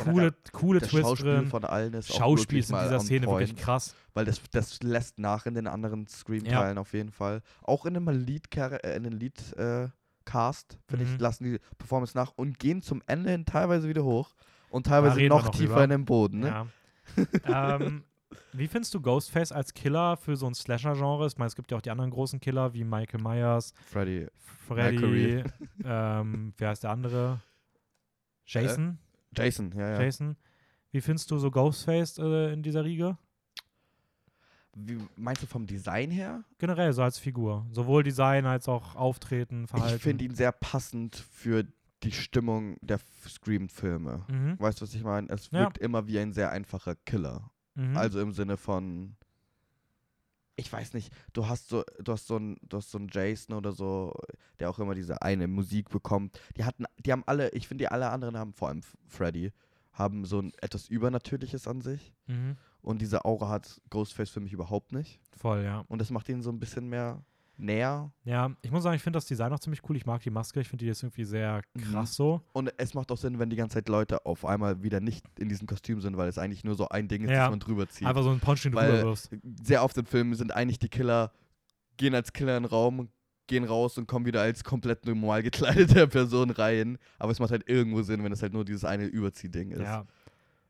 Coole, 0.04 0.34
coole 0.52 0.80
Das 0.80 0.88
Twists 0.90 1.06
Schauspiel 1.08 1.34
drin. 1.36 1.46
von 1.48 1.64
allen 1.64 1.94
ist 1.94 2.12
Schauspiel 2.14 2.58
ist 2.58 2.70
in 2.70 2.76
dieser 2.78 3.00
Szene 3.00 3.26
point, 3.26 3.48
wirklich 3.48 3.62
krass. 3.62 3.94
Weil 4.14 4.24
das, 4.24 4.40
das 4.50 4.82
lässt 4.82 5.18
nach 5.18 5.46
in 5.46 5.54
den 5.54 5.66
anderen 5.66 6.06
Scream-Teilen 6.06 6.78
auf 6.78 6.92
jeden 6.94 7.10
Fall. 7.12 7.42
Auch 7.62 7.84
in 7.86 7.94
dem 7.94 8.08
Lead, 8.08 8.54
äh, 8.56 8.98
Lead 8.98 9.52
äh, 9.58 9.88
Cast, 10.24 10.78
finde 10.88 11.04
Mhm. 11.04 11.14
ich, 11.14 11.20
lassen 11.20 11.44
die 11.44 11.58
Performance 11.78 12.16
nach 12.16 12.32
und 12.36 12.58
gehen 12.58 12.82
zum 12.82 13.02
Ende 13.06 13.30
hin 13.30 13.44
teilweise 13.44 13.88
wieder 13.88 14.04
hoch 14.04 14.34
und 14.70 14.86
teilweise 14.86 15.20
noch, 15.28 15.44
noch 15.44 15.50
tiefer 15.50 15.66
drüber. 15.66 15.84
in 15.84 15.90
den 15.90 16.04
Boden. 16.04 16.40
Ne? 16.40 16.66
Ja. 17.46 17.76
ähm, 17.76 18.04
wie 18.52 18.66
findest 18.66 18.92
du 18.94 19.00
Ghostface 19.00 19.52
als 19.52 19.72
Killer 19.74 20.16
für 20.16 20.34
so 20.36 20.46
ein 20.46 20.54
Slasher-Genre? 20.54 21.26
Ich 21.26 21.36
meine, 21.38 21.46
es 21.46 21.54
gibt 21.56 21.70
ja 21.70 21.76
auch 21.76 21.82
die 21.82 21.90
anderen 21.90 22.10
großen 22.10 22.40
Killer 22.40 22.74
wie 22.74 22.82
Michael 22.84 23.20
Myers, 23.22 23.72
Freddy. 23.84 24.26
Freddy, 24.66 25.44
ähm, 25.84 26.52
wer 26.58 26.68
heißt 26.70 26.82
der 26.82 26.90
andere? 26.90 27.40
Jason? 28.46 28.98
Jason, 29.36 29.72
ja, 29.76 29.90
ja. 29.92 30.02
Jason? 30.02 30.36
Wie 30.92 31.00
findest 31.00 31.30
du 31.30 31.38
so 31.38 31.50
Ghostface 31.50 32.18
äh, 32.18 32.52
in 32.52 32.62
dieser 32.62 32.84
Riege? 32.84 33.18
Wie, 34.74 34.98
meinst 35.16 35.42
du 35.42 35.46
vom 35.46 35.66
Design 35.66 36.10
her? 36.10 36.44
Generell 36.58 36.92
so 36.92 37.02
als 37.02 37.18
Figur. 37.18 37.66
Sowohl 37.70 38.02
Design 38.02 38.44
als 38.44 38.68
auch 38.68 38.94
Auftreten, 38.94 39.66
Verhalten. 39.66 39.96
Ich 39.96 40.02
finde 40.02 40.24
ihn 40.24 40.34
sehr 40.34 40.52
passend 40.52 41.16
für 41.16 41.64
die 42.02 42.12
Stimmung 42.12 42.76
der 42.82 43.00
Scream-Filme. 43.26 44.24
Mhm. 44.28 44.56
Weißt 44.58 44.80
du, 44.80 44.82
was 44.82 44.94
ich 44.94 45.02
meine? 45.02 45.28
Es 45.30 45.50
Ja. 45.50 45.60
wirkt 45.60 45.78
immer 45.78 46.06
wie 46.06 46.18
ein 46.18 46.32
sehr 46.34 46.50
einfacher 46.50 46.94
Killer. 46.94 47.50
Mhm. 47.74 47.96
Also 47.96 48.20
im 48.20 48.32
Sinne 48.32 48.58
von, 48.58 49.16
ich 50.56 50.72
weiß 50.72 50.94
nicht, 50.94 51.12
du 51.32 51.46
hast 51.46 51.68
so, 51.68 51.84
du 52.02 52.12
hast 52.12 52.26
so 52.26 52.36
einen, 52.36 52.56
du 52.62 52.78
hast 52.78 52.90
so 52.90 52.98
einen 52.98 53.08
Jason 53.10 53.54
oder 53.54 53.72
so, 53.72 54.14
der 54.58 54.70
auch 54.70 54.78
immer 54.78 54.94
diese 54.94 55.22
eine 55.22 55.48
Musik 55.48 55.90
bekommt. 55.90 56.40
Die 56.56 56.64
hatten, 56.64 56.84
die 57.04 57.12
haben 57.12 57.24
alle, 57.26 57.50
ich 57.50 57.68
finde, 57.68 57.82
die 57.82 57.88
alle 57.88 58.10
anderen 58.10 58.36
haben, 58.36 58.52
vor 58.54 58.68
allem 58.68 58.82
Freddy, 59.06 59.52
haben 59.92 60.24
so 60.24 60.40
ein 60.40 60.52
etwas 60.60 60.88
Übernatürliches 60.88 61.68
an 61.68 61.80
sich. 61.80 62.12
Mhm. 62.26 62.56
Und 62.80 63.02
diese 63.02 63.24
Aura 63.24 63.48
hat 63.48 63.80
Ghostface 63.90 64.30
für 64.30 64.40
mich 64.40 64.52
überhaupt 64.52 64.92
nicht. 64.92 65.20
Voll, 65.36 65.62
ja. 65.62 65.84
Und 65.88 66.00
das 66.00 66.10
macht 66.10 66.28
ihn 66.28 66.42
so 66.42 66.50
ein 66.50 66.60
bisschen 66.60 66.88
mehr 66.88 67.22
näher. 67.58 68.12
Ja, 68.24 68.50
ich 68.62 68.70
muss 68.70 68.82
sagen, 68.82 68.96
ich 68.96 69.02
finde 69.02 69.16
das 69.16 69.26
Design 69.26 69.52
auch 69.52 69.58
ziemlich 69.58 69.80
cool. 69.88 69.96
Ich 69.96 70.06
mag 70.06 70.22
die 70.22 70.30
Maske. 70.30 70.60
Ich 70.60 70.68
finde 70.68 70.84
die 70.84 70.90
ist 70.90 71.02
irgendwie 71.02 71.24
sehr 71.24 71.62
Mhm. 71.74 71.80
krass 71.92 72.14
so. 72.14 72.42
Und 72.52 72.72
es 72.76 72.94
macht 72.94 73.10
auch 73.12 73.16
Sinn, 73.16 73.38
wenn 73.38 73.50
die 73.50 73.56
ganze 73.56 73.74
Zeit 73.74 73.88
Leute 73.88 74.24
auf 74.26 74.44
einmal 74.44 74.82
wieder 74.82 75.00
nicht 75.00 75.24
in 75.38 75.48
diesem 75.48 75.66
Kostüm 75.66 76.00
sind, 76.00 76.16
weil 76.16 76.28
es 76.28 76.38
eigentlich 76.38 76.64
nur 76.64 76.74
so 76.74 76.88
ein 76.88 77.08
Ding 77.08 77.24
ist, 77.24 77.30
Ja. 77.30 77.44
das 77.44 77.50
man 77.50 77.60
drüber 77.60 77.88
zieht. 77.88 78.06
Einfach 78.06 78.22
so 78.22 78.30
ein 78.30 78.40
Punch, 78.40 78.62
den 78.62 78.72
du 78.72 78.78
rüberwirfst. 78.78 79.30
sehr 79.62 79.82
oft 79.82 79.96
in 79.96 80.06
Filmen 80.06 80.34
sind 80.34 80.54
eigentlich 80.54 80.78
die 80.78 80.88
Killer, 80.88 81.32
gehen 81.96 82.14
als 82.14 82.32
Killer 82.32 82.56
in 82.56 82.64
den 82.64 82.68
Raum, 82.70 83.08
gehen 83.46 83.64
raus 83.64 83.96
und 83.96 84.06
kommen 84.08 84.26
wieder 84.26 84.42
als 84.42 84.64
komplett 84.64 85.06
normal 85.06 85.42
gekleidete 85.42 86.06
Person 86.08 86.50
rein. 86.50 86.98
Aber 87.18 87.30
es 87.32 87.38
macht 87.38 87.52
halt 87.52 87.68
irgendwo 87.68 88.02
Sinn, 88.02 88.22
wenn 88.24 88.32
es 88.32 88.42
halt 88.42 88.52
nur 88.52 88.64
dieses 88.64 88.84
eine 88.84 89.04
Überziehding 89.06 89.70
ist. 89.70 89.80
Ja. 89.82 90.04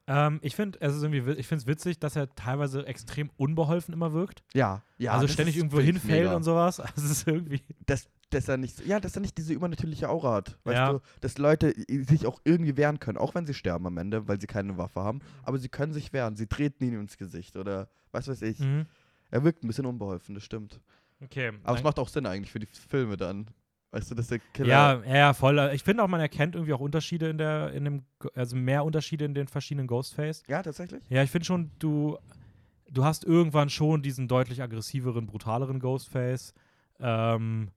Ähm, 0.09 0.39
ich 0.43 0.55
finde 0.55 0.79
es 0.81 0.95
ist 0.95 1.03
irgendwie, 1.03 1.27
wi- 1.27 1.33
ich 1.35 1.47
finde 1.49 1.63
es 1.63 1.67
witzig, 1.67 1.99
dass 1.99 2.15
er 2.15 2.33
teilweise 2.35 2.87
extrem 2.87 3.31
unbeholfen 3.37 3.93
immer 3.93 4.13
wirkt. 4.13 4.45
ja. 4.55 4.83
ja 4.99 5.13
also 5.13 5.27
das 5.27 5.33
ständig 5.35 5.57
irgendwo 5.57 5.81
hinfällt 5.81 6.25
mega. 6.25 6.37
und 6.37 6.43
sowas. 6.45 6.79
Also 6.95 7.05
es 7.07 7.11
ist 7.11 7.27
irgendwie. 7.29 7.61
Dass, 7.87 8.09
dass 8.31 8.47
er 8.49 8.57
nicht, 8.57 8.87
ja, 8.87 9.01
dass 9.01 9.17
er 9.17 9.21
nicht 9.23 9.37
diese 9.37 9.53
übernatürliche 9.53 10.09
Aura 10.09 10.35
hat. 10.35 10.59
Weißt 10.65 10.77
Ja. 10.77 10.93
du, 10.93 11.01
dass 11.21 11.39
Leute 11.39 11.75
sich 11.89 12.27
auch 12.27 12.41
irgendwie 12.45 12.77
wehren 12.77 13.01
können, 13.01 13.19
auch 13.19 13.35
wenn 13.35 13.47
sie 13.47 13.55
sterben 13.55 13.87
am 13.87 13.99
Ende, 13.99 14.29
weil 14.29 14.41
sie 14.41 14.47
keine 14.47 14.79
Waffe 14.79 15.01
haben. 15.01 15.21
Aber 15.43 15.59
sie 15.59 15.69
können 15.69 15.93
sich 15.93 16.13
wehren. 16.13 16.37
Sie 16.37 16.47
treten 16.47 16.85
ihn 16.85 16.95
ins 17.01 17.17
Gesicht 17.19 17.57
oder 17.57 17.89
was 18.13 18.29
weiß 18.29 18.43
ich. 18.43 18.61
Mhm. 18.61 18.87
Er 19.31 19.43
wirkt 19.43 19.65
ein 19.65 19.67
bisschen 19.67 19.87
unbeholfen, 19.87 20.35
das 20.37 20.45
stimmt. 20.45 20.81
Okay. 21.23 21.51
Aber 21.65 21.77
es 21.77 21.83
macht 21.83 21.99
auch 21.99 22.09
Sinn 22.09 22.27
eigentlich 22.27 22.53
für 22.53 22.61
die 22.61 22.67
Filme 22.67 23.17
dann. 23.17 23.49
Weißt 23.93 24.11
du, 24.11 24.15
dass 24.15 24.29
der 24.29 24.41
Killer. 24.53 24.69
ja, 24.69 25.03
ja, 25.07 25.17
ja, 25.17 25.33
voll. 25.35 25.59
Ich 25.75 25.83
finde 25.83 26.03
auch, 26.03 26.09
man 26.09 26.21
erkennt 26.21 26.55
irgendwie 26.55 26.73
auch 26.75 26.81
Unterschiede 26.81 27.29
in 27.31 27.39
der, 27.39 27.73
in 27.73 27.85
dem, 27.85 28.03
also 28.35 28.57
mehr 28.57 28.85
Unterschiede 28.85 29.25
in 29.25 29.35
den 29.35 29.49
verschiedenen 29.49 29.87
Ghostface. 29.87 30.43
Ja, 30.49 30.63
tatsächlich? 30.63 31.03
Ja, 31.09 31.23
ich 31.23 31.31
finde 31.31 31.45
schon, 31.47 31.71
du, 31.79 32.19
du 32.91 33.05
hast 33.05 33.25
irgendwann 33.25 33.71
schon 33.71 34.03
diesen 34.03 34.29
deutlich 34.29 34.61
aggressiveren, 34.63 35.27
brutaleren 35.27 35.79
Ghostface. 35.81 36.53
Ähm, 37.01 37.71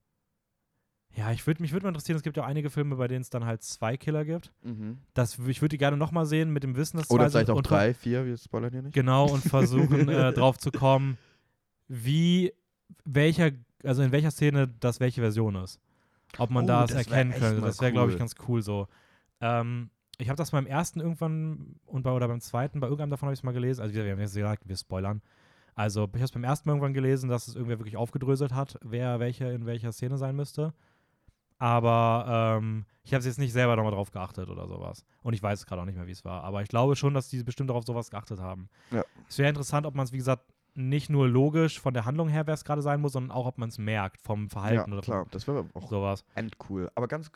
ja, 1.16 1.32
ich 1.32 1.44
würd, 1.46 1.58
mich 1.60 1.72
würde 1.72 1.84
mal 1.84 1.90
interessieren, 1.90 2.16
es 2.16 2.22
gibt 2.22 2.36
ja 2.36 2.44
auch 2.44 2.48
einige 2.48 2.70
Filme, 2.70 2.96
bei 2.96 3.08
denen 3.08 3.22
es 3.22 3.30
dann 3.30 3.44
halt 3.44 3.62
zwei 3.62 3.96
Killer 3.96 4.24
gibt. 4.24 4.52
Mhm. 4.62 4.98
Das, 5.14 5.38
ich 5.38 5.60
würde 5.60 5.70
die 5.70 5.78
gerne 5.78 5.96
nochmal 5.96 6.26
sehen 6.26 6.50
mit 6.52 6.62
dem 6.62 6.76
Wissen, 6.76 6.98
dass 6.98 7.10
Oder 7.10 7.24
zwei 7.24 7.30
sind 7.30 7.32
vielleicht 7.38 7.50
auch 7.50 7.56
und- 7.56 7.70
drei, 7.70 7.94
vier, 7.94 8.26
wir 8.26 8.36
spoilern 8.36 8.72
hier 8.72 8.82
nicht. 8.82 8.94
Genau, 8.94 9.26
und 9.28 9.42
versuchen 9.42 10.08
äh, 10.08 10.32
drauf 10.34 10.58
zu 10.58 10.70
kommen, 10.70 11.18
wie 11.88 12.52
welcher, 13.04 13.50
also 13.84 14.02
in 14.02 14.12
welcher 14.12 14.30
Szene 14.30 14.68
das 14.80 15.00
welche 15.00 15.20
Version 15.20 15.56
ist. 15.56 15.80
Ob 16.38 16.50
man 16.50 16.64
Oh, 16.64 16.68
das, 16.68 16.90
das 16.90 17.06
erkennen 17.06 17.32
könnte. 17.32 17.60
Das 17.60 17.80
wäre, 17.80 17.92
glaube 17.92 18.08
ich, 18.10 18.14
cool. 18.14 18.18
ganz 18.18 18.34
cool 18.48 18.62
so. 18.62 18.88
Ähm, 19.40 19.90
ich 20.18 20.28
habe 20.28 20.36
das 20.36 20.50
beim 20.50 20.66
ersten 20.66 21.00
irgendwann 21.00 21.76
und 21.86 22.02
bei, 22.02 22.12
oder 22.12 22.28
beim 22.28 22.40
zweiten, 22.40 22.80
bei 22.80 22.86
irgendeinem 22.86 23.10
davon 23.10 23.26
habe 23.28 23.34
ich 23.34 23.40
es 23.40 23.44
mal 23.44 23.52
gelesen. 23.52 23.80
Also, 23.80 23.94
wir 23.94 24.10
haben 24.10 24.20
jetzt 24.20 24.34
gesagt, 24.34 24.68
wir 24.68 24.76
spoilern. 24.76 25.22
Also, 25.74 26.04
ich 26.04 26.14
habe 26.14 26.24
es 26.24 26.32
beim 26.32 26.44
ersten 26.44 26.68
Mal 26.68 26.74
irgendwann 26.74 26.94
gelesen, 26.94 27.30
dass 27.30 27.48
es 27.48 27.54
irgendwer 27.54 27.78
wirklich 27.78 27.96
aufgedröselt 27.96 28.52
hat, 28.52 28.78
wer 28.82 29.18
welche 29.18 29.46
in 29.46 29.66
welcher 29.66 29.92
Szene 29.92 30.18
sein 30.18 30.36
müsste. 30.36 30.74
Aber 31.58 32.58
ähm, 32.58 32.86
ich 33.02 33.12
habe 33.12 33.20
es 33.20 33.26
jetzt 33.26 33.38
nicht 33.38 33.52
selber 33.52 33.76
nochmal 33.76 33.92
drauf 33.92 34.10
geachtet 34.10 34.48
oder 34.48 34.66
sowas. 34.66 35.04
Und 35.22 35.34
ich 35.34 35.42
weiß 35.42 35.66
gerade 35.66 35.82
auch 35.82 35.86
nicht 35.86 35.96
mehr, 35.96 36.06
wie 36.06 36.12
es 36.12 36.24
war. 36.24 36.42
Aber 36.42 36.62
ich 36.62 36.68
glaube 36.68 36.96
schon, 36.96 37.12
dass 37.12 37.28
die 37.28 37.42
bestimmt 37.42 37.68
darauf 37.68 37.84
sowas 37.84 38.10
geachtet 38.10 38.40
haben. 38.40 38.68
Ja. 38.90 39.04
Es 39.28 39.36
wäre 39.38 39.50
interessant, 39.50 39.86
ob 39.86 39.94
man 39.94 40.04
es, 40.04 40.12
wie 40.12 40.18
gesagt, 40.18 40.44
nicht 40.74 41.10
nur 41.10 41.28
logisch 41.28 41.80
von 41.80 41.94
der 41.94 42.04
Handlung 42.04 42.28
her, 42.28 42.46
wer 42.46 42.54
es 42.54 42.64
gerade 42.64 42.82
sein 42.82 43.00
muss, 43.00 43.12
sondern 43.12 43.30
auch, 43.30 43.46
ob 43.46 43.58
man 43.58 43.68
es 43.68 43.78
merkt 43.78 44.20
vom 44.20 44.44
Ja, 44.44 44.48
Verhalten 44.48 44.92
oder 44.92 45.02
klar, 45.02 45.26
das 45.30 45.46
wäre 45.46 45.66
auch 45.74 45.88
sowas. 45.90 46.24
endcool. 46.34 46.90
Aber 46.94 47.08
ganz 47.08 47.30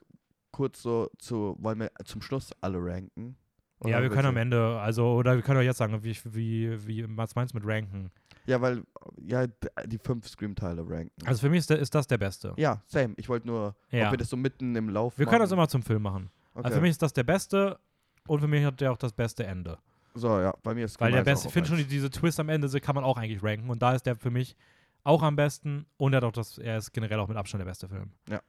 kurz 0.53 0.83
so 0.83 1.11
zu, 1.19 1.57
wollen 1.61 1.81
wir 1.81 1.91
zum 2.05 2.23
Schluss 2.23 2.53
alle 2.61 2.79
ranken? 2.79 3.37
Ja, 3.85 4.01
wir 4.01 4.09
können 4.09 4.29
am 4.29 4.37
Ende, 4.39 4.79
also, 4.81 5.13
oder 5.15 5.35
wir 5.35 5.43
können 5.43 5.59
auch 5.59 5.63
jetzt 5.65 5.77
sagen, 5.79 6.03
wie, 6.03 6.17
wie, 6.25 6.87
wie, 6.87 7.05
was 7.19 7.35
meinst 7.35 7.53
du 7.53 7.59
mit 7.59 7.67
ranken? 7.69 8.11
Ja, 8.47 8.61
weil, 8.61 8.83
ja, 9.21 9.47
die 9.87 9.99
fünf 9.99 10.27
Scream-Teile 10.29 10.83
ranken. 10.89 11.27
Also 11.27 11.41
für 11.41 11.51
mich 11.51 11.59
ist, 11.61 11.71
der, 11.71 11.79
ist 11.81 11.95
das 11.95 12.07
der 12.07 12.17
beste. 12.19 12.55
ja, 12.57 12.81
same. 12.87 13.15
Ich 13.17 13.29
wollte 13.29 13.47
nur, 13.47 13.75
Ja. 13.91 14.07
ob 14.07 14.13
wir 14.13 14.19
das 14.19 14.31
so 14.31 14.37
mitten 14.37 14.75
im 14.77 14.89
Lauf 14.89 15.19
Wir 15.19 15.27
können 15.27 15.41
das 15.41 15.51
machen. 15.51 15.59
immer 15.59 15.69
zum 15.69 15.83
Film 15.83 16.03
machen. 16.03 16.31
Okay. 16.55 16.65
Also 16.67 16.77
für 16.77 16.81
mich 16.83 16.91
ist 16.93 17.03
das 17.03 17.13
der 17.13 17.25
beste 17.25 17.79
und 18.27 18.41
für 18.41 18.49
mich 18.49 18.65
hat 18.65 18.81
der 18.81 18.93
auch 18.93 18.97
das 18.97 19.13
beste 19.13 19.45
Ende. 19.45 19.77
So, 20.15 20.41
ja, 20.41 20.55
bei 20.63 20.75
mir 20.75 20.85
ist 20.85 21.01
Weil 21.01 21.13
der 21.13 21.25
beste, 21.25 21.49
ich 21.49 21.53
finde 21.53 21.69
schon, 21.69 21.89
diese 21.89 22.11
Twist 22.11 22.39
am 22.39 22.49
Ende 22.49 22.69
so 22.69 22.79
kann 22.79 22.95
man 22.95 23.05
auch 23.05 23.19
eigentlich 23.19 23.43
ranken 23.43 23.69
und 23.69 23.83
da 23.83 23.95
ist 23.95 24.07
der 24.07 24.15
für 24.15 24.31
mich 24.31 24.57
auch 25.03 25.23
am 25.23 25.37
besten 25.37 25.87
und 25.97 26.13
er 26.13 26.19
hat 26.19 26.25
auch 26.25 26.33
das, 26.33 26.59
er 26.59 26.79
ist 26.79 26.93
generell 26.93 27.19
auch 27.19 27.29
mit 27.29 27.37
Abstand 27.37 27.61
der 27.61 27.67
beste 27.67 27.89
Film. 27.89 28.13
Ja. 28.29 28.41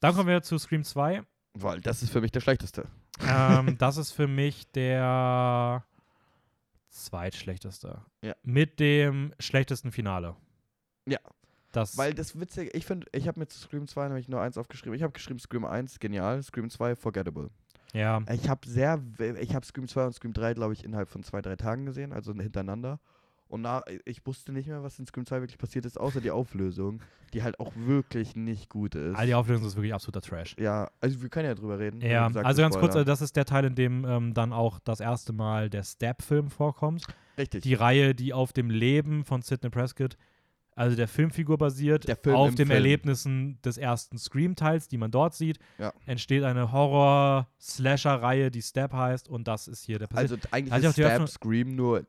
Dann 0.00 0.14
kommen 0.14 0.28
wir 0.28 0.42
zu 0.42 0.58
Scream 0.58 0.82
2. 0.82 1.22
Weil 1.54 1.80
das 1.80 2.02
ist 2.02 2.10
für 2.10 2.20
mich 2.20 2.32
der 2.32 2.40
schlechteste. 2.40 2.88
ähm, 3.22 3.76
das 3.78 3.96
ist 3.96 4.12
für 4.12 4.26
mich 4.26 4.70
der 4.72 5.84
zweitschlechteste. 6.88 8.00
Ja. 8.22 8.34
Mit 8.42 8.80
dem 8.80 9.34
schlechtesten 9.38 9.92
Finale. 9.92 10.36
Ja. 11.06 11.18
Das, 11.72 11.96
Weil 11.96 12.14
das 12.14 12.38
Witzige, 12.38 12.70
ich 12.70 12.84
finde, 12.84 13.06
ich 13.12 13.28
habe 13.28 13.38
mir 13.38 13.46
zu 13.46 13.58
Scream 13.58 13.86
2 13.86 14.08
nämlich 14.08 14.28
nur 14.28 14.40
eins 14.40 14.58
aufgeschrieben. 14.58 14.94
Ich 14.94 15.02
habe 15.02 15.12
geschrieben 15.12 15.38
Scream 15.38 15.64
1, 15.64 16.00
genial, 16.00 16.42
Scream 16.42 16.68
2, 16.68 16.96
forgettable. 16.96 17.50
Ja, 17.92 18.22
Ich 18.32 18.48
habe 18.48 18.68
sehr, 18.68 19.00
ich 19.40 19.54
habe 19.54 19.66
Scream 19.66 19.88
2 19.88 20.06
und 20.06 20.12
Scream 20.14 20.32
3, 20.32 20.54
glaube 20.54 20.72
ich, 20.72 20.84
innerhalb 20.84 21.08
von 21.08 21.22
zwei, 21.22 21.42
drei 21.42 21.56
Tagen 21.56 21.86
gesehen, 21.86 22.12
also 22.12 22.32
hintereinander. 22.34 23.00
Und 23.48 23.62
na, 23.62 23.82
ich 24.04 24.24
wusste 24.26 24.52
nicht 24.52 24.68
mehr, 24.68 24.84
was 24.84 24.98
in 25.00 25.06
Scream 25.06 25.26
2 25.26 25.40
wirklich 25.40 25.58
passiert 25.58 25.84
ist, 25.84 25.98
außer 25.98 26.20
die 26.20 26.30
Auflösung, 26.30 27.00
die 27.34 27.42
halt 27.42 27.58
auch 27.58 27.72
wirklich 27.74 28.36
nicht 28.36 28.68
gut 28.68 28.94
ist. 28.94 29.16
all 29.16 29.26
die 29.26 29.34
Auflösung 29.34 29.66
ist 29.66 29.74
wirklich 29.74 29.92
absoluter 29.92 30.20
Trash. 30.20 30.54
ja, 30.58 30.88
also 31.00 31.20
wir 31.20 31.28
können 31.28 31.46
ja 31.46 31.54
drüber 31.56 31.78
reden. 31.80 32.00
Ja, 32.00 32.28
gesagt, 32.28 32.46
also 32.46 32.62
ganz 32.62 32.78
kurz, 32.78 32.92
spoilern. 32.92 33.06
äh, 33.06 33.10
das 33.10 33.22
ist 33.22 33.34
der 33.34 33.44
Teil, 33.44 33.64
in 33.64 33.74
dem 33.74 34.04
ähm, 34.04 34.34
dann 34.34 34.52
auch 34.52 34.78
das 34.78 35.00
erste 35.00 35.32
Mal 35.32 35.68
der 35.68 35.82
Stab-Film 35.82 36.48
vorkommt. 36.48 37.04
Richtig. 37.36 37.64
Die 37.64 37.74
Reihe, 37.74 38.14
die 38.14 38.32
auf 38.32 38.52
dem 38.52 38.70
Leben 38.70 39.24
von 39.24 39.42
Sidney 39.42 39.70
Prescott, 39.70 40.16
also 40.76 40.96
der 40.96 41.08
Filmfigur 41.08 41.58
basiert, 41.58 42.08
Der 42.08 42.16
Film 42.16 42.36
auf 42.36 42.48
den 42.50 42.56
Film. 42.66 42.70
Erlebnissen 42.70 43.60
des 43.62 43.76
ersten 43.76 44.16
Scream-Teils, 44.18 44.88
die 44.88 44.96
man 44.98 45.10
dort 45.10 45.34
sieht, 45.34 45.58
Ja. 45.78 45.92
entsteht 46.06 46.42
eine 46.44 46.72
Horror-Slasher-Reihe, 46.72 48.50
die 48.50 48.62
Stab 48.62 48.92
heißt 48.92 49.28
und 49.28 49.46
das 49.48 49.68
ist 49.68 49.84
hier 49.84 49.98
der 49.98 50.06
passiert. 50.06 50.32
also 50.32 50.48
eigentlich 50.52 50.82
ja 50.82 50.88
ist 50.90 50.94
Stab 50.96 51.28
Scream, 51.28 51.74
nur 51.76 52.06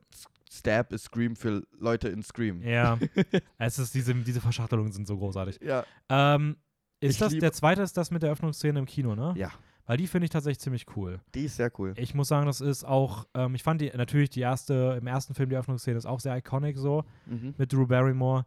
Stab 0.51 0.91
ist 0.91 1.03
Scream 1.05 1.35
für 1.35 1.63
Leute 1.79 2.09
in 2.09 2.21
Scream. 2.23 2.61
ja, 2.61 2.97
es 3.57 3.79
ist 3.79 3.93
diese, 3.93 4.13
diese 4.15 4.41
Verschachtelungen 4.41 4.91
sind 4.91 5.07
so 5.07 5.17
großartig. 5.17 5.59
Ja. 5.61 5.85
Ähm, 6.09 6.57
ist 6.99 7.13
Ich 7.13 7.17
das, 7.19 7.33
der 7.37 7.51
zweite 7.53 7.81
ist 7.81 7.97
das 7.97 8.11
mit 8.11 8.21
der 8.21 8.31
Öffnungsszene 8.31 8.77
im 8.79 8.85
Kino, 8.85 9.15
ne? 9.15 9.33
Ja. 9.37 9.51
Weil 9.91 9.97
die 9.97 10.07
finde 10.07 10.23
ich 10.23 10.29
tatsächlich 10.29 10.59
ziemlich 10.61 10.85
cool. 10.95 11.19
Die 11.35 11.41
ist 11.43 11.57
sehr 11.57 11.69
cool. 11.77 11.93
Ich 11.97 12.15
muss 12.15 12.29
sagen, 12.29 12.45
das 12.45 12.61
ist 12.61 12.85
auch, 12.85 13.27
ähm, 13.33 13.55
ich 13.55 13.61
fand 13.63 13.81
die 13.81 13.91
natürlich 13.93 14.29
die 14.29 14.39
erste, 14.39 14.97
im 14.97 15.05
ersten 15.05 15.33
Film 15.33 15.49
die 15.49 15.57
Öffnungsszene 15.57 15.97
ist 15.97 16.05
auch 16.05 16.21
sehr 16.21 16.37
iconic 16.37 16.77
so 16.77 17.03
Mhm. 17.25 17.55
mit 17.57 17.73
Drew 17.73 17.85
Barrymore. 17.85 18.45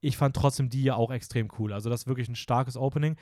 Ich 0.00 0.16
fand 0.16 0.36
trotzdem 0.36 0.68
die 0.68 0.84
ja 0.84 0.94
auch 0.94 1.10
extrem 1.10 1.48
cool. 1.58 1.72
Also 1.72 1.90
das 1.90 2.02
ist 2.02 2.06
wirklich 2.06 2.28
ein 2.28 2.36
starkes 2.36 2.76
Opening. 2.76 3.16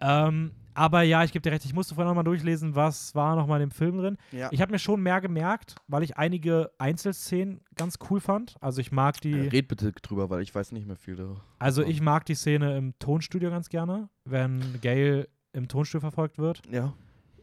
Ähm, 0.00 0.50
aber 0.74 1.02
ja, 1.02 1.22
ich 1.22 1.30
gebe 1.30 1.42
dir 1.42 1.52
recht, 1.52 1.64
ich 1.64 1.72
musste 1.72 1.94
vorhin 1.94 2.08
nochmal 2.08 2.24
durchlesen, 2.24 2.74
was 2.74 3.14
war 3.14 3.36
nochmal 3.36 3.60
in 3.62 3.68
dem 3.68 3.72
Film 3.72 3.98
drin. 3.98 4.16
Ja. 4.32 4.48
Ich 4.50 4.60
habe 4.60 4.72
mir 4.72 4.80
schon 4.80 5.00
mehr 5.00 5.20
gemerkt, 5.20 5.76
weil 5.86 6.02
ich 6.02 6.16
einige 6.16 6.72
Einzelszenen 6.78 7.60
ganz 7.76 7.98
cool 8.10 8.18
fand. 8.20 8.56
Also 8.60 8.80
ich 8.80 8.90
mag 8.90 9.20
die, 9.20 9.32
Äh, 9.32 9.48
Red 9.50 9.68
bitte 9.68 9.92
drüber, 9.92 10.30
weil 10.30 10.42
ich 10.42 10.52
weiß 10.52 10.72
nicht 10.72 10.88
mehr 10.88 10.96
viel 10.96 11.14
darüber. 11.14 11.44
also 11.60 11.82
ich 11.84 12.00
mag 12.00 12.26
die 12.26 12.34
Szene 12.34 12.76
im 12.76 12.98
Tonstudio 12.98 13.50
ganz 13.50 13.68
gerne, 13.68 14.08
wenn 14.24 14.80
Gail 14.80 15.28
im 15.52 15.68
Tonstudio 15.68 16.00
verfolgt 16.00 16.38
wird. 16.38 16.62
Ja. 16.70 16.92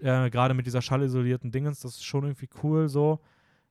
äh, 0.02 0.30
gerade 0.30 0.54
mit 0.54 0.66
dieser 0.66 0.82
schallisolierten 0.82 1.52
Dingens, 1.52 1.80
das 1.82 1.96
ist 1.96 2.04
schon 2.06 2.24
irgendwie 2.24 2.50
cool 2.64 2.88
so. 2.90 3.20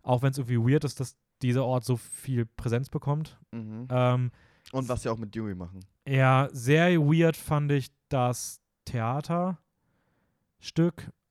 Auch 0.03 0.22
wenn 0.22 0.30
es 0.32 0.39
irgendwie 0.39 0.59
weird 0.72 0.85
ist, 0.85 1.01
dass 1.01 1.16
dieser 1.43 1.64
Ort 1.64 1.85
so 1.85 1.97
viel 1.97 2.45
Präsenz 2.47 2.89
bekommt. 2.91 3.39
Mhm. 3.53 3.87
Ähm, 3.91 4.30
Und 4.72 4.89
was 4.89 5.03
sie 5.03 5.09
auch 5.09 5.18
mit 5.18 5.35
Dewey 5.35 5.55
machen. 5.55 5.80
ja, 6.07 6.49
sehr 6.53 6.99
weird 7.01 7.37
fand 7.37 7.72
ich 7.72 7.89
das 8.09 8.61
Theaterstück, 8.85 9.59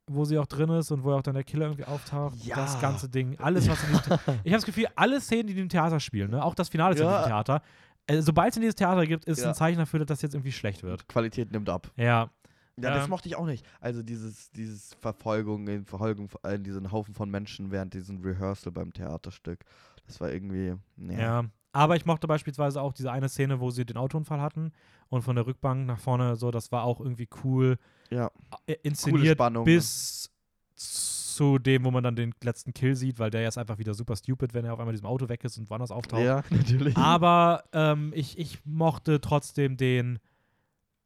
wo 0.07 0.25
sie 0.25 0.37
auch 0.37 0.45
drin 0.47 0.69
ist 0.69 0.91
und 0.91 1.03
wo 1.03 1.13
auch 1.13 1.21
dann 1.21 1.33
der 1.35 1.43
Killer 1.43 1.65
irgendwie 1.67 1.85
auftaucht. 1.85 2.35
Ja. 2.43 2.55
Das 2.55 2.79
ganze 2.81 3.09
Ding, 3.09 3.37
alles, 3.39 3.69
was 3.69 3.81
in 3.83 3.89
diesem 3.89 4.03
The 4.03 4.09
Ich 4.43 4.51
habe 4.51 4.57
das 4.57 4.65
Gefühl, 4.65 4.87
alle 4.95 5.21
Szenen, 5.21 5.47
die 5.47 5.53
in 5.53 5.59
dem 5.59 5.69
Theater 5.69 5.99
spielen, 5.99 6.31
ne? 6.31 6.43
auch 6.43 6.55
das 6.55 6.69
Finale 6.69 6.95
ist 6.95 7.01
in 7.01 7.07
diesem 7.07 7.23
Theater, 7.23 7.61
äh, 8.07 8.21
sobald 8.21 8.51
es 8.51 8.57
in 8.57 8.61
dieses 8.61 8.75
Theater 8.75 9.05
gibt, 9.05 9.25
ist 9.25 9.41
Ja. 9.41 9.49
ein 9.49 9.55
Zeichen 9.55 9.77
dafür, 9.79 9.99
dass 9.99 10.07
das 10.07 10.21
jetzt 10.23 10.33
irgendwie 10.35 10.51
schlecht 10.51 10.83
wird. 10.83 11.07
Qualität 11.07 11.51
nimmt 11.51 11.69
ab. 11.69 11.91
Ja, 11.95 12.29
Ja, 12.81 12.89
das 12.91 13.03
Ähm, 13.05 13.09
mochte 13.11 13.27
ich 13.27 13.35
auch 13.35 13.45
nicht. 13.45 13.65
Also 13.79 14.01
dieses, 14.01 14.49
dieses 14.51 14.95
Verfolgung, 14.95 15.67
in 15.67 15.85
Verfolgung 15.85 16.29
äh, 16.43 16.57
diesen 16.59 16.91
Haufen 16.91 17.13
von 17.13 17.29
Menschen 17.29 17.71
während 17.71 17.93
diesem 17.93 18.21
Rehearsal 18.21 18.71
beim 18.71 18.91
Theaterstück. 18.91 19.63
Das 20.07 20.19
war 20.19 20.31
irgendwie. 20.31 20.75
Ja. 20.97 21.19
Ja. 21.19 21.45
Aber 21.71 21.95
ich 21.95 22.05
mochte 22.05 22.27
beispielsweise 22.27 22.81
auch 22.81 22.93
diese 22.93 23.11
eine 23.11 23.29
Szene, 23.29 23.59
wo 23.59 23.71
sie 23.71 23.85
den 23.85 23.97
Autounfall 23.97 24.39
hatten 24.41 24.71
und 25.09 25.23
von 25.23 25.35
der 25.35 25.47
Rückbank 25.47 25.87
nach 25.87 25.99
vorne 25.99 26.35
so, 26.35 26.51
das 26.51 26.71
war 26.71 26.83
auch 26.83 26.99
irgendwie 26.99 27.27
cool 27.43 27.77
Ja. 28.11 28.29
äh, 28.67 28.75
inszeniert 28.83 29.37
Spannung, 29.37 29.63
ne? 29.65 29.71
bis 29.73 30.29
zu 30.75 31.57
dem, 31.57 31.83
wo 31.83 31.89
man 31.91 32.03
dann 32.03 32.15
den 32.15 32.33
letzten 32.43 32.73
Kill 32.73 32.95
sieht, 32.95 33.17
weil 33.17 33.31
der 33.31 33.41
jetzt 33.41 33.57
einfach 33.57 33.79
wieder 33.79 33.95
super 33.95 34.15
stupid, 34.15 34.53
wenn 34.53 34.65
er 34.65 34.73
auf 34.73 34.79
einmal 34.79 34.93
in 34.93 34.97
diesem 34.97 35.07
Auto 35.07 35.29
weg 35.29 35.43
ist 35.43 35.57
und 35.57 35.67
woanders 35.69 35.89
auftaucht. 35.89 36.21
Ja, 36.21 36.43
natürlich. 36.51 36.95
Aber 36.95 37.63
ähm, 37.73 38.11
ich, 38.15 38.37
ich 38.37 38.59
mochte 38.65 39.19
trotzdem 39.19 39.75
den, 39.77 40.19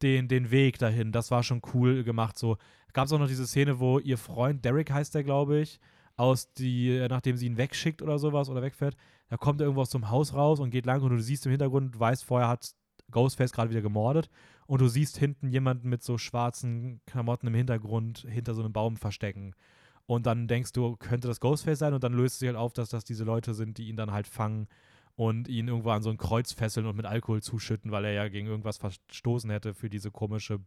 den, 0.02 0.28
den 0.28 0.50
Weg 0.50 0.78
dahin. 0.78 1.12
Das 1.12 1.30
war 1.30 1.42
schon 1.42 1.62
cool 1.74 2.04
gemacht. 2.04 2.38
So 2.38 2.56
gab 2.92 3.06
es 3.06 3.12
auch 3.12 3.18
noch 3.18 3.28
diese 3.28 3.46
Szene, 3.46 3.80
wo 3.80 3.98
ihr 3.98 4.18
Freund, 4.18 4.64
Derek 4.64 4.90
heißt 4.90 5.14
der, 5.14 5.24
glaube 5.24 5.58
ich, 5.58 5.80
aus 6.16 6.52
die, 6.52 6.96
äh, 6.96 7.08
nachdem 7.08 7.36
sie 7.36 7.46
ihn 7.46 7.56
wegschickt 7.56 8.02
oder 8.02 8.18
sowas 8.18 8.48
oder 8.48 8.62
wegfährt, 8.62 8.96
da 9.28 9.36
kommt 9.36 9.60
er 9.60 9.64
irgendwo 9.64 9.82
aus 9.82 9.90
dem 9.90 10.10
Haus 10.10 10.34
raus 10.34 10.58
und 10.58 10.70
geht 10.70 10.86
lang 10.86 11.02
und 11.02 11.10
du 11.10 11.20
siehst 11.20 11.46
im 11.46 11.50
Hintergrund, 11.50 11.98
weißt, 11.98 12.24
vorher 12.24 12.48
hat 12.48 12.74
Ghostface 13.10 13.52
gerade 13.52 13.70
wieder 13.70 13.82
gemordet 13.82 14.30
und 14.66 14.80
du 14.80 14.88
siehst 14.88 15.16
hinten 15.18 15.48
jemanden 15.48 15.88
mit 15.88 16.02
so 16.02 16.18
schwarzen 16.18 17.00
Klamotten 17.06 17.46
im 17.46 17.54
Hintergrund 17.54 18.26
hinter 18.28 18.54
so 18.54 18.62
einem 18.62 18.72
Baum 18.72 18.96
verstecken. 18.96 19.54
Und 20.06 20.26
dann 20.26 20.48
denkst 20.48 20.72
du, 20.72 20.96
könnte 20.96 21.28
das 21.28 21.40
Ghostface 21.40 21.78
sein? 21.78 21.92
Und 21.92 22.02
dann 22.02 22.14
löst 22.14 22.38
sich 22.38 22.48
halt 22.48 22.56
auf, 22.56 22.72
dass 22.72 22.88
das 22.88 23.04
diese 23.04 23.24
Leute 23.24 23.52
sind, 23.52 23.76
die 23.76 23.88
ihn 23.88 23.96
dann 23.96 24.10
halt 24.10 24.26
fangen 24.26 24.66
und 25.18 25.48
ihn 25.48 25.66
irgendwo 25.66 25.90
an 25.90 26.00
so 26.00 26.10
ein 26.10 26.16
Kreuz 26.16 26.52
fesseln 26.52 26.86
und 26.86 26.94
mit 26.94 27.04
Alkohol 27.04 27.42
zuschütten, 27.42 27.90
weil 27.90 28.04
er 28.04 28.12
ja 28.12 28.28
gegen 28.28 28.46
irgendwas 28.46 28.78
verstoßen 28.78 29.50
hätte 29.50 29.74
für 29.74 29.90
diese 29.90 30.12
komische. 30.12 30.60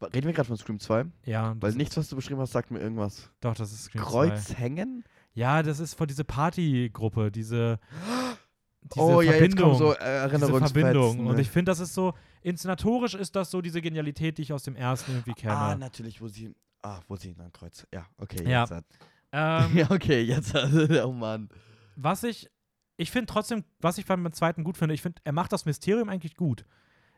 Reden 0.00 0.26
wir 0.26 0.32
gerade 0.32 0.48
von 0.48 0.56
Scream 0.56 0.80
2? 0.80 1.04
Ja, 1.26 1.54
Weil 1.60 1.72
nichts, 1.72 1.94
was 1.98 2.08
du 2.08 2.16
beschrieben 2.16 2.40
hast, 2.40 2.52
sagt 2.52 2.70
mir 2.70 2.78
irgendwas. 2.80 3.30
Doch, 3.40 3.54
das 3.54 3.72
ist 3.72 3.84
Scream 3.84 4.02
2. 4.02 4.10
Kreuz 4.10 4.58
hängen? 4.58 5.04
Ja, 5.34 5.62
das 5.62 5.78
ist 5.78 5.92
von 5.92 6.06
dieser 6.08 6.24
Partygruppe, 6.24 7.30
diese. 7.30 7.78
diese 8.80 9.04
oh 9.04 9.20
ja, 9.20 9.32
jetzt 9.32 9.40
Verbindung. 9.40 9.64
kommen 9.72 9.78
so 9.78 9.92
äh, 9.92 10.30
diese. 10.30 10.46
Verbindung. 10.46 11.26
Und 11.26 11.34
ne? 11.34 11.42
ich 11.42 11.50
finde, 11.50 11.70
das 11.70 11.80
ist 11.80 11.92
so, 11.92 12.14
inszenatorisch 12.40 13.12
ist 13.12 13.36
das 13.36 13.50
so 13.50 13.60
diese 13.60 13.82
Genialität, 13.82 14.38
die 14.38 14.42
ich 14.42 14.54
aus 14.54 14.62
dem 14.62 14.74
ersten 14.74 15.12
irgendwie 15.12 15.34
kenne. 15.34 15.54
Ah, 15.54 15.74
natürlich, 15.76 16.22
wo 16.22 16.28
sie. 16.28 16.54
Ah, 16.82 17.00
wo 17.08 17.16
sie 17.16 17.36
ein 17.38 17.52
Kreuz. 17.52 17.86
Ja, 17.92 18.06
okay. 18.16 18.42
Ja. 18.48 18.62
Jetzt 18.62 18.70
hat, 18.70 18.84
ähm, 19.32 19.70
ja, 19.76 19.90
okay, 19.90 20.22
jetzt 20.22 20.54
hat. 20.54 20.70
Oh 21.04 21.12
Mann. 21.12 21.50
was 21.94 22.22
ich, 22.22 22.48
ich 22.96 23.10
finde 23.10 23.26
trotzdem, 23.26 23.64
was 23.80 23.98
ich 23.98 24.06
beim 24.06 24.32
zweiten 24.32 24.64
gut 24.64 24.76
finde, 24.76 24.94
ich 24.94 25.02
finde, 25.02 25.20
er 25.24 25.32
macht 25.32 25.52
das 25.52 25.64
Mysterium 25.66 26.08
eigentlich 26.08 26.36
gut. 26.36 26.64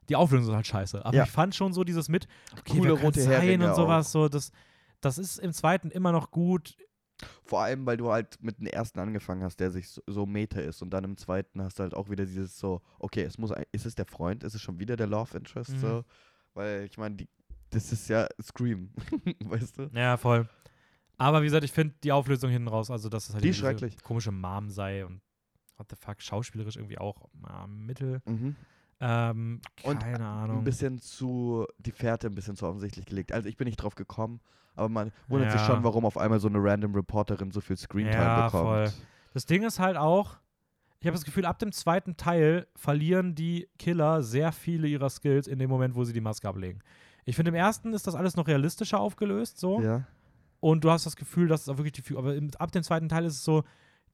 Die 0.08 0.16
Auflösung 0.16 0.48
ist 0.50 0.56
halt 0.56 0.66
scheiße. 0.66 1.04
Aber 1.04 1.16
Ja. 1.16 1.24
ich 1.24 1.30
fand 1.30 1.54
schon 1.54 1.72
so 1.72 1.84
dieses 1.84 2.08
mit, 2.08 2.26
okay, 2.52 2.78
Coole 2.78 2.92
rote 2.92 3.20
sein 3.20 3.62
und 3.62 3.74
sowas, 3.74 4.10
so, 4.10 4.28
das, 4.28 4.52
das 5.00 5.18
ist 5.18 5.38
im 5.38 5.52
zweiten 5.52 5.90
immer 5.90 6.12
noch 6.12 6.30
gut. 6.30 6.76
Vor 7.44 7.60
allem, 7.62 7.84
weil 7.84 7.96
du 7.96 8.10
halt 8.10 8.40
mit 8.42 8.58
dem 8.58 8.66
ersten 8.68 9.00
angefangen 9.00 9.42
hast, 9.42 9.58
der 9.60 9.70
sich 9.70 9.88
so, 9.90 10.00
so 10.06 10.24
Meta 10.24 10.60
ist. 10.60 10.82
Und 10.82 10.90
dann 10.90 11.04
im 11.04 11.16
zweiten 11.16 11.60
hast 11.62 11.78
du 11.78 11.82
halt 11.82 11.94
auch 11.94 12.08
wieder 12.10 12.24
dieses 12.24 12.58
so, 12.58 12.80
okay, 13.00 13.22
es 13.22 13.38
muss, 13.38 13.52
ist 13.72 13.86
es 13.86 13.94
der 13.96 14.06
Freund? 14.06 14.44
Ist 14.44 14.54
es 14.54 14.62
schon 14.62 14.78
wieder 14.78 14.96
der 14.96 15.08
Love 15.08 15.36
Interest? 15.36 15.70
Mhm. 15.72 15.78
So? 15.80 16.04
Weil 16.54 16.84
ich 16.84 16.96
meine, 16.96 17.16
das 17.70 17.92
ist 17.92 18.08
ja 18.08 18.26
Scream, 18.40 18.90
weißt 19.44 19.78
du? 19.78 19.90
Ja, 19.92 20.16
voll. 20.16 20.48
Aber 21.16 21.42
wie 21.42 21.46
gesagt, 21.46 21.64
ich 21.64 21.72
finde 21.72 21.96
die 22.04 22.12
Auflösung 22.12 22.50
hinten 22.50 22.68
raus, 22.68 22.90
also 22.90 23.08
dass 23.08 23.28
es 23.28 23.34
halt 23.34 23.42
Die 23.42 23.48
diese 23.48 23.60
schrecklich. 23.60 24.00
komische 24.02 24.30
Mom 24.30 24.70
sei 24.70 25.04
und 25.04 25.20
what 25.78 25.88
the 25.90 25.96
fuck, 25.96 26.20
schauspielerisch 26.20 26.76
irgendwie 26.76 26.98
auch 26.98 27.28
äh, 27.48 27.66
mittel. 27.66 28.20
Mhm. 28.26 28.56
Ähm, 29.00 29.60
Und 29.84 30.00
keine 30.00 30.26
Ahnung. 30.26 30.58
ein 30.58 30.64
bisschen 30.64 30.98
zu, 30.98 31.66
die 31.78 31.92
Fährte 31.92 32.26
ein 32.26 32.34
bisschen 32.34 32.56
zu 32.56 32.66
offensichtlich 32.66 33.06
gelegt. 33.06 33.32
Also 33.32 33.48
ich 33.48 33.56
bin 33.56 33.66
nicht 33.66 33.76
drauf 33.76 33.94
gekommen, 33.94 34.40
aber 34.74 34.88
man 34.88 35.12
wundert 35.28 35.52
sich 35.52 35.60
Ja. 35.60 35.66
schon, 35.68 35.84
warum 35.84 36.04
auf 36.04 36.18
einmal 36.18 36.40
so 36.40 36.48
eine 36.48 36.58
random 36.60 36.94
Reporterin 36.94 37.50
so 37.52 37.60
viel 37.60 37.76
Screentime 37.76 38.16
Ja, 38.22 38.46
bekommt. 38.46 38.64
voll. 38.64 38.92
Das 39.34 39.46
Ding 39.46 39.62
ist 39.64 39.78
halt 39.78 39.96
auch, 39.96 40.36
ich 41.00 41.06
habe 41.06 41.14
das 41.14 41.24
Gefühl, 41.24 41.46
ab 41.46 41.60
dem 41.60 41.70
zweiten 41.70 42.16
Teil 42.16 42.66
verlieren 42.74 43.36
die 43.36 43.68
Killer 43.78 44.22
sehr 44.24 44.50
viele 44.50 44.88
ihrer 44.88 45.10
Skills 45.10 45.46
in 45.46 45.60
dem 45.60 45.70
Moment, 45.70 45.94
wo 45.94 46.02
sie 46.02 46.12
die 46.12 46.20
Maske 46.20 46.48
ablegen. 46.48 46.80
Ich 47.24 47.36
finde, 47.36 47.50
im 47.50 47.54
ersten 47.54 47.92
ist 47.92 48.06
das 48.08 48.16
alles 48.16 48.34
noch 48.34 48.48
realistischer 48.48 48.98
aufgelöst, 48.98 49.58
so. 49.60 49.80
Ja. 49.80 50.04
Und 50.58 50.82
du 50.82 50.90
hast 50.90 51.06
das 51.06 51.14
Gefühl, 51.14 51.46
dass 51.46 51.62
es 51.62 51.68
auch 51.68 51.76
wirklich 51.78 51.92
die. 51.92 52.16
Aber 52.16 52.34
ab 52.58 52.72
dem 52.72 52.82
zweiten 52.82 53.08
Teil 53.08 53.24
ist 53.26 53.34
es 53.34 53.44
so, 53.44 53.62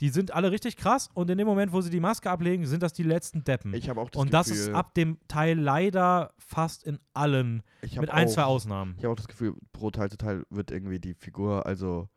die 0.01 0.09
sind 0.09 0.33
alle 0.35 0.51
richtig 0.51 0.77
krass 0.77 1.09
und 1.15 1.31
in 1.31 1.39
dem 1.39 1.47
Moment, 1.47 1.73
wo 1.73 1.81
sie 1.81 1.91
die 1.91 2.01
Maske 2.01 2.31
ablegen, 2.31 2.67
sind 2.67 2.83
das 2.83 2.93
die 2.93 3.03
letzten 3.03 3.45
Deppen. 3.45 3.75
Ich 3.75 3.89
habe 3.89 4.01
auch 4.01 4.11
das 4.11 4.21
und 4.21 4.31
Gefühl, 4.31 4.39
das 4.39 4.51
ist 4.51 4.69
ab 4.71 4.95
dem 4.95 5.19
Teil 5.29 5.59
leider 5.59 6.33
fast 6.39 6.85
in 6.85 6.99
allen, 7.13 7.63
mit 7.83 8.11
ein, 8.11 8.27
auch, 8.29 8.33
zwei 8.33 8.45
Ausnahmen. 8.45 8.95
Ich 8.99 9.05
habe 9.05 9.13
auch 9.13 9.17
das 9.17 9.29
Gefühl, 9.29 9.55
pro 9.73 9.91
Teil 9.91 10.11
zu 10.11 10.17
Teil 10.17 10.45
wird 10.51 10.71
irgendwie 10.71 10.99
die 10.99 11.15
Figur, 11.15 11.67
also 11.67 12.09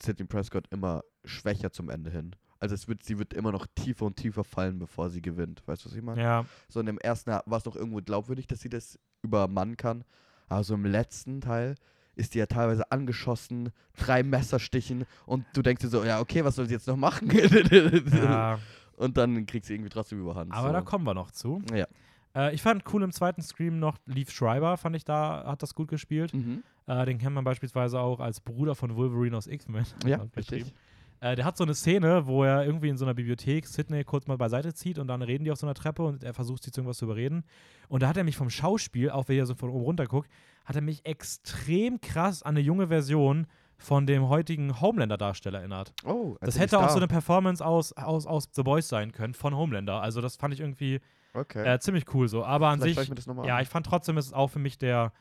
Sidney 0.00 0.26
Prescott, 0.26 0.66
immer 0.70 1.02
schwächer 1.24 1.72
zum 1.72 1.90
Ende 1.90 2.10
hin. 2.10 2.34
Also 2.58 2.74
es 2.74 2.88
wird, 2.88 3.02
sie 3.02 3.18
wird 3.18 3.34
immer 3.34 3.52
noch 3.52 3.66
tiefer 3.74 4.06
und 4.06 4.16
tiefer 4.16 4.42
fallen, 4.44 4.78
bevor 4.78 5.10
sie 5.10 5.20
gewinnt. 5.20 5.62
Weißt 5.66 5.84
du, 5.84 5.90
was 5.90 5.96
ich 5.96 6.02
meine? 6.02 6.22
Ja, 6.22 6.46
So 6.68 6.80
in 6.80 6.86
dem 6.86 6.98
ersten 6.98 7.30
war 7.30 7.58
es 7.58 7.64
noch 7.64 7.76
irgendwo 7.76 7.98
glaubwürdig, 7.98 8.46
dass 8.46 8.60
sie 8.60 8.70
das 8.70 8.98
übermannen 9.22 9.76
kann. 9.76 10.04
Aber 10.48 10.64
so 10.64 10.74
im 10.74 10.84
letzten 10.84 11.40
Teil 11.40 11.74
ist 12.16 12.34
die 12.34 12.38
ja 12.38 12.46
teilweise 12.46 12.90
angeschossen, 12.90 13.70
drei 13.96 14.22
Messerstichen 14.22 15.04
und 15.26 15.44
du 15.54 15.62
denkst 15.62 15.82
dir 15.82 15.88
so, 15.88 16.04
ja, 16.04 16.20
okay, 16.20 16.44
was 16.44 16.56
soll 16.56 16.66
sie 16.66 16.74
jetzt 16.74 16.86
noch 16.86 16.96
machen? 16.96 17.30
ja. 18.10 18.58
Und 18.96 19.16
dann 19.16 19.46
kriegt 19.46 19.66
sie 19.66 19.74
irgendwie 19.74 19.90
trotzdem 19.90 20.20
überhand. 20.20 20.52
aber 20.52 20.68
so. 20.68 20.72
da 20.72 20.80
kommen 20.82 21.04
wir 21.04 21.14
noch 21.14 21.30
zu. 21.30 21.62
Ja. 21.74 21.86
Äh, 22.34 22.54
ich 22.54 22.62
fand 22.62 22.84
cool 22.92 23.02
im 23.02 23.12
zweiten 23.12 23.42
Scream 23.42 23.78
noch 23.78 23.98
Leaf 24.06 24.30
Schreiber, 24.30 24.76
fand 24.76 24.96
ich 24.96 25.04
da, 25.04 25.44
hat 25.46 25.62
das 25.62 25.74
gut 25.74 25.88
gespielt. 25.88 26.34
Mhm. 26.34 26.62
Äh, 26.86 27.04
den 27.06 27.18
kennt 27.18 27.34
man 27.34 27.44
beispielsweise 27.44 28.00
auch 28.00 28.20
als 28.20 28.40
Bruder 28.40 28.74
von 28.74 28.94
Wolverine 28.96 29.36
aus 29.36 29.46
X-Men. 29.46 29.86
Ja, 30.06 30.24
richtig. 30.36 30.72
Äh, 31.20 31.36
der 31.36 31.44
hat 31.44 31.56
so 31.56 31.64
eine 31.64 31.74
Szene, 31.74 32.26
wo 32.26 32.44
er 32.44 32.66
irgendwie 32.66 32.88
in 32.88 32.98
so 32.98 33.04
einer 33.04 33.14
Bibliothek 33.14 33.66
Sidney 33.66 34.04
kurz 34.04 34.26
mal 34.26 34.36
beiseite 34.36 34.74
zieht 34.74 34.98
und 34.98 35.06
dann 35.06 35.22
reden 35.22 35.44
die 35.44 35.50
auf 35.50 35.58
so 35.58 35.66
einer 35.66 35.74
Treppe 35.74 36.02
und 36.02 36.22
er 36.22 36.34
versucht 36.34 36.62
sie 36.62 36.70
zu 36.70 36.80
irgendwas 36.80 36.98
zu 36.98 37.06
überreden. 37.06 37.44
Und 37.88 38.02
da 38.02 38.08
hat 38.08 38.16
er 38.16 38.24
mich 38.24 38.36
vom 38.36 38.50
Schauspiel, 38.50 39.10
auch 39.10 39.28
wenn 39.28 39.38
er 39.38 39.46
so 39.46 39.54
von 39.54 39.70
oben 39.70 39.84
runter 39.84 40.06
guckt, 40.06 40.30
hat 40.64 40.76
er 40.76 40.82
mich 40.82 41.04
extrem 41.06 42.00
krass 42.00 42.42
an 42.42 42.50
eine 42.50 42.60
junge 42.60 42.88
Version 42.88 43.46
von 43.76 44.06
dem 44.06 44.28
heutigen 44.28 44.80
Homelander-Darsteller 44.80 45.58
erinnert. 45.58 45.92
Oh, 46.04 46.36
Das 46.40 46.54
Anthony 46.54 46.60
hätte 46.60 46.78
auch 46.78 46.90
so 46.90 46.96
eine 46.96 47.08
Performance 47.08 47.64
aus, 47.64 47.92
aus, 47.92 48.26
aus 48.26 48.48
The 48.52 48.62
Boys 48.62 48.88
sein 48.88 49.12
können, 49.12 49.34
von 49.34 49.54
Homelander. 49.54 50.00
Also 50.00 50.20
das 50.20 50.36
fand 50.36 50.54
ich 50.54 50.60
irgendwie 50.60 51.00
Okay. 51.34 51.64
äh, 51.66 51.78
ziemlich 51.80 52.04
cool 52.14 52.28
so. 52.28 52.44
Aber 52.44 52.68
an 52.68 52.80
Vielleicht 52.80 53.00
sich, 53.00 53.08
ich 53.10 53.14
das 53.14 53.26
ja, 53.46 53.60
ich 53.60 53.68
fand 53.68 53.84
trotzdem, 53.86 54.16
ist 54.16 54.26
es 54.26 54.32
auch 54.32 54.48
für 54.48 54.60
mich 54.60 54.78
der, 54.78 55.12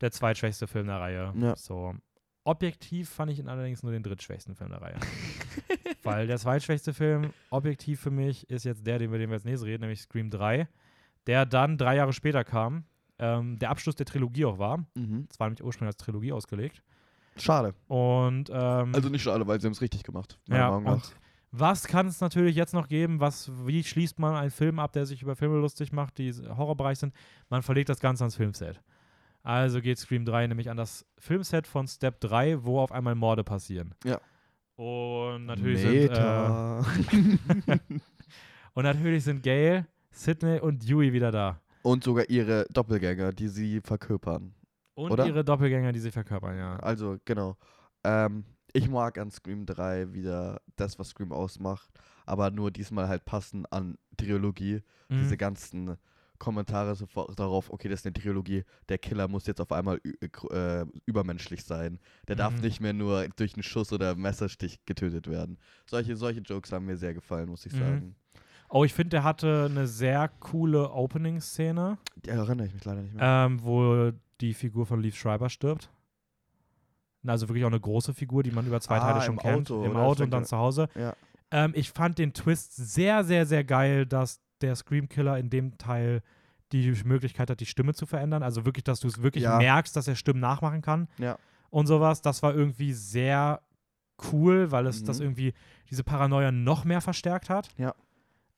der 0.00 0.10
zweitschwächste 0.10 0.66
Film 0.66 0.88
der 0.88 1.00
Reihe. 1.00 1.32
Ja. 1.36 1.56
So. 1.56 1.94
Objektiv 2.42 3.08
fand 3.08 3.30
ich 3.30 3.38
ihn 3.38 3.48
allerdings 3.48 3.82
nur 3.82 3.92
den 3.92 4.02
drittschwächsten 4.02 4.56
Film 4.56 4.70
der 4.70 4.82
Reihe. 4.82 4.96
Weil 6.02 6.26
der 6.26 6.38
zweitschwächste 6.38 6.92
Film, 6.92 7.32
objektiv 7.50 8.00
für 8.00 8.10
mich, 8.10 8.48
ist 8.50 8.64
jetzt 8.64 8.86
der, 8.86 8.98
den 8.98 9.12
wir, 9.12 9.18
den 9.18 9.30
wir 9.30 9.34
als 9.34 9.44
nächstes 9.44 9.66
reden, 9.68 9.82
nämlich 9.82 10.00
Scream 10.00 10.30
3, 10.30 10.66
der 11.26 11.46
dann 11.46 11.78
drei 11.78 11.96
Jahre 11.96 12.12
später 12.12 12.42
kam, 12.42 12.84
ähm, 13.20 13.58
der 13.58 13.70
Abschluss 13.70 13.94
der 13.94 14.06
Trilogie 14.06 14.46
auch 14.46 14.58
war. 14.58 14.78
Mhm. 14.94 15.28
Es 15.30 15.38
war 15.38 15.46
nämlich 15.48 15.62
ursprünglich 15.62 15.94
als 15.94 16.02
Trilogie 16.02 16.32
ausgelegt. 16.32 16.82
Schade. 17.36 17.74
Und 17.86 18.50
ähm, 18.52 18.94
Also 18.94 19.08
nicht 19.08 19.22
schade, 19.22 19.46
weil 19.46 19.60
sie 19.60 19.66
haben 19.66 19.72
es 19.72 19.80
richtig 19.80 20.02
gemacht. 20.02 20.38
ja, 20.48 20.68
und 20.70 21.14
was 21.52 21.86
kann 21.86 22.06
es 22.06 22.20
natürlich 22.20 22.54
jetzt 22.54 22.74
noch 22.74 22.86
geben? 22.86 23.18
Was, 23.18 23.50
wie 23.66 23.82
schließt 23.82 24.18
man 24.20 24.36
einen 24.36 24.50
Film 24.52 24.78
ab, 24.78 24.92
der 24.92 25.04
sich 25.04 25.22
über 25.22 25.34
Filme 25.34 25.58
lustig 25.58 25.92
macht, 25.92 26.18
die 26.18 26.32
Horrorbereich 26.32 26.98
sind? 26.98 27.12
Man 27.48 27.62
verlegt 27.62 27.88
das 27.88 27.98
Ganze 27.98 28.22
ans 28.22 28.36
Filmset. 28.36 28.80
Also 29.42 29.80
geht 29.80 29.98
Scream 29.98 30.24
3 30.24 30.46
nämlich 30.46 30.70
an 30.70 30.76
das 30.76 31.04
Filmset 31.18 31.66
von 31.66 31.88
Step 31.88 32.20
3, 32.20 32.64
wo 32.64 32.78
auf 32.78 32.92
einmal 32.92 33.14
Morde 33.14 33.42
passieren. 33.42 33.94
Ja. 34.04 34.20
Und 34.76 35.46
natürlich 35.46 35.80
sind, 35.80 35.92
äh, 35.92 36.00
Meta. 36.00 36.78
und 38.74 38.84
natürlich 38.84 39.24
sind 39.24 39.42
Gail, 39.42 39.86
Sidney 40.10 40.60
und 40.60 40.88
Dewey 40.88 41.12
wieder 41.12 41.32
da. 41.32 41.60
Und 41.82 42.04
sogar 42.04 42.28
ihre 42.30 42.66
Doppelgänger, 42.70 43.32
die 43.32 43.48
sie 43.48 43.80
verkörpern. 43.80 44.54
Und 44.94 45.10
Oder? 45.12 45.26
ihre 45.26 45.44
Doppelgänger, 45.44 45.92
die 45.92 46.00
sie 46.00 46.10
verkörpern, 46.10 46.56
ja. 46.58 46.76
Also, 46.78 47.16
genau. 47.24 47.56
Ähm, 48.04 48.44
ich 48.72 48.88
mag 48.88 49.18
an 49.18 49.30
Scream 49.30 49.66
3 49.66 50.12
wieder 50.12 50.60
das, 50.76 50.98
was 50.98 51.08
Scream 51.10 51.32
ausmacht, 51.32 51.90
aber 52.26 52.50
nur 52.50 52.70
diesmal 52.70 53.08
halt 53.08 53.24
passend 53.24 53.72
an 53.72 53.96
Trilogie. 54.16 54.82
Mhm. 55.08 55.18
Diese 55.18 55.36
ganzen 55.36 55.96
Kommentare 56.38 56.94
sofort 56.96 57.38
darauf, 57.38 57.70
okay, 57.70 57.88
das 57.88 58.00
ist 58.00 58.06
eine 58.06 58.14
Trilogie, 58.14 58.64
der 58.88 58.98
Killer 58.98 59.28
muss 59.28 59.46
jetzt 59.46 59.60
auf 59.60 59.72
einmal 59.72 60.00
äh, 60.50 60.86
übermenschlich 61.04 61.64
sein. 61.64 61.98
Der 62.28 62.36
darf 62.36 62.54
Mhm. 62.54 62.60
nicht 62.62 62.80
mehr 62.80 62.92
nur 62.94 63.28
durch 63.36 63.54
einen 63.54 63.62
Schuss 63.62 63.92
oder 63.92 64.14
Messerstich 64.14 64.84
getötet 64.86 65.26
werden. 65.28 65.58
Solche, 65.86 66.16
solche 66.16 66.40
Jokes 66.40 66.72
haben 66.72 66.86
mir 66.86 66.96
sehr 66.96 67.12
gefallen, 67.14 67.48
muss 67.50 67.66
ich 67.66 67.72
Mhm. 67.72 67.78
sagen. 67.78 68.16
Oh, 68.72 68.84
ich 68.84 68.94
finde, 68.94 69.10
der 69.10 69.24
hatte 69.24 69.66
eine 69.68 69.86
sehr 69.88 70.28
coole 70.40 70.90
Opening-Szene. 70.92 71.98
Die 72.24 72.30
erinnere 72.30 72.66
ich 72.66 72.72
mich 72.74 72.84
leider 72.84 73.02
nicht 73.02 73.14
mehr. 73.14 73.24
ähm, 73.46 73.62
wo 73.62 74.12
die 74.40 74.54
Figur 74.54 74.86
von 74.86 75.00
Leaf 75.02 75.16
Schreiber 75.16 75.48
stirbt. 75.50 75.90
Also 77.26 77.48
wirklich 77.48 77.64
auch 77.64 77.68
eine 77.70 77.80
große 77.80 78.14
Figur, 78.14 78.42
die 78.42 78.50
man 78.52 78.66
über 78.66 78.80
zwei 78.80 78.96
Ah, 78.98 79.12
Teile 79.12 79.22
schon 79.22 79.34
im 79.34 79.40
kennt. 79.40 79.70
Auto, 79.70 79.84
Im? 79.84 79.90
Ich 79.92 79.96
Auto 79.98 80.22
und 80.22 80.30
dann 80.30 80.44
zu 80.44 80.56
Hause. 80.56 80.88
Ja. 80.94 81.14
Ähm, 81.50 81.72
ich 81.74 81.90
fand 81.90 82.18
den 82.18 82.32
Twist 82.32 82.76
sehr, 82.76 83.24
sehr, 83.24 83.44
sehr 83.44 83.64
geil, 83.64 84.06
dass 84.06 84.40
der 84.60 84.74
Scream-Killer 84.76 85.36
in 85.38 85.50
dem 85.50 85.76
Teil 85.76 86.22
die 86.72 86.92
Möglichkeit 87.04 87.50
hat, 87.50 87.60
die 87.60 87.66
Stimme 87.66 87.92
zu 87.94 88.06
verändern. 88.06 88.42
Also 88.44 88.64
wirklich, 88.64 88.84
dass 88.84 89.00
du 89.00 89.08
es 89.08 89.20
wirklich 89.22 89.44
Ja. 89.44 89.58
merkst, 89.58 89.94
dass 89.96 90.06
er 90.06 90.14
Stimmen 90.14 90.40
nachmachen 90.40 90.80
kann 90.80 91.08
Ja. 91.18 91.36
und 91.70 91.86
sowas. 91.88 92.22
Das 92.22 92.42
war 92.42 92.54
irgendwie 92.54 92.92
sehr 92.92 93.60
cool, 94.32 94.70
weil 94.70 94.86
es 94.86 95.02
Mhm. 95.02 95.06
das 95.06 95.20
irgendwie 95.20 95.52
diese 95.90 96.04
Paranoia 96.04 96.52
noch 96.52 96.84
mehr 96.84 97.00
verstärkt 97.00 97.50
hat. 97.50 97.68
Ja. 97.76 97.94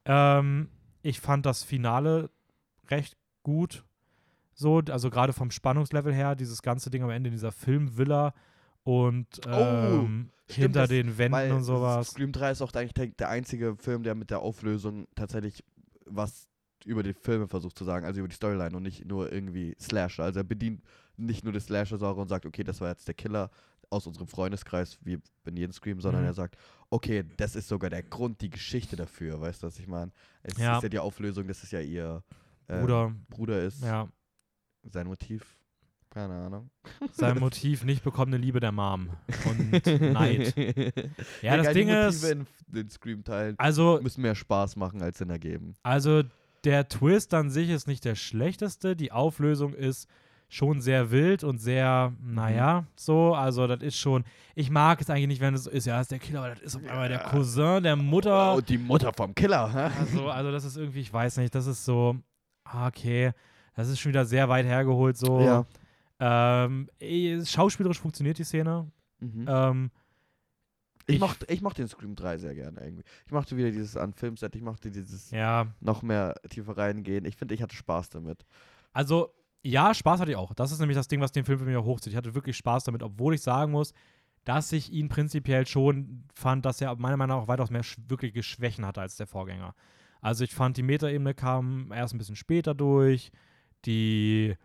Ähm, 0.05 0.69
ich 1.03 1.21
fand 1.21 1.47
das 1.47 1.63
Finale 1.63 2.31
recht 2.89 3.17
gut. 3.43 3.85
So, 4.55 4.83
also 4.91 5.11
gerade 5.11 5.33
vom 5.33 5.51
Spannungslevel 5.51 6.13
her, 6.13 6.35
dieses 6.37 6.63
ganze 6.63 6.91
Ding 6.91 7.03
am 7.03 7.11
Ende 7.11 7.29
in 7.29 7.35
dieser 7.35 7.53
Filmvilla 7.53 8.35
und 8.85 9.27
ähm, 9.47 10.29
Oh, 10.29 10.53
stimmt, 10.53 10.65
hinter 10.65 10.87
den 10.87 11.17
Wänden 11.19 11.53
und 11.53 11.65
sowas. 11.65 12.11
Scream 12.11 12.33
3 12.33 12.51
ist 12.51 12.63
auch 12.63 12.73
eigentlich 12.73 12.95
der, 12.95 13.07
der 13.07 13.29
einzige 13.29 13.77
Film, 13.77 14.03
der 14.03 14.15
mit 14.15 14.31
der 14.31 14.41
Auflösung 14.41 15.07
tatsächlich 15.15 15.65
was 16.05 16.49
über 16.85 17.03
die 17.03 17.15
Filme 17.15 17.47
versucht 17.47 17.79
zu 17.79 17.85
sagen, 17.85 18.05
also 18.05 18.19
über 18.21 18.29
die 18.29 18.35
Storyline 18.35 18.77
und 18.77 18.83
nicht 18.83 19.05
nur 19.05 19.33
irgendwie 19.33 19.77
Slasher. 19.81 20.25
Also 20.25 20.41
er 20.41 20.45
bedient 20.45 20.83
nicht 21.17 21.45
nur 21.45 21.53
das 21.53 21.67
Slasher-Genre 21.67 22.21
und 22.21 22.29
sagt, 22.29 22.45
okay, 22.45 22.65
das 22.65 22.81
war 22.81 22.89
jetzt 22.89 23.07
der 23.07 23.15
Killer 23.15 23.51
aus 23.93 24.07
unserem 24.07 24.27
Freundeskreis, 24.27 24.99
wie 25.03 25.19
in 25.45 25.57
jedem 25.57 25.73
Scream, 25.73 26.01
sondern 26.01 26.23
Mhm. 26.23 26.29
er 26.29 26.35
sagt, 26.35 26.57
okay, 26.91 27.25
das 27.37 27.55
ist 27.57 27.69
sogar 27.69 27.91
der 27.91 28.03
Grund, 28.03 28.41
die 28.41 28.51
Geschichte 28.51 28.97
dafür, 28.97 29.41
weißt 29.41 29.63
du, 29.63 29.67
was 29.67 29.79
ich 29.79 29.87
meine? 29.87 30.11
Es 30.43 30.57
Ja. 30.59 30.77
ist 30.77 30.83
ja 30.83 30.89
die 30.89 30.99
Auflösung, 30.99 31.47
dass 31.47 31.63
es 31.63 31.71
ja 31.71 31.81
ihr 31.81 32.23
ähm, 32.69 32.81
Bruder, 32.81 33.15
Bruder 33.29 33.63
ist, 33.63 33.83
ja. 33.83 34.09
sein 34.85 35.07
Motiv, 35.07 35.59
keine 36.11 36.35
Ahnung. 36.35 36.71
Sein 37.13 37.39
Motiv, 37.41 37.85
nicht 37.85 38.03
bekommene 38.05 38.37
Liebe 38.37 38.61
der 38.61 38.73
Mom. 38.73 39.11
Und 39.47 39.87
Neid. 40.13 40.55
Ja, 41.43 41.57
das 41.57 41.69
Egal, 41.69 41.75
Ding 41.75 41.87
Motive 41.89 42.07
ist, 42.09 42.25
in 42.25 42.47
den 42.69 42.91
Scream-Teilen 42.91 43.59
also, 43.59 43.99
müssen 44.03 44.23
mehr 44.23 44.35
Spaß 44.35 44.77
machen 44.77 45.03
als 45.03 45.19
Sinn 45.19 45.31
ergeben. 45.31 45.75
also 45.83 46.23
der 46.65 46.89
Twist 46.89 47.35
an 47.35 47.51
sich 47.51 47.71
ist 47.71 47.89
nicht 47.89 48.05
der 48.05 48.15
schlechteste. 48.15 48.95
Die 48.95 49.11
Auflösung 49.11 49.75
ist 49.75 50.09
schon 50.55 50.83
sehr 50.83 51.11
wild 51.11 51.45
und 51.45 51.57
sehr, 51.57 52.13
naja, 52.23 52.85
so. 52.95 53.35
Also, 53.35 53.67
das 53.67 53.81
ist 53.81 53.97
schon. 53.97 54.23
Ich 54.55 54.69
mag 54.69 55.01
es 55.01 55.09
eigentlich 55.09 55.29
nicht, 55.29 55.41
wenn 55.41 55.55
es 55.55 55.65
so 55.65 55.71
ist, 55.71 55.87
ja, 55.87 55.99
ist 55.99 56.11
der 56.11 56.19
Killer, 56.19 56.41
aber 56.41 56.51
das 56.51 56.61
ist 56.61 56.77
auf 56.77 56.83
einmal 56.87 57.09
der 57.09 57.21
Ja. 57.23 57.29
Cousin 57.31 57.83
der 57.83 57.97
Mutter. 57.97 58.55
Und 58.57 58.69
die 58.69 58.77
Mutter 58.77 59.15
vom 59.15 59.35
Killer. 59.35 59.73
hä? 59.73 59.91
Also, 59.99 60.29
also, 60.29 60.53
das 60.53 60.65
ist 60.65 60.77
irgendwie, 60.77 61.01
ich 61.01 61.11
weiß 61.13 61.39
nicht, 61.39 61.55
das 61.55 61.67
ist 61.67 61.87
so, 61.87 62.17
ah, 62.65 62.87
okay, 62.89 63.33
das 63.77 63.89
ist 63.89 63.99
schon 63.99 64.11
wieder 64.11 64.27
sehr 64.27 64.47
weit 64.51 64.67
hergeholt, 64.67 65.17
so. 65.17 65.41
Ja. 65.41 65.65
Ähm, 66.21 66.91
eh, 67.01 67.43
schauspielerisch 67.45 67.99
funktioniert 68.01 68.37
die 68.39 68.45
Szene. 68.45 68.91
Mhm. 69.21 69.47
Ähm, 69.49 69.91
ich, 71.07 71.15
ich- 71.15 71.21
mochte, 71.21 71.47
ich 71.49 71.63
mochte 71.63 71.81
den 71.83 71.89
Scream 71.89 72.15
3 72.15 72.37
sehr 72.37 72.55
gerne 72.55 72.79
irgendwie. 72.81 73.05
Ich 73.25 73.33
mochte 73.33 73.57
wieder 73.57 73.71
dieses 73.71 73.97
an 73.97 74.13
Filmset, 74.13 74.55
ich 74.55 74.63
mochte 74.63 74.91
dieses 74.91 75.31
ja, 75.31 75.67
noch 75.81 76.03
mehr 76.03 76.35
tiefer 76.51 76.77
reingehen. 76.77 77.25
Ich 77.25 77.37
finde, 77.37 77.55
ich 77.55 77.63
hatte 77.63 77.75
Spaß 77.75 78.11
damit. 78.11 78.45
Also, 78.93 79.33
ja, 79.63 79.95
Spaß 79.95 80.21
hatte 80.21 80.33
ich 80.33 80.37
auch. 80.37 80.55
Das 80.55 80.73
ist 80.73 80.81
nämlich 80.81 80.97
das 80.97 81.09
Ding, 81.09 81.21
was 81.21 81.33
den 81.33 81.45
Film 81.45 81.59
für 81.59 81.65
mich 81.65 81.77
auch 81.77 81.85
hochzieht. 81.85 82.13
Ich 82.13 82.17
hatte 82.17 82.35
wirklich 82.35 82.57
Spaß 82.57 82.85
damit, 82.85 83.03
obwohl 83.03 83.35
ich 83.35 83.43
sagen 83.43 83.73
muss, 83.73 83.93
dass 84.45 84.73
ich 84.73 84.93
ihn 84.93 85.09
prinzipiell 85.09 85.67
schon 85.67 86.25
fand, 86.35 86.65
dass 86.65 86.81
er 86.81 86.95
meiner 86.97 87.17
Meinung 87.17 87.37
nach 87.37 87.45
auch 87.45 87.49
weitaus 87.49 87.71
mehr 87.71 87.85
wirkliche 88.09 88.43
Schwächen 88.43 88.85
hatte 88.85 89.01
als 89.01 89.17
der 89.17 89.29
Vorgänger. 89.29 89.75
Also, 90.21 90.45
ich 90.45 90.55
fand, 90.55 90.77
die 90.77 90.83
Metaebene 90.83 91.35
kam 91.35 91.93
erst 91.93 92.15
ein 92.15 92.19
bisschen 92.19 92.37
später 92.37 92.75
durch. 92.75 93.31
Die 93.85 94.57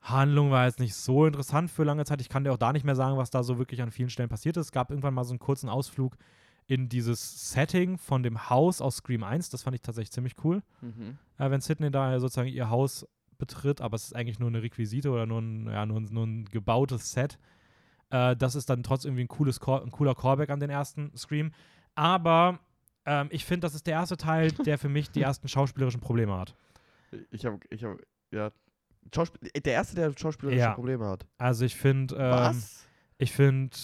Handlung 0.00 0.50
war 0.50 0.66
jetzt 0.66 0.80
nicht 0.80 0.94
so 0.94 1.26
interessant 1.26 1.70
für 1.70 1.84
lange 1.84 2.04
Zeit. 2.04 2.20
Ich 2.20 2.28
kann 2.28 2.42
dir 2.42 2.52
auch 2.52 2.58
da 2.58 2.72
nicht 2.72 2.84
mehr 2.84 2.96
sagen, 2.96 3.16
was 3.16 3.30
da 3.30 3.44
so 3.44 3.58
wirklich 3.58 3.82
an 3.82 3.92
vielen 3.92 4.10
Stellen 4.10 4.28
passiert 4.28 4.56
ist. 4.56 4.66
Es 4.66 4.72
gab 4.72 4.90
irgendwann 4.90 5.14
mal 5.14 5.24
so 5.24 5.32
einen 5.32 5.38
kurzen 5.38 5.68
Ausflug 5.68 6.16
in 6.66 6.88
dieses 6.88 7.50
Setting 7.52 7.98
von 7.98 8.22
dem 8.22 8.50
Haus 8.50 8.80
aus 8.80 8.96
Scream 8.96 9.22
1. 9.22 9.50
Das 9.50 9.62
fand 9.62 9.76
ich 9.76 9.82
tatsächlich 9.82 10.12
ziemlich 10.12 10.34
cool. 10.44 10.62
Mhm. 10.80 11.18
Äh, 11.38 11.50
wenn 11.50 11.60
Sidney 11.60 11.90
da 11.90 12.18
sozusagen 12.18 12.48
ihr 12.48 12.70
Haus 12.70 13.06
betritt, 13.46 13.80
aber 13.80 13.96
es 13.96 14.04
ist 14.04 14.14
eigentlich 14.16 14.38
nur 14.38 14.48
eine 14.48 14.62
Requisite 14.62 15.10
oder 15.10 15.26
nur 15.26 15.40
ein, 15.42 15.66
ja, 15.66 15.84
nur, 15.84 16.00
ein- 16.00 16.08
nur 16.10 16.24
ein 16.26 16.44
gebautes 16.46 17.10
Set. 17.12 17.38
Äh, 18.10 18.36
das 18.36 18.54
ist 18.54 18.70
dann 18.70 18.82
trotzdem 18.82 19.10
irgendwie 19.12 19.24
ein, 19.24 19.28
cooles 19.28 19.58
Call, 19.58 19.82
ein 19.82 19.90
cooler 19.90 20.14
Callback 20.14 20.50
an 20.50 20.60
den 20.60 20.70
ersten 20.70 21.10
Scream. 21.16 21.50
Aber 21.94 22.60
ähm, 23.04 23.28
ich 23.30 23.44
finde, 23.44 23.66
das 23.66 23.74
ist 23.74 23.86
der 23.86 23.94
erste 23.94 24.16
Teil, 24.16 24.50
der 24.66 24.78
für 24.78 24.88
mich 24.88 25.10
die 25.10 25.22
ersten 25.22 25.48
schauspielerischen 25.48 26.00
Probleme 26.00 26.38
hat. 26.38 26.54
Ich 27.30 27.44
habe, 27.44 27.58
ich 27.70 27.82
habe, 27.84 27.98
ja. 28.30 28.50
Schauspiel 29.14 29.50
der 29.50 29.72
erste, 29.72 29.96
der 29.96 30.12
schauspielerische 30.16 30.60
Ja. 30.60 30.74
Probleme 30.74 31.04
hat. 31.06 31.26
Also 31.38 31.64
ich 31.64 31.74
finde, 31.76 32.14
ähm, 32.14 32.30
Was? 32.30 32.86
ich 33.18 33.32
finde 33.32 33.76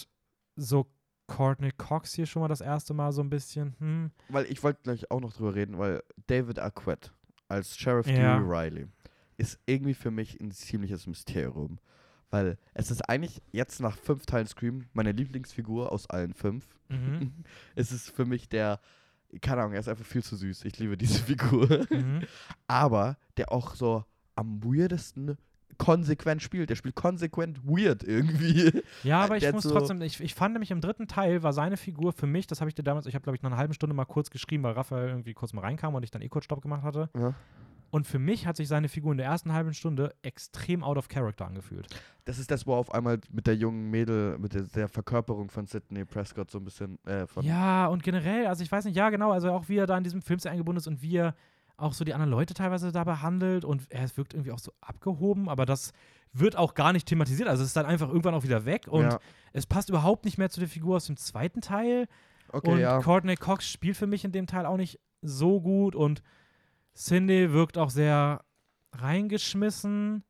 so 0.55 0.87
Courtney 1.27 1.73
Cox 1.73 2.15
hier 2.15 2.25
schon 2.25 2.41
mal 2.41 2.49
das 2.49 2.61
erste 2.63 2.95
Mal 2.95 3.13
so 3.13 3.21
ein 3.23 3.29
bisschen, 3.29 3.75
hm, 3.81 4.11
Weil 4.31 4.47
ich 4.47 4.63
wollte 4.63 4.81
gleich 4.85 5.11
auch 5.11 5.21
noch 5.21 5.33
drüber 5.35 5.55
reden, 5.55 5.77
weil 5.77 6.03
David 6.29 6.59
Arquette 6.59 7.11
als 7.49 7.77
Sheriff 7.77 8.07
Ja. 8.07 8.39
Dewey 8.39 8.49
Riley 8.49 8.87
ist 9.39 9.59
irgendwie 9.67 9.95
für 9.95 10.11
mich 10.11 10.39
ein 10.41 10.51
ziemliches 10.51 11.07
Mysterium. 11.07 11.79
Weil 12.31 12.59
es 12.75 12.91
ist 12.91 13.09
eigentlich 13.09 13.41
jetzt 13.53 13.81
nach 13.81 13.97
fünf 13.97 14.27
Teilen 14.27 14.47
Scream 14.47 14.85
meine 14.93 15.13
Lieblingsfigur 15.13 15.91
aus 15.91 16.11
allen 16.11 16.35
fünf. 16.35 16.67
mhm, 16.91 17.33
es 17.75 17.91
ist 17.91 18.11
für 18.11 18.27
mich 18.27 18.51
der, 18.51 18.81
keine 19.41 19.63
Ahnung, 19.63 19.73
er 19.73 19.81
ist 19.81 19.89
einfach 19.89 20.05
viel 20.05 20.23
zu 20.23 20.37
süß. 20.37 20.67
Ich 20.67 20.79
liebe 20.79 20.99
diese 20.99 21.23
Figur. 21.25 21.87
mhm. 21.91 22.21
Aber 22.67 23.17
der 23.39 23.51
auch 23.51 23.75
so 23.75 24.05
am 24.35 24.63
weirdesten 24.63 25.39
konsequent 25.79 26.43
spielt. 26.43 26.69
Der 26.71 26.75
spielt 26.77 26.97
konsequent 26.97 27.65
weird 27.65 28.03
irgendwie. 28.03 28.83
Ja, 29.05 29.21
aber 29.21 29.37
ich 29.37 29.45
Der 29.45 29.53
muss 29.53 29.63
so- 29.63 29.71
trotzdem, 29.71 30.03
ich, 30.03 30.21
ich 30.21 30.35
fand 30.35 30.53
nämlich 30.55 30.71
im 30.73 30.81
dritten 30.81 31.07
Teil 31.07 31.43
war 31.45 31.53
seine 31.53 31.77
Figur 31.77 32.13
für 32.13 32.27
mich, 32.27 32.47
das 32.49 32.61
habe 32.61 32.69
ich 32.69 32.75
dir 32.75 32.83
damals, 32.83 33.07
ich 33.07 33.15
habe 33.15 33.23
glaube 33.23 33.37
ich 33.37 33.43
nach 33.43 33.51
einer 33.51 33.59
halben 33.59 33.75
Stunde 33.75 33.95
mal 33.95 34.05
kurz 34.05 34.29
geschrieben, 34.31 34.65
weil 34.65 34.73
Raphael 34.73 35.09
irgendwie 35.09 35.35
kurz 35.35 35.53
mal 35.53 35.61
reinkam 35.61 35.95
und 35.95 36.03
ich 36.03 36.11
dann 36.11 36.21
eh 36.21 36.29
kurz 36.29 36.45
Stopp 36.47 36.61
gemacht 36.63 36.83
hatte. 36.83 37.09
Ja. 37.17 37.33
Und 37.91 38.07
für 38.07 38.19
mich 38.19 38.47
hat 38.47 38.57
sich 38.57 38.69
seine 38.69 38.89
Figur 38.89 39.13
in 39.13 39.19
der 39.19 39.27
ersten 39.27 39.53
halben 39.53 39.73
Stunde 39.73 40.15
extrem 40.23 40.85
out 40.85 40.99
of 40.99 41.09
character 41.09 41.47
angefühlt. 41.47 41.87
Das 42.25 42.39
ist 42.39 42.51
das, 42.51 42.67
wo 42.67 42.75
auf 42.75 42.93
einmal 42.93 43.19
mit 43.31 43.47
der 43.47 43.57
jungen 43.57 43.91
Mädel, 43.91 44.39
mit 44.39 44.53
der, 44.53 44.63
der 44.63 44.89
Verkörperung 44.89 45.51
von 45.51 45.67
Sidney 45.67 46.05
Prescott 46.05 46.51
so 46.51 46.59
ein 46.59 46.65
bisschen 46.65 47.03
äh, 47.07 47.27
von. 47.27 47.45
Ja, 47.45 47.87
und 47.87 48.03
generell, 48.03 48.47
also 48.47 48.63
ich 48.63 48.71
weiß 48.71 48.85
nicht, 48.85 48.97
ja 48.97 49.09
genau, 49.09 49.33
also 49.33 49.51
auch 49.51 49.69
wie 49.69 49.77
er 49.77 49.87
da 49.87 49.97
in 49.97 50.05
diesem 50.05 50.21
Film 50.21 50.39
eingebunden 50.45 50.79
ist 50.79 50.87
und 50.87 51.01
wie 51.01 51.17
er 51.17 51.35
auch 51.79 51.95
so 51.95 52.05
die 52.05 52.13
anderen 52.13 52.31
Leute 52.31 52.55
teilweise 52.55 52.93
da 52.93 53.05
behandelt 53.05 53.65
und 53.65 53.91
er 53.91 54.05
wirkt 54.17 54.35
irgendwie 54.35 54.53
auch 54.53 54.59
so 54.59 54.73
abgehoben, 54.81 55.49
aber 55.49 55.65
das 55.65 55.93
wird 56.33 56.57
auch 56.57 56.75
gar 56.75 56.93
nicht 56.93 57.07
thematisiert. 57.07 57.49
Also 57.49 57.63
es 57.63 57.69
ist 57.69 57.77
dann 57.77 57.87
einfach 57.87 58.09
irgendwann 58.09 58.35
auch 58.35 58.43
wieder 58.43 58.65
weg 58.65 58.87
und 58.89 59.05
ja. 59.05 59.19
es 59.53 59.65
passt 59.67 59.89
überhaupt 59.89 60.25
nicht 60.25 60.39
mehr 60.39 60.51
zu 60.51 60.61
der 60.61 60.69
Figur 60.69 60.97
aus 60.97 61.07
dem 61.07 61.17
zweiten 61.17 61.61
Teil. 61.61 62.07
Okay, 62.51 62.71
und 62.71 62.79
ja. 62.81 63.01
Courtney 63.01 63.37
Cox 63.37 63.69
spielt 63.69 63.97
für 63.97 64.07
mich 64.07 64.25
in 64.25 64.33
dem 64.33 64.47
Teil 64.47 64.67
auch 64.67 64.77
nicht 64.77 65.01
so 65.23 65.61
gut 65.61 65.95
und 65.95 66.23
Cindy 66.99 67.53
wirkt 67.53 67.79
auch 67.79 67.91
sehr 67.91 68.43
reingeschmissen 68.93 70.25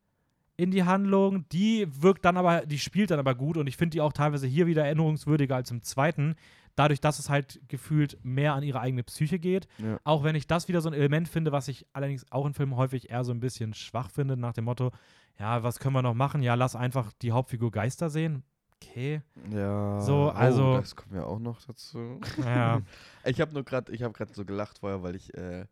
in 0.57 0.71
die 0.71 0.83
Handlung. 0.83 1.47
Die 1.49 1.87
wirkt 2.01 2.25
dann 2.25 2.37
aber, 2.37 2.65
die 2.65 2.79
spielt 2.79 3.11
dann 3.11 3.19
aber 3.19 3.35
gut 3.35 3.57
und 3.57 3.67
ich 3.67 3.77
finde 3.77 3.91
die 3.95 4.01
auch 4.01 4.13
teilweise 4.13 4.47
hier 4.47 4.67
wieder 4.67 4.85
erinnerungswürdiger 4.85 5.55
als 5.55 5.71
im 5.71 5.83
zweiten. 5.83 6.35
Dadurch, 6.75 7.01
dass 7.01 7.19
es 7.19 7.29
halt 7.29 7.59
gefühlt 7.67 8.17
mehr 8.23 8.53
an 8.53 8.63
ihre 8.63 8.79
eigene 8.79 9.03
Psyche 9.03 9.37
geht. 9.39 9.67
Ja. 9.79 9.99
Auch 10.05 10.23
wenn 10.23 10.35
ich 10.35 10.47
das 10.47 10.67
wieder 10.67 10.79
so 10.81 10.89
ein 10.89 10.93
Element 10.93 11.27
finde, 11.27 11.51
was 11.51 11.67
ich 11.67 11.85
allerdings 11.91 12.25
auch 12.31 12.45
in 12.45 12.53
Filmen 12.53 12.75
häufig 12.77 13.09
eher 13.09 13.23
so 13.25 13.31
ein 13.33 13.39
bisschen 13.41 13.73
schwach 13.73 14.09
finde, 14.11 14.37
nach 14.37 14.53
dem 14.53 14.65
Motto, 14.65 14.91
ja, 15.39 15.61
was 15.63 15.79
können 15.79 15.95
wir 15.95 16.01
noch 16.01 16.13
machen? 16.13 16.41
Ja, 16.41 16.53
lass 16.55 16.75
einfach 16.75 17.11
die 17.21 17.31
Hauptfigur 17.33 17.71
Geister 17.71 18.09
sehen. 18.09 18.43
Okay. 18.81 19.21
Ja. 19.51 19.99
So, 19.99 20.29
also- 20.29 20.73
Oh, 20.75 20.77
das 20.77 20.95
kommt 20.95 21.13
ja 21.13 21.23
auch 21.23 21.39
noch 21.39 21.61
dazu. 21.65 22.19
Ja. 22.45 22.81
Ich 23.25 23.41
habe 23.41 23.53
nur 23.53 23.63
gerade, 23.63 23.91
ich 23.91 24.01
habe 24.03 24.13
gerade 24.13 24.33
so 24.33 24.45
gelacht 24.45 24.79
vorher, 24.79 25.03
weil 25.03 25.15
ich 25.15 25.33
äh, 25.33 25.65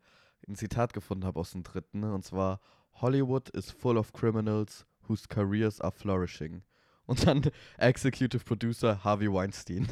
ein 0.48 0.56
Zitat 0.56 0.92
gefunden 0.92 1.24
habe 1.24 1.38
aus 1.40 1.52
dem 1.52 1.62
dritten, 1.62 2.00
ne? 2.00 2.12
und 2.14 2.24
zwar 2.24 2.60
Hollywood 2.94 3.48
is 3.50 3.70
full 3.70 3.96
of 3.96 4.12
criminals 4.12 4.86
whose 5.06 5.28
careers 5.28 5.80
are 5.80 5.92
flourishing. 5.92 6.62
Und 7.06 7.26
dann 7.26 7.42
Executive 7.78 8.44
Producer 8.44 9.02
Harvey 9.04 9.32
Weinstein. 9.32 9.86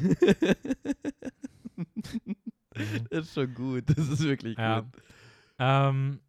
das 3.09 3.25
ist 3.25 3.33
schon 3.33 3.53
gut. 3.53 3.85
Das 3.89 4.07
ist 4.07 4.23
wirklich 4.23 4.57
Ja. 4.57 4.81
gut. 4.81 5.01
Ähm, 5.59 6.19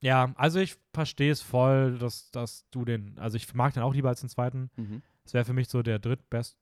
ja, 0.00 0.32
also 0.36 0.58
ich 0.60 0.76
verstehe 0.92 1.32
es 1.32 1.42
voll, 1.42 1.98
dass, 1.98 2.30
dass 2.30 2.66
du 2.70 2.84
den, 2.84 3.18
also 3.18 3.36
ich 3.36 3.52
mag 3.54 3.74
den 3.74 3.82
auch 3.82 3.94
lieber 3.94 4.08
als 4.08 4.20
den 4.20 4.28
zweiten. 4.28 4.70
Mhm. 4.76 5.02
Es 5.24 5.34
wäre 5.34 5.44
für 5.44 5.52
mich 5.52 5.68
so 5.68 5.82
der 5.82 5.98
drittbeste. 5.98 6.56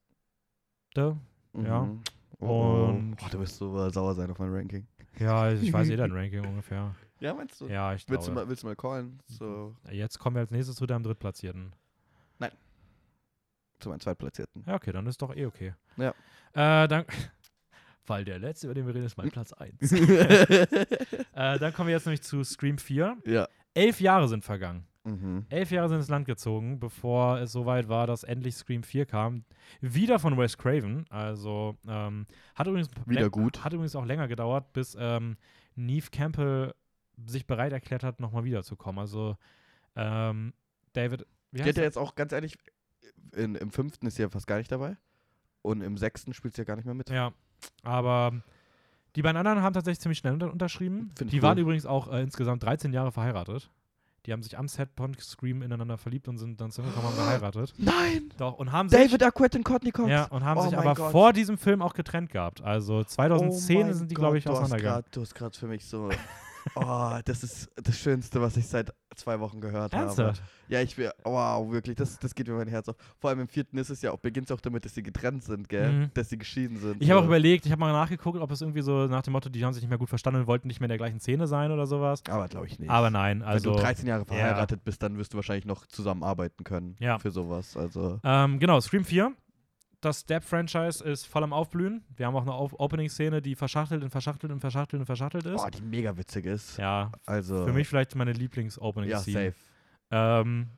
Ja. 0.95 1.17
Mhm. 1.53 2.01
Oh, 2.39 2.45
oh. 2.47 2.85
Und- 2.89 3.17
oh, 3.21 3.27
du 3.31 3.39
wirst 3.39 3.57
so 3.57 3.89
sauer 3.89 4.15
sein 4.15 4.31
auf 4.31 4.39
mein 4.39 4.53
Ranking. 4.53 4.87
Ja, 5.17 5.51
ich 5.51 5.71
weiß 5.73 5.89
eh 5.89 5.95
dein 5.97 6.11
Ranking 6.11 6.45
ungefähr. 6.45 6.95
Ja, 7.19 7.33
meinst 7.33 7.59
du? 7.59 7.67
Ja, 7.67 7.93
ich 7.93 8.07
Willst 8.07 8.27
du 8.27 8.31
glaube. 8.31 8.45
mal, 8.45 8.49
willst 8.49 8.63
du 8.63 8.67
mal 8.67 8.75
callen? 8.75 9.21
So, 9.25 9.75
Jetzt 9.91 10.19
kommen 10.19 10.35
wir 10.35 10.41
als 10.41 10.51
nächstes 10.51 10.75
zu 10.75 10.85
deinem 10.85 11.03
Drittplatzierten. 11.03 11.73
zu 13.79 13.89
meinem 13.89 13.99
Zweitplatzierten. 13.99 14.63
Ja, 14.67 14.75
okay, 14.75 14.91
dann 14.91 15.07
ist 15.07 15.21
doch 15.21 15.35
eh 15.35 15.45
okay. 15.45 15.73
Ja. 15.97 16.13
Äh, 16.53 16.87
dann, 16.87 17.05
weil 18.07 18.25
der 18.25 18.39
letzte, 18.39 18.67
über 18.67 18.73
den 18.73 18.85
wir 18.87 18.93
reden, 18.93 19.05
ist 19.05 19.17
mein 19.17 19.31
Platz 19.31 19.53
1. 19.53 19.91
äh, 19.91 20.67
dann 21.33 21.73
kommen 21.73 21.87
wir 21.87 21.95
jetzt 21.95 22.05
nämlich 22.05 22.21
zu 22.21 22.43
Scream 22.43 22.77
4. 22.77 23.17
ja. 23.25 23.47
Elf 23.75 24.01
Jahre 24.01 24.27
sind 24.27 24.43
vergangen. 24.43 24.85
Mhm. 25.03 25.45
Elf 25.49 25.71
Jahre 25.71 25.87
sind 25.89 25.99
ins 25.99 26.09
Land 26.09 26.25
gezogen, 26.25 26.79
bevor 26.79 27.39
es 27.39 27.51
soweit 27.51 27.87
war, 27.87 28.05
dass 28.05 28.23
endlich 28.23 28.55
Scream 28.55 28.83
4 28.83 29.05
kam. 29.05 29.45
Wieder 29.81 30.19
von 30.19 30.37
Wes 30.37 30.57
Craven. 30.57 31.05
Also 31.09 31.77
ähm, 31.87 32.27
hat 32.55 32.67
übrigens 32.67 32.89
Wieder 33.05 33.29
gut. 33.29 33.63
Hat 33.63 33.73
übrigens 33.73 33.95
auch 33.95 34.05
länger 34.05 34.27
gedauert, 34.27 34.73
bis 34.73 34.95
ähm, 34.99 35.37
Neve 35.75 36.09
Campbell 36.11 36.73
sich 37.25 37.47
bereit 37.47 37.71
erklärt 37.71 38.03
hat, 38.03 38.19
nochmal 38.19 38.43
wiederzukommen. 38.43 38.99
Also 38.99 39.37
ähm, 39.95 40.53
David, 40.93 41.25
wie 41.51 41.57
Die 41.57 41.63
heißt 41.63 41.69
hat 41.69 41.77
ja 41.77 41.83
er? 41.83 41.87
jetzt 41.87 41.97
auch 41.97 42.15
ganz 42.15 42.31
ehrlich, 42.33 42.57
in, 43.35 43.55
im 43.55 43.71
fünften 43.71 44.05
ist 44.07 44.17
ja 44.17 44.29
fast 44.29 44.47
gar 44.47 44.57
nicht 44.57 44.71
dabei. 44.71 44.97
Und 45.61 45.81
im 45.81 45.97
sechsten 45.97 46.33
spielt 46.33 46.55
sie 46.55 46.61
ja 46.61 46.65
gar 46.65 46.75
nicht 46.75 46.85
mehr 46.85 46.93
mit. 46.93 47.09
Ja, 47.09 47.33
aber 47.83 48.41
die 49.15 49.21
beiden 49.21 49.37
anderen 49.37 49.61
haben 49.61 49.73
tatsächlich 49.73 49.99
ziemlich 49.99 50.19
schnell 50.19 50.33
unter 50.33 50.51
unterschrieben. 50.51 51.11
Find 51.17 51.31
Die 51.31 51.37
cool. 51.37 51.43
waren 51.43 51.57
übrigens 51.57 51.85
auch 51.85 52.11
äh, 52.11 52.21
insgesamt 52.21 52.63
13 52.63 52.93
Jahre 52.93 53.11
verheiratet. 53.11 53.69
Die 54.29 54.33
haben 54.33 54.43
sich 54.43 54.55
am 54.59 54.67
Set 54.67 54.89
von 54.95 55.15
Scream 55.19 55.63
ineinander 55.63 55.97
verliebt 55.97 56.27
und 56.27 56.37
sind 56.37 56.61
dann 56.61 56.69
zusammengekommen 56.69 57.09
und 57.09 57.17
geheiratet. 57.17 57.73
Nein! 57.79 58.31
Doch, 58.37 58.59
und 58.59 58.71
haben 58.71 58.87
sich 58.87 58.99
David 58.99 59.23
Arquette 59.23 59.57
und 59.57 59.63
Courtney 59.63 59.89
Cox. 59.89 60.07
Ja, 60.07 60.25
und 60.25 60.43
haben 60.43 60.59
Oh 60.59 60.69
sich 60.69 60.77
aber 60.77 60.93
Gott. 60.93 61.11
vor 61.11 61.33
diesem 61.33 61.57
Film 61.57 61.81
auch 61.81 61.95
getrennt 61.95 62.29
gehabt. 62.29 62.61
Also 62.61 62.99
Oh 62.99 63.03
2010 63.03 63.81
mein 63.81 63.93
sind 63.95 64.11
die, 64.11 64.13
glaube 64.13 64.37
ich, 64.37 64.47
auseinandergegangen. 64.47 65.03
Du 65.09 65.21
hast 65.21 65.33
gerade 65.33 65.57
für 65.57 65.65
mich 65.65 65.83
so. 65.83 66.09
Oh, 66.75 67.17
das 67.25 67.43
ist 67.43 67.69
das 67.75 67.97
Schönste, 67.97 68.41
was 68.41 68.57
ich 68.57 68.67
seit 68.67 68.93
zwei 69.15 69.39
Wochen 69.39 69.59
gehört 69.59 69.93
habe. 69.93 70.05
Ernsthaft? 70.05 70.41
Ja, 70.67 70.81
ich 70.81 70.97
will. 70.97 71.11
Wow, 71.23 71.71
wirklich, 71.71 71.95
das, 71.95 72.19
das 72.19 72.35
geht 72.35 72.47
mir 72.47 72.53
mein 72.53 72.67
Herz 72.67 72.87
auf. 72.89 72.95
Vor 73.19 73.29
allem 73.29 73.41
im 73.41 73.47
vierten 73.47 73.77
ist 73.77 73.89
es 73.89 74.01
ja 74.01 74.11
auch, 74.11 74.19
beginnt 74.19 74.49
es 74.49 74.55
auch 74.55 74.61
damit, 74.61 74.85
dass 74.85 74.93
sie 74.93 75.03
getrennt 75.03 75.43
sind, 75.43 75.67
gell? 75.67 75.91
Mhm. 75.91 76.11
Dass 76.13 76.29
sie 76.29 76.37
geschieden 76.37 76.77
sind. 76.77 77.01
Ich 77.01 77.09
habe 77.09 77.21
auch 77.21 77.25
überlegt, 77.25 77.65
ich 77.65 77.71
habe 77.71 77.79
mal 77.79 77.91
nachgeguckt, 77.91 78.39
ob 78.39 78.51
es 78.51 78.61
irgendwie 78.61 78.81
so 78.81 79.07
nach 79.07 79.23
dem 79.23 79.33
Motto, 79.33 79.49
die 79.49 79.63
haben 79.65 79.73
sich 79.73 79.81
nicht 79.81 79.89
mehr 79.89 79.97
gut 79.97 80.09
verstanden 80.09 80.41
und 80.41 80.47
wollten 80.47 80.67
nicht 80.67 80.79
mehr 80.79 80.85
in 80.85 80.89
der 80.89 80.97
gleichen 80.97 81.19
Szene 81.19 81.47
sein 81.47 81.71
oder 81.71 81.87
sowas. 81.87 82.21
Aber 82.29 82.47
glaube 82.47 82.67
ich 82.67 82.79
nicht. 82.79 82.89
Aber 82.89 83.09
nein, 83.09 83.41
also. 83.41 83.71
Wenn 83.71 83.77
du 83.77 83.81
13 83.81 84.07
Jahre 84.07 84.21
ja. 84.21 84.25
verheiratet 84.25 84.83
bist, 84.83 85.01
dann 85.01 85.17
wirst 85.17 85.33
du 85.33 85.37
wahrscheinlich 85.37 85.65
noch 85.65 85.85
zusammenarbeiten 85.87 86.63
können 86.63 86.95
Ja. 86.99 87.19
für 87.19 87.31
sowas. 87.31 87.75
Also. 87.75 88.19
Ähm, 88.23 88.59
genau, 88.59 88.79
Scream 88.79 89.05
4. 89.05 89.33
Das 90.01 90.21
Step-Franchise 90.21 91.03
ist 91.03 91.25
voll 91.27 91.43
am 91.43 91.51
Aufblühen. 91.51 92.05
Wir 92.15 92.25
haben 92.27 92.35
auch 92.35 92.43
eine 92.43 92.53
Opening-Szene, 92.53 93.41
die 93.41 93.53
verschachtelt 93.55 94.01
und 94.01 94.09
verschachtelt 94.11 94.51
und 94.51 94.59
verschachtelt 94.61 95.01
und 95.01 95.05
verschachtelt 95.05 95.45
ist. 95.45 95.61
Oh, 95.61 95.69
die 95.69 95.81
mega 95.81 96.15
witzig 96.17 96.45
ist. 96.45 96.77
ja, 96.77 97.11
Also. 97.25 97.65
für 97.65 97.73
mich 97.73 97.87
vielleicht 97.87 98.15
meine 98.15 98.31
Ja, 98.31 98.37
Lieblings-Opening-Scene. 98.37 99.51
safe. 99.51 99.55
Ähm, 100.11 100.69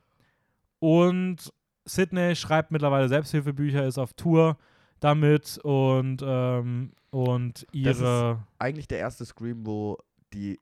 und 0.80 1.52
Sydney 1.84 2.34
schreibt 2.36 2.70
mittlerweile 2.70 3.08
Selbsthilfebücher, 3.08 3.86
ist 3.86 3.98
auf 3.98 4.12
Tour 4.14 4.56
damit 5.00 5.58
und, 5.58 6.22
ähm, 6.24 6.92
und 7.10 7.62
Das 7.62 7.68
ihre. 7.72 8.46
Eigentlich 8.58 8.88
der 8.88 8.98
erste 8.98 9.24
Scream, 9.24 9.64
wo 9.66 9.98
die, 10.32 10.60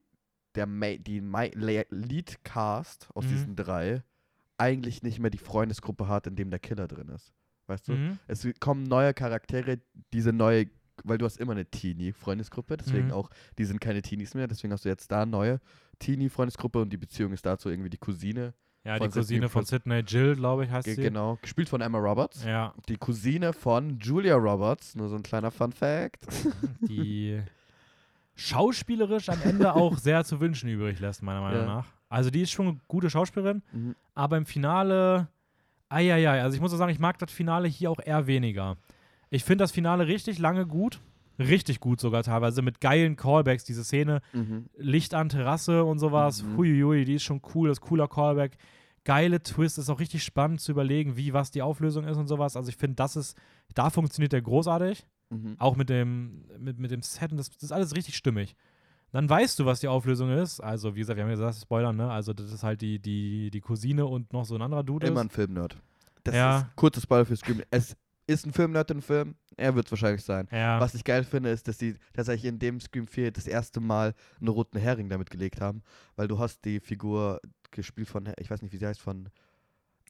der 0.55 0.67
Ma 0.67 0.97
die 0.97 1.21
Ma 1.21 1.45
Le 1.55 1.87
Lead-Cast 1.91 3.09
aus 3.15 3.25
Mhm. 3.25 3.29
diesen 3.29 3.57
drei 3.57 4.03
eigentlich 4.59 5.03
nicht 5.03 5.19
mehr 5.19 5.31
die 5.31 5.39
Freundesgruppe 5.39 6.09
hat, 6.09 6.27
in 6.27 6.37
dem 6.37 6.51
der 6.51 6.59
Killer 6.59 6.87
drin 6.87 7.09
ist. 7.09 7.33
Weißt 7.71 7.89
du? 7.89 7.93
Mhm. 7.93 8.19
Es 8.27 8.47
kommen 8.61 8.83
neue 8.83 9.15
Charaktere, 9.15 9.79
diese 10.13 10.33
neue, 10.33 10.67
weil 11.05 11.17
du 11.19 11.25
hast 11.25 11.39
immer 11.39 11.53
eine 11.53 11.65
Teenie-Freundesgruppe, 11.65 12.77
deswegen 12.77 13.07
Mhm. 13.07 13.13
auch, 13.13 13.31
die 13.59 13.65
sind 13.65 13.81
keine 13.81 14.03
Teenies 14.03 14.35
mehr, 14.35 14.47
deswegen 14.49 14.73
hast 14.73 14.85
du 14.85 14.89
jetzt 14.91 15.11
da 15.11 15.23
eine 15.23 15.31
neue 15.31 15.61
Teenie-Freundesgruppe 16.01 16.81
und 16.81 16.93
die 16.93 16.97
Beziehung 16.99 17.33
ist 17.33 17.47
dazu 17.47 17.71
irgendwie 17.71 17.91
die 17.91 17.97
Cousine. 17.99 18.53
Ja, 18.85 18.95
die 18.99 19.01
von 19.05 19.11
Sydney 19.13 19.23
Cousine 19.23 19.49
von 19.51 19.65
Sydney, 19.67 19.99
Jill, 20.01 20.37
glaube 20.37 20.65
ich, 20.65 20.71
heißt 20.71 20.89
sie. 20.89 20.97
genau, 20.97 21.39
gespielt 21.43 21.69
von 21.69 21.81
Emma 21.83 21.99
Roberts. 21.99 22.45
Ja, 22.45 22.75
Die 22.89 22.97
Cousine 22.97 23.53
von 23.53 23.99
Julia 23.99 24.37
Roberts, 24.37 24.95
nur 24.97 25.09
so 25.11 25.17
ein 25.17 25.23
kleiner 25.23 25.51
Fun-Fact. 25.51 26.27
die 26.89 27.41
schauspielerisch 28.37 29.29
am 29.29 29.41
Ende 29.43 29.75
auch 29.75 29.99
sehr 29.99 30.25
zu 30.25 30.41
wünschen 30.41 30.69
übrig 30.71 30.99
lässt, 31.01 31.23
meiner 31.23 31.41
Meinung 31.41 31.61
Ja. 31.61 31.67
nach. 31.67 31.87
Also 32.09 32.31
die 32.31 32.43
ist 32.43 32.51
schon 32.51 32.67
eine 32.69 32.81
gute 32.89 33.11
Schauspielerin, 33.11 33.63
Mhm. 33.73 33.95
aber 34.15 34.37
im 34.37 34.47
Finale, 34.47 35.29
eieiei, 35.91 36.43
also 36.43 36.55
ich 36.55 36.61
muss 36.61 36.73
auch 36.73 36.79
sagen, 36.79 36.93
ich 36.93 36.99
mag 36.99 37.19
das 37.19 37.31
Finale 37.31 37.69
hier 37.69 37.91
auch 37.91 38.01
eher 38.03 38.27
weniger. 38.27 38.77
Ich 39.29 39.45
finde 39.45 39.63
das 39.65 39.73
Finale 39.73 40.07
richtig 40.07 40.39
lange 40.39 40.67
gut, 40.67 41.01
Richtig 41.41 41.81
gut 41.81 42.01
sogar 42.01 42.23
teilweise, 42.23 42.61
mit 42.61 42.81
geilen 42.81 43.17
Callbacks, 43.17 43.65
diese 43.65 43.83
Szene. 43.83 44.21
Mhm. 44.35 44.67
Licht 44.77 45.15
an 45.15 45.31
Terrasse 45.31 45.85
und 45.85 45.99
sowas. 45.99 46.43
Mhm. 46.43 46.57
Huiuiui, 46.59 47.05
die 47.07 47.15
ist 47.15 47.23
schon 47.23 47.41
cool, 47.55 47.69
das 47.69 47.79
ist 47.79 47.83
cooler 47.83 48.09
Callback. 48.09 48.59
Geile 49.05 49.43
Twist, 49.43 49.79
ist 49.79 49.89
auch 49.89 50.01
richtig 50.01 50.23
spannend 50.23 50.61
zu 50.61 50.73
überlegen, 50.73 51.17
wie 51.17 51.33
was 51.33 51.51
die 51.51 51.63
Auflösung 51.63 52.05
ist 52.05 52.19
und 52.19 52.27
sowas. 52.27 52.57
Also 52.57 52.69
ich 52.69 52.77
finde, 52.77 52.97
das 52.97 53.17
ist, 53.17 53.39
da 53.75 53.89
funktioniert 53.89 54.33
der 54.33 54.43
großartig. 54.43 55.07
Mhm. 55.31 55.57
Auch 55.59 55.77
mit 55.77 55.89
dem, 55.89 56.45
mit, 56.59 56.79
mit 56.79 56.91
dem 56.91 57.01
Set 57.01 57.31
und 57.31 57.39
das, 57.39 57.49
das 57.49 57.63
ist 57.63 57.73
alles 57.73 57.97
richtig 57.97 58.17
stimmig. 58.17 58.55
Dann 59.13 59.29
weißt 59.29 59.59
du, 59.59 59.65
was 59.67 59.81
die 59.81 59.89
Auflösung 59.89 60.31
ist. 60.31 60.61
Also, 60.61 60.95
wie 60.95 61.01
gesagt, 61.01 61.17
wir 61.17 61.25
haben 61.25 61.31
ja 61.31 61.37
gesagt, 61.37 61.57
Spoiler, 61.63 61.93
ne? 61.93 62.11
Also, 62.11 62.33
das 62.33 62.53
ist 62.53 62.63
halt 62.63 62.81
die, 62.81 62.99
die, 63.01 63.51
die 63.51 63.61
Cousine 63.61 64.07
und 64.07 64.33
noch 64.33 64.45
so 64.45 64.55
ein 64.55 64.63
anderer 64.63 64.85
Dude. 64.85 65.07
Immer 65.07 65.23
ein 65.23 65.31
Filmnerd. 65.31 65.77
Das 66.25 66.35
Ja. 66.35 66.59
ist 66.59 66.67
kurzes 66.77 67.03
Spoiler 67.05 67.25
für 67.27 67.37
Scream. 67.37 67.63
Es 67.71 67.97
ist 68.27 68.47
ein 68.47 68.53
Filmnerd 68.53 68.91
im 68.93 69.03
Film. 69.03 69.35
Er 69.57 69.75
wird 69.75 69.87
es 69.87 69.93
wahrscheinlich 69.93 70.23
sein. 70.23 70.47
Ja. 70.53 70.79
Was 70.81 70.95
ich 70.95 71.03
geil 71.05 71.25
finde, 71.25 71.51
ist, 71.51 71.67
dass 71.67 71.79
sie 71.79 71.97
tatsächlich 72.13 72.49
in 72.49 72.59
dem 72.59 72.79
Scream 72.81 73.07
4 73.09 73.33
das 73.33 73.47
erste 73.47 73.81
Mal 73.81 74.15
einen 74.39 74.49
roten 74.49 74.79
Hering 74.79 75.09
damit 75.09 75.29
gelegt 75.31 75.61
haben, 75.61 75.83
weil 76.17 76.29
du 76.29 76.39
hast 76.39 76.65
die 76.65 76.79
Figur 76.81 77.41
gespielt 77.73 78.09
von, 78.09 78.29
ich 78.39 78.51
weiß 78.51 78.63
nicht, 78.63 78.73
wie 78.73 78.77
sie 78.77 78.87
heißt, 78.87 79.01
von 79.01 79.29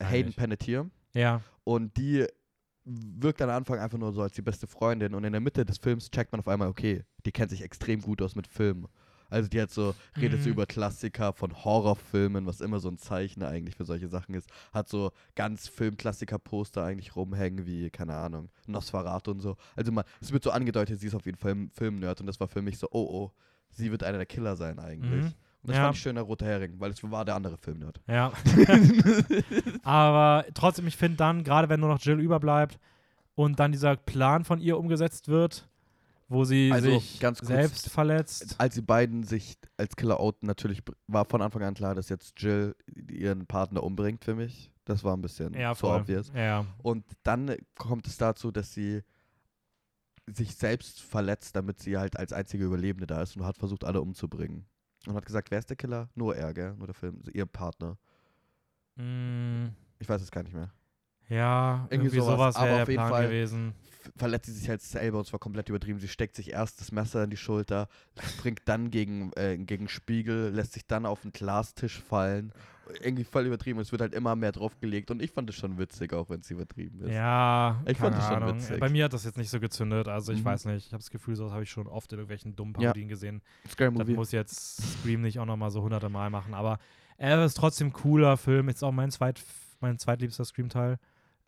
Hayden. 0.03 0.33
Panettiere 0.35 0.91
Ja. 1.15 1.41
und 1.65 1.97
die 1.97 2.27
wirkt 2.93 3.41
am 3.43 3.51
Anfang 3.51 3.79
einfach 3.79 3.99
nur 3.99 4.13
so 4.13 4.23
als 4.23 4.33
die 4.33 4.43
beste 4.43 4.67
Freundin 4.67 5.15
und 5.15 5.25
in 5.25 5.33
der 5.33 5.41
Mitte 5.41 5.65
des 5.65 5.79
Films 5.79 6.11
checkt 6.11 6.33
man 6.33 6.41
auf 6.41 6.49
einmal, 6.49 6.69
okay, 6.69 7.05
die 7.25 7.33
kennt 7.33 7.51
sich 7.51 7.63
extrem 7.63 8.01
gut 8.01 8.21
aus 8.23 8.35
mit 8.35 8.47
Filmen. 8.47 8.87
Also 9.29 9.49
die 9.49 9.61
hat 9.63 9.71
so, 9.71 9.95
redet 10.17 10.43
so 10.43 10.49
Mhm. 10.49 10.55
über 10.55 10.67
Klassiker 10.67 11.33
von 11.33 11.55
Horrorfilmen, 11.65 12.47
was 12.47 12.61
immer 12.61 12.81
so 12.81 12.89
ein 12.89 12.99
Zeichen 12.99 13.45
eigentlich 13.45 13.77
für 13.77 13.85
solche 13.85 14.09
Sachen 14.09 14.35
ist. 14.35 14.49
Hat 14.73 14.89
so 14.89 15.13
ganz 15.37 15.69
Filmklassiker-Poster 15.69 16.83
eigentlich 16.85 17.15
rumhängen, 17.15 17.65
wie, 17.65 17.91
keine 17.91 18.15
Ahnung, 18.17 18.49
Nosferatu 18.67 19.31
und 19.31 19.41
so. 19.41 19.57
Also 19.77 19.93
man, 19.93 20.05
es 20.21 20.33
wird 20.33 20.43
so 20.43 20.51
angedeutet, 20.51 20.99
sie 20.99 21.07
ist 21.07 21.15
auf 21.15 21.27
jeden 21.27 21.39
Fall 21.39 21.53
ein 21.53 21.71
Filmnerd 21.71 22.21
und 22.21 22.27
das 22.27 22.41
war 22.41 22.49
für 22.49 22.61
mich 22.63 22.79
so, 22.79 22.89
oh 22.91 23.07
oh, 23.09 23.33
sie 23.71 23.93
wird 23.93 24.03
einer 24.03 24.19
der 24.19 24.27
Killer 24.27 24.57
sein 24.57 24.81
eigentlich. 24.81 25.27
Mhm. 25.27 25.35
Und 25.63 25.69
das 25.71 25.77
Ja. 25.77 25.85
fand 25.85 25.97
ich 25.97 26.03
schöner 26.03 26.23
roter 26.23 26.47
Hering, 26.47 26.75
weil 26.79 26.91
es 26.91 27.03
war 27.11 27.25
der 27.25 27.35
andere 27.35 27.57
Filmnerd. 27.59 28.01
Ja. 28.09 28.33
Aber 29.83 30.45
trotzdem, 30.55 30.87
ich 30.87 30.97
finde 30.97 31.17
dann, 31.19 31.45
gerade 31.45 31.69
wenn 31.69 31.81
nur 31.81 31.89
noch 31.89 32.01
Jill 32.01 32.21
überbleibt 32.21 32.79
und 33.35 33.59
dann 33.61 33.73
dieser 33.73 33.97
Plan 33.97 34.45
von 34.45 34.61
ihr 34.61 34.79
umgesetzt 34.79 35.29
wird, 35.29 35.69
wo 36.29 36.45
sie 36.45 36.71
Also, 36.73 36.91
sich 36.99 37.19
ganz 37.21 37.39
kurz, 37.41 37.49
selbst 37.49 37.89
verletzt. 37.91 38.55
als 38.59 38.75
die 38.75 38.83
beiden 38.83 39.25
sich 39.25 39.59
als 39.77 39.97
Killer 39.97 40.21
outen, 40.21 40.47
natürlich 40.47 40.83
war 41.09 41.25
von 41.25 41.43
Anfang 41.43 41.63
an 41.63 41.75
klar, 41.75 41.95
dass 41.95 42.09
jetzt 42.09 42.41
Jill 42.41 42.75
ihren 43.09 43.47
Partner 43.47 43.83
umbringt 43.83 44.25
für 44.25 44.35
mich. 44.35 44.71
Das 44.85 45.05
war 45.05 45.17
ein 45.17 45.23
bisschen 45.23 45.55
Ja, 45.55 45.75
so 45.75 45.93
obvious. 45.93 46.33
Ja. 46.35 46.67
Und 46.83 47.05
dann 47.23 47.55
kommt 47.77 48.07
es 48.07 48.17
dazu, 48.17 48.51
dass 48.51 48.73
sie 48.73 49.03
sich 50.33 50.55
selbst 50.55 51.01
verletzt, 51.03 51.57
damit 51.57 51.81
sie 51.81 51.99
halt 51.99 52.17
als 52.17 52.33
einzige 52.33 52.65
Überlebende 52.65 53.07
da 53.07 53.21
ist 53.23 53.37
und 53.37 53.45
hat 53.45 53.59
versucht, 53.59 53.85
alle 53.85 54.01
umzubringen. 54.01 54.65
Und 55.07 55.15
hat 55.15 55.25
gesagt, 55.27 55.51
wer 55.51 55.59
ist 55.59 55.71
der 55.71 55.77
Killer? 55.77 56.09
Nur 56.15 56.37
er, 56.37 56.53
gell? 56.53 56.75
Nur 56.77 56.87
der 56.87 56.95
Film, 56.95 57.17
also 57.19 57.31
ihr 57.31 57.47
Partner. 57.47 57.97
Mm, 58.97 59.69
Ich 59.99 60.09
weiß 60.09 60.21
es 60.23 60.31
gar 60.31 60.43
nicht 60.43 60.55
mehr. 60.55 60.71
ja, 61.29 61.87
Irgendwie 61.91 62.07
irgendwie, 62.09 62.21
sowas, 62.21 62.55
sowas 62.55 62.57
aber 62.57 62.83
auf 62.83 62.89
jeden 62.89 62.95
Plan 63.01 63.09
Fall- 63.11 63.25
gewesen. 63.27 63.75
Verletzt 64.17 64.47
sie 64.47 64.53
sich 64.53 64.69
halt 64.69 64.81
selber 64.81 65.19
und 65.19 65.27
zwar 65.27 65.39
komplett 65.39 65.69
übertrieben. 65.69 65.99
Sie 66.01 66.09
steckt 66.09 66.35
sich 66.35 66.51
erst 66.53 66.81
das 66.81 66.91
Messer 66.91 67.23
in 67.25 67.31
die 67.31 67.37
Schulter, 67.37 67.87
springt 68.41 68.63
dann 68.65 68.91
gegen, 68.91 69.31
äh, 69.37 69.59
gegen 69.59 69.89
Spiegel, 69.89 70.49
lässt 70.51 70.73
sich 70.73 70.87
dann 70.87 71.05
auf 71.07 71.21
den 71.21 71.33
Glastisch 71.33 72.01
fallen. 72.01 72.53
Irgendwie 73.01 73.25
voll 73.25 73.47
übertrieben. 73.47 73.79
Es 73.81 73.91
wird 73.93 74.01
halt 74.03 74.15
immer 74.15 74.37
mehr 74.37 74.53
draufgelegt 74.53 75.11
und 75.11 75.23
ich 75.23 75.31
fand 75.33 75.49
es 75.51 75.57
schon 75.57 75.79
witzig, 75.79 76.13
auch 76.13 76.29
wenn 76.31 76.41
es 76.41 76.51
übertrieben 76.51 77.01
ist. 77.01 77.11
Ja, 77.13 77.81
Ich 77.87 77.99
fand 77.99 78.17
das 78.17 78.27
schon 78.29 78.47
witzig. 78.47 78.81
Bei 78.81 78.89
mir 78.89 79.05
hat 79.05 79.13
das 79.13 79.25
jetzt 79.25 79.37
nicht 79.39 79.51
so 79.51 79.61
gezündet. 79.61 80.09
Also 80.09 80.33
ich 80.33 80.41
Mhm. 80.41 80.45
weiß 80.45 80.65
nicht. 80.67 80.87
Ich 80.87 80.93
habe 80.93 81.01
das 81.03 81.11
Gefühl, 81.11 81.37
sowas 81.37 81.53
habe 81.53 81.63
ich 81.63 81.71
schon 81.71 81.87
oft 81.87 82.13
in 82.13 82.19
irgendwelchen 82.19 82.55
dummen 82.57 82.75
Ja. 82.79 82.89
Parodien 82.91 83.09
gesehen. 83.09 83.43
Scary 83.69 83.95
Das 83.95 84.09
muss 84.09 84.33
jetzt 84.33 85.01
Scream 85.01 85.21
nicht 85.23 85.39
auch 85.39 85.47
nochmal 85.47 85.71
so 85.71 85.83
hunderte 85.83 86.09
Mal 86.09 86.31
machen. 86.31 86.55
Aber 86.55 86.79
er 87.17 87.45
ist 87.45 87.55
trotzdem 87.55 87.93
cooler 87.93 88.37
Film. 88.37 88.69
Ist 88.69 88.83
auch 88.83 88.93
mein, 88.93 89.11
zweit, 89.11 89.41
mein 89.81 89.99
zweitliebster 89.99 90.45
Scream-Teil. 90.45 90.99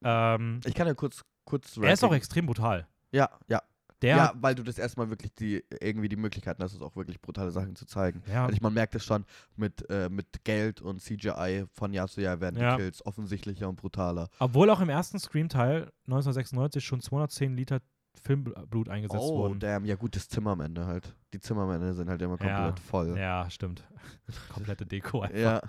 Ähm, 0.05 0.61
Ich 0.65 0.75
kann 0.75 0.87
ja 0.87 0.95
kurz, 0.95 1.23
kurz 1.45 1.77
er 1.77 1.93
ist 1.93 2.03
auch 2.05 2.15
extrem 2.15 2.47
brutal. 2.47 2.87
Ja, 3.13 3.29
ja. 3.49 3.63
Der, 4.03 4.17
ja, 4.17 4.33
weil 4.37 4.55
du 4.55 4.63
das 4.63 4.79
erstmal 4.79 5.09
wirklich 5.11 5.35
die, 5.35 5.65
irgendwie 5.81 6.09
die 6.09 6.17
Möglichkeiten 6.17 6.63
hast, 6.63 6.75
es 6.75 6.83
auch 6.83 6.97
wirklich 6.97 7.21
brutale 7.21 7.51
Sachen 7.53 7.77
zu 7.77 7.87
zeigen. 7.87 8.23
ja, 8.27 8.43
Also 8.45 8.55
ich, 8.55 8.61
man 8.61 8.75
merkt 8.75 8.95
es 8.95 9.05
schon, 9.05 9.25
mit, 9.57 9.89
äh, 9.91 10.09
mit 10.11 10.45
Geld 10.45 10.83
und 10.83 11.01
CGI 11.01 11.67
von 11.73 11.93
Jahr 11.93 12.09
zu 12.09 12.21
Jahr 12.21 12.41
werden 12.41 12.61
Ja. 12.61 12.77
die 12.77 12.83
Kills 12.83 13.05
offensichtlicher 13.07 13.69
und 13.69 13.77
brutaler. 13.77 14.29
obwohl 14.41 14.69
auch 14.71 14.81
im 14.81 14.89
ersten 14.89 15.19
Scream-Teil 15.19 15.91
1996 16.07 16.85
schon 16.85 17.01
210 17.01 17.55
Liter 17.57 17.81
Filmblut 18.23 18.89
eingesetzt 18.91 19.23
oh, 19.25 19.39
wurden. 19.39 19.59
damn, 19.59 19.85
ja 19.87 19.95
gut, 19.97 20.15
das 20.17 20.29
Zimmer 20.29 20.51
am 20.51 20.61
Ende 20.61 20.85
halt. 20.87 21.17
Die 21.33 21.41
Zimmer 21.41 21.63
am 21.63 21.71
Ende 21.71 21.95
sind 21.95 22.11
halt 22.11 22.21
immer 22.21 22.39
Ja. 22.43 22.67
komplett 22.67 22.79
voll. 22.81 23.17
Ja, 23.19 23.49
stimmt. 23.51 23.85
Komplette 24.53 24.85
Deko 24.85 25.23
einfach. 25.23 25.39
Ja, 25.39 25.61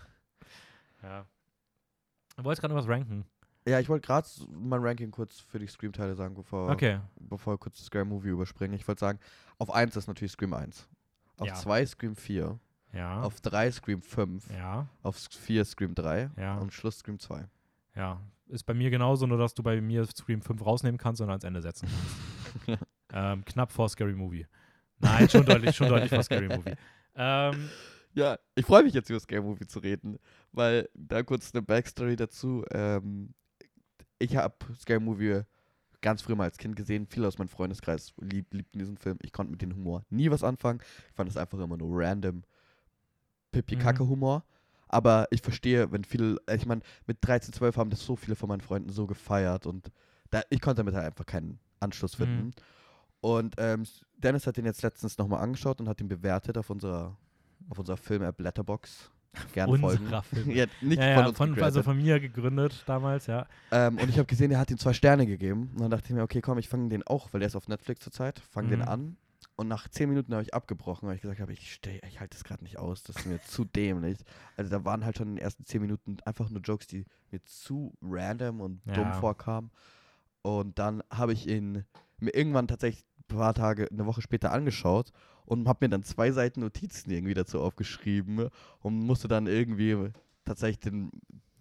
ja. 1.01 1.25
Du 2.35 2.43
wolltest 2.43 2.61
gerade 2.61 2.73
noch 2.73 2.81
was 2.81 2.89
ranken. 2.89 3.25
Ja 3.67 3.79
ich 3.79 3.89
wollte 3.89 4.05
gerade 4.05 4.27
mein 4.51 4.81
Ranking 4.81 5.11
kurz 5.11 5.39
für 5.39 5.59
die 5.59 5.67
Scream-Teile 5.67 6.15
sagen, 6.15 6.33
bevor, 6.35 6.69
Okay. 6.69 6.99
bevor 7.19 7.53
wir 7.53 7.57
kurz 7.57 7.77
das 7.77 7.85
Scary 7.87 8.05
Movie 8.05 8.29
überspringen. 8.29 8.73
Ich 8.75 8.87
wollte 8.87 8.99
sagen, 8.99 9.19
auf 9.57 9.71
1 9.73 9.95
ist 9.95 10.07
natürlich 10.07 10.31
Scream 10.33 10.53
1. 10.53 10.87
Auf 11.37 11.47
Ja. 11.47 11.53
2 11.55 11.85
Scream 11.85 12.15
4. 12.15 12.59
Ja. 12.93 13.21
Auf 13.21 13.41
3 13.41 13.71
Scream 13.71 14.01
5. 14.01 14.49
ja. 14.51 14.87
Auf 15.01 15.15
4 15.17 15.65
Scream 15.65 15.95
3. 15.95 16.29
Ja. 16.37 16.57
Und 16.59 16.73
Schluss 16.73 16.99
Scream 16.99 17.17
2. 17.19 17.47
Ja. 17.95 18.21
Ist 18.47 18.65
bei 18.65 18.73
mir 18.73 18.89
genauso, 18.91 19.25
nur 19.25 19.37
dass 19.37 19.53
du 19.53 19.63
bei 19.63 19.79
mir 19.81 20.05
Scream 20.05 20.41
5 20.41 20.63
rausnehmen 20.65 20.97
kannst 20.99 21.21
und 21.21 21.29
ans 21.29 21.43
Ende 21.43 21.61
setzen 21.61 21.87
kannst. 22.65 22.81
ähm, 23.13 23.43
knapp 23.45 23.71
vor 23.71 23.89
Scary 23.89 24.13
Movie. 24.13 24.45
Nein, 24.99 25.27
schon 25.29 25.45
deutlich, 25.45 25.75
schon 25.75 25.89
deutlich 25.89 26.09
vor 26.11 26.21
Scary 26.23 26.47
Movie. 26.49 26.75
Ähm, 27.15 27.69
Ja, 28.15 28.37
ich 28.53 28.65
freue 28.65 28.83
mich 28.83 28.93
jetzt 28.93 29.09
über 29.09 29.19
Scary 29.19 29.41
Movie 29.41 29.65
zu 29.65 29.79
reden, 29.79 30.19
weil 30.51 30.87
da 30.93 31.23
kurz 31.23 31.51
eine 31.53 31.63
Backstory 31.63 32.15
dazu. 32.15 32.63
Ähm, 32.69 33.33
ich 34.23 34.35
habe 34.35 34.55
Scary 34.79 34.99
Movie 34.99 35.41
ganz 36.01 36.21
früh 36.21 36.35
mal 36.35 36.45
als 36.45 36.57
Kind 36.57 36.75
gesehen. 36.75 37.07
Viele 37.07 37.27
aus 37.27 37.37
meinem 37.37 37.47
Freundeskreis 37.49 38.13
lieb, 38.19 38.53
liebten 38.53 38.79
diesen 38.79 38.97
Film. 38.97 39.17
Ich 39.21 39.31
konnte 39.31 39.51
mit 39.51 39.61
dem 39.61 39.73
Humor 39.75 40.03
nie 40.09 40.29
was 40.31 40.43
anfangen. 40.43 40.81
Ich 41.09 41.15
fand 41.15 41.29
es 41.29 41.37
einfach 41.37 41.59
immer 41.59 41.77
nur 41.77 41.89
random 41.99 42.43
Pipi-Kacke-Humor. 43.51 44.43
Aber 44.87 45.27
ich 45.31 45.41
verstehe, 45.41 45.91
wenn 45.91 46.03
viele, 46.03 46.37
äh, 46.47 46.55
ich 46.55 46.65
meine, 46.65 46.81
mit 47.07 47.17
13, 47.21 47.53
12 47.53 47.77
haben 47.77 47.89
das 47.89 48.05
so 48.05 48.15
viele 48.15 48.35
von 48.35 48.49
meinen 48.49 48.61
Freunden 48.61 48.91
so 48.91 49.07
gefeiert 49.07 49.65
und 49.65 49.91
da, 50.29 50.41
ich 50.49 50.61
konnte 50.61 50.81
damit 50.81 50.93
halt 50.93 51.05
einfach 51.05 51.25
keinen 51.25 51.59
Anschluss 51.79 52.17
Mhm. 52.17 52.23
finden. 52.23 52.51
Und 53.21 53.55
ähm, 53.57 53.85
Dennis 54.17 54.45
hat 54.45 54.57
den 54.57 54.65
jetzt 54.65 54.81
letztens 54.83 55.17
nochmal 55.17 55.41
angeschaut 55.41 55.79
und 55.79 55.87
hat 55.87 56.01
ihn 56.01 56.09
bewertet 56.09 56.57
auf 56.57 56.69
unserer, 56.69 57.17
auf 57.69 57.79
unserer 57.79 57.97
Film-App 57.97 58.39
Letterbox. 58.39 59.09
Gern 59.53 59.69
folgen. 59.79 60.03
unserer 60.03 60.23
Film. 60.23 60.49
Ja, 60.55 60.65
nicht 60.81 60.99
ja, 60.99 61.13
von 61.15 61.23
ja, 61.23 61.27
uns 61.29 61.37
von, 61.37 61.61
also 61.63 61.83
von 61.83 61.97
mir 61.97 62.19
gegründet 62.19 62.83
damals, 62.85 63.27
ja. 63.27 63.45
ähm, 63.71 63.97
Und 63.97 64.09
ich 64.09 64.17
habe 64.17 64.25
gesehen, 64.27 64.51
er 64.51 64.59
hat 64.59 64.69
ihm 64.71 64.77
zwei 64.77 64.93
Sterne 64.93 65.25
gegeben. 65.25 65.71
Und 65.73 65.81
dann 65.81 65.91
dachte 65.91 66.07
ich 66.09 66.13
mir, 66.13 66.21
okay, 66.23 66.41
komm, 66.41 66.57
ich 66.59 66.69
fange 66.69 66.89
den 66.89 67.03
auch, 67.03 67.29
weil 67.31 67.39
der 67.39 67.47
ist 67.47 67.55
auf 67.55 67.67
Netflix 67.67 68.03
zurzeit. 68.03 68.39
Fange 68.51 68.69
den 68.69 68.79
Mhm. 68.81 68.87
an. 68.87 69.17
Und 69.55 69.67
nach 69.67 69.87
zehn 69.87 70.09
Minuten 70.09 70.33
habe 70.33 70.41
ich 70.41 70.53
abgebrochen, 70.53 71.07
weil 71.07 71.15
ich 71.15 71.21
gesagt 71.21 71.39
habe, 71.39 71.53
ich, 71.53 71.71
steh- 71.73 72.01
ich 72.07 72.19
halte 72.19 72.35
das 72.35 72.43
gerade 72.43 72.63
nicht 72.63 72.79
aus. 72.79 73.03
Das 73.03 73.17
ist 73.17 73.25
mir 73.27 73.39
zu 73.43 73.65
dämlich. 73.75 74.17
Also 74.57 74.71
da 74.71 74.83
waren 74.85 75.05
halt 75.05 75.17
schon 75.17 75.27
in 75.29 75.35
den 75.35 75.43
ersten 75.43 75.65
zehn 75.65 75.81
Minuten 75.81 76.17
einfach 76.25 76.49
nur 76.49 76.61
Jokes, 76.61 76.87
die 76.87 77.05
mir 77.31 77.43
zu 77.43 77.93
random 78.01 78.61
und 78.61 78.81
dumm 78.85 78.95
Ja. 79.09 79.13
vorkamen. 79.13 79.69
Und 80.41 80.79
dann 80.79 81.03
habe 81.11 81.33
ich 81.33 81.47
ihn 81.47 81.85
mir 82.19 82.33
irgendwann 82.33 82.67
tatsächlich 82.67 83.05
ein 83.29 83.35
paar 83.37 83.53
Tage, 83.53 83.87
eine 83.91 84.05
Woche 84.05 84.21
später 84.21 84.51
angeschaut 84.51 85.11
und 85.45 85.67
habe 85.67 85.85
mir 85.85 85.89
dann 85.89 86.03
zwei 86.03 86.31
Seiten 86.31 86.61
Notizen 86.61 87.11
irgendwie 87.11 87.33
dazu 87.33 87.61
aufgeschrieben 87.61 88.49
und 88.81 88.99
musste 88.99 89.27
dann 89.27 89.47
irgendwie 89.47 90.11
tatsächlich 90.45 90.79
den 90.79 91.11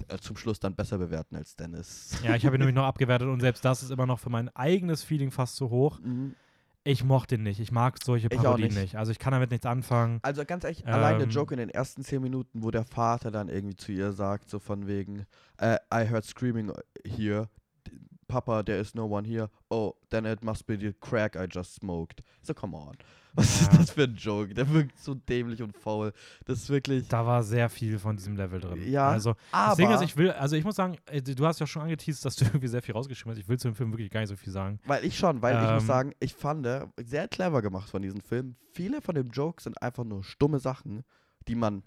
äh, 0.09 0.19
zum 0.19 0.37
Schluss 0.37 0.61
dann 0.61 0.75
besser 0.75 0.99
bewerten 0.99 1.37
als 1.37 1.57
Dennis. 1.57 2.19
Ja, 2.25 2.35
ich 2.35 2.45
habe 2.47 2.57
ihn 2.57 2.61
nämlich 2.61 2.75
noch 2.77 2.85
abgewertet 2.85 3.29
und 3.29 3.41
selbst 3.41 3.65
das 3.65 3.83
ist 3.83 3.91
immer 3.91 4.07
noch 4.07 4.19
für 4.19 4.31
mein 4.31 4.49
eigenes 4.57 5.03
Feeling 5.03 5.31
fast 5.31 5.57
zu 5.57 5.71
hoch. 5.71 6.01
Mhm. 6.01 6.35
Ich 6.85 7.05
mochte 7.05 7.37
ihn 7.37 7.45
nicht. 7.45 7.61
Ich 7.61 7.71
mag 7.71 8.03
solche 8.03 8.27
Ich 8.29 8.39
auch 8.41 8.43
Parodien 8.43 8.69
nicht. 8.71 8.81
nicht. 8.83 8.97
Also 8.97 9.13
ich 9.13 9.21
kann 9.21 9.31
damit 9.33 9.53
nichts 9.53 9.67
anfangen. 9.67 10.19
Also 10.23 10.45
ganz 10.45 10.65
ehrlich, 10.65 10.85
allein 10.85 11.19
der 11.19 11.29
Ähm. 11.29 11.31
Joke 11.31 11.55
in 11.55 11.59
den 11.59 11.71
ersten 11.71 12.03
zehn 12.03 12.21
Minuten, 12.21 12.65
wo 12.65 12.73
der 12.73 12.85
Vater 12.85 13.31
dann 13.31 13.49
irgendwie 13.49 13.77
zu 13.77 13.93
ihr 13.93 14.11
sagt, 14.11 14.51
so 14.51 14.59
von 14.59 14.89
wegen, 14.89 15.27
äh, 15.59 15.77
I 15.95 16.09
heard 16.09 16.25
screaming 16.25 16.73
here, 17.07 17.49
Papa, 18.33 18.63
there 18.65 18.81
is 18.81 18.95
no 18.95 19.05
one 19.05 19.25
here. 19.29 19.49
Oh, 19.71 19.95
then 20.11 20.25
it 20.25 20.43
must 20.43 20.67
be 20.67 20.77
the 20.79 20.93
crack 21.01 21.37
I 21.37 21.47
just 21.47 21.75
smoked. 21.75 22.23
So, 22.43 22.55
come 22.55 22.75
on. 22.75 22.97
Was 23.35 23.61
Ja. 23.63 23.71
ist 23.73 23.79
das 23.81 23.91
für 23.91 24.03
ein 24.05 24.15
Joke? 24.17 24.53
Der 24.55 24.69
wirkt 24.71 24.99
so 24.99 25.15
dämlich 25.15 25.63
und 25.63 25.77
faul. 25.77 26.13
Das 26.47 26.59
ist 26.59 26.69
wirklich. 26.71 27.09
Da 27.09 27.25
war 27.27 27.43
sehr 27.43 27.69
viel 27.71 27.99
von 27.99 28.17
diesem 28.17 28.37
Level 28.37 28.61
drin. 28.61 28.91
Ja, 28.91 29.09
Also 29.09 29.35
Aber, 29.53 29.69
das 29.69 29.77
Ding 29.77 29.91
ist, 29.91 30.03
ich 30.03 30.17
will, 30.17 30.31
also 30.33 30.57
ich 30.57 30.65
muss 30.65 30.77
sagen, 30.77 30.97
äh, 31.07 31.21
du 31.23 31.47
hast 31.47 31.59
ja 31.61 31.67
schon 31.67 31.83
angeteased, 31.83 32.25
dass 32.25 32.37
du 32.37 32.45
irgendwie 32.47 32.69
sehr 32.69 32.83
viel 32.83 32.95
rausgeschrieben 32.95 33.33
hast. 33.33 33.39
Ich 33.39 33.49
will 33.49 33.59
zu 33.59 33.69
dem 33.69 33.75
Film 33.75 33.91
wirklich 33.93 34.11
gar 34.11 34.21
nicht 34.21 34.29
so 34.31 34.37
viel 34.37 34.53
sagen. 34.53 34.81
weil 34.87 35.05
ich 35.05 35.17
schon, 35.19 35.41
weil 35.43 35.57
ich 35.57 35.71
muss 35.71 35.83
Ähm. 35.83 35.87
sagen, 35.87 36.13
ich 36.21 36.35
fand, 36.35 36.67
äh, 36.67 36.87
sehr 37.03 37.29
clever 37.29 37.61
gemacht 37.63 37.89
von 37.91 38.01
diesem 38.03 38.21
Film. 38.21 38.57
Viele 38.73 39.01
von 39.03 39.15
den 39.15 39.29
Jokes 39.31 39.65
sind 39.65 39.81
einfach 39.83 40.05
nur 40.05 40.25
stumme 40.25 40.59
Sachen, 40.59 41.03
die 41.49 41.55
man, 41.55 41.83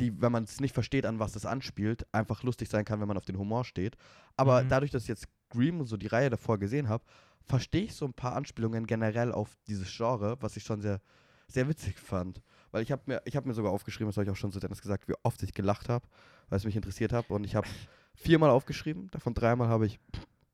die, 0.00 0.20
wenn 0.20 0.32
man 0.32 0.44
es 0.44 0.60
nicht 0.60 0.74
versteht, 0.74 1.06
an 1.06 1.18
was 1.18 1.34
es 1.36 1.46
anspielt, 1.46 2.06
einfach 2.12 2.42
lustig 2.42 2.68
sein 2.68 2.84
kann, 2.84 3.00
wenn 3.00 3.08
man 3.08 3.16
auf 3.16 3.24
den 3.24 3.38
Humor 3.38 3.64
steht. 3.64 3.96
Aber 4.36 4.62
Mhm. 4.64 4.68
dadurch, 4.68 4.90
dass 4.90 5.06
jetzt 5.06 5.26
Scream 5.52 5.80
und 5.80 5.86
so 5.86 5.96
die 5.96 6.06
Reihe 6.06 6.30
davor 6.30 6.58
gesehen 6.58 6.88
habe, 6.88 7.04
verstehe 7.44 7.82
ich 7.84 7.94
so 7.94 8.06
ein 8.06 8.14
paar 8.14 8.34
Anspielungen 8.36 8.86
generell 8.86 9.32
auf 9.32 9.56
dieses 9.66 9.94
Genre, 9.94 10.36
was 10.40 10.56
ich 10.56 10.62
schon 10.64 10.80
sehr, 10.80 11.00
sehr 11.48 11.68
witzig 11.68 11.98
fand. 11.98 12.42
Weil 12.70 12.82
ich 12.82 12.92
habe 12.92 13.02
mir, 13.06 13.20
ich 13.24 13.36
habe 13.36 13.46
mir 13.48 13.54
sogar 13.54 13.72
aufgeschrieben, 13.72 14.08
das 14.08 14.16
habe 14.16 14.24
ich 14.24 14.30
auch 14.30 14.36
schon 14.36 14.52
zu 14.52 14.60
Dennis 14.60 14.80
gesagt, 14.80 15.08
wie 15.08 15.14
oft 15.22 15.42
ich 15.42 15.52
gelacht 15.52 15.88
habe, 15.88 16.06
weil 16.48 16.56
es 16.56 16.64
mich 16.64 16.76
interessiert 16.76 17.12
hat. 17.12 17.28
Und 17.30 17.44
ich 17.44 17.54
habe 17.54 17.68
viermal 18.14 18.50
aufgeschrieben, 18.50 19.10
davon 19.10 19.34
dreimal 19.34 19.68
habe 19.68 19.86
ich 19.86 20.00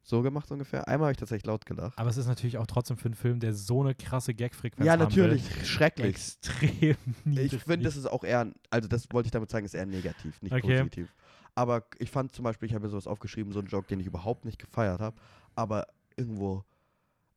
so 0.03 0.23
gemacht 0.23 0.51
ungefähr. 0.51 0.89
Einmal 0.89 1.07
habe 1.09 1.13
ich 1.13 1.19
tatsächlich 1.19 1.47
laut 1.47 1.67
gelacht. 1.67 1.97
Aber 1.99 2.09
es 2.09 2.17
ist 2.17 2.27
natürlich 2.27 2.57
auch 2.57 2.67
trotzdem 2.67 2.97
für 2.97 3.07
einen 3.07 3.15
Film, 3.15 3.41
der 3.41 3.53
so 3.55 3.83
eine 3.83 3.95
krasse 3.95 4.33
Gag-Frequenz 4.33 4.87
Ja, 4.87 4.93
haben 4.95 5.01
natürlich, 5.01 5.55
will, 5.55 5.65
schrecklich. 5.67 6.09
extrem 6.09 6.97
niedrig. 7.25 7.53
Ich 7.53 7.63
finde, 7.63 7.85
das 7.85 7.97
ist 7.97 8.07
auch 8.07 8.25
eher, 8.25 8.51
also 8.71 8.89
das 8.89 9.07
wollte 9.13 9.27
ich 9.27 9.33
damit 9.33 9.51
sagen, 9.51 9.67
ist 9.67 9.75
eher 9.75 9.85
negativ, 9.87 10.41
nicht 10.41 10.53
Okay. 10.55 10.79
positiv. 10.79 11.15
Aber 11.59 11.83
ich 11.99 12.09
fand 12.09 12.31
zum 12.33 12.45
Beispiel, 12.45 12.69
ich 12.69 12.73
habe 12.75 12.85
mir 12.85 12.89
sowas 12.89 13.09
aufgeschrieben, 13.09 13.53
so 13.53 13.59
einen 13.59 13.67
Joke, 13.67 13.89
den 13.89 13.99
ich 13.99 14.07
überhaupt 14.07 14.45
nicht 14.45 14.61
gefeiert 14.61 15.01
habe, 15.01 15.17
aber 15.57 15.89
irgendwo 16.17 16.63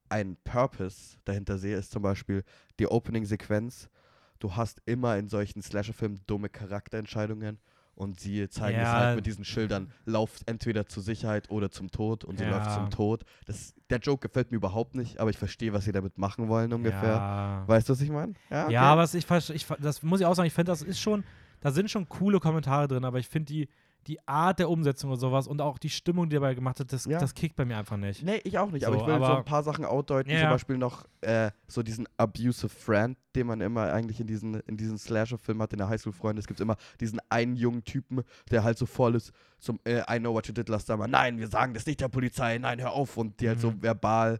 ein 0.10 0.38
Purpose 0.43 1.18
dahinter 1.26 1.57
sehe, 1.57 1.76
ist 1.76 1.91
zum 1.91 2.03
Beispiel 2.03 2.43
die 2.77 2.85
Opening-Sequenz. 2.85 3.89
Du 4.38 4.56
hast 4.56 4.80
immer 4.85 5.18
in 5.18 5.27
solchen 5.27 5.64
Slasher-Filmen 5.64 6.22
dumme 6.27 6.49
Charakterentscheidungen 6.49 7.57
und 7.95 8.19
sie 8.19 8.48
zeigen 8.48 8.77
es 8.77 8.91
Ja. 8.91 8.93
halt 8.93 9.15
mit 9.15 9.26
diesen 9.26 9.43
Schildern, 9.43 9.91
lauf 10.06 10.41
entweder 10.45 10.85
zur 10.85 11.02
Sicherheit 11.02 11.49
oder 11.49 11.72
zum 11.72 11.89
Tod 11.89 12.23
und 12.23 12.38
sie 12.38 12.45
läuft 12.45 12.68
Ja. 12.68 12.76
zum 12.76 12.91
Tod. 12.91 13.23
Das, 13.48 13.73
der 13.89 13.98
Joke 13.98 14.27
gefällt 14.27 14.52
mir 14.52 14.57
überhaupt 14.57 14.93
nicht, 14.93 15.19
aber 15.19 15.31
ich 15.31 15.38
verstehe, 15.39 15.73
was 15.73 15.85
sie 15.85 15.93
damit 15.93 16.19
machen 16.19 16.48
wollen 16.48 16.72
ungefähr. 16.73 17.15
Ja. 17.18 17.64
Weißt 17.68 17.89
du, 17.89 17.93
was 17.93 18.02
ich 18.02 18.11
meine? 18.11 18.34
Ja, 18.52 18.65
okay. 18.65 18.73
Ja, 18.73 18.98
was 18.98 19.15
ich, 19.15 19.26
ich 19.49 19.65
das 19.80 20.03
muss 20.03 20.19
ich 20.19 20.27
auch 20.27 20.35
sagen, 20.35 20.45
ich 20.45 20.53
finde, 20.53 20.72
das 20.72 20.84
ist 20.84 20.99
schon, 20.99 21.23
da 21.60 21.72
sind 21.72 21.89
schon 21.89 22.07
coole 22.07 22.39
Kommentare 22.39 22.88
drin, 22.88 23.03
aber 23.03 23.18
ich 23.18 23.27
finde 23.27 23.52
die, 23.52 23.68
die 24.07 24.19
Art 24.28 24.57
der 24.60 24.69
Umsetzung 24.69 25.11
und 25.11 25.19
sowas 25.19 25.48
und 25.48 25.61
auch 25.61 25.78
die 25.78 25.90
Stimmung, 25.90 26.28
die 26.30 26.34
dabei 26.36 26.56
gemacht 26.56 26.80
hat, 26.80 26.91
das, 26.91 27.06
Ja. 27.06 27.19
das 27.19 27.34
kickt 27.36 27.56
bei 27.56 27.65
mir 27.65 27.78
einfach 27.78 27.98
nicht. 27.98 28.23
Nee, 28.23 28.41
ich 28.44 28.57
auch 28.57 28.72
nicht, 28.72 28.86
aber 28.86 28.95
So, 28.98 29.02
ich 29.03 29.07
will 29.07 29.18
so 29.19 29.23
aber- 29.26 29.38
ein 29.38 29.45
paar 29.45 29.61
Sachen 29.64 29.86
outdeuten, 29.86 30.32
Ja, 30.32 30.41
zum. 30.41 30.49
Beispiel 30.49 30.78
noch 30.78 31.06
äh, 31.22 31.52
so 31.68 31.84
diesen 31.84 32.07
abusive 32.18 32.68
Friend, 32.69 33.15
den 33.36 33.45
man 33.48 33.61
immer 33.61 33.94
eigentlich 33.94 34.19
in 34.19 34.26
diesen, 34.28 34.56
in 34.61 34.76
diesen 34.76 34.98
Slasher-Filmen 34.98 35.61
hat, 35.61 35.72
in 35.73 35.78
der 35.78 35.88
Highschool-Freunde. 35.90 36.40
Es 36.40 36.48
gibt 36.48 36.60
immer 36.60 36.78
diesen 36.99 37.19
einen 37.30 37.56
jungen 37.56 37.84
Typen, 37.84 38.22
der 38.49 38.64
halt 38.64 38.78
so 38.80 38.86
voll 38.88 39.14
ist 39.15 39.32
zum 39.60 39.80
äh, 39.86 40.02
I 40.11 40.19
know 40.19 40.34
what 40.34 40.48
you 40.48 40.53
did 40.53 40.68
last 40.68 40.88
summer. 40.88 41.07
Nein, 41.07 41.38
wir 41.38 41.48
sagen 41.48 41.73
das 41.76 41.86
nicht 41.86 42.02
der 42.02 42.07
Polizei, 42.10 42.57
nein, 42.57 42.82
hör 42.82 42.94
auf. 42.94 43.18
Und 43.18 43.40
die 43.40 43.48
halt 43.49 43.60
so 43.61 43.69
Mhm. 43.72 43.84
verbal 43.84 44.40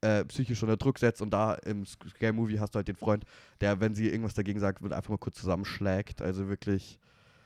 äh, 0.00 0.24
psychisch 0.24 0.60
unter 0.62 0.76
Druck 0.78 0.98
setzt. 0.98 1.20
Und 1.22 1.30
da 1.30 1.54
im 1.54 1.84
Scare-Movie 1.86 2.58
hast 2.58 2.74
du 2.74 2.78
halt 2.78 2.88
den 2.88 2.96
Freund, 2.96 3.24
der, 3.60 3.78
wenn 3.78 3.94
sie 3.94 4.08
irgendwas 4.08 4.34
dagegen 4.34 4.58
sagt, 4.58 4.82
wird 4.82 4.92
einfach 4.94 5.10
mal 5.10 5.18
kurz 5.18 5.36
zusammenschlägt. 5.36 6.20
Also 6.22 6.48
wirklich 6.48 6.98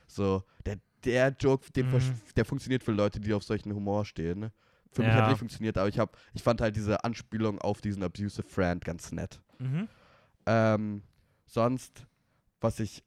so, 0.07 0.43
der, 0.65 0.77
der 1.07 1.35
Joke, 1.39 1.71
den 1.71 1.87
Mhm. 1.87 2.13
der 2.35 2.45
funktioniert 2.45 2.83
für 2.83 2.91
Leute, 2.91 3.19
die 3.19 3.33
auf 3.33 3.43
solchen 3.43 3.73
Humor 3.73 4.05
stehen. 4.05 4.39
Ne? 4.39 4.51
Für 4.91 5.01
mich 5.01 5.11
hat 5.11 5.19
Ja. 5.19 5.25
er 5.25 5.29
nicht 5.29 5.39
funktioniert, 5.39 5.77
aber 5.77 5.89
ich, 5.89 5.97
hab, 5.99 6.17
ich 6.33 6.43
fand 6.43 6.61
halt 6.61 6.75
diese 6.75 7.03
Anspielung 7.03 7.59
auf 7.59 7.81
diesen 7.81 8.03
abusive 8.03 8.43
Friend 8.43 8.83
ganz 8.83 9.11
nett. 9.11 9.41
Mhm. 9.59 9.87
Ähm, 10.45 11.01
sonst, 11.45 12.05
was 12.61 12.79
ich 12.79 13.03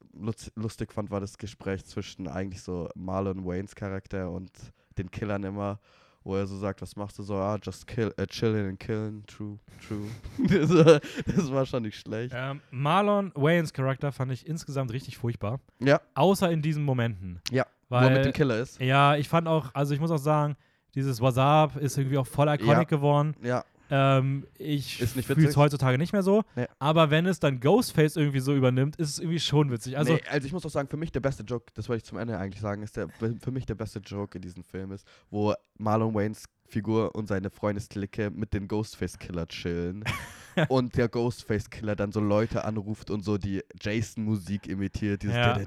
lustig 0.57 0.93
fand, 0.93 1.11
war 1.11 1.21
das 1.21 1.39
Gespräch 1.39 1.85
zwischen 1.85 2.29
eigentlich 2.29 2.63
so 2.63 2.89
Marlon 2.95 3.45
Waynes 3.45 3.75
Charakter 3.75 4.31
und 4.31 4.51
den 4.99 5.11
Killern 5.11 5.43
immer, 5.45 5.79
wo 6.23 6.37
er 6.37 6.47
so 6.47 6.57
sagt, 6.59 6.83
was 6.83 6.97
machst 6.97 7.19
du 7.19 7.23
so? 7.23 7.35
Ah, 7.37 7.59
just 7.63 7.87
kill, 7.87 8.13
äh, 8.17 8.27
chilling 8.27 8.69
and 8.69 8.79
killing, 8.81 9.25
true, 9.27 9.59
true. 9.87 10.07
das, 10.49 10.71
war, 10.71 11.01
das 11.27 11.51
war 11.53 11.67
schon 11.67 11.83
nicht 11.85 11.99
schlecht. 11.99 12.35
Ähm, 12.37 12.61
Marlon 12.71 13.33
Wayans 13.35 13.73
Charakter 13.73 14.13
fand 14.13 14.33
ich 14.33 14.47
insgesamt 14.47 14.93
richtig 14.93 15.17
furchtbar. 15.19 15.61
Ja, 15.81 16.01
Außer 16.15 16.51
in 16.51 16.63
diesen 16.63 16.85
Momenten. 16.85 17.41
Ja, 17.51 17.65
wo 17.89 17.97
er 17.97 18.03
mit 18.11 18.17
Weil, 18.17 18.23
dem 18.25 18.33
Killer 18.33 18.59
ist. 18.59 18.81
ja, 18.81 19.17
ich 19.17 19.29
fand 19.29 19.49
auch, 19.49 19.71
also 19.75 19.95
ich 19.95 20.01
muss 20.01 20.11
auch 20.11 20.19
sagen, 20.19 20.57
dieses 20.95 21.21
WhatsApp 21.21 21.77
ist 21.77 21.97
irgendwie 21.97 22.19
auch 22.19 22.27
voll 22.27 22.49
iconic 22.49 22.69
Ja. 22.77 22.85
geworden. 22.85 23.35
Ja, 23.43 23.65
Ähm, 23.91 24.47
ich 24.59 24.97
fühle 24.99 25.49
es 25.49 25.57
heutzutage 25.57 25.99
nicht 25.99 26.13
mehr 26.13 26.23
so. 26.23 26.43
Nee. 26.57 26.67
Aber 26.79 27.11
wenn 27.11 27.27
es 27.27 27.41
dann 27.41 27.61
Ghostface 27.61 28.17
irgendwie 28.17 28.41
so 28.41 28.55
übernimmt, 28.55 28.97
ist 28.97 29.11
es 29.11 29.19
irgendwie 29.19 29.41
schon 29.41 29.71
witzig. 29.71 29.99
Also, 29.99 30.15
nee, 30.15 30.21
also 30.31 30.47
ich 30.47 30.53
muss 30.53 30.65
auch 30.65 30.71
sagen, 30.71 30.89
für 30.89 30.97
mich 30.97 31.13
der 31.13 31.21
beste 31.21 31.43
Joke, 31.43 31.67
das 31.75 31.89
wollte 31.89 31.99
ich 31.99 32.05
zum 32.05 32.19
Ende 32.19 32.39
eigentlich 32.39 32.61
sagen, 32.61 32.83
ist 32.83 32.97
der 32.97 33.09
für 33.41 33.51
mich 33.51 33.67
der 33.67 33.75
beste 33.75 33.99
Joke 33.99 34.39
in 34.39 34.43
diesem 34.43 34.63
Film 34.63 34.93
ist, 34.93 35.07
wo 35.31 35.55
Marlon 35.79 36.15
Waynes 36.15 36.45
Figur 36.71 37.15
und 37.15 37.27
seine 37.27 37.51
Freundesklicke 37.51 38.31
mit 38.31 38.55
den 38.55 38.69
Ghostface-Killer 38.69 39.47
chillen 39.49 40.05
und 40.69 40.97
der 40.97 41.09
Ghostface-Killer 41.09 41.97
dann 41.97 42.13
so 42.13 42.21
Leute 42.21 42.65
anruft 42.65 43.11
und 43.11 43.25
so 43.25 43.39
die 43.39 43.63
Jason-Musik 43.81 44.67
imitiert, 44.69 45.23
dieses 45.23 45.37
Ja. 45.37 45.59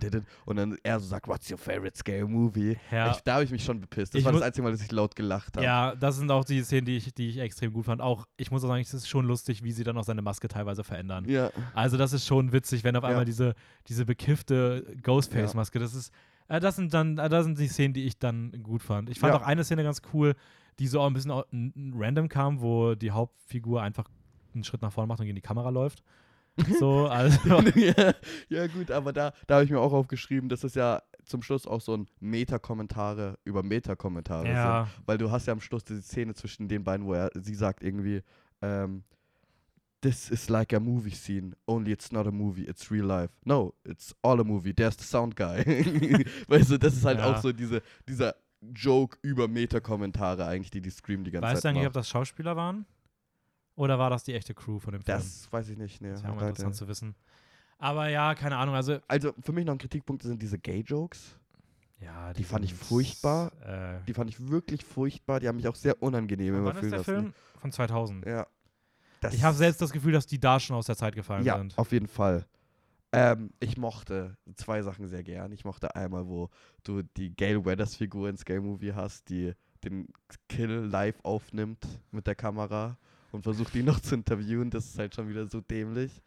Und 0.46 0.56
dann 0.56 0.78
er 0.84 1.00
so 1.00 1.08
sagt, 1.08 1.28
what's 1.28 1.50
your 1.52 1.58
favorite 1.58 1.98
scary 1.98 2.28
movie? 2.28 2.78
ja, 2.92 3.12
Ich, 3.12 3.18
da 3.22 3.36
habe 3.36 3.44
ich 3.44 3.52
mich 3.52 3.64
schon 3.64 3.80
bepisst. 3.80 4.14
Das 4.14 4.20
Ich 4.20 4.26
war 4.26 4.32
das 4.34 4.42
einzige 4.42 4.64
Mal, 4.64 4.72
dass 4.72 4.82
ich 4.82 4.92
laut 4.92 5.16
gelacht 5.16 5.56
habe. 5.58 5.66
ja, 5.66 5.96
das 5.96 6.18
sind 6.18 6.30
auch 6.32 6.46
die 6.46 6.62
Szenen, 6.64 6.86
die 6.86 6.98
ich, 6.98 7.14
die 7.14 7.30
ich 7.30 7.38
extrem 7.40 7.74
gut 7.74 7.86
fand. 7.86 8.02
Auch, 8.02 8.26
ich 8.38 8.52
muss 8.52 8.64
auch 8.64 8.68
sagen, 8.70 8.82
es 8.82 8.94
ist 8.94 9.08
schon 9.08 9.26
lustig, 9.26 9.64
wie 9.64 9.72
sie 9.72 9.84
dann 9.84 9.98
auch 9.98 10.04
seine 10.04 10.22
Maske 10.22 10.48
teilweise 10.48 10.84
verändern. 10.84 11.26
Ja. 11.30 11.52
Also 11.74 11.98
das 11.98 12.14
ist 12.14 12.26
schon 12.26 12.52
witzig, 12.52 12.84
wenn 12.84 12.96
auf 12.96 13.04
einmal 13.04 13.26
diese, 13.26 13.56
diese 13.88 14.06
bekiffte 14.06 14.86
Ghostface-Maske, 15.04 15.80
das 15.80 15.94
ist, 15.96 16.14
äh, 16.48 16.60
das 16.60 16.76
sind 16.76 16.94
dann, 16.94 17.18
äh, 17.18 17.30
das 17.30 17.46
sind 17.46 17.58
die 17.60 17.68
Szenen, 17.68 17.94
die 17.94 18.04
ich 18.06 18.18
dann 18.20 18.52
gut 18.64 18.82
fand. 18.84 19.10
Ich 19.10 19.20
fand 19.20 19.34
Ja. 19.34 19.40
auch 19.40 19.46
eine 19.46 19.64
Szene 19.64 19.84
ganz 19.84 20.02
cool, 20.14 20.36
die 20.80 20.88
so 20.88 21.00
auch 21.02 21.08
ein 21.08 21.14
bisschen 21.14 21.94
random 21.96 22.30
kam, 22.30 22.62
wo 22.62 22.96
die 22.96 23.12
Hauptfigur 23.12 23.82
einfach 23.82 24.10
einen 24.54 24.64
Schritt 24.64 24.82
nach 24.82 24.92
vorne 24.94 25.08
macht 25.08 25.20
und 25.20 25.26
gegen 25.26 25.36
die 25.36 25.42
Kamera 25.42 25.70
läuft. 25.70 26.04
So, 26.80 27.08
also. 27.08 27.40
ja, 27.76 28.14
ja, 28.48 28.68
gut, 28.68 28.92
aber 28.92 29.12
da, 29.12 29.34
da 29.48 29.56
habe 29.56 29.66
ich 29.66 29.72
mir 29.72 29.80
auch 29.80 29.92
aufgeschrieben, 29.92 30.50
dass 30.50 30.64
es 30.64 30.76
ja 30.76 31.02
zum 31.26 31.42
Schluss 31.42 31.66
auch 31.66 31.82
so 31.82 31.96
ein 31.98 32.06
Meta-Kommentare 32.20 33.40
über 33.44 33.64
Meta-Kommentare 33.64 34.44
sind. 34.44 34.52
ja, 34.54 34.88
Weil 35.08 35.18
du 35.18 35.32
hast 35.32 35.48
ja 35.48 35.54
am 35.54 35.62
Schluss 35.62 35.84
diese 35.84 36.04
Szene 36.04 36.36
zwischen 36.36 36.68
den 36.68 36.84
beiden, 36.84 37.08
wo 37.08 37.14
er, 37.14 37.32
sie 37.34 37.56
sagt 37.56 37.82
irgendwie, 37.84 38.22
ähm, 38.62 39.04
This 40.02 40.30
is 40.30 40.50
like 40.50 40.74
a 40.74 40.80
movie 40.82 41.12
scene, 41.16 41.56
only 41.66 41.92
it's 41.94 42.12
not 42.12 42.28
a 42.28 42.32
movie, 42.32 42.66
it's 42.66 42.92
real 42.92 43.06
life. 43.06 43.34
No, 43.46 43.74
it's 43.86 44.14
all 44.22 44.40
a 44.42 44.44
movie, 44.44 44.74
there's 44.74 44.98
the 44.98 45.06
sound 45.06 45.34
guy. 45.36 45.64
weißt 46.50 46.72
du, 46.72 46.78
das 46.78 46.94
ist 46.98 47.06
halt 47.06 47.20
Ja. 47.20 47.32
auch 47.34 47.38
so 47.42 47.54
diese, 47.54 47.82
dieser 48.08 48.36
Joke 48.74 49.18
über 49.22 49.48
Meta-Kommentare 49.48 50.46
eigentlich, 50.46 50.72
die 50.72 50.82
die 50.82 50.90
Scream 50.90 51.24
die 51.24 51.32
ganze 51.32 51.48
weißt 51.48 51.58
du 51.58 51.62
Zeit 51.62 51.70
eigentlich, 51.72 51.84
macht. 51.84 51.88
ob 51.90 51.94
das 51.94 52.10
Schauspieler 52.10 52.56
waren? 52.56 52.86
Oder 53.76 53.98
war 53.98 54.10
das 54.10 54.24
die 54.24 54.34
echte 54.34 54.54
Crew 54.54 54.80
von 54.80 54.94
dem 54.94 55.02
Film? 55.02 55.18
Das 55.18 55.52
weiß 55.52 55.70
ich 55.70 55.78
nicht, 55.78 56.00
ne. 56.02 56.12
das 56.12 56.24
wäre 56.24 56.34
mal 56.36 56.48
interessant 56.48 56.76
zu 56.76 56.88
wissen. 56.88 57.16
Aber 57.80 58.08
ja, 58.10 58.36
keine 58.36 58.58
Ahnung, 58.58 58.76
also 58.76 59.00
Also 59.08 59.34
für 59.42 59.52
mich 59.52 59.66
noch 59.66 59.74
ein 59.74 59.80
Kritikpunkt 59.80 60.22
sind 60.24 60.42
diese 60.42 60.58
Gay-Jokes. 60.60 61.38
ja, 62.00 62.32
Die 62.34 62.44
fand 62.44 62.64
ich 62.66 62.74
furchtbar. 62.74 63.52
Äh, 63.66 64.06
Die 64.08 64.14
fand 64.14 64.30
ich 64.30 64.48
wirklich 64.48 64.86
furchtbar. 64.86 65.40
Die 65.40 65.48
haben 65.48 65.56
mich 65.58 65.68
auch 65.68 65.76
sehr 65.76 66.02
unangenehm 66.02 66.56
immer 66.56 66.74
fühlen 66.76 66.92
lassen. 66.92 67.04
Film? 67.04 67.34
Von 67.60 67.72
2000. 67.72 68.26
Ja. 68.26 68.48
Das 69.22 69.34
Ich 69.34 69.44
habe 69.44 69.56
selbst 69.58 69.82
das 69.82 69.92
Gefühl, 69.92 70.12
dass 70.14 70.28
die 70.28 70.40
da 70.40 70.60
schon 70.60 70.76
aus 70.76 70.86
der 70.86 70.96
Zeit 70.98 71.16
gefallen 71.16 71.44
Ja, 71.46 71.58
sind. 71.58 71.78
auf 71.78 71.92
jeden 71.92 72.08
Fall. 72.08 72.46
Ähm, 73.14 73.52
ich 73.60 73.78
mochte 73.78 74.36
zwei 74.56 74.82
Sachen 74.82 75.08
sehr 75.08 75.24
gern. 75.24 75.52
Ich 75.52 75.64
mochte 75.66 75.96
einmal, 75.96 76.28
wo 76.28 76.50
du 76.84 77.04
die 77.16 77.34
Gail 77.36 77.64
Weathers 77.64 77.96
Figur 77.96 78.28
ins 78.28 78.42
Scale 78.42 78.62
Movie 78.62 78.94
hast, 78.94 79.30
die 79.30 79.54
den 79.84 80.08
Kill 80.50 80.72
live 80.72 81.20
aufnimmt 81.24 81.86
mit 82.12 82.26
der 82.26 82.36
Kamera 82.36 82.98
und 83.32 83.44
versucht 83.44 83.76
ihn 83.76 83.86
noch 83.86 84.00
zu 84.00 84.16
interviewen. 84.16 84.70
Das 84.70 84.86
ist 84.86 84.98
halt 84.98 85.14
schon 85.14 85.30
wieder 85.30 85.46
so 85.48 85.62
dämlich. 85.62 86.22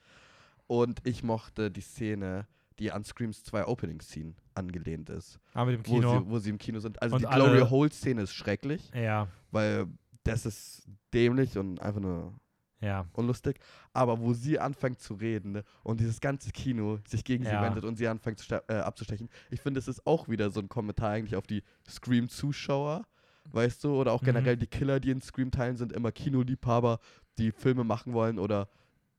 Und 0.69 1.01
ich 1.05 1.23
mochte 1.23 1.71
die 1.71 1.81
Szene, 1.81 2.47
die 2.79 2.93
an 2.93 3.05
Screams 3.05 3.43
2 3.45 3.67
Opening 3.67 4.01
Scene 4.01 4.35
angelehnt 4.55 5.11
ist, 5.11 5.39
Aber 5.55 5.71
mit 5.71 5.81
dem 5.85 5.87
wo 5.91 5.95
Kino. 5.97 6.19
sie, 6.21 6.31
wo 6.31 6.39
sie 6.39 6.51
im 6.51 6.59
Kino 6.59 6.79
sind. 6.81 7.01
Also 7.03 7.17
Und 7.17 7.23
die 7.23 7.29
Gloria 7.29 7.69
Hole 7.71 7.91
Szene 7.91 8.23
ist 8.23 8.33
schrecklich, 8.35 8.91
ja, 8.95 9.29
weil 9.51 9.87
das 10.25 10.47
ist 10.47 10.87
dämlich 11.15 11.57
und 11.59 11.81
einfach 11.81 12.01
nur 12.01 12.35
ja. 12.87 13.07
unlustig, 13.13 13.59
aber 13.93 14.19
wo 14.21 14.33
sie 14.33 14.59
anfängt 14.59 15.01
zu 15.01 15.15
reden 15.15 15.53
ne, 15.53 15.65
und 15.83 16.01
dieses 16.01 16.21
ganze 16.21 16.51
Kino 16.53 16.99
sich 17.09 17.25
gegen 17.25 17.45
sie 17.45 17.51
Ja. 17.51 17.63
wendet 17.63 17.85
und 17.85 17.97
sie 17.97 18.07
anfängt 18.09 18.41
äh, 18.51 18.75
abzustechen, 18.75 19.29
ich 19.51 19.61
finde, 19.61 19.79
es 19.81 19.89
ist 19.89 20.07
auch 20.07 20.29
wieder 20.29 20.51
so 20.51 20.61
ein 20.61 20.69
Kommentar 20.69 21.11
eigentlich 21.11 21.37
auf 21.37 21.47
die 21.47 21.63
Scream-Zuschauer, 21.89 23.05
weißt 23.53 23.85
du, 23.85 23.95
oder 24.01 24.13
auch 24.13 24.23
Mhm. 24.23 24.27
generell 24.27 24.57
die 24.57 24.67
Killer, 24.67 25.01
die 25.01 25.11
in 25.11 25.21
Scream 25.21 25.51
teilen, 25.51 25.77
sind 25.77 25.93
immer 25.93 26.13
Kinoliebhaber, 26.13 26.99
die 27.39 27.53
Filme 27.53 27.85
machen 27.85 28.13
wollen 28.13 28.39
oder 28.39 28.69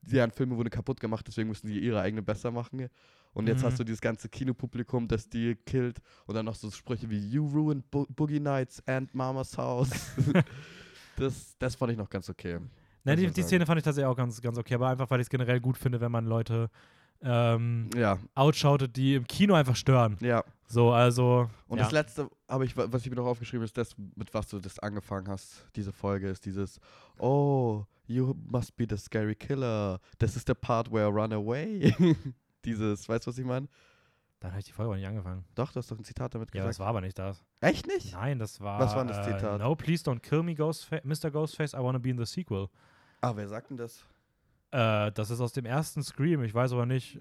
deren 0.02 0.32
Filme 0.32 0.56
wurden 0.58 0.70
kaputt 0.70 1.00
gemacht, 1.00 1.28
deswegen 1.28 1.50
müssen 1.50 1.68
sie 1.68 1.80
ihre 1.80 2.00
eigene 2.02 2.22
besser 2.22 2.52
machen. 2.52 2.88
Und 3.34 3.48
jetzt 3.48 3.62
Mhm. 3.62 3.68
hast 3.68 3.80
du 3.80 3.84
dieses 3.84 4.02
ganze 4.02 4.30
Kinopublikum, 4.30 5.08
das 5.08 5.30
die 5.30 5.56
killt 5.56 6.00
und 6.26 6.34
dann 6.36 6.46
noch 6.46 6.56
so 6.56 6.72
Sprüche 6.72 7.10
wie 7.10 7.20
You 7.20 7.46
ruined 7.48 7.90
Bo 7.92 8.06
Boogie 8.10 8.40
Nights 8.40 8.82
and 8.88 9.14
Mama's 9.14 9.58
House. 9.58 9.90
das, 11.18 11.56
das 11.60 11.76
fand 11.76 11.92
ich 11.92 11.98
noch 11.98 12.10
ganz 12.10 12.30
okay. 12.30 12.60
Ne, 13.08 13.16
die, 13.16 13.24
man 13.26 13.34
die. 13.34 13.44
Szene 13.44 13.66
fand 13.66 13.80
ich 13.80 13.84
tatsächlich 13.84 14.08
auch 14.08 14.16
ganz, 14.16 14.42
ganz 14.42 14.58
okay, 14.58 14.76
aber 14.76 14.88
einfach, 14.90 15.10
weil 15.10 15.20
ich 15.20 15.26
es 15.26 15.30
generell 15.30 15.60
gut 15.60 15.78
finde, 15.78 16.00
wenn 16.02 16.12
man 16.12 16.26
Leute 16.26 16.70
ähm, 17.22 17.90
Ja, 17.96 18.20
outshoutet, 18.36 18.96
die 18.96 19.16
im 19.16 19.26
Kino 19.26 19.54
einfach 19.56 19.76
stören. 19.76 20.18
ja. 20.22 20.44
So, 20.70 20.92
also. 20.92 21.50
Und 21.70 21.78
ja. 21.78 21.86
das 21.86 21.94
letzte, 21.94 22.30
habe 22.50 22.66
ich, 22.66 22.76
was 22.76 23.02
ich 23.06 23.10
mir 23.10 23.16
noch 23.16 23.26
aufgeschrieben 23.26 23.64
ist, 23.64 23.78
das, 23.78 23.96
mit 24.16 24.34
was 24.34 24.50
du 24.50 24.60
das 24.60 24.78
angefangen 24.80 25.30
hast, 25.30 25.66
diese 25.78 25.94
Folge, 25.94 26.28
ist 26.28 26.46
dieses, 26.46 26.82
oh, 27.20 27.86
you 28.06 28.36
must 28.50 28.76
be 28.76 28.86
the 28.90 28.98
scary 28.98 29.34
killer. 29.34 30.02
Das 30.18 30.36
ist 30.36 30.50
der 30.50 30.56
Part 30.56 30.92
where 30.92 31.08
I 31.08 31.12
run 31.12 31.32
away. 31.32 31.96
dieses, 32.66 33.08
weißt 33.08 33.26
du, 33.26 33.32
was 33.32 33.38
ich 33.38 33.46
meine? 33.46 33.70
Dann 34.42 34.52
habe 34.52 34.60
ich 34.60 34.66
die 34.66 34.74
Folge 34.74 34.92
auch 34.92 34.96
nicht 34.96 35.08
angefangen. 35.08 35.46
Doch, 35.56 35.72
du 35.72 35.78
hast 35.78 35.90
doch 35.90 35.98
ein 35.98 36.04
Zitat 36.04 36.36
damit 36.36 36.50
Ja, 36.50 36.60
gesagt. 36.62 36.70
das 36.72 36.80
war 36.80 36.88
aber 36.88 37.00
nicht 37.02 37.18
das. 37.18 37.44
Echt 37.62 37.88
nicht? 37.88 38.12
Nein, 38.14 38.38
das 38.38 38.60
war. 38.60 38.80
Was 38.80 38.94
war 38.94 39.06
das 39.06 39.26
äh, 39.26 39.32
Zitat? 39.32 39.62
No, 39.62 39.74
please 39.76 40.04
don't 40.04 40.20
kill 40.20 40.44
me, 40.44 40.54
Ghostfa 40.54 41.00
Mr. 41.04 41.32
Ghostface. 41.32 41.74
I 41.74 41.82
wanna 41.82 41.98
be 41.98 42.10
in 42.10 42.18
the 42.18 42.26
sequel. 42.26 42.68
Ah, 43.22 43.34
wer 43.36 43.48
sagt 43.48 43.70
denn 43.70 43.78
das? 43.78 44.04
Äh, 44.72 45.12
das 45.12 45.30
ist 45.30 45.40
aus 45.40 45.54
dem 45.54 45.66
ersten 45.66 46.04
Scream. 46.04 46.44
Ich 46.44 46.54
weiß 46.54 46.74
aber 46.74 46.86
nicht 46.86 47.20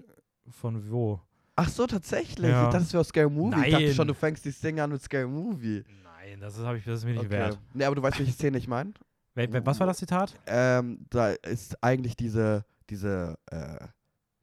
von 0.49 0.89
wo. 0.91 1.21
Ach 1.55 1.69
so, 1.69 1.87
tatsächlich. 1.87 2.51
Ja. 2.51 2.65
Ich 2.65 2.69
dachte, 2.69 2.83
das 2.83 2.93
wäre 2.93 3.01
aus 3.01 3.07
Scary 3.07 3.29
Movie. 3.29 3.55
Ich 3.65 3.71
dachte 3.71 3.85
Nein. 3.85 3.93
schon, 3.93 4.07
du 4.07 4.13
fängst 4.13 4.45
die 4.45 4.51
Szene 4.51 4.83
an 4.83 4.91
mit 4.91 5.01
Scary 5.01 5.27
Movie. 5.27 5.83
Nein, 6.03 6.39
das 6.39 6.57
ist, 6.57 6.63
ich, 6.65 6.85
das 6.85 6.99
ist 6.99 7.05
mir 7.05 7.11
nicht 7.13 7.21
Okay. 7.21 7.29
wert. 7.31 7.59
Nee, 7.73 7.83
aber 7.85 7.95
du 7.95 8.01
weißt, 8.03 8.19
welche 8.19 8.31
Szene 8.31 8.57
ich 8.57 8.67
meine? 8.67 8.93
Was 9.33 9.79
war 9.79 9.87
das 9.87 9.97
Zitat? 9.97 10.35
Ähm, 10.45 11.05
da 11.09 11.29
ist 11.31 11.81
eigentlich 11.83 12.15
diese, 12.15 12.65
diese 12.89 13.37
äh, 13.51 13.87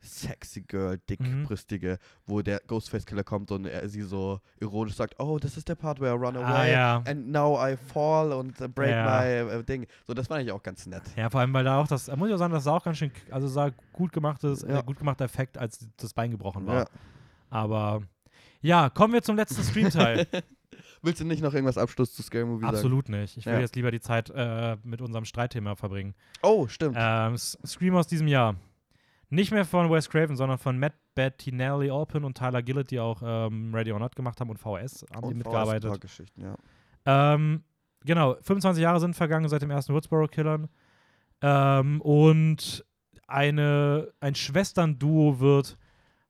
sexy 0.05 0.60
Girl, 0.62 0.98
dickbrüstige, 1.10 1.98
wo 2.26 2.43
der 2.43 2.60
Ghostface-Killer 2.66 3.24
kommt 3.24 3.51
und 3.51 3.64
er 3.66 3.89
sie 3.89 4.02
so 4.02 4.40
ironisch 4.60 4.94
sagt, 4.94 5.18
oh, 5.18 5.39
das 5.39 5.56
ist 5.56 5.68
der 5.68 5.74
Part, 5.74 6.01
where 6.01 6.14
I 6.14 6.18
run 6.18 6.36
Ah, 6.36 6.55
away 6.59 6.72
ja. 6.72 7.02
and 7.06 7.28
now 7.31 7.59
I 7.59 7.76
fall 7.76 8.32
und 8.32 8.60
uh, 8.60 8.68
break 8.68 8.90
Ja. 8.90 9.20
my 9.20 9.52
äh, 9.59 9.62
Ding. 9.64 9.86
So, 10.06 10.14
das 10.14 10.26
fand 10.28 10.44
ich 10.44 10.52
auch 10.52 10.62
ganz 10.62 10.86
nett. 10.86 11.02
Ja, 11.16 11.31
vor 11.31 11.40
allem, 11.40 11.52
weil 11.52 11.64
da 11.64 11.81
auch 11.81 11.89
das, 11.89 12.06
da 12.06 12.16
muss 12.16 12.28
ich 12.28 12.35
auch 12.35 12.39
sagen, 12.39 12.52
das 12.52 12.64
sah 12.64 12.76
auch 12.76 12.85
ganz 12.85 12.98
schön, 12.98 13.10
also 13.31 13.48
sah 13.48 13.70
gut 13.93 14.12
gemachtes, 14.12 14.62
Ja. 14.62 14.81
äh, 14.81 14.82
gut 14.82 14.98
gemachter 14.98 15.24
Effekt, 15.24 15.59
als 15.59 15.86
das 15.97 16.12
Bein 16.14 16.31
gebrochen 16.31 16.66
war. 16.66 16.89
Aber 17.51 18.02
ja, 18.60 18.90
kommen 18.90 19.12
wir 19.12 19.22
zum 19.22 19.36
letzten 19.36 19.62
Stream-Teil. 19.62 20.26
Willst 21.02 21.20
du 21.20 21.24
nicht 21.24 21.43
noch 21.43 21.52
irgendwas 21.52 21.76
Abschluss 21.78 22.14
zu 22.14 22.22
Scary 22.22 22.47
Movie 22.47 22.62
sagen? 22.64 22.74
Absolut 22.76 23.09
nicht. 23.10 23.36
Ich 23.36 23.44
will 23.47 23.60
jetzt 23.60 23.76
lieber 23.76 23.90
die 23.90 24.01
Zeit 24.01 24.31
äh, 24.35 24.76
mit 24.82 25.02
unserem 25.02 25.24
Streitthema 25.26 25.76
verbringen. 25.76 26.14
Oh, 26.43 26.66
stimmt. 26.66 26.97
Ähm, 26.98 27.36
Scream 27.36 27.94
aus 27.94 28.06
diesem 28.06 28.26
Jahr. 28.26 28.56
Nicht 29.30 29.51
mehr 29.52 29.64
von 29.64 29.90
Wes 29.90 30.09
Craven, 30.09 30.36
sondern 30.36 30.59
von 30.59 30.78
Matt 30.78 30.94
Bettinelli 31.14 31.90
Alpin 31.90 32.24
und 32.24 32.36
Tyler 32.36 32.62
Gillett, 32.62 32.90
die 32.90 33.01
auch 33.01 33.22
ähm, 33.24 33.74
Ready 33.74 33.92
or 33.92 34.01
Not 34.01 34.16
gemacht 34.16 34.40
haben 34.40 34.51
und 34.51 34.59
VS 34.59 35.05
haben 35.14 35.22
die 35.22 35.28
Und 35.28 35.36
mitgearbeitet. 35.38 35.92
VS 35.92 36.01
Geschichten, 36.01 36.42
ja. 36.42 36.55
Ähm, 37.06 37.62
genau, 38.05 38.34
25 38.42 38.82
Jahre 38.82 39.01
sind 39.01 39.14
vergangen 39.14 39.48
seit 39.48 39.62
dem 39.62 39.70
ersten 39.70 39.94
Woodsboro-Killern. 39.94 40.68
Ähm, 41.40 42.01
und 42.01 42.84
eine, 43.26 44.12
ein 44.20 44.34
Schwesternduo 44.34 45.40
wird 45.40 45.78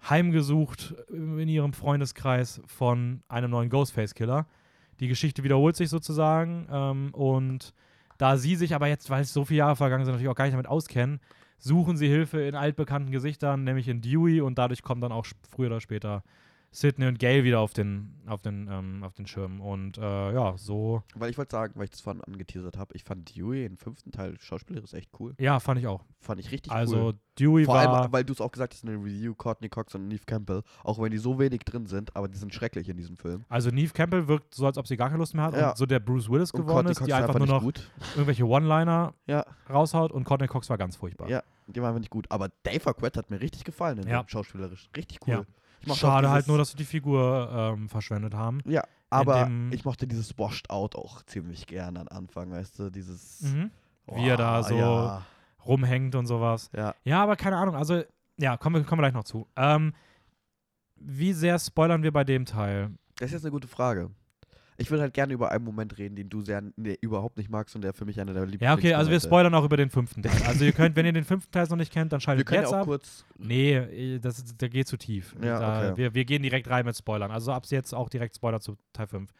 heimgesucht 0.08 0.94
in 1.08 1.48
ihrem 1.48 1.72
Freundeskreis 1.72 2.60
von 2.66 3.22
einem 3.28 3.50
neuen 3.50 3.70
Ghostface-Killer. 3.70 4.46
Die 5.00 5.08
Geschichte 5.08 5.42
wiederholt 5.42 5.76
sich 5.76 5.88
sozusagen. 5.88 6.66
Ähm, 6.70 7.14
und 7.14 7.72
da 8.18 8.36
sie 8.36 8.56
sich 8.56 8.74
aber 8.74 8.86
jetzt, 8.86 9.10
weil 9.10 9.22
es 9.22 9.32
so 9.32 9.44
viele 9.44 9.58
Jahre 9.58 9.76
vergangen 9.76 10.04
sind, 10.04 10.12
natürlich 10.14 10.30
auch 10.30 10.36
gar 10.36 10.44
nicht 10.44 10.54
damit 10.54 10.68
auskennen, 10.68 11.20
suchen 11.65 11.97
sie 11.97 12.09
Hilfe 12.09 12.43
in 12.43 12.55
altbekannten 12.55 13.11
Gesichtern, 13.11 13.65
nämlich 13.65 13.89
in 13.89 14.01
Dewey. 14.01 14.41
Und 14.41 14.59
dadurch 14.59 14.82
kommen 14.82 15.01
dann 15.01 15.12
auch 15.12 15.27
früher 15.51 15.69
oder 15.69 15.81
später 15.81 16.23
Sidney 16.76 17.06
und 17.06 17.20
Gail 17.20 17.44
wieder 17.44 17.60
auf 17.60 17.72
den, 17.72 18.14
auf 18.26 18.42
den, 18.42 18.68
ähm, 18.68 19.05
auf 19.05 19.14
den 19.14 19.26
Schirm. 19.28 19.60
Und 19.60 19.96
äh, 19.96 20.32
ja, 20.34 20.55
so, 20.56 21.02
Weil 21.14 21.30
ich 21.30 21.38
wollte 21.38 21.52
sagen, 21.52 21.74
weil 21.76 21.84
ich 21.84 21.90
das 21.90 22.01
vorhin 22.01 22.20
angeteasert 22.24 22.76
habe, 22.76 22.94
ich 22.96 23.05
fand 23.05 23.34
Dewey 23.36 23.64
im 23.64 23.76
fünften 23.76 24.10
Teil 24.10 24.36
schauspielerisch 24.40 24.92
echt 24.92 25.10
cool. 25.20 25.34
ja, 25.38 25.60
fand 25.60 25.78
ich 25.78 25.86
auch. 25.86 26.02
Fand 26.20 26.40
ich 26.40 26.51
richtig 26.51 26.72
Also 26.72 26.96
cool. 26.96 27.14
Dewey 27.38 27.64
Vor 27.64 27.74
war. 27.76 28.02
allem, 28.02 28.12
weil 28.12 28.24
du 28.24 28.32
es 28.32 28.40
auch 28.40 28.51
gesagt 28.51 28.74
hast 28.74 28.82
in 28.84 28.88
der 28.90 28.98
Review, 28.98 29.34
Courtney 29.34 29.68
Cox 29.68 29.94
und 29.94 30.09
Neve 30.09 30.22
Campbell, 30.26 30.62
auch 30.82 31.01
wenn 31.01 31.10
die 31.12 31.18
so 31.18 31.38
wenig 31.38 31.60
drin 31.60 31.86
sind, 31.86 32.14
aber 32.16 32.26
die 32.28 32.38
sind 32.38 32.52
schrecklich 32.52 32.88
in 32.88 32.96
diesem 32.96 33.16
Film. 33.16 33.44
also 33.48 33.70
Neve 33.70 33.92
Campbell 33.92 34.26
wirkt 34.26 34.55
so, 34.55 34.66
als 34.66 34.76
ob 34.76 34.86
sie 34.88 34.96
gar 34.96 35.09
keine 35.09 35.18
Lust 35.18 35.34
mehr 35.34 35.44
hat 35.44 35.55
Ja. 35.56 35.70
und 35.70 35.76
so 35.78 35.86
der 35.86 36.01
Bruce 36.01 36.28
Willis 36.28 36.51
Und 36.51 36.60
geworden 36.62 36.74
Courtney 36.86 36.90
ist, 36.92 36.98
Cox 36.98 37.06
die 37.06 37.12
war 37.12 37.20
einfach 37.20 37.38
nur 37.38 37.46
noch 37.46 37.62
gut. 37.62 37.88
irgendwelche 38.14 38.44
One-Liner 38.46 39.14
Ja, 39.26 39.44
raushaut 39.70 40.10
und 40.12 40.24
Courtney 40.24 40.48
Cox 40.48 40.68
war 40.70 40.78
ganz 40.78 40.96
furchtbar. 40.96 41.28
ja, 41.28 41.42
die 41.68 41.80
war 41.80 41.88
einfach 41.88 42.01
nicht 42.01 42.10
gut. 42.10 42.26
Aber 42.30 42.48
Dave 42.64 42.84
Arquette 42.86 43.18
hat 43.20 43.30
mir 43.30 43.40
richtig 43.40 43.62
gefallen 43.64 43.98
in 43.98 44.09
Ja. 44.09 44.22
dem 44.22 44.28
schauspielerisch. 44.28 44.88
Richtig 44.96 45.18
cool. 45.26 45.34
Ja. 45.34 45.44
Schade 45.93 46.31
halt 46.31 46.47
nur, 46.48 46.59
dass 46.59 46.70
sie 46.70 46.77
die 46.77 46.85
Figur 46.85 47.48
ähm, 47.52 47.89
verschwendet 47.89 48.35
haben. 48.35 48.61
Ja, 48.65 48.82
aber 49.11 49.51
ich 49.70 49.85
mochte 49.85 50.06
dieses 50.06 50.36
Washed 50.39 50.70
Out 50.70 50.97
auch 50.97 51.23
ziemlich 51.23 51.66
gern 51.66 51.97
am 51.97 52.09
Anfang, 52.09 52.51
weißt 52.51 52.78
du, 52.78 52.90
dieses... 52.90 53.43
Mhm. 53.43 53.70
Wie 54.06 54.28
er 54.28 54.36
da 54.36 54.62
so- 54.62 54.77
Ja, 54.77 55.23
Rumhängt 55.65 56.15
und 56.15 56.27
sowas. 56.27 56.70
ja. 56.77 56.94
Ja, 57.05 57.23
aber 57.23 57.36
keine 57.36 57.56
Ahnung. 57.56 57.74
Also, 57.74 58.02
ja, 58.39 58.56
kommen 58.59 58.77
wir, 58.77 58.85
kommen 58.85 59.01
wir 59.01 59.05
gleich 59.09 59.15
noch 59.15 59.24
zu. 59.24 59.47
Ähm, 59.56 59.94
wie 60.97 61.32
sehr 61.32 61.59
spoilern 61.59 62.02
wir 62.02 62.12
bei 62.12 62.24
dem 62.24 62.44
Teil? 62.44 62.90
Das 63.16 63.27
ist 63.28 63.32
jetzt 63.32 63.44
eine 63.44 63.52
gute 63.52 63.69
Frage. 63.69 64.11
Ich 64.76 64.90
würde 64.90 65.02
halt 65.02 65.14
gerne 65.14 65.32
über 65.32 65.51
einen 65.52 65.64
Moment 65.64 65.98
reden, 65.98 66.16
den 66.16 66.28
du 66.28 66.40
sehr 66.40 66.62
nee, 66.76 66.96
überhaupt 67.01 67.36
nicht 67.36 67.48
magst 67.48 67.74
und 67.76 67.82
der 67.82 67.92
für 67.94 68.05
mich 68.05 68.20
einer 68.20 68.32
der 68.34 68.42
Lieblings 68.44 68.62
Ja, 68.62 68.74
okay, 68.74 68.94
also 68.94 69.10
wir 69.10 69.20
spoilern 69.20 69.55
auch 69.55 69.64
über 69.64 69.76
den 69.76 69.88
fünften 69.90 70.22
Teil. 70.22 70.42
Also 70.46 70.64
ihr 70.64 70.72
könnt, 70.72 70.96
wenn 70.96 71.06
ihr 71.06 71.12
den 71.12 71.24
fünften 71.24 71.52
Teil 71.52 71.66
noch 71.68 71.76
nicht 71.76 71.92
kennt, 71.92 72.12
dann 72.12 72.18
Wir 72.18 72.22
schaltet 72.22 72.46
können 72.46 72.62
jetzt 72.62 72.70
ja 72.72 72.78
auch 72.78 72.82
ab. 72.82 72.86
kurz... 72.86 73.24
Nee, 73.38 73.74
äh, 73.76 74.18
das, 74.18 74.38
ist- 74.38 74.60
der 74.60 74.68
geht 74.68 74.88
zu 74.88 74.96
tief. 74.96 75.34
Ja, 75.42 75.59
da, 75.60 75.90
okay. 75.92 75.96
wir, 75.98 76.14
wir 76.14 76.24
gehen 76.24 76.42
direkt 76.42 76.68
rein 76.68 76.84
mit 76.84 76.96
Spoilern. 76.96 77.30
Also 77.30 77.52
ab 77.52 77.64
jetzt 77.70 77.94
auch 77.94 78.09
direkt 78.09 78.34
Spoiler 78.34 78.60
zu 78.60 78.76
Teil 78.92 79.06
5. 79.06 79.30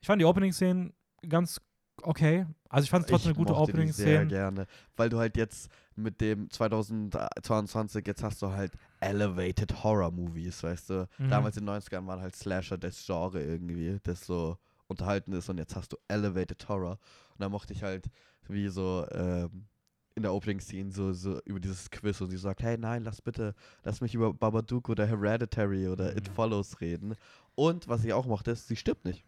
Ich 0.00 0.06
fand 0.06 0.20
die 0.20 0.26
Opening-Szenen 0.26 0.92
ganz 1.28 1.60
okay. 2.02 2.46
Also 2.68 2.84
ich 2.84 2.90
fand 2.90 3.04
es 3.04 3.10
trotzdem 3.10 3.32
ich 3.32 3.38
eine 3.38 3.46
gute 3.46 3.52
die 3.52 3.56
sehr 3.56 3.62
Opening-Szene. 3.62 4.26
gerne, 4.26 4.66
weil 4.96 5.08
du 5.08 5.18
halt 5.18 5.36
jetzt 5.36 5.70
mit 5.94 6.20
dem 6.20 6.50
2022, 6.50 8.06
jetzt 8.06 8.22
hast 8.22 8.42
du 8.42 8.50
halt 8.50 8.72
Elevated 9.04 9.84
Horror 9.84 10.10
Movies, 10.10 10.62
weißt 10.62 10.90
du. 10.90 11.08
Mhm. 11.18 11.30
Damals 11.30 11.56
in 11.56 11.66
den 11.66 11.74
90ern 11.74 12.06
waren 12.06 12.20
halt 12.20 12.34
Slasher 12.34 12.78
das 12.78 13.04
Genre 13.04 13.42
irgendwie, 13.42 13.98
das 14.02 14.24
so 14.26 14.56
unterhalten 14.86 15.32
ist 15.32 15.48
und 15.48 15.58
jetzt 15.58 15.76
hast 15.76 15.92
du 15.92 15.96
Elevated 16.08 16.68
Horror. 16.68 16.98
Und 17.32 17.40
da 17.40 17.48
mochte 17.48 17.72
ich 17.72 17.82
halt, 17.82 18.06
wie 18.48 18.68
so 18.68 19.06
ähm, 19.12 19.66
in 20.14 20.22
der 20.22 20.32
Opening-Scene 20.32 20.92
so, 20.92 21.12
so 21.12 21.40
über 21.44 21.60
dieses 21.60 21.90
Quiz 21.90 22.20
und 22.20 22.28
sie 22.30 22.36
sagt, 22.36 22.62
hey 22.62 22.78
nein, 22.78 23.02
lass 23.04 23.20
bitte, 23.20 23.54
lass 23.82 24.00
mich 24.00 24.14
über 24.14 24.32
Babadook 24.32 24.88
oder 24.88 25.06
Hereditary 25.06 25.88
oder 25.88 26.16
It 26.16 26.28
Mhm. 26.28 26.34
Follows 26.34 26.80
reden. 26.80 27.14
Und 27.54 27.88
was 27.88 28.04
ich 28.04 28.12
auch 28.12 28.26
mochte, 28.26 28.52
ist, 28.52 28.68
sie 28.68 28.76
stirbt 28.76 29.04
nicht. 29.04 29.24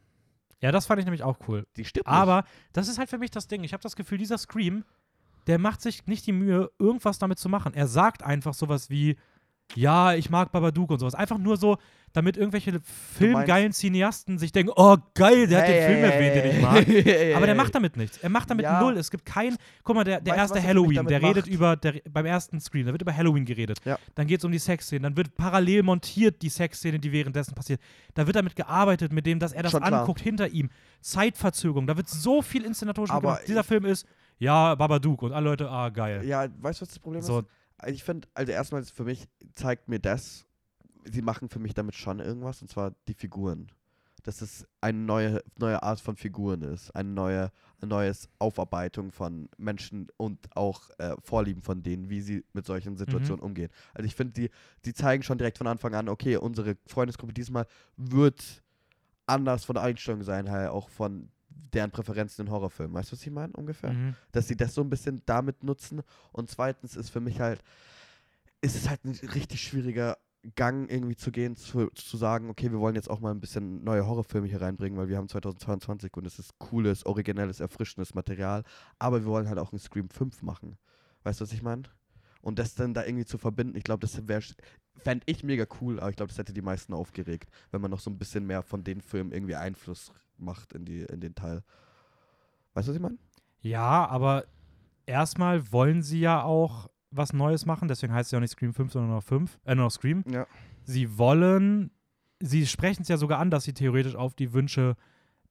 Ja, 0.60 0.72
das 0.72 0.86
fand 0.86 1.00
ich 1.00 1.04
nämlich 1.04 1.22
auch 1.22 1.38
cool. 1.48 1.66
Die 1.76 1.84
stirbt 1.84 2.08
Aber 2.08 2.44
das 2.72 2.88
ist 2.88 2.98
halt 2.98 3.10
für 3.10 3.18
mich 3.18 3.30
das 3.30 3.46
Ding. 3.46 3.62
Ich 3.64 3.72
habe 3.72 3.82
das 3.82 3.96
Gefühl, 3.96 4.18
dieser 4.18 4.38
Scream, 4.38 4.84
der 5.46 5.58
macht 5.58 5.82
sich 5.82 6.06
nicht 6.06 6.26
die 6.26 6.32
Mühe, 6.32 6.70
irgendwas 6.78 7.18
damit 7.18 7.38
zu 7.38 7.48
machen. 7.48 7.74
Er 7.74 7.86
sagt 7.88 8.22
einfach 8.22 8.54
sowas 8.54 8.88
wie, 8.90 9.16
ja, 9.74 10.14
ich 10.14 10.30
mag 10.30 10.52
Babadook 10.52 10.90
und 10.90 10.98
sowas. 11.00 11.14
Einfach 11.14 11.38
nur 11.38 11.56
so, 11.56 11.76
damit 12.12 12.38
irgendwelche 12.38 12.80
filmgeilen 13.18 13.72
Cineasten 13.72 14.38
sich 14.38 14.50
denken, 14.50 14.72
oh 14.74 14.96
geil, 15.14 15.46
der 15.48 15.60
hat 15.60 15.68
den 15.68 15.86
Film 15.86 16.04
erwähnt, 16.04 16.34
den 16.36 16.50
ich 16.50 16.62
mag. 16.62 17.36
Aber 17.36 17.44
der 17.46 17.54
macht 17.54 17.74
damit 17.74 17.96
nichts. 17.98 18.16
Er 18.18 18.30
macht 18.30 18.48
damit 18.48 18.64
Ja. 18.64 18.80
null. 18.80 18.96
Es 18.96 19.10
gibt 19.10 19.26
kein. 19.26 19.56
Guck 19.84 19.96
mal, 19.96 20.04
der, 20.04 20.20
der 20.22 20.32
Weißt 20.32 20.40
erste 20.54 20.58
er 20.60 20.64
Halloween, 20.68 21.06
der 21.06 21.20
redet 21.20 21.44
macht? 21.44 21.46
über. 21.48 21.76
Der, 21.76 21.94
beim 22.10 22.24
ersten 22.24 22.58
Screen, 22.60 22.86
da 22.86 22.92
wird 22.92 23.02
über 23.02 23.14
Halloween 23.14 23.44
geredet. 23.44 23.80
Ja. 23.84 23.98
Dann 24.14 24.26
geht 24.26 24.38
es 24.40 24.44
um 24.46 24.52
die 24.52 24.58
Sexszene. 24.58 25.02
Dann 25.02 25.16
wird 25.16 25.34
parallel 25.34 25.82
montiert 25.82 26.40
die 26.40 26.48
Sexszene, 26.48 26.98
die 26.98 27.12
währenddessen 27.12 27.54
passiert. 27.54 27.80
Da 28.14 28.26
wird 28.26 28.36
damit 28.36 28.56
gearbeitet, 28.56 29.12
mit 29.12 29.26
dem, 29.26 29.38
dass 29.38 29.52
er 29.52 29.62
das 29.64 29.72
Schon 29.72 29.82
klar. 29.82 30.00
anguckt 30.00 30.20
hinter 30.22 30.48
ihm. 30.48 30.70
Zeitverzögerung. 31.02 31.86
Da 31.86 31.96
wird 31.96 32.08
so 32.08 32.40
viel 32.40 32.64
inszenatorisch 32.64 33.10
gemacht. 33.12 33.42
Dieser 33.46 33.64
Film 33.64 33.84
ist, 33.84 34.06
ja, 34.38 34.74
Babadook. 34.74 35.22
Und 35.22 35.32
alle 35.32 35.44
Leute, 35.50 35.70
ah, 35.70 35.88
geil. 35.90 36.22
Ja, 36.24 36.46
weißt 36.60 36.80
du, 36.80 36.82
was 36.82 36.88
das 36.88 36.98
Problem 36.98 37.20
So, 37.22 37.40
ist? 37.40 37.46
Also 37.78 37.94
Ich 37.94 38.04
finde, 38.04 38.28
also 38.34 38.52
erstmal 38.52 38.82
ist 38.82 38.90
für 38.90 39.04
mich 39.04 39.28
zeigt 39.52 39.88
mir 39.88 40.00
das, 40.00 40.46
sie 41.04 41.22
machen 41.22 41.48
für 41.48 41.58
mich 41.58 41.74
damit 41.74 41.94
schon 41.94 42.20
irgendwas, 42.20 42.62
und 42.62 42.68
zwar 42.70 42.92
die 43.08 43.14
Figuren. 43.14 43.68
Dass 44.22 44.42
es 44.42 44.66
eine 44.80 44.98
neue, 44.98 45.40
neue 45.56 45.80
Art 45.84 46.00
von 46.00 46.16
Figuren 46.16 46.62
ist, 46.62 46.90
eine 46.96 47.10
neue, 47.10 47.52
eine 47.80 47.88
neues 47.88 48.28
Aufarbeitung 48.40 49.12
von 49.12 49.48
Menschen 49.56 50.08
und 50.16 50.38
auch 50.56 50.90
äh, 50.98 51.14
Vorlieben 51.22 51.62
von 51.62 51.82
denen, 51.84 52.10
wie 52.10 52.20
sie 52.20 52.44
mit 52.52 52.66
solchen 52.66 52.96
Situationen 52.96 53.40
umgehen. 53.40 53.70
Also 53.94 54.06
ich 54.06 54.16
finde, 54.16 54.32
die, 54.32 54.50
die 54.84 54.94
zeigen 54.94 55.22
schon 55.22 55.38
direkt 55.38 55.58
von 55.58 55.68
Anfang 55.68 55.94
an, 55.94 56.08
okay, 56.08 56.36
unsere 56.38 56.76
Freundesgruppe 56.86 57.34
diesmal 57.34 57.66
wird 57.96 58.64
anders 59.26 59.64
von 59.64 59.74
der 59.74 59.84
Einstellung 59.84 60.22
sein, 60.24 60.50
halt 60.50 60.70
auch 60.70 60.88
von 60.88 61.28
deren 61.72 61.90
Präferenzen 61.90 62.46
in 62.46 62.52
Horrorfilmen. 62.52 62.94
Weißt 62.94 63.10
du, 63.10 63.16
was 63.16 63.22
ich 63.22 63.32
meine, 63.32 63.52
ungefähr? 63.54 63.92
mhm. 63.92 64.16
dass 64.32 64.48
sie 64.48 64.56
das 64.56 64.74
so 64.74 64.82
ein 64.82 64.90
bisschen 64.90 65.22
damit 65.26 65.64
nutzen. 65.64 66.02
Und 66.32 66.50
zweitens 66.50 66.96
ist 66.96 67.10
für 67.10 67.20
mich 67.20 67.40
halt, 67.40 67.62
ist 68.60 68.76
es 68.76 68.88
halt 68.88 69.04
ein 69.04 69.12
richtig 69.34 69.62
schwieriger 69.62 70.16
Gang 70.54 70.88
irgendwie 70.88 71.16
zu 71.16 71.32
gehen, 71.32 71.56
zu, 71.56 71.88
zu 71.88 72.16
sagen, 72.16 72.50
okay, 72.50 72.70
wir 72.70 72.78
wollen 72.78 72.94
jetzt 72.94 73.10
auch 73.10 73.20
mal 73.20 73.32
ein 73.32 73.40
bisschen 73.40 73.82
neue 73.82 74.06
Horrorfilme 74.06 74.46
hier 74.46 74.60
reinbringen, 74.60 74.96
weil 74.96 75.08
wir 75.08 75.16
haben 75.16 75.28
2022 75.28 76.16
und 76.16 76.26
es 76.26 76.38
ist 76.38 76.56
cooles, 76.58 77.04
originelles, 77.04 77.58
erfrischendes 77.58 78.14
Material, 78.14 78.62
aber 78.98 79.20
wir 79.22 79.26
wollen 79.26 79.48
halt 79.48 79.58
auch 79.58 79.72
einen 79.72 79.80
Scream 79.80 80.08
5 80.08 80.42
machen. 80.42 80.76
Weißt 81.24 81.40
du, 81.40 81.44
was 81.44 81.52
ich 81.52 81.62
meine? 81.62 81.82
Und 82.42 82.60
das 82.60 82.76
dann 82.76 82.94
da 82.94 83.04
irgendwie 83.04 83.24
zu 83.24 83.38
verbinden, 83.38 83.76
ich 83.76 83.82
glaube, 83.82 84.00
das 84.02 84.28
wäre, 84.28 84.42
fände 84.94 85.24
ich 85.26 85.42
mega 85.42 85.66
cool, 85.80 85.98
aber 85.98 86.10
ich 86.10 86.16
glaube, 86.16 86.28
das 86.28 86.38
hätte 86.38 86.52
die 86.52 86.62
meisten 86.62 86.94
aufgeregt, 86.94 87.50
wenn 87.72 87.80
man 87.80 87.90
noch 87.90 87.98
so 87.98 88.08
ein 88.08 88.18
bisschen 88.18 88.46
mehr 88.46 88.62
von 88.62 88.84
den 88.84 89.00
Filmen 89.00 89.32
irgendwie 89.32 89.56
Einfluss 89.56 90.12
macht 90.38 90.72
in, 90.72 90.84
die, 90.84 91.02
in 91.02 91.20
den 91.20 91.34
Teil. 91.34 91.62
Weißt 92.74 92.88
du, 92.88 92.90
was 92.90 92.96
ich 92.96 93.02
meine? 93.02 93.18
Ja, 93.60 94.06
aber 94.06 94.44
erstmal 95.06 95.72
wollen 95.72 96.02
sie 96.02 96.20
ja 96.20 96.42
auch 96.42 96.90
was 97.10 97.32
Neues 97.32 97.66
machen. 97.66 97.88
Deswegen 97.88 98.12
heißt 98.12 98.28
es 98.28 98.30
ja 98.32 98.38
auch 98.38 98.40
nicht 98.40 98.52
Scream 98.52 98.74
5, 98.74 98.92
sondern 98.92 99.10
nur 99.10 99.18
noch 99.18 99.24
5. 99.24 99.58
Äh, 99.64 99.74
nur 99.74 99.86
noch 99.86 99.92
Scream. 99.92 100.24
Ja. 100.28 100.46
sie 100.84 101.18
wollen, 101.18 101.90
sie 102.40 102.66
sprechen 102.66 103.02
es 103.02 103.08
ja 103.08 103.16
sogar 103.16 103.38
an, 103.38 103.50
dass 103.50 103.64
sie 103.64 103.72
theoretisch 103.72 104.14
auf 104.14 104.34
die 104.34 104.52
Wünsche 104.52 104.96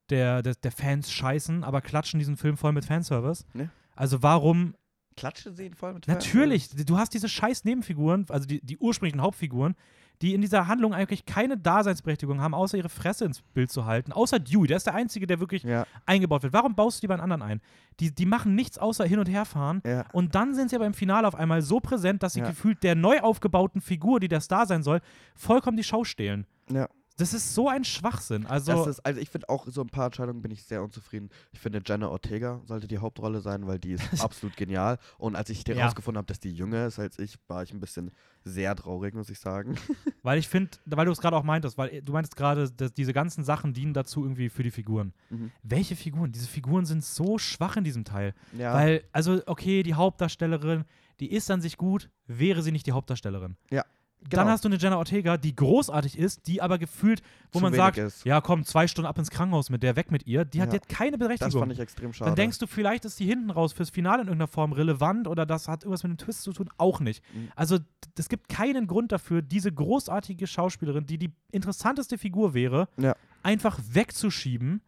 der, 0.10 0.42
der, 0.44 0.56
der 0.56 0.72
Fans 0.72 1.12
scheißen, 1.12 1.64
aber 1.64 1.82
klatschen 1.82 2.20
diesen 2.20 2.38
Film 2.38 2.58
voll 2.58 2.72
mit 2.72 2.86
Fanservice. 2.86 3.46
Ne. 3.54 3.70
Also 3.96 4.22
warum? 4.22 4.76
Klatsche 5.16 5.52
sehen 5.54 5.74
voll 5.74 5.94
mit 5.94 6.08
Natürlich, 6.08 6.70
du 6.70 6.98
hast 6.98 7.14
diese 7.14 7.30
scheiß 7.30 7.64
Nebenfiguren, 7.64 8.26
also 8.30 8.46
die, 8.46 8.64
die 8.64 8.78
ursprünglichen 8.78 9.22
Hauptfiguren, 9.22 9.76
die 10.22 10.34
in 10.34 10.42
dieser 10.42 10.68
Handlung 10.68 10.94
eigentlich 10.94 11.26
keine 11.26 11.58
Daseinsberechtigung 11.58 12.42
haben, 12.42 12.54
außer 12.54 12.78
ihre 12.78 12.90
Fresse 12.90 13.26
ins 13.26 13.42
Bild 13.42 13.72
zu 13.72 13.86
halten. 13.86 14.12
Außer 14.12 14.40
Dewey, 14.40 14.68
der 14.68 14.78
ist 14.78 14.88
der 14.88 14.96
Einzige, 14.96 15.28
der 15.28 15.40
wirklich 15.40 15.64
Ja, 15.64 15.86
eingebaut 16.06 16.44
wird. 16.44 16.54
Warum 16.54 16.76
baust 16.76 16.98
du 16.98 17.02
die 17.02 17.08
bei 17.08 17.16
den 17.16 17.22
anderen 17.22 17.42
ein? 17.42 17.62
Die, 18.00 18.14
die 18.14 18.26
machen 18.26 18.56
nichts 18.56 18.78
außer 18.78 19.06
hin 19.06 19.20
und 19.20 19.28
her 19.28 19.46
fahren. 19.46 19.82
ja. 19.86 20.06
Und 20.14 20.36
dann 20.36 20.54
sind 20.56 20.70
sie 20.70 20.76
aber 20.76 20.86
im 20.86 20.94
Finale 20.94 21.28
auf 21.28 21.36
einmal 21.36 21.62
so 21.62 21.80
präsent, 21.80 22.24
dass 22.24 22.34
sie 22.34 22.40
Ja. 22.42 22.48
gefühlt 22.48 22.84
der 22.84 22.96
neu 22.96 23.20
aufgebauten 23.20 23.82
Figur, 23.82 24.20
die 24.20 24.28
der 24.28 24.42
Star 24.42 24.66
sein 24.66 24.84
soll, 24.84 25.02
vollkommen 25.36 25.78
die 25.78 25.84
Show 25.84 26.04
stehlen. 26.04 26.46
Ja. 26.70 26.88
Das 27.18 27.34
ist 27.34 27.54
so 27.56 27.70
ein 27.70 27.84
Schwachsinn. 27.86 28.46
Also, 28.46 28.86
ist, 28.86 29.00
also 29.06 29.20
ich 29.22 29.30
finde 29.30 29.48
auch 29.48 29.66
so 29.68 29.82
ein 29.82 29.88
paar 29.88 30.08
Entscheidungen 30.08 30.42
bin 30.42 30.52
ich 30.52 30.64
sehr 30.64 30.84
unzufrieden. 30.84 31.30
Ich 31.54 31.60
finde 31.60 31.82
Jenna 31.86 32.10
Ortega 32.10 32.62
sollte 32.66 32.88
die 32.88 32.98
Hauptrolle 32.98 33.40
sein, 33.40 33.66
weil 33.68 33.80
die 33.80 33.94
ist 33.94 34.02
absolut 34.22 34.58
genial. 34.58 34.98
Und 35.18 35.36
als 35.36 35.50
ich 35.50 35.66
Ja. 35.68 35.76
herausgefunden 35.76 36.18
habe, 36.18 36.28
dass 36.28 36.40
die 36.40 36.52
jünger 36.52 36.88
ist 36.88 37.00
als 37.00 37.18
ich, 37.20 37.36
war 37.48 37.64
ich 37.64 37.72
ein 37.74 37.80
bisschen 37.80 38.12
sehr 38.44 38.76
traurig, 38.76 39.14
muss 39.16 39.30
ich 39.30 39.40
sagen. 39.40 39.76
weil 40.24 40.40
ich 40.40 40.48
finde, 40.50 40.72
weil 40.86 41.06
du 41.06 41.12
es 41.12 41.20
gerade 41.22 41.38
auch 41.38 41.44
meintest, 41.44 41.78
weil 41.78 42.02
du 42.02 42.12
meintest 42.12 42.36
gerade, 42.36 42.70
dass 42.70 42.94
diese 42.94 43.14
ganzen 43.14 43.44
Sachen 43.46 43.74
dienen 43.74 43.94
dazu 43.94 44.24
irgendwie 44.24 44.50
für 44.50 44.64
die 44.64 44.72
Figuren. 44.72 45.14
Mhm. 45.30 45.52
Welche 45.64 45.96
Figuren? 45.96 46.32
Diese 46.34 46.48
Figuren 46.48 46.86
sind 46.86 47.04
so 47.04 47.38
schwach 47.38 47.78
in 47.78 47.84
diesem 47.86 48.04
Teil. 48.04 48.34
Ja, 48.58 48.74
Weil, 48.74 49.04
also, 49.14 49.42
okay, 49.46 49.84
die 49.84 49.94
Hauptdarstellerin, 49.94 50.84
die 51.22 51.32
ist 51.32 51.50
an 51.50 51.62
sich 51.62 51.78
gut, 51.78 52.10
wäre 52.28 52.62
sie 52.62 52.72
nicht 52.74 52.86
die 52.88 52.92
Hauptdarstellerin. 52.92 53.56
Ja, 53.72 53.86
Dann 54.30 54.40
genau. 54.42 54.52
hast 54.52 54.64
du 54.66 54.70
eine 54.70 54.78
Jenna 54.78 54.98
Ortega, 54.98 55.38
die 55.38 55.56
großartig 55.56 56.18
ist, 56.18 56.48
die 56.48 56.60
aber 56.62 56.80
gefühlt, 56.80 57.22
wo 57.52 57.60
Zu 57.60 57.64
man 57.64 57.74
sagt, 57.76 57.98
ist. 58.00 58.26
ja 58.26 58.42
komm, 58.42 58.64
zwei 58.66 58.88
Stunden 58.88 59.08
ab 59.08 59.18
ins 59.20 59.30
Krankenhaus 59.30 59.70
mit 59.70 59.84
der, 59.84 59.96
weg 59.96 60.12
mit 60.12 60.26
ihr, 60.26 60.46
die 60.46 60.62
hat 60.62 60.70
Ja. 60.70 60.76
jetzt 60.76 60.90
keine 60.90 61.12
das 61.18 61.28
Berechtigung. 61.28 61.60
fand 61.62 61.72
ich 61.74 61.80
extrem 61.80 62.12
schade. 62.12 62.30
Dann 62.32 62.36
denkst 62.36 62.58
du, 62.58 62.66
vielleicht 62.66 63.06
ist 63.06 63.20
die 63.20 63.26
hinten 63.26 63.52
raus 63.52 63.72
fürs 63.74 63.92
Finale 63.92 64.24
in 64.24 64.28
irgendeiner 64.30 64.48
Form 64.48 64.74
relevant 64.74 65.28
oder 65.28 65.46
das 65.46 65.68
hat 65.68 65.84
irgendwas 65.84 66.02
mit 66.04 66.12
dem 66.12 66.18
Twist 66.18 66.42
zu 66.42 66.54
tun. 66.54 66.70
Auch 66.78 67.00
nicht. 67.00 67.24
Mhm. 67.36 67.50
Also, 67.56 67.78
es 68.18 68.28
gibt 68.28 68.50
keinen 68.50 68.88
Grund 68.88 69.12
dafür, 69.12 69.44
diese 69.44 69.72
großartige 69.72 70.48
Schauspielerin, 70.48 71.06
die 71.06 71.20
die 71.20 71.32
interessanteste 71.52 72.18
Figur 72.18 72.56
wäre, 72.56 72.88
Ja. 72.98 73.16
einfach 73.44 73.80
wegzuschieben 73.92 74.82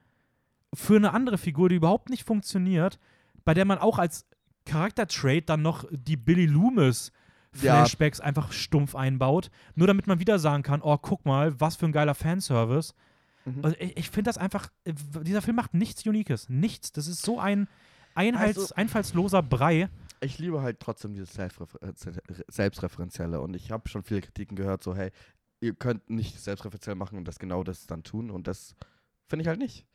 für 0.74 0.96
eine 0.96 1.14
andere 1.14 1.38
Figur, 1.38 1.70
die 1.70 1.76
überhaupt 1.76 2.10
nicht 2.10 2.24
funktioniert, 2.24 2.98
bei 3.46 3.54
der 3.54 3.66
man 3.66 3.78
auch 3.78 4.00
als 4.00 4.26
Charaktertrait 4.66 5.48
dann 5.48 5.62
noch 5.62 5.86
die 5.92 6.18
Billy 6.18 6.46
Loomis 6.46 7.12
Ja. 7.62 7.76
Flashbacks 7.86 8.20
einfach 8.20 8.52
stumpf 8.52 8.96
einbaut, 8.96 9.50
nur 9.76 9.88
damit 9.88 10.08
man 10.08 10.20
wieder 10.20 10.40
sagen 10.40 10.64
kann, 10.64 10.82
oh, 10.82 10.98
guck 10.98 11.26
mal, 11.26 11.60
was 11.60 11.76
für 11.76 11.86
ein 11.86 11.92
geiler 11.92 12.16
Fanservice. 12.16 12.94
Mhm. 13.46 13.64
Also 13.64 13.78
ich 13.80 13.98
ich 13.98 14.10
finde 14.10 14.30
das 14.30 14.38
einfach, 14.38 14.70
äh, 14.84 14.94
dieser 15.24 15.42
Film 15.42 15.56
macht 15.56 15.74
nichts 15.74 16.06
Uniques, 16.06 16.50
nichts. 16.50 16.92
Das 16.92 17.08
ist 17.08 17.22
so 17.24 17.40
ein 17.40 17.68
Einheits 18.16 18.58
Also- 18.58 18.76
einfallsloser 18.76 19.44
Brei. 19.44 19.90
ich 20.22 20.40
liebe 20.40 20.62
halt 20.62 20.80
trotzdem 20.80 21.14
dieses 21.14 21.34
Selbstrefer 21.34 21.82
äh, 21.84 21.94
Selbstreferenzielle 22.48 23.40
und 23.42 23.56
ich 23.56 23.72
habe 23.72 23.88
schon 23.90 24.04
viele 24.04 24.22
Kritiken 24.22 24.56
gehört, 24.56 24.84
so 24.84 24.96
hey, 24.96 25.12
ihr 25.62 25.74
könnt 25.74 26.10
nicht 26.10 26.40
selbstreferenziell 26.40 26.96
machen 26.96 27.18
und 27.18 27.28
das 27.28 27.40
genau 27.40 27.64
das 27.64 27.86
dann 27.88 28.04
tun 28.04 28.30
und 28.32 28.48
das 28.48 28.76
finde 29.28 29.44
ich 29.44 29.48
halt 29.48 29.60
nicht. 29.60 29.86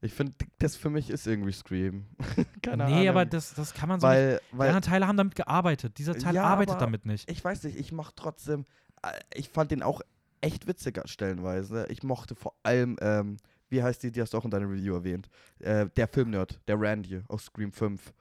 Ich 0.00 0.14
finde, 0.14 0.32
das 0.58 0.76
für 0.76 0.90
mich 0.90 1.10
ist 1.10 1.26
irgendwie 1.26 1.52
Scream. 1.52 2.06
Keine 2.62 2.84
Ahnung. 2.84 2.98
nee, 2.98 3.08
aber 3.08 3.24
das, 3.26 3.54
das 3.54 3.74
kann 3.74 3.88
man 3.88 3.98
so 4.00 4.06
nicht. 4.06 4.16
weil, 4.16 4.40
Die 4.52 4.58
weil 4.58 4.68
anderen 4.68 4.82
Teile 4.90 5.06
haben 5.08 5.16
damit 5.16 5.34
gearbeitet. 5.34 5.98
Dieser 5.98 6.16
Teil 6.16 6.36
Ja, 6.36 6.44
arbeitet 6.44 6.80
damit 6.80 7.04
nicht. 7.04 7.28
ich 7.30 7.44
weiß 7.44 7.64
nicht, 7.64 7.78
ich 7.78 7.90
mochte 7.90 8.14
trotzdem, 8.16 8.64
äh, 9.02 9.08
ich 9.34 9.48
fand 9.48 9.72
den 9.72 9.82
auch 9.82 10.00
echt 10.40 10.66
witzig 10.68 11.00
stellenweise. 11.06 11.86
Ich 11.88 12.02
mochte 12.04 12.36
vor 12.36 12.54
allem, 12.62 12.96
ähm, 13.00 13.38
wie 13.70 13.82
heißt 13.82 14.02
die, 14.02 14.12
die 14.12 14.20
hast 14.20 14.34
du 14.34 14.38
auch 14.38 14.44
in 14.44 14.50
deiner 14.50 14.70
Review 14.70 14.94
erwähnt, 14.94 15.28
äh, 15.58 15.86
der 15.96 16.06
Filmnerd, 16.06 16.60
der 16.68 16.80
Randy 16.80 17.22
aus 17.28 17.46
Scream 17.46 17.72
5. 17.72 18.12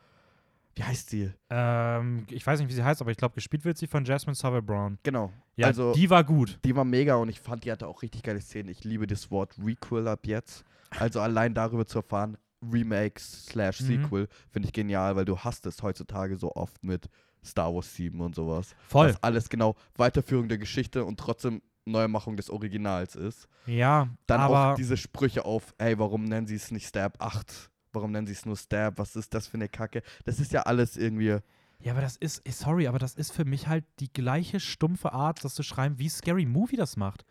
Wie 0.75 0.83
heißt 0.83 1.11
die? 1.11 1.31
Ähm, 1.49 2.25
ich 2.29 2.45
weiß 2.45 2.59
nicht, 2.59 2.69
wie 2.69 2.73
sie 2.73 2.83
heißt, 2.83 3.01
aber 3.01 3.09
ich 3.11 3.17
glaube, 3.17 3.35
gespielt 3.35 3.65
wird 3.65 3.77
sie 3.77 3.87
von 3.87 4.05
Jasmine 4.05 4.35
Savile 4.35 4.61
Brown. 4.61 4.99
Genau. 5.03 5.31
Ja, 5.55 5.67
also, 5.67 5.93
die 5.93 6.09
war 6.09 6.23
gut. 6.23 6.59
Die 6.63 6.75
war 6.75 6.85
mega 6.85 7.15
und 7.15 7.29
ich 7.29 7.39
fand, 7.39 7.65
die 7.65 7.71
hatte 7.71 7.87
auch 7.87 8.03
richtig 8.03 8.21
geile 8.21 8.41
Szenen. 8.41 8.69
Ich 8.69 8.83
liebe 8.83 9.07
das 9.07 9.31
Wort 9.31 9.55
Requel 9.63 10.07
ab 10.07 10.27
jetzt. 10.27 10.63
Also 10.99 11.21
allein 11.21 11.53
darüber 11.53 11.85
zu 11.85 11.99
erfahren, 11.99 12.37
Remake 12.61 13.19
slash 13.19 13.81
Mhm. 13.81 13.85
Sequel, 13.85 14.27
finde 14.49 14.67
ich 14.67 14.73
genial, 14.73 15.15
weil 15.15 15.25
du 15.25 15.37
hast 15.37 15.65
es 15.65 15.81
heutzutage 15.83 16.35
so 16.37 16.53
oft 16.55 16.83
mit 16.83 17.07
Star 17.45 17.73
Wars 17.73 17.93
7 17.95 18.19
und 18.19 18.35
sowas. 18.35 18.75
Voll. 18.87 19.07
Dass 19.07 19.23
alles 19.23 19.47
genau 19.49 19.75
Weiterführung 19.95 20.49
der 20.49 20.57
Geschichte 20.57 21.05
und 21.05 21.19
trotzdem 21.19 21.61
Neumachung 21.85 22.35
des 22.35 22.49
Originals 22.49 23.15
ist. 23.15 23.47
Ja, 23.65 24.09
Dann 24.25 24.41
aber 24.41 24.71
auch 24.73 24.75
diese 24.75 24.97
Sprüche 24.97 25.45
auf, 25.45 25.73
hey, 25.79 25.97
warum 25.99 26.25
nennen 26.25 26.47
sie 26.47 26.55
es 26.55 26.71
nicht 26.71 26.87
Stab 26.87 27.21
8? 27.23 27.69
Warum 27.93 28.11
nennen 28.11 28.27
sie 28.27 28.33
es 28.33 28.45
nur 28.45 28.57
Stab? 28.57 28.97
Was 28.97 29.15
ist 29.15 29.33
das 29.33 29.47
für 29.47 29.55
eine 29.55 29.69
Kacke? 29.69 30.01
Das 30.25 30.39
ist 30.39 30.51
ja 30.51 30.63
alles 30.63 30.97
irgendwie. 30.97 31.37
Ja, 31.79 31.91
aber 31.93 32.01
das 32.01 32.17
ist, 32.17 32.41
sorry, 32.51 32.87
aber 32.87 32.99
das 32.99 33.13
ist 33.13 33.31
für 33.31 33.45
mich 33.45 33.67
halt 33.67 33.85
die 33.99 34.11
gleiche 34.11 34.59
stumpfe 34.59 35.13
Art, 35.13 35.43
das 35.45 35.53
zu 35.53 35.63
schreiben, 35.63 35.99
wie 35.99 36.09
Scary 36.09 36.45
Movie 36.45 36.75
das 36.75 36.97
macht. 36.97 37.23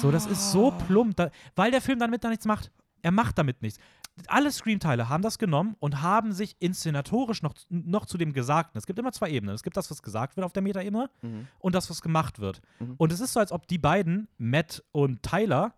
So, 0.00 0.10
das 0.10 0.26
ist 0.26 0.52
so 0.52 0.72
plump, 0.86 1.16
da, 1.16 1.30
weil 1.54 1.70
der 1.70 1.80
Film 1.80 1.98
damit 1.98 2.24
da 2.24 2.28
nichts 2.30 2.46
macht. 2.46 2.70
Er 3.02 3.10
macht 3.12 3.38
damit 3.38 3.62
nichts. 3.62 3.78
Alle 4.26 4.50
Scream-Teile 4.50 5.08
haben 5.08 5.22
das 5.22 5.38
genommen 5.38 5.76
und 5.80 6.02
haben 6.02 6.32
sich 6.32 6.56
inszenatorisch 6.58 7.42
noch, 7.42 7.54
noch 7.70 8.04
zu 8.06 8.18
dem 8.18 8.32
Gesagten. 8.32 8.76
Es 8.76 8.86
gibt 8.86 8.98
immer 8.98 9.12
zwei 9.12 9.30
Ebenen. 9.30 9.54
Es 9.54 9.62
gibt 9.62 9.76
das, 9.76 9.90
was 9.90 10.02
gesagt 10.02 10.36
wird 10.36 10.44
auf 10.44 10.52
der 10.52 10.62
Metaebene 10.62 11.08
Mhm. 11.22 11.46
und 11.58 11.74
das, 11.74 11.88
was 11.88 12.02
gemacht 12.02 12.38
wird. 12.40 12.60
Mhm. 12.80 12.94
Und 12.98 13.12
es 13.12 13.20
ist 13.20 13.32
so, 13.32 13.40
als 13.40 13.52
ob 13.52 13.66
die 13.66 13.78
beiden, 13.78 14.28
Matt 14.36 14.82
und 14.92 15.22
Tyler, 15.22 15.74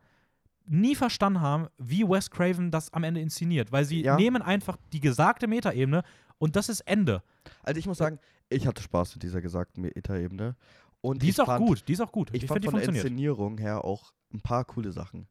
nie 0.64 0.94
verstanden 0.94 1.40
haben, 1.40 1.68
wie 1.78 2.08
Wes 2.08 2.30
Craven 2.30 2.70
das 2.70 2.92
am 2.92 3.04
Ende 3.04 3.20
inszeniert. 3.20 3.70
Weil 3.72 3.84
sie 3.84 4.02
Ja. 4.02 4.16
nehmen 4.16 4.42
einfach 4.42 4.76
die 4.92 5.00
gesagte 5.00 5.46
Metaebene 5.46 6.02
und 6.38 6.56
das 6.56 6.68
ist 6.68 6.80
Ende. 6.82 7.22
Also 7.62 7.78
ich 7.78 7.86
muss 7.86 7.98
sagen, 7.98 8.18
ich 8.48 8.66
hatte 8.66 8.82
Spaß 8.82 9.14
mit 9.16 9.22
dieser 9.22 9.40
gesagten 9.40 9.82
Meta-Ebene. 9.82 10.56
Und 11.00 11.22
Die 11.22 11.30
ist 11.30 11.40
auch 11.40 11.46
fand, 11.46 11.66
gut, 11.66 11.88
die 11.88 11.94
ist 11.94 12.00
auch 12.00 12.12
gut. 12.12 12.30
Ich, 12.32 12.42
Ich, 12.44 12.48
fand 12.48 12.62
finde, 12.64 12.78
die 12.80 12.86
von 12.86 12.94
der. 12.94 13.02
Inszenierung 13.02 13.58
her 13.58 13.84
auch 13.84 14.12
ein 14.32 14.40
paar 14.40 14.64
coole 14.64 14.92
Sachen. 14.92 15.26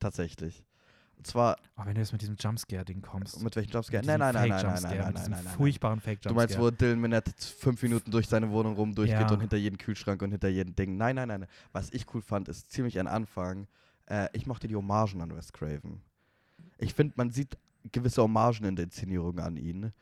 Tatsächlich. 0.00 0.64
Zwar, 1.24 1.56
Aber 1.74 1.86
wenn 1.86 1.94
du 1.94 2.00
jetzt 2.00 2.12
mit 2.12 2.20
diesem 2.22 2.36
Jumpscare-Ding 2.38 3.02
kommst. 3.02 3.42
mit 3.42 3.56
welchem 3.56 3.72
Jumpscare? 3.72 4.04
Nein, 4.04 4.18
nein, 4.20 4.34
nein, 4.34 4.48
nein, 4.48 4.50
nein, 4.50 4.60
Fake-Jumpscare, 4.60 4.94
nein, 4.96 5.06
mit 5.06 5.14
nein, 5.14 5.14
diesem 5.22 5.32
nein, 5.32 5.44
nein. 5.44 5.54
furchtbaren 5.54 6.00
Fake-Jumpscare. 6.00 6.34
Du 6.34 6.54
meinst, 6.54 6.58
wo 6.58 6.70
Dylan 6.70 7.00
Minette 7.00 7.32
fünf 7.58 7.82
Minuten 7.82 8.10
durch 8.10 8.28
seine 8.28 8.50
Wohnung 8.50 8.74
rum 8.76 8.94
durchgeht 8.94 9.20
Ja. 9.20 9.32
und 9.32 9.40
hinter 9.40 9.56
jedem 9.56 9.78
Kühlschrank 9.78 10.20
und 10.22 10.30
hinter 10.30 10.48
jedem 10.48 10.74
Ding. 10.76 10.96
Nein, 10.96 11.16
nein, 11.16 11.28
nein. 11.28 11.40
nein. 11.40 11.48
Was 11.72 11.90
ich 11.92 12.06
cool 12.14 12.22
fand, 12.22 12.48
ist 12.48 12.70
ziemlich 12.70 12.98
ein 12.98 13.06
Anfang. 13.06 13.66
Äh, 14.06 14.28
ich 14.34 14.46
mochte 14.46 14.68
die 14.68 14.76
Hommagen 14.76 15.20
an 15.22 15.34
Wes 15.34 15.52
Craven. 15.52 16.02
Ich 16.78 16.92
finde, 16.94 17.14
man 17.16 17.30
sieht 17.30 17.56
gewisse 17.92 18.22
Hommagen 18.22 18.64
in 18.66 18.76
der 18.76 18.84
Inszenierung 18.84 19.38
an 19.40 19.56
ihn. 19.56 19.92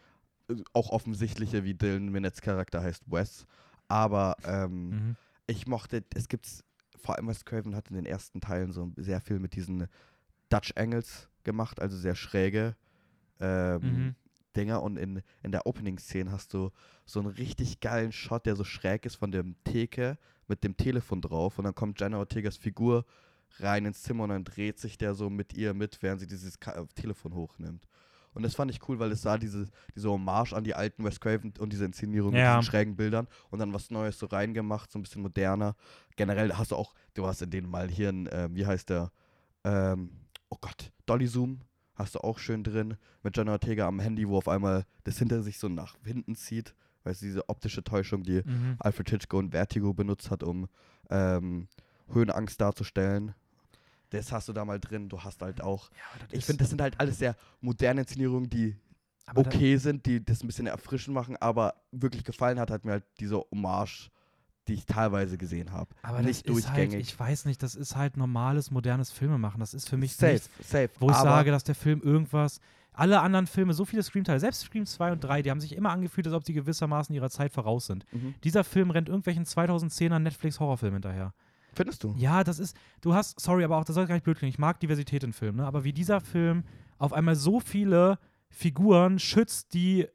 Auch 0.72 0.90
offensichtliche, 0.90 1.64
wie 1.64 1.74
Dylan 1.74 2.10
Minettes 2.10 2.40
Charakter 2.40 2.82
heißt 2.82 3.04
Wes. 3.10 3.46
Aber 3.88 4.36
ähm, 4.44 4.88
Mhm. 4.90 5.16
ich 5.46 5.66
mochte, 5.66 6.02
es 6.14 6.28
gibt 6.28 6.48
vor 6.98 7.16
allem 7.16 7.26
Wes 7.28 7.44
Craven 7.44 7.74
hat 7.74 7.88
in 7.90 7.96
den 7.96 8.06
ersten 8.06 8.40
Teilen 8.40 8.72
so 8.72 8.92
sehr 8.96 9.20
viel 9.20 9.38
mit 9.40 9.54
diesen 9.54 9.86
Dutch 10.52 10.72
Angles 10.76 11.28
gemacht, 11.44 11.80
also 11.80 11.96
sehr 11.96 12.14
schräge 12.14 12.76
ähm, 13.40 13.80
Mhm. 13.82 14.14
Dinger. 14.56 14.82
Und 14.82 14.96
in, 14.98 15.22
in 15.42 15.50
der 15.52 15.66
Opening-Szene 15.66 16.30
hast 16.30 16.52
du 16.54 16.70
so 17.06 17.20
einen 17.20 17.28
richtig 17.30 17.80
geilen 17.80 18.12
Shot, 18.12 18.44
der 18.46 18.54
so 18.54 18.64
schräg 18.64 19.06
ist 19.06 19.16
von 19.16 19.32
der 19.32 19.44
Theke 19.64 20.18
mit 20.46 20.62
dem 20.62 20.76
Telefon 20.76 21.20
drauf. 21.22 21.58
Und 21.58 21.64
dann 21.64 21.74
kommt 21.74 21.98
Jenna 22.00 22.18
Ortegas 22.18 22.56
Figur 22.58 23.04
rein 23.58 23.86
ins 23.86 24.02
Zimmer 24.02 24.24
und 24.24 24.30
dann 24.30 24.44
dreht 24.44 24.78
sich 24.78 24.98
der 24.98 25.14
so 25.14 25.30
mit 25.30 25.54
ihr 25.54 25.74
mit, 25.74 26.02
während 26.02 26.20
sie 26.20 26.26
dieses 26.26 26.60
Ka 26.60 26.72
äh, 26.72 26.86
Telefon 26.94 27.34
hochnimmt. 27.34 27.86
Und 28.34 28.42
das 28.44 28.54
fand 28.54 28.70
ich 28.70 28.86
cool, 28.88 28.98
weil 28.98 29.12
es 29.12 29.20
sah 29.22 29.36
diese, 29.36 29.68
diese 29.94 30.10
Hommage 30.10 30.54
an 30.54 30.64
die 30.64 30.74
alten 30.74 31.04
Wes 31.04 31.20
Craven 31.20 31.52
und 31.58 31.70
diese 31.72 31.84
Inszenierung 31.84 32.32
Ja. 32.34 32.38
mit 32.56 32.60
diesen 32.62 32.70
schrägen 32.70 32.96
Bildern 32.96 33.28
und 33.50 33.58
dann 33.58 33.74
was 33.74 33.90
Neues 33.90 34.18
so 34.18 34.24
reingemacht, 34.26 34.90
so 34.90 34.98
ein 34.98 35.02
bisschen 35.02 35.20
moderner. 35.22 35.76
Generell 36.16 36.54
hast 36.54 36.70
du 36.72 36.76
auch, 36.76 36.94
du 37.14 37.26
hast 37.26 37.42
in 37.42 37.50
denen 37.50 37.68
mal 37.70 37.88
hier 37.90 38.08
ein, 38.10 38.28
ähm, 38.32 38.54
wie 38.54 38.64
heißt 38.64 38.88
der, 38.88 39.12
ähm, 39.64 40.10
oh 40.52 40.58
Gott, 40.60 40.92
Dolly 41.06 41.26
Zoom 41.26 41.60
hast 41.94 42.14
du 42.14 42.18
auch 42.20 42.38
schön 42.38 42.62
drin 42.62 42.96
mit 43.22 43.36
Jenna 43.36 43.52
Ortega 43.52 43.86
am 43.88 44.00
Handy, 44.00 44.28
wo 44.28 44.36
auf 44.36 44.48
einmal 44.48 44.84
das 45.04 45.18
hinter 45.18 45.42
sich 45.42 45.58
so 45.58 45.68
nach 45.68 45.96
hinten 46.04 46.34
zieht. 46.36 46.74
Weißt 47.04 47.22
du, 47.22 47.26
diese 47.26 47.48
optische 47.48 47.82
Täuschung, 47.82 48.22
die 48.22 48.42
Mhm. 48.44 48.76
Alfred 48.78 49.10
Hitchcock 49.10 49.38
und 49.40 49.50
Vertigo 49.52 49.92
benutzt 49.94 50.30
hat, 50.30 50.42
um 50.42 50.68
ähm, 51.10 51.68
Höhenangst 52.12 52.60
darzustellen. 52.60 53.34
Das 54.10 54.30
hast 54.30 54.48
du 54.48 54.52
da 54.52 54.64
mal 54.64 54.78
drin. 54.78 55.08
Du 55.08 55.20
hast 55.22 55.40
halt 55.42 55.62
auch. 55.62 55.90
Ja, 55.90 56.26
Ich 56.30 56.44
finde, 56.44 56.58
das 56.62 56.70
sind 56.70 56.82
halt 56.82 57.00
alles 57.00 57.18
sehr 57.18 57.34
moderne 57.60 58.02
Inszenierungen, 58.02 58.50
die 58.50 58.76
aber 59.26 59.40
okay 59.40 59.76
sind, 59.78 60.04
die 60.06 60.22
das 60.24 60.42
ein 60.42 60.46
bisschen 60.48 60.66
erfrischend 60.66 61.14
machen, 61.14 61.36
aber 61.38 61.74
wirklich 61.92 62.24
gefallen 62.24 62.60
hat, 62.60 62.70
hat 62.70 62.84
mir 62.84 62.92
halt 62.92 63.04
diese 63.20 63.38
Hommage, 63.50 64.10
die 64.68 64.74
ich 64.74 64.86
teilweise 64.86 65.38
gesehen 65.38 65.72
habe. 65.72 65.90
Aber 66.02 66.22
nicht 66.22 66.46
halt, 66.46 66.48
durchgängig. 66.48 67.00
ich 67.00 67.18
weiß 67.18 67.46
nicht, 67.46 67.62
das 67.62 67.74
ist 67.74 67.96
halt 67.96 68.16
normales, 68.16 68.70
modernes 68.70 69.10
Filmemachen. 69.10 69.60
Das 69.60 69.74
ist 69.74 69.88
für 69.88 69.96
mich 69.96 70.14
safe, 70.14 70.32
nichts, 70.34 70.50
safe. 70.62 70.90
wo 71.00 71.10
ich 71.10 71.16
aber 71.16 71.30
sage, 71.30 71.50
dass 71.50 71.64
der 71.64 71.74
Film 71.74 72.00
irgendwas. 72.00 72.60
Alle 72.94 73.20
anderen 73.20 73.46
Filme, 73.46 73.72
so 73.72 73.86
viele 73.86 74.02
Scream-Teile, 74.02 74.38
selbst 74.38 74.60
Scream 74.60 74.84
2 74.84 75.12
und 75.12 75.24
3, 75.24 75.42
die 75.42 75.50
haben 75.50 75.60
sich 75.60 75.74
immer 75.74 75.90
angefühlt, 75.90 76.26
als 76.26 76.36
ob 76.36 76.44
sie 76.44 76.52
gewissermaßen 76.52 77.14
ihrer 77.14 77.30
Zeit 77.30 77.50
voraus 77.52 77.86
sind. 77.86 78.04
Mhm. 78.12 78.34
Dieser 78.44 78.64
Film 78.64 78.90
rennt 78.90 79.08
irgendwelchen 79.08 79.46
2010er 79.46 80.18
Netflix-Horrorfilmen 80.18 80.96
hinterher. 80.96 81.32
Findest 81.74 82.04
du? 82.04 82.14
Ja, 82.18 82.44
das 82.44 82.58
ist, 82.58 82.76
du 83.00 83.14
hast, 83.14 83.40
sorry, 83.40 83.64
aber 83.64 83.78
auch, 83.78 83.84
das 83.84 83.94
soll 83.94 84.06
gar 84.06 84.14
nicht 84.14 84.24
blöd 84.24 84.36
klingen, 84.36 84.50
ich 84.50 84.58
mag 84.58 84.78
Diversität 84.80 85.24
in 85.24 85.32
Filmen, 85.32 85.58
ne? 85.58 85.66
aber 85.66 85.84
wie 85.84 85.94
dieser 85.94 86.20
Film 86.20 86.64
auf 86.98 87.14
einmal 87.14 87.34
so 87.34 87.60
viele 87.60 88.18
Figuren 88.50 89.18
schützt, 89.18 89.72
die 89.72 90.06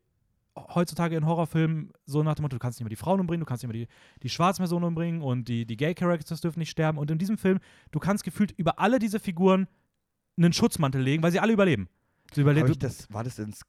heutzutage 0.75 1.15
in 1.15 1.25
Horrorfilmen 1.25 1.91
so 2.05 2.23
nach 2.23 2.35
dem 2.35 2.43
Motto, 2.43 2.55
du 2.55 2.59
kannst 2.59 2.79
nicht 2.79 2.85
mehr 2.85 2.89
die 2.89 2.95
Frauen 2.95 3.19
umbringen, 3.19 3.41
du 3.41 3.45
kannst 3.45 3.63
nicht 3.63 3.71
mehr 3.71 3.85
die, 3.85 3.91
die 4.23 4.29
schwarzen 4.29 4.61
Personen 4.61 4.85
umbringen 4.85 5.21
und 5.21 5.47
die, 5.47 5.65
die 5.65 5.77
Gay-Characters 5.77 6.41
dürfen 6.41 6.59
nicht 6.59 6.69
sterben. 6.69 6.97
Und 6.97 7.11
in 7.11 7.17
diesem 7.17 7.37
Film, 7.37 7.59
du 7.91 7.99
kannst 7.99 8.23
gefühlt 8.23 8.51
über 8.51 8.79
alle 8.79 8.99
diese 8.99 9.19
Figuren 9.19 9.67
einen 10.37 10.53
Schutzmantel 10.53 11.01
legen, 11.01 11.23
weil 11.23 11.31
sie 11.31 11.39
alle 11.39 11.53
überleben. 11.53 11.89
Sie 12.33 12.41
überleben 12.41 12.71
ich 12.71 12.79
das, 12.79 13.11
war 13.11 13.23
das 13.23 13.39
ins. 13.39 13.61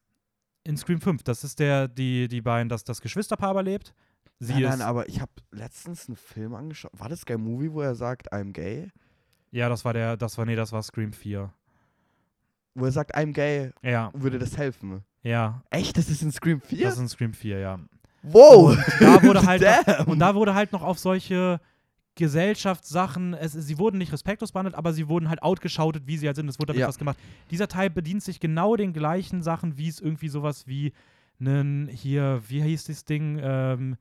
in 0.63 0.77
Scream 0.77 1.01
5. 1.01 1.23
Das 1.23 1.43
ist 1.43 1.59
der, 1.59 1.87
die, 1.87 2.27
die 2.27 2.41
beiden, 2.41 2.69
das, 2.69 2.83
das 2.83 3.01
Geschwisterpaar 3.01 3.51
überlebt. 3.51 3.93
Sie 4.39 4.53
nein, 4.53 4.63
nein, 4.63 4.81
aber 4.81 5.09
ich 5.09 5.19
habe 5.19 5.31
letztens 5.51 6.07
einen 6.07 6.15
Film 6.15 6.55
angeschaut. 6.55 6.91
War 6.97 7.09
das 7.09 7.25
Gay 7.25 7.37
Movie, 7.37 7.73
wo 7.73 7.81
er 7.81 7.95
sagt, 7.95 8.31
I'm 8.31 8.51
gay? 8.53 8.89
ja, 9.51 9.67
das 9.67 9.83
war 9.83 9.93
der, 9.93 10.15
das 10.15 10.37
war, 10.37 10.45
nee, 10.45 10.55
das 10.55 10.71
war 10.71 10.81
Scream 10.83 11.11
4. 11.11 11.51
Wo 12.75 12.85
er 12.85 12.91
sagt, 12.91 13.15
I'm 13.15 13.33
gay, 13.33 13.71
Ja, 13.81 14.11
würde 14.13 14.39
das 14.39 14.57
helfen? 14.57 15.03
Ja, 15.23 15.61
Echt? 15.69 15.97
Das 15.97 16.09
ist 16.09 16.21
in 16.21 16.31
Scream 16.31 16.61
4? 16.61 16.83
das 16.85 16.93
ist 16.95 16.99
in 17.01 17.09
Scream 17.09 17.33
4, 17.33 17.59
ja. 17.59 17.79
wow! 18.23 18.77
Da 18.99 19.21
wurde 19.23 19.45
halt 19.45 19.61
Damn. 19.87 20.07
Und 20.07 20.19
da 20.19 20.35
wurde 20.35 20.53
halt 20.53 20.71
noch 20.71 20.81
auf 20.81 20.99
solche 20.99 21.59
Gesellschaftssachen, 22.15 23.33
es, 23.33 23.53
sie 23.53 23.77
wurden 23.77 23.97
nicht 23.97 24.11
respektlos 24.11 24.51
behandelt, 24.51 24.75
aber 24.75 24.93
sie 24.93 25.07
wurden 25.07 25.29
halt 25.29 25.41
outgeschautet, 25.41 26.03
wie 26.05 26.17
sie 26.17 26.27
halt 26.27 26.35
sind. 26.35 26.47
Es 26.49 26.59
wurde 26.59 26.67
damit 26.67 26.81
Ja. 26.81 26.87
was 26.87 26.97
gemacht. 26.97 27.17
Dieser 27.49 27.67
Teil 27.67 27.89
bedient 27.89 28.23
sich 28.23 28.39
genau 28.39 28.75
den 28.75 28.93
gleichen 28.93 29.41
Sachen, 29.41 29.77
wie 29.77 29.87
es 29.87 29.99
irgendwie 29.99 30.27
sowas 30.29 30.67
wie 30.67 30.93
einen, 31.39 31.87
hier, 31.87 32.41
wie 32.47 32.61
hieß 32.61 32.85
das 32.85 33.05
Ding, 33.05 33.39
ähm, 33.41 33.95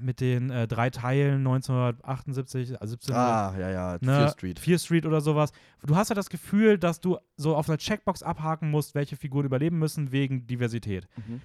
mit 0.00 0.20
den 0.20 0.50
äh, 0.50 0.66
drei 0.66 0.90
Teilen 0.90 1.38
1978, 1.38 2.80
also 2.80 2.92
17, 2.92 3.14
ah, 3.14 3.54
ja, 3.58 3.70
ja, 3.70 3.92
ne, 4.00 4.00
Fear 4.00 4.28
Street. 4.30 4.58
Fear 4.58 4.78
Street 4.78 5.06
oder 5.06 5.20
sowas. 5.20 5.52
Du 5.84 5.96
hast 5.96 6.08
ja 6.08 6.14
das 6.14 6.30
Gefühl, 6.30 6.78
dass 6.78 7.00
du 7.00 7.18
so 7.36 7.56
auf 7.56 7.68
einer 7.68 7.78
Checkbox 7.78 8.22
abhaken 8.22 8.70
musst, 8.70 8.94
welche 8.94 9.16
Figuren 9.16 9.44
überleben 9.44 9.78
müssen 9.78 10.12
wegen 10.12 10.46
Diversität. 10.46 11.06
Mhm. 11.16 11.40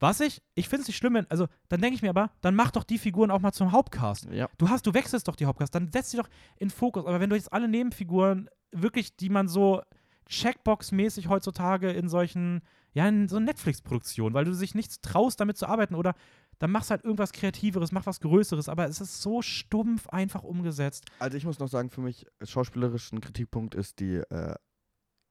Was 0.00 0.20
ich, 0.20 0.42
ich 0.54 0.68
finde 0.68 0.82
es 0.82 0.88
nicht 0.88 0.96
schlimm, 0.96 1.14
wenn, 1.14 1.30
also 1.30 1.46
dann 1.68 1.80
denke 1.80 1.94
ich 1.94 2.02
mir 2.02 2.10
aber, 2.10 2.30
dann 2.40 2.54
mach 2.54 2.70
doch 2.70 2.84
die 2.84 2.98
Figuren 2.98 3.30
auch 3.30 3.40
mal 3.40 3.52
zum 3.52 3.72
Hauptcast. 3.72 4.28
Ja. 4.30 4.48
Du 4.58 4.68
hast, 4.68 4.86
du 4.86 4.92
wechselst 4.92 5.28
doch 5.28 5.36
die 5.36 5.46
Hauptcast, 5.46 5.74
dann 5.74 5.90
setz 5.90 6.10
die 6.10 6.16
doch 6.16 6.28
in 6.58 6.70
Fokus. 6.70 7.06
Aber 7.06 7.20
wenn 7.20 7.30
du 7.30 7.36
jetzt 7.36 7.52
alle 7.52 7.68
Nebenfiguren 7.68 8.50
wirklich, 8.72 9.16
die 9.16 9.30
man 9.30 9.48
so 9.48 9.82
Checkbox-mäßig 10.28 11.28
heutzutage 11.28 11.90
in 11.90 12.08
solchen, 12.08 12.62
ja, 12.92 13.08
in 13.08 13.28
so 13.28 13.38
Netflix-Produktionen, 13.38 14.34
weil 14.34 14.44
du 14.44 14.52
sich 14.52 14.74
nichts 14.74 15.00
traust, 15.00 15.40
damit 15.40 15.56
zu 15.56 15.66
arbeiten 15.66 15.94
oder 15.94 16.14
dann 16.58 16.70
machst 16.70 16.90
halt 16.90 17.04
irgendwas 17.04 17.32
Kreativeres, 17.32 17.92
mach 17.92 18.06
was 18.06 18.20
Größeres, 18.20 18.68
aber 18.68 18.86
es 18.86 19.00
ist 19.00 19.20
so 19.22 19.42
stumpf 19.42 20.08
einfach 20.08 20.42
umgesetzt. 20.42 21.04
Also 21.18 21.36
ich 21.36 21.44
muss 21.44 21.58
noch 21.58 21.68
sagen, 21.68 21.90
für 21.90 22.00
mich 22.00 22.26
schauspielerischen 22.42 23.20
Kritikpunkt 23.20 23.74
ist 23.74 24.00
die, 24.00 24.16
äh, 24.16 24.54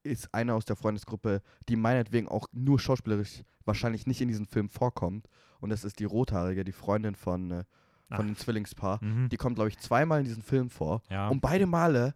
ist 0.02 0.32
eine 0.34 0.54
aus 0.54 0.64
der 0.66 0.76
Freundesgruppe, 0.76 1.40
die 1.68 1.76
meinetwegen 1.76 2.28
auch 2.28 2.46
nur 2.52 2.78
schauspielerisch 2.78 3.42
wahrscheinlich 3.64 4.06
nicht 4.06 4.20
in 4.20 4.28
diesem 4.28 4.46
Film 4.46 4.68
vorkommt. 4.68 5.28
Und 5.60 5.70
das 5.70 5.84
ist 5.84 5.98
die 5.98 6.04
Rothaarige, 6.04 6.62
die 6.64 6.72
Freundin 6.72 7.14
von, 7.14 7.50
äh, 7.50 7.64
von 8.14 8.26
dem 8.26 8.36
Zwillingspaar. 8.36 9.02
Mhm. 9.02 9.30
Die 9.30 9.38
kommt, 9.38 9.54
glaube 9.56 9.70
ich, 9.70 9.78
zweimal 9.78 10.18
in 10.18 10.26
diesem 10.26 10.42
Film 10.42 10.68
vor. 10.68 11.00
Ja. 11.08 11.28
Und 11.28 11.40
beide 11.40 11.64
Male 11.66 12.14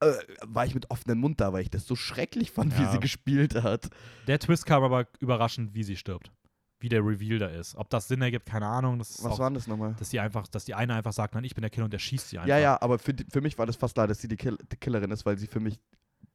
äh, 0.00 0.12
war 0.46 0.64
ich 0.64 0.74
mit 0.74 0.90
offenem 0.90 1.18
Mund 1.18 1.38
da, 1.40 1.52
weil 1.52 1.62
ich 1.62 1.70
das 1.70 1.86
so 1.86 1.96
schrecklich 1.96 2.50
fand, 2.50 2.78
wie 2.78 2.82
Ja. 2.82 2.92
sie 2.92 3.00
gespielt 3.00 3.54
hat. 3.62 3.90
Der 4.26 4.38
Twist 4.38 4.64
kam 4.64 4.82
aber 4.82 5.06
überraschend, 5.20 5.74
wie 5.74 5.82
sie 5.82 5.96
stirbt. 5.96 6.32
Wie 6.80 6.88
der 6.88 7.00
Reveal 7.04 7.38
da 7.40 7.46
ist. 7.48 7.74
Ob 7.74 7.90
das 7.90 8.06
Sinn 8.06 8.22
ergibt, 8.22 8.46
keine 8.46 8.66
Ahnung. 8.66 8.98
Das 8.98 9.22
Was 9.24 9.32
auch, 9.32 9.38
war 9.40 9.50
denn 9.50 9.54
das 9.54 9.66
nochmal? 9.66 9.94
dass 9.98 10.10
die 10.10 10.20
einfach, 10.20 10.46
dass 10.46 10.64
die 10.64 10.74
eine 10.74 10.94
einfach 10.94 11.12
sagt, 11.12 11.34
nein, 11.34 11.42
ich 11.44 11.54
bin 11.54 11.62
der 11.62 11.70
Killer 11.70 11.84
und 11.86 11.92
der 11.92 11.98
schießt 11.98 12.28
sie 12.28 12.38
einfach. 12.38 12.48
Ja, 12.48 12.58
ja, 12.58 12.80
aber 12.80 12.98
für, 13.00 13.12
die, 13.14 13.24
für 13.30 13.40
mich 13.40 13.58
war 13.58 13.66
das 13.66 13.74
fast 13.76 13.94
klar, 13.94 14.06
dass 14.06 14.20
sie 14.20 14.28
die, 14.28 14.36
Kill 14.36 14.56
die 14.70 14.76
Killerin 14.76 15.10
ist, 15.10 15.26
weil 15.26 15.36
sie 15.38 15.48
für 15.48 15.58
mich 15.60 15.78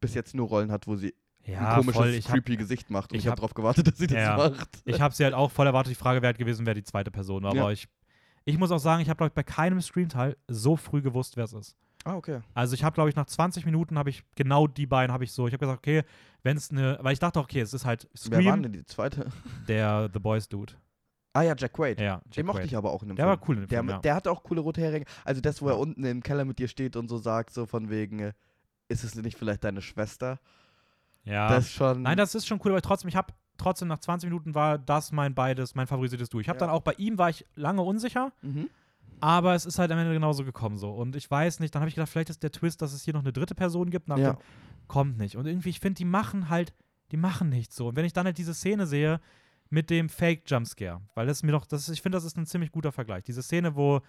bis 0.02 0.14
jetzt 0.16 0.36
nur 0.36 0.48
Rollen 0.50 0.70
hat, 0.72 0.86
wo 0.88 0.96
sie 0.98 1.14
ja 1.46 1.70
ein 1.70 1.76
komisches, 1.78 1.96
voll. 1.96 2.10
Ich 2.10 2.26
hab, 2.28 2.34
creepy 2.36 2.58
Gesicht 2.58 2.90
macht. 2.90 3.12
Und 3.12 3.18
ich 3.18 3.24
ich, 3.24 3.28
habe 3.28 3.32
hab- 3.34 3.38
darauf 3.38 3.54
gewartet, 3.54 3.88
dass 3.88 3.98
sie 3.98 4.08
das 4.08 4.18
Ja. 4.18 4.36
macht. 4.38 4.70
ich 4.86 5.00
habe 5.00 5.14
sie 5.16 5.24
halt 5.24 5.34
auch 5.34 5.50
voll 5.52 5.66
erwartet. 5.68 5.92
Die 5.92 5.96
Frage 5.96 6.22
wäre 6.22 6.28
halt 6.28 6.38
gewesen, 6.38 6.66
wer 6.66 6.74
die 6.74 6.84
zweite 6.84 7.10
Person 7.12 7.44
war. 7.44 7.52
Aber 7.52 7.60
Ja. 7.60 7.72
ich, 7.72 7.88
ich 8.44 8.58
muss 8.58 8.72
auch 8.72 8.80
sagen, 8.80 9.02
ich 9.02 9.08
habe, 9.10 9.18
glaube 9.18 9.30
ich, 9.30 9.34
bei 9.34 9.44
keinem 9.44 9.80
Scream-Teil 9.82 10.36
so 10.50 10.76
früh 10.76 11.02
gewusst, 11.02 11.38
wer 11.38 11.46
es 11.46 11.54
ist. 11.54 11.78
Ah, 12.06 12.16
okay. 12.16 12.42
Also 12.54 12.74
ich 12.74 12.84
habe, 12.84 12.94
glaube 12.94 13.10
ich, 13.10 13.16
nach 13.16 13.26
20 13.26 13.66
Minuten 13.66 13.98
habe 13.98 14.10
ich 14.10 14.24
genau 14.36 14.68
die 14.68 14.86
beiden, 14.86 15.14
habe 15.14 15.24
ich 15.24 15.32
so, 15.32 15.48
ich 15.48 15.54
habe 15.54 15.66
gesagt, 15.66 15.80
okay, 15.80 16.04
wenn 16.44 16.58
es 16.58 16.70
eine, 16.72 16.98
weil 17.02 17.14
ich 17.14 17.20
dachte, 17.20 17.40
okay, 17.40 17.62
es 17.62 17.74
ist 17.74 17.86
halt 17.86 18.08
Wer 18.26 18.32
war 18.38 18.42
Scream, 18.52 18.64
denn 18.64 18.74
die 18.74 18.86
zweite? 18.86 19.28
der 19.68 20.10
The 20.12 20.20
Boys 20.20 20.50
Dude. 20.50 20.74
Ah 21.36 21.42
ja, 21.42 21.56
Jack 21.58 21.74
Quaid. 21.74 22.00
Ja, 22.00 22.18
Den 22.18 22.32
Jack 22.34 22.46
mochte 22.46 22.60
Quaid. 22.60 22.72
ich 22.72 22.78
aber 22.78 22.92
auch 22.92 23.02
in 23.04 23.10
dem 23.10 23.16
Der 23.16 23.26
Film. 23.26 23.40
war 23.40 23.48
cool 23.50 23.56
in 23.56 23.62
dem 23.64 23.70
der, 23.70 23.80
Film, 23.80 23.90
ja. 23.90 23.98
der 24.00 24.16
hatte 24.16 24.30
auch 24.32 24.44
coole 24.44 24.62
rote 24.62 24.82
Heringe. 24.82 25.06
Also 25.26 25.42
das, 25.42 25.62
wo 25.62 25.70
er 25.70 25.80
unten 25.80 26.04
im 26.04 26.22
Keller 26.22 26.46
mit 26.46 26.60
dir 26.60 26.68
steht 26.68 26.96
und 26.96 27.08
so 27.08 27.18
sagt, 27.18 27.54
so 27.54 27.66
von 27.66 27.90
wegen, 27.90 28.20
äh, 28.20 28.34
ist 28.90 29.04
es 29.04 29.16
nicht 29.16 29.38
vielleicht 29.38 29.64
deine 29.64 29.82
Schwester? 29.82 30.40
ja. 31.24 31.48
Das 31.50 31.72
schon. 31.72 32.02
Nein, 32.02 32.18
das 32.18 32.36
ist 32.36 32.46
schon 32.46 32.60
cool, 32.66 32.72
aber 32.72 32.82
trotzdem, 32.82 33.08
ich 33.08 33.16
habe 33.16 33.34
trotzdem 33.58 33.88
nach 33.88 34.00
20 34.00 34.30
Minuten 34.30 34.54
war 34.56 34.78
das 34.78 35.12
mein 35.12 35.34
beides, 35.34 35.74
mein 35.74 35.88
favorisiertes 35.88 36.30
Du. 36.30 36.40
Ich 36.42 36.50
habe 36.50 36.58
Ja. 36.58 36.68
dann 36.68 36.70
auch 36.70 36.82
bei 36.82 36.94
ihm 36.98 37.18
war 37.18 37.30
ich 37.30 37.46
lange 37.56 37.82
unsicher, 37.82 38.32
Mhm. 38.42 38.70
Aber 39.24 39.56
es 39.56 39.66
ist 39.66 39.80
halt 39.80 39.90
am 39.90 39.98
Ende 39.98 40.14
genauso 40.14 40.44
gekommen 40.44 40.78
so. 40.78 40.92
Und 40.92 41.16
ich 41.16 41.32
weiß 41.32 41.62
nicht, 41.62 41.74
dann 41.74 41.80
habe 41.82 41.88
ich 41.88 41.96
gedacht, 41.96 42.10
vielleicht 42.10 42.30
ist 42.30 42.44
der 42.44 42.52
Twist, 42.52 42.82
dass 42.82 42.92
es 42.92 43.04
hier 43.06 43.14
noch 43.14 43.22
eine 43.22 43.32
dritte 43.32 43.56
Person 43.56 43.90
gibt. 43.90 44.10
Nach 44.10 44.18
Ja. 44.18 44.38
kommt 44.88 45.18
nicht. 45.18 45.38
Und 45.38 45.46
irgendwie, 45.46 45.70
ich 45.70 45.80
finde, 45.80 45.98
die 45.98 46.06
machen 46.06 46.50
halt, 46.50 46.74
die 47.12 47.18
machen 47.18 47.48
nicht 47.48 47.72
so. 47.72 47.88
Und 47.88 47.96
wenn 47.96 48.04
ich 48.04 48.12
dann 48.12 48.26
halt 48.26 48.38
diese 48.38 48.54
Szene 48.54 48.86
sehe 48.86 49.22
mit 49.70 49.90
dem 49.90 50.10
Fake-Jumpscare, 50.10 51.00
weil 51.16 51.26
das 51.26 51.42
mir 51.42 51.54
doch, 51.54 51.66
das 51.66 51.84
ist, 51.88 51.94
ich 51.96 52.02
finde, 52.02 52.18
das 52.18 52.26
ist 52.26 52.38
ein 52.38 52.46
ziemlich 52.46 52.72
guter 52.74 52.92
Vergleich. 52.92 53.24
Diese 53.24 53.42
Szene, 53.42 53.76
wo 53.78 54.02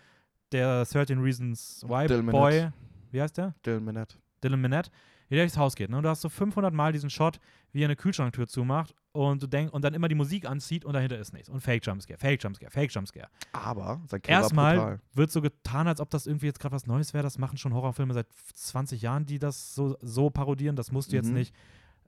der 0.51 0.85
13 0.85 1.21
Reasons 1.21 1.85
Why 1.87 2.09
Dylan 2.09 2.27
Boy, 2.27 2.53
Minnette. 2.53 2.73
wie 3.13 3.23
heißt 3.23 3.39
der? 3.39 3.55
Dylan 3.65 3.85
Minette. 3.85 4.17
Dylan 4.43 4.61
Minette, 4.61 4.91
wie 5.29 5.37
der 5.37 5.45
durchs 5.45 5.57
Haus 5.57 5.77
geht. 5.77 5.91
Ne? 5.91 5.97
Und 5.97 6.03
du 6.03 6.09
hast 6.09 6.23
so 6.23 6.29
500 6.29 6.75
Mal 6.75 6.93
diesen 6.93 7.09
Shot, 7.09 7.39
wie 7.73 7.83
er 7.83 7.87
eine 7.87 7.97
Kühlschranktür 7.97 8.49
zumacht 8.49 8.95
und 9.15 9.41
du 9.41 9.47
denkst 9.47 9.73
und 9.73 9.83
dann 9.83 9.95
immer 9.95 10.09
die 10.09 10.17
Musik 10.17 10.45
anzieht 10.45 10.85
und 10.85 10.93
dahinter 10.93 11.17
ist 11.17 11.33
nichts. 11.33 11.49
Und 11.49 11.61
Fake 11.61 11.87
Jumpscare, 11.87 12.19
Fake 12.19 12.43
Jumpscare, 12.43 12.71
Fake 12.71 12.93
Jumpscare. 12.93 13.29
Aber 13.53 14.03
sein 14.09 14.21
Kill 14.21 14.35
war 14.35 14.43
Erstmal 14.43 15.01
wird 15.13 15.31
so 15.31 15.41
getan, 15.41 15.87
als 15.87 16.01
ob 16.01 16.11
das 16.11 16.27
irgendwie 16.27 16.47
jetzt 16.47 16.59
gerade 16.59 16.75
was 16.75 16.87
Neues 16.89 17.15
wäre. 17.15 17.23
Das 17.23 17.39
machen 17.39 17.57
schon 17.57 17.73
Horrorfilme 17.73 18.13
seit 18.13 18.27
20 18.55 19.01
Jahren, 19.03 19.25
die 19.25 19.39
das 19.39 19.73
so, 19.75 19.97
so 20.03 20.31
parodieren. 20.31 20.75
Das 20.75 20.91
musst 20.91 21.13
du 21.13 21.17
jetzt 21.17 21.29
Mhm. 21.29 21.35
nicht. 21.35 21.55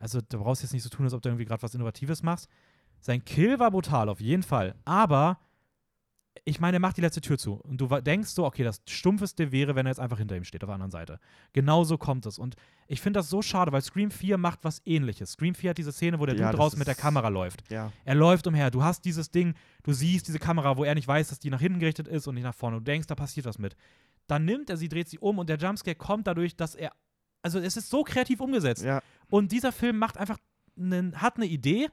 Also, 0.01 0.21
du 0.21 0.39
brauchst 0.41 0.63
jetzt 0.63 0.73
nicht 0.73 0.83
so 0.83 0.89
tun, 0.89 1.05
als 1.05 1.15
ob 1.15 1.23
du 1.23 1.29
irgendwie 1.29 1.45
gerade 1.45 1.63
was 1.63 1.75
Innovatives 1.75 2.25
machst. 2.25 2.51
Sein 2.99 3.25
Kill 3.25 3.59
war 3.61 3.71
brutal, 3.71 4.09
auf 4.09 4.21
jeden 4.21 4.43
Fall. 4.43 4.75
Aber 4.85 5.39
ich 6.45 6.61
meine, 6.61 6.77
er 6.77 6.81
macht 6.81 6.97
die 6.97 7.01
letzte 7.01 7.21
Tür 7.21 7.39
zu. 7.39 7.55
Und 7.55 7.81
du 7.81 7.87
denkst 8.01 8.31
so, 8.31 8.45
okay, 8.45 8.63
das 8.63 8.83
Stumpfeste 8.87 9.53
wäre, 9.53 9.75
wenn 9.75 9.87
er 9.87 9.91
jetzt 9.91 10.01
einfach 10.01 10.19
hinter 10.19 10.37
ihm 10.37 10.45
steht, 10.45 10.63
auf 10.63 10.69
der 10.69 10.75
anderen 10.75 10.91
Seite. 10.91 11.19
Genauso 11.53 11.99
kommt 11.99 12.27
es. 12.27 12.39
Und 12.39 12.57
ich 12.89 13.01
finde 13.01 13.19
das 13.19 13.29
so 13.29 13.43
schade, 13.43 13.73
weil 13.73 13.83
Scream 13.83 14.11
4 14.11 14.39
macht 14.39 14.61
was 14.63 14.83
ähnliches. 14.85 15.33
Scream 15.33 15.55
4 15.55 15.71
hat 15.71 15.79
diese 15.79 15.93
Szene, 15.93 16.19
wo 16.21 16.27
der 16.27 16.37
Ja, 16.37 16.47
Dude 16.47 16.59
draußen 16.59 16.79
mit 16.79 16.89
der 16.89 16.95
Kamera 16.95 17.29
läuft. 17.29 17.71
Ja. 17.71 17.93
Er 18.05 18.15
läuft 18.15 18.47
umher. 18.47 18.71
Du 18.71 18.83
hast 18.83 19.05
dieses 19.05 19.31
Ding, 19.31 19.55
du 19.83 19.93
siehst 19.93 20.29
diese 20.29 20.39
Kamera, 20.39 20.77
wo 20.77 20.85
er 20.85 20.95
nicht 20.95 21.09
weiß, 21.09 21.29
dass 21.29 21.39
die 21.39 21.51
nach 21.51 21.61
hinten 21.61 21.79
gerichtet 21.79 22.09
ist 22.09 22.27
und 22.27 22.35
nicht 22.35 22.45
nach 22.45 22.55
vorne. 22.55 22.79
Du 22.79 22.85
denkst, 22.85 23.07
da 23.07 23.15
passiert 23.15 23.47
was 23.47 23.59
mit. 23.59 23.77
Dann 24.27 24.45
nimmt 24.45 24.71
er 24.71 24.77
sie, 24.77 24.89
dreht 24.89 25.09
sie 25.09 25.19
um 25.19 25.39
und 25.39 25.49
der 25.49 25.57
Jumpscare 25.57 25.95
kommt 25.95 26.27
dadurch, 26.27 26.57
dass 26.57 26.75
er. 26.75 26.93
Also, 27.43 27.61
es 27.61 27.77
ist 27.77 27.91
so 27.91 28.03
kreativ 28.03 28.41
umgesetzt. 28.41 28.83
Ja. 28.83 29.01
Und 29.31 29.53
dieser 29.53 29.71
Film 29.71 29.99
macht 29.99 30.19
einfach 30.19 30.39
einen, 30.77 31.21
hat 31.21 31.37
eine 31.37 31.47
Idee 31.47 31.89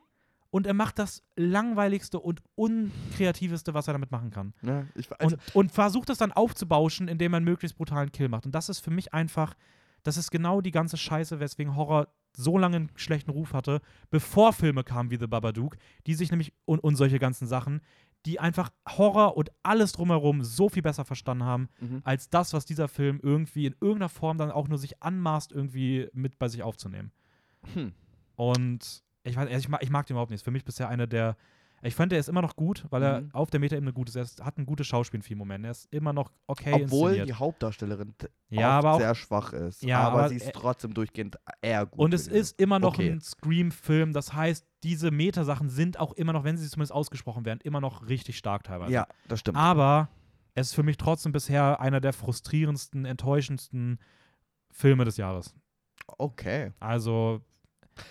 und 0.54 0.68
er 0.68 0.76
macht 0.76 1.00
das 1.00 1.24
langweiligste 1.36 2.20
und 2.20 2.44
unkreativeste, 2.54 3.74
was 3.74 3.88
er 3.88 3.94
damit 3.94 4.12
machen 4.12 4.30
kann. 4.30 4.54
ja. 4.62 4.86
Ich, 4.94 5.12
also, 5.20 5.36
und, 5.36 5.56
und 5.56 5.72
versucht 5.72 6.12
es 6.12 6.20
dann 6.20 6.32
aufzubauschen, 6.32 7.08
indem 7.08 7.32
man 7.32 7.40
einen 7.40 7.46
möglichst 7.46 7.76
brutalen 7.76 8.12
Kill 8.12 8.30
macht. 8.30 8.46
Und 8.46 8.54
das 8.54 8.70
ist 8.70 8.80
für 8.80 8.92
mich 8.92 9.16
einfach, 9.16 9.56
das 10.04 10.16
ist 10.16 10.30
genau 10.30 10.62
die 10.62 10.70
ganze 10.70 10.96
Scheiße, 10.96 11.40
weswegen 11.40 11.76
Horror 11.76 12.08
so 12.38 12.60
lange 12.60 12.76
einen 12.76 12.92
schlechten 12.94 13.32
Ruf 13.32 13.54
hatte, 13.54 13.82
bevor 14.12 14.54
Filme 14.54 14.84
kamen 14.84 15.10
wie 15.10 15.18
The 15.18 15.26
Babadook, 15.26 15.76
die 16.06 16.14
sich 16.14 16.30
nämlich 16.30 16.54
und, 16.66 16.84
und 16.84 16.98
solche 16.98 17.18
ganzen 17.18 17.48
Sachen, 17.48 17.82
die 18.28 18.40
einfach 18.40 18.70
Horror 18.88 19.36
und 19.36 19.50
alles 19.64 19.94
drumherum 19.94 20.44
so 20.44 20.70
viel 20.70 20.84
besser 20.84 21.04
verstanden 21.04 21.46
haben, 21.46 21.68
mhm. 21.80 22.02
als 22.04 22.30
das, 22.30 22.54
was 22.54 22.66
dieser 22.66 22.88
Film 22.88 23.20
irgendwie 23.24 23.66
in 23.66 23.76
irgendeiner 23.82 24.10
Form 24.10 24.38
dann 24.38 24.52
auch 24.52 24.68
nur 24.68 24.78
sich 24.78 25.02
anmaßt, 25.02 25.52
irgendwie 25.52 26.10
mit 26.14 26.38
bei 26.38 26.48
sich 26.48 26.62
aufzunehmen. 26.62 27.12
hm. 27.74 27.92
Und 28.36 29.04
ich 29.24 29.36
weiß, 29.36 29.48
also 29.48 29.58
ich 29.60 29.70
mag, 29.70 29.84
ich 29.84 29.90
mag 29.90 30.06
den 30.06 30.14
überhaupt 30.16 30.32
nicht. 30.32 30.40
Ist 30.40 30.44
für 30.44 30.52
mich 30.52 30.66
bisher 30.66 30.90
einer 30.90 31.08
der. 31.08 31.36
Ich 31.86 31.96
fand, 31.96 32.14
er 32.14 32.20
ist 32.20 32.30
immer 32.30 32.42
noch 32.42 32.56
gut, 32.56 32.86
weil 32.92 33.04
er 33.04 33.22
Mhm. 33.22 33.32
auf 33.34 33.50
der 33.50 33.60
Metaebene 33.60 33.92
gut 33.92 34.08
ist. 34.08 34.16
Er 34.16 34.22
ist, 34.22 34.42
hat 34.42 34.58
ein 34.58 34.66
gutes 34.66 34.88
Schauspiel 34.88 35.18
in 35.18 35.22
vielen 35.22 35.40
Momenten. 35.40 35.66
Er 35.66 35.72
ist 35.72 35.92
immer 35.92 36.14
noch 36.14 36.32
okay 36.48 36.72
Obwohl 36.72 37.10
inszeniert. 37.10 37.28
die 37.28 37.34
Hauptdarstellerin 37.34 38.16
Ja, 38.50 38.80
auch- 38.80 39.00
sehr 39.00 39.14
schwach 39.16 39.52
ist. 39.52 39.84
Ja, 39.84 40.00
aber, 40.00 40.20
aber 40.20 40.30
sie 40.30 40.38
ist 40.38 40.54
trotzdem 40.54 40.94
durchgehend 40.94 41.36
eher 41.62 41.86
gut. 41.86 42.00
Und 42.00 42.14
es 42.14 42.28
ist 42.30 42.58
immer 42.58 42.80
noch 42.80 42.94
Okay. 42.94 43.12
ein 43.12 43.20
Scream-Film. 43.20 44.14
Das 44.14 44.34
heißt, 44.34 44.66
diese 44.84 45.12
Metasachen 45.12 45.68
sind 45.68 46.00
auch 46.00 46.14
immer 46.14 46.32
noch, 46.32 46.46
wenn 46.46 46.56
sie 46.56 46.70
zumindest 46.70 46.94
ausgesprochen 46.94 47.44
werden, 47.44 47.60
immer 47.64 47.82
noch 47.82 48.08
richtig 48.08 48.38
stark 48.38 48.64
teilweise. 48.64 48.94
Ja, 48.94 49.06
das 49.28 49.42
stimmt. 49.42 49.58
Aber 49.58 50.08
es 50.56 50.68
ist 50.70 50.76
für 50.76 50.84
mich 50.84 50.96
trotzdem 50.96 51.34
bisher 51.34 51.82
einer 51.82 52.00
der 52.00 52.14
frustrierendsten, 52.14 53.04
enttäuschendsten 53.04 54.00
Filme 54.72 55.04
des 55.04 55.18
Jahres. 55.18 55.54
Okay. 56.18 56.72
Also, 56.80 57.42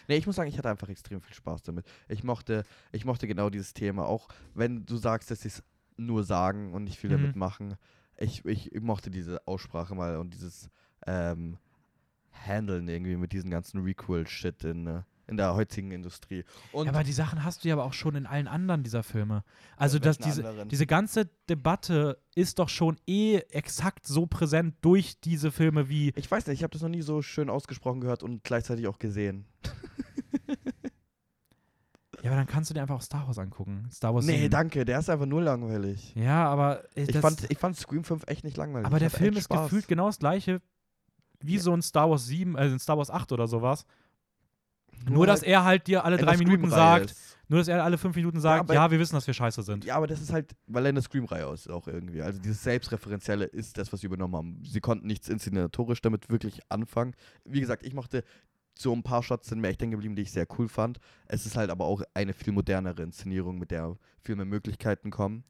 Nee, 0.08 0.16
ich 0.16 0.26
muss 0.26 0.36
sagen, 0.36 0.48
ich 0.48 0.58
hatte 0.58 0.70
einfach 0.70 0.88
extrem 0.88 1.20
viel 1.20 1.34
Spaß 1.34 1.62
damit. 1.62 1.86
Ich 2.08 2.24
mochte, 2.24 2.64
ich 2.92 3.04
mochte 3.04 3.26
genau 3.26 3.50
dieses 3.50 3.74
Thema. 3.74 4.06
Auch 4.06 4.28
wenn 4.54 4.84
du 4.86 4.96
sagst, 4.96 5.30
dass 5.30 5.42
sie 5.42 5.48
es 5.48 5.62
nur 5.96 6.24
sagen 6.24 6.72
und 6.72 6.84
nicht 6.84 6.98
viel 6.98 7.10
Mhm. 7.10 7.22
damit 7.22 7.36
machen. 7.36 7.76
Ich, 8.16 8.44
ich, 8.44 8.72
ich 8.72 8.80
mochte 8.82 9.10
diese 9.10 9.46
Aussprache 9.46 9.94
mal 9.94 10.16
und 10.16 10.34
dieses 10.34 10.70
ähm, 11.06 11.58
Handeln 12.32 12.88
irgendwie 12.88 13.16
mit 13.16 13.32
diesem 13.32 13.50
ganzen 13.50 13.82
Requel-Shit 13.82 14.64
in, 14.64 14.86
äh, 14.86 15.02
in 15.26 15.36
der 15.36 15.54
heutigen 15.54 15.90
Industrie. 15.92 16.44
Ja, 16.74 16.80
aber 16.88 17.04
die 17.04 17.12
Sachen 17.12 17.44
hast 17.44 17.64
du 17.64 17.68
ja 17.68 17.74
aber 17.74 17.84
auch 17.84 17.92
schon 17.92 18.14
in 18.16 18.26
allen 18.26 18.48
anderen 18.48 18.82
dieser 18.82 19.02
Filme. 19.02 19.44
Also 19.76 19.98
dass 19.98 20.18
diese, 20.18 20.46
anderen? 20.48 20.68
diese 20.68 20.86
ganze 20.86 21.26
Debatte 21.48 22.18
ist 22.34 22.58
doch 22.58 22.68
schon 22.68 22.98
eh 23.06 23.38
exakt 23.50 24.06
so 24.06 24.26
präsent 24.26 24.74
durch 24.80 25.20
diese 25.20 25.50
Filme 25.52 25.88
wie. 25.88 26.12
ich 26.16 26.30
weiß 26.30 26.46
nicht, 26.48 26.58
ich 26.58 26.62
habe 26.64 26.72
das 26.72 26.82
noch 26.82 26.88
nie 26.88 27.02
so 27.02 27.22
schön 27.22 27.48
ausgesprochen 27.50 28.00
gehört 28.00 28.22
und 28.22 28.44
gleichzeitig 28.44 28.86
auch 28.88 28.98
gesehen. 28.98 29.46
Ja, 32.22 32.30
aber 32.30 32.36
dann 32.36 32.46
kannst 32.46 32.70
du 32.70 32.74
dir 32.74 32.82
einfach 32.82 32.94
auch 32.96 33.02
Star 33.02 33.26
Wars 33.26 33.36
angucken. 33.38 33.88
Star 33.90 34.14
Wars 34.14 34.24
Nee, 34.24 34.36
7. 34.42 34.50
danke, 34.50 34.84
der 34.84 35.00
ist 35.00 35.10
einfach 35.10 35.26
nur 35.26 35.42
langweilig. 35.42 36.14
Ja, 36.14 36.46
aber 36.46 36.84
äh, 36.96 37.02
Ich 37.02 37.16
fand, 37.18 37.50
ich 37.50 37.58
fand 37.58 37.76
Scream 37.76 38.04
5 38.04 38.22
echt 38.28 38.44
nicht 38.44 38.56
langweilig. 38.56 38.86
aber 38.86 38.96
Ich 38.98 39.00
der 39.00 39.10
Film 39.10 39.36
ist 39.36 39.44
Spaß. 39.46 39.64
gefühlt 39.64 39.88
genau 39.88 40.06
das 40.06 40.20
gleiche 40.20 40.62
wie 41.40 41.56
Ja. 41.56 41.60
so 41.60 41.72
ein 41.72 41.82
Star 41.82 42.08
Wars 42.08 42.26
7, 42.26 42.56
also 42.56 42.76
ein 42.76 42.78
Star 42.78 42.96
Wars 42.96 43.10
8 43.10 43.32
oder 43.32 43.48
sowas. 43.48 43.84
Nur, 45.06 45.14
Nur 45.14 45.26
dass 45.26 45.42
er 45.42 45.64
halt 45.64 45.86
dir 45.86 46.04
alle 46.04 46.16
drei 46.16 46.36
Minuten 46.36 46.68
sagt, 46.70 47.10
ist. 47.12 47.38
nur 47.48 47.58
dass 47.60 47.68
er 47.68 47.82
alle 47.84 47.98
fünf 47.98 48.14
Minuten 48.16 48.40
sagt, 48.40 48.60
aber- 48.60 48.74
ja, 48.74 48.90
wir 48.90 48.98
wissen, 48.98 49.14
dass 49.14 49.26
wir 49.26 49.34
scheiße 49.34 49.62
sind. 49.62 49.84
Ja, 49.84 49.96
aber 49.96 50.06
das 50.06 50.20
ist 50.20 50.32
halt, 50.32 50.54
weil 50.66 50.86
er 50.86 50.90
eine 50.90 51.02
Scream-Reihe 51.02 51.52
ist 51.52 51.68
auch 51.70 51.86
irgendwie. 51.88 52.22
Also 52.22 52.40
dieses 52.40 52.62
Selbstreferenzielle 52.62 53.44
ist 53.46 53.78
das, 53.78 53.92
was 53.92 54.00
sie 54.00 54.06
übernommen 54.06 54.36
haben. 54.36 54.62
Sie 54.64 54.80
konnten 54.80 55.06
nichts 55.06 55.28
inszenatorisch 55.28 56.00
damit 56.02 56.30
wirklich 56.30 56.60
anfangen. 56.68 57.14
Wie 57.44 57.60
gesagt, 57.60 57.84
ich 57.84 57.94
mochte 57.94 58.24
so 58.78 58.92
ein 58.94 59.02
paar 59.02 59.22
Shots 59.22 59.48
sind 59.48 59.60
mir 59.60 59.68
echt 59.68 59.82
hängen 59.82 59.92
geblieben, 59.92 60.16
die 60.16 60.22
ich 60.22 60.32
sehr 60.32 60.46
cool 60.58 60.66
fand. 60.68 60.98
Es 61.26 61.44
ist 61.44 61.56
halt 61.56 61.68
aber 61.70 61.84
auch 61.84 62.02
eine 62.14 62.32
viel 62.32 62.52
modernere 62.54 63.02
Inszenierung, 63.02 63.58
mit 63.58 63.70
der 63.70 63.96
viel 64.22 64.34
mehr 64.36 64.46
Möglichkeiten 64.46 65.10
kommen. 65.10 65.44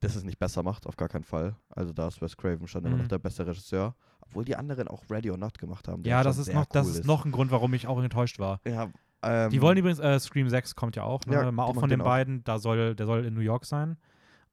Das 0.00 0.14
es 0.16 0.24
nicht 0.24 0.38
besser 0.38 0.62
macht, 0.62 0.86
auf 0.86 0.96
gar 0.96 1.08
keinen 1.08 1.24
Fall. 1.24 1.56
Also 1.68 1.92
da 1.92 2.08
ist 2.08 2.20
Wes 2.22 2.36
Craven 2.36 2.66
schon 2.66 2.84
immer 2.84 2.96
Mhm. 2.96 3.02
noch 3.02 3.08
der 3.08 3.18
beste 3.18 3.46
Regisseur. 3.46 3.94
Obwohl 4.28 4.44
die 4.44 4.56
anderen 4.56 4.88
auch 4.88 5.02
Ready 5.10 5.30
or 5.30 5.36
Not 5.38 5.58
gemacht 5.58 5.88
haben. 5.88 6.02
Ja, 6.04 6.22
das 6.22 6.38
ist, 6.38 6.52
noch, 6.52 6.66
das 6.66 6.86
cool 6.86 6.92
ist 6.94 7.04
noch 7.06 7.24
ein 7.24 7.32
Grund, 7.32 7.50
warum 7.50 7.72
ich 7.74 7.86
auch 7.86 8.02
enttäuscht 8.02 8.38
war. 8.38 8.60
Ja, 8.66 8.88
ähm, 9.22 9.50
Die 9.50 9.60
wollen 9.62 9.78
übrigens, 9.78 9.98
äh, 9.98 10.18
Scream 10.20 10.48
6 10.48 10.74
kommt 10.74 10.96
ja 10.96 11.02
auch, 11.04 11.24
ne? 11.26 11.34
Ja, 11.34 11.50
mal 11.52 11.64
auch 11.64 11.74
von 11.74 11.88
den 11.88 12.00
auch. 12.00 12.04
beiden, 12.06 12.44
da 12.44 12.58
soll, 12.58 12.94
der 12.94 13.06
soll 13.06 13.24
in 13.24 13.34
New 13.34 13.40
York 13.40 13.64
sein. 13.64 13.96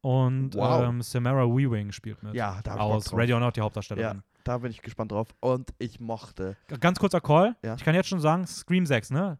Und 0.01 0.55
Wow. 0.55 0.83
ähm, 0.87 1.01
Samara 1.01 1.45
Weaving 1.45 1.91
spielt 1.91 2.21
mit. 2.23 2.33
Ja, 2.33 2.59
da 2.63 2.75
ich 2.75 2.81
aus 2.81 3.05
drauf. 3.05 3.19
Radio 3.19 3.39
Not, 3.39 3.55
die 3.55 3.61
Hauptdarstellerin. 3.61 4.21
Da 4.43 4.57
bin 4.57 4.71
ich 4.71 4.81
gespannt 4.81 5.11
drauf. 5.13 5.29
Und 5.39 5.73
ich 5.79 5.99
mochte. 6.01 6.57
Ganz 6.81 6.99
kurzer 6.99 7.21
Call. 7.21 7.55
Ja. 7.63 7.75
Ich 7.75 7.83
kann 7.85 7.95
jetzt 7.95 8.09
schon 8.09 8.19
sagen, 8.19 8.45
Scream 8.45 8.85
6, 8.85 9.11
ne? 9.11 9.39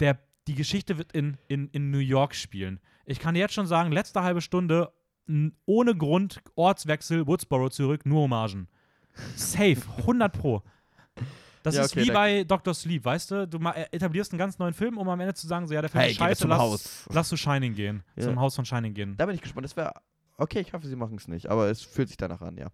Der, 0.00 0.18
die 0.48 0.54
Geschichte 0.54 0.96
wird 0.98 1.12
in, 1.12 1.36
in, 1.48 1.68
in 1.68 1.90
New 1.90 1.98
York 1.98 2.34
spielen. 2.34 2.80
Ich 3.04 3.18
kann 3.20 3.36
jetzt 3.36 3.52
schon 3.52 3.66
sagen, 3.66 3.92
letzte 3.92 4.22
halbe 4.22 4.40
Stunde, 4.40 4.90
ohne 5.66 5.94
Grund, 5.94 6.40
Ortswechsel, 6.54 7.26
Woodsboro 7.26 7.68
zurück, 7.68 8.06
nur 8.06 8.22
Hommagen. 8.22 8.68
Safe, 9.36 9.76
100 9.98 10.32
Pro. 10.32 10.62
Das 11.62 11.74
Ja, 11.76 11.84
ist 11.84 11.92
okay, 11.96 12.06
wie 12.06 12.10
bei 12.10 12.44
Dr. 12.44 12.74
Sleep, 12.74 13.04
weißt 13.04 13.30
du? 13.30 13.48
Du 13.48 13.58
äh, 13.58 13.86
etablierst 13.90 14.32
einen 14.32 14.38
ganz 14.38 14.58
neuen 14.58 14.74
Film, 14.74 14.98
um 14.98 15.08
am 15.08 15.18
Ende 15.18 15.32
zu 15.32 15.46
sagen, 15.46 15.66
so, 15.66 15.72
ja, 15.72 15.80
der 15.80 15.88
Film 15.88 16.04
ist 16.04 16.10
geh 16.10 16.14
scheiße, 16.16 16.46
lass, 16.46 16.58
Haus. 16.58 17.06
lass 17.10 17.28
zu 17.28 17.36
Shining 17.38 17.74
gehen. 17.74 18.02
Ja. 18.16 18.24
Zum 18.24 18.38
Haus 18.38 18.54
von 18.54 18.66
Shining 18.66 18.92
gehen. 18.92 19.16
Da 19.16 19.24
bin 19.24 19.34
ich 19.34 19.40
gespannt. 19.40 19.64
Das 19.64 19.76
wäre. 19.76 19.94
Okay, 20.36 20.60
ich 20.60 20.72
hoffe, 20.72 20.86
sie 20.86 20.96
machen 20.96 21.16
es 21.16 21.28
nicht, 21.28 21.48
aber 21.48 21.70
es 21.70 21.80
fühlt 21.82 22.08
sich 22.08 22.16
danach 22.16 22.42
an, 22.42 22.58
ja. 22.58 22.66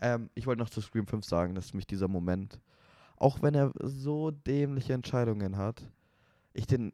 Ähm, 0.00 0.30
ich 0.34 0.46
wollte 0.46 0.60
noch 0.62 0.68
zu 0.70 0.80
Scream 0.80 1.06
5 1.06 1.24
sagen, 1.24 1.54
dass 1.54 1.72
mich 1.74 1.86
dieser 1.86 2.08
Moment, 2.08 2.60
auch 3.16 3.40
wenn 3.42 3.54
er 3.54 3.72
so 3.80 4.30
dämliche 4.30 4.92
Entscheidungen 4.92 5.56
hat, 5.56 5.82
ich 6.52 6.66
den 6.66 6.92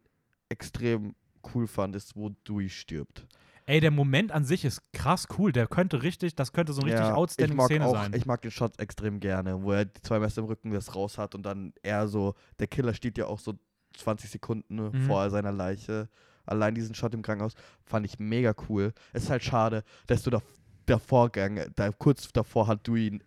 extrem 0.48 1.16
cool 1.54 1.66
fand, 1.66 1.96
ist, 1.96 2.14
wo 2.16 2.28
Dewey 2.30 2.70
stirbt. 2.70 3.26
Ey, 3.66 3.80
der 3.80 3.90
Moment 3.90 4.32
an 4.32 4.44
sich 4.44 4.64
ist 4.64 4.82
krass 4.92 5.28
cool. 5.38 5.52
Der 5.52 5.66
könnte 5.66 6.02
richtig, 6.02 6.34
das 6.34 6.52
könnte 6.52 6.72
so 6.72 6.80
eine 6.82 6.88
richtig 6.90 7.06
Ja, 7.06 7.10
ich 7.10 7.16
outstanding 7.16 7.56
mag 7.56 7.66
Szene 7.66 7.86
auch, 7.86 7.92
sein. 7.94 8.12
Ich 8.14 8.26
mag 8.26 8.42
den 8.42 8.50
Shot 8.50 8.78
extrem 8.80 9.20
gerne, 9.20 9.62
wo 9.62 9.72
er 9.72 9.84
die 9.84 10.00
zwei 10.02 10.18
Messer 10.18 10.40
im 10.40 10.46
Rücken 10.48 10.72
das 10.72 10.94
raus 10.94 11.16
hat 11.18 11.34
und 11.34 11.44
dann 11.44 11.72
er 11.82 12.08
so, 12.08 12.34
der 12.58 12.66
Killer 12.66 12.92
steht 12.94 13.18
ja 13.18 13.26
auch 13.26 13.38
so 13.38 13.54
20 13.96 14.30
Sekunden 14.30 14.76
Mhm. 14.76 14.92
vor 15.06 15.30
seiner 15.30 15.52
Leiche. 15.52 16.08
Allein 16.44 16.74
diesen 16.74 16.94
Shot 16.94 17.14
im 17.14 17.22
Krankenhaus 17.22 17.54
fand 17.84 18.04
ich 18.04 18.18
mega 18.18 18.52
cool. 18.68 18.92
Es 19.12 19.24
ist 19.24 19.30
halt 19.30 19.44
schade, 19.44 19.84
dass 20.08 20.22
du 20.22 20.30
da, 20.30 20.42
der 20.88 20.98
Vorgang, 20.98 21.60
da, 21.76 21.92
kurz 21.92 22.32
davor 22.32 22.66
hat 22.66 22.86
du 22.86 22.96
ihn 22.96 23.22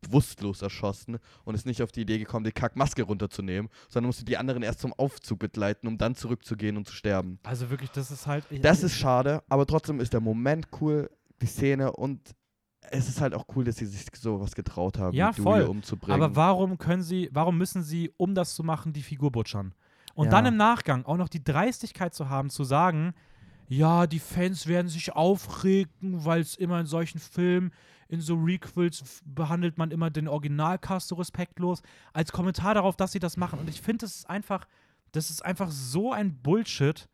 bewusstlos 0.00 0.62
erschossen 0.62 1.18
und 1.44 1.54
ist 1.54 1.66
nicht 1.66 1.82
auf 1.82 1.92
die 1.92 2.02
Idee 2.02 2.18
gekommen, 2.18 2.44
die 2.44 2.52
Kackmaske 2.52 3.02
runterzunehmen, 3.02 3.70
sondern 3.88 4.08
musste 4.08 4.24
die 4.24 4.36
anderen 4.36 4.62
erst 4.62 4.80
zum 4.80 4.92
Aufzug 4.94 5.38
begleiten, 5.38 5.86
um 5.86 5.98
dann 5.98 6.14
zurückzugehen 6.14 6.76
und 6.76 6.86
zu 6.86 6.94
sterben. 6.94 7.38
Also 7.42 7.70
wirklich, 7.70 7.90
das 7.90 8.10
ist 8.10 8.26
halt. 8.26 8.44
Das 8.62 8.82
ist 8.82 8.96
schade, 8.96 9.42
aber 9.48 9.66
trotzdem 9.66 10.00
ist 10.00 10.12
der 10.12 10.20
Moment 10.20 10.68
cool, 10.80 11.10
die 11.42 11.46
Szene 11.46 11.92
und 11.92 12.34
es 12.90 13.08
ist 13.08 13.20
halt 13.20 13.34
auch 13.34 13.44
cool, 13.54 13.64
dass 13.64 13.76
sie 13.76 13.86
sich 13.86 14.06
sowas 14.16 14.54
getraut 14.54 14.98
haben, 14.98 15.14
Ja, 15.16 15.30
Dewey 15.32 15.42
voll. 15.42 15.62
umzubringen. 15.62 16.20
Aber 16.22 16.34
warum 16.34 16.78
können 16.78 17.02
sie, 17.02 17.28
warum 17.32 17.58
müssen 17.58 17.82
sie, 17.82 18.10
um 18.16 18.34
das 18.34 18.54
zu 18.54 18.64
machen, 18.64 18.92
die 18.92 19.02
Figur 19.02 19.30
butschern? 19.30 19.74
Und 20.14 20.26
Ja. 20.26 20.30
dann 20.32 20.46
im 20.46 20.56
Nachgang 20.56 21.04
auch 21.04 21.16
noch 21.16 21.28
die 21.28 21.44
Dreistigkeit 21.44 22.14
zu 22.14 22.28
haben, 22.28 22.50
zu 22.50 22.64
sagen, 22.64 23.12
ja, 23.68 24.06
die 24.08 24.18
Fans 24.18 24.66
werden 24.66 24.88
sich 24.88 25.12
aufregen, 25.12 26.24
weil 26.24 26.40
es 26.40 26.56
immer 26.56 26.80
in 26.80 26.86
solchen 26.86 27.20
Filmen, 27.20 27.70
in 28.10 28.20
so 28.20 28.34
Requels 28.34 29.22
behandelt 29.24 29.78
man 29.78 29.90
immer 29.90 30.10
den 30.10 30.28
Originalcast 30.28 31.08
so 31.08 31.14
respektlos, 31.14 31.82
als 32.12 32.32
Kommentar 32.32 32.74
darauf, 32.74 32.96
dass 32.96 33.12
sie 33.12 33.18
das 33.20 33.36
machen. 33.36 33.58
Und 33.58 33.68
ich 33.68 33.80
finde, 33.80 34.04
das 34.04 34.16
ist 34.16 34.28
einfach, 34.30 34.66
das 35.12 35.30
ist 35.30 35.44
einfach 35.44 35.70
so 35.70 36.12
ein 36.12 36.34
Bullshit. 36.42 37.08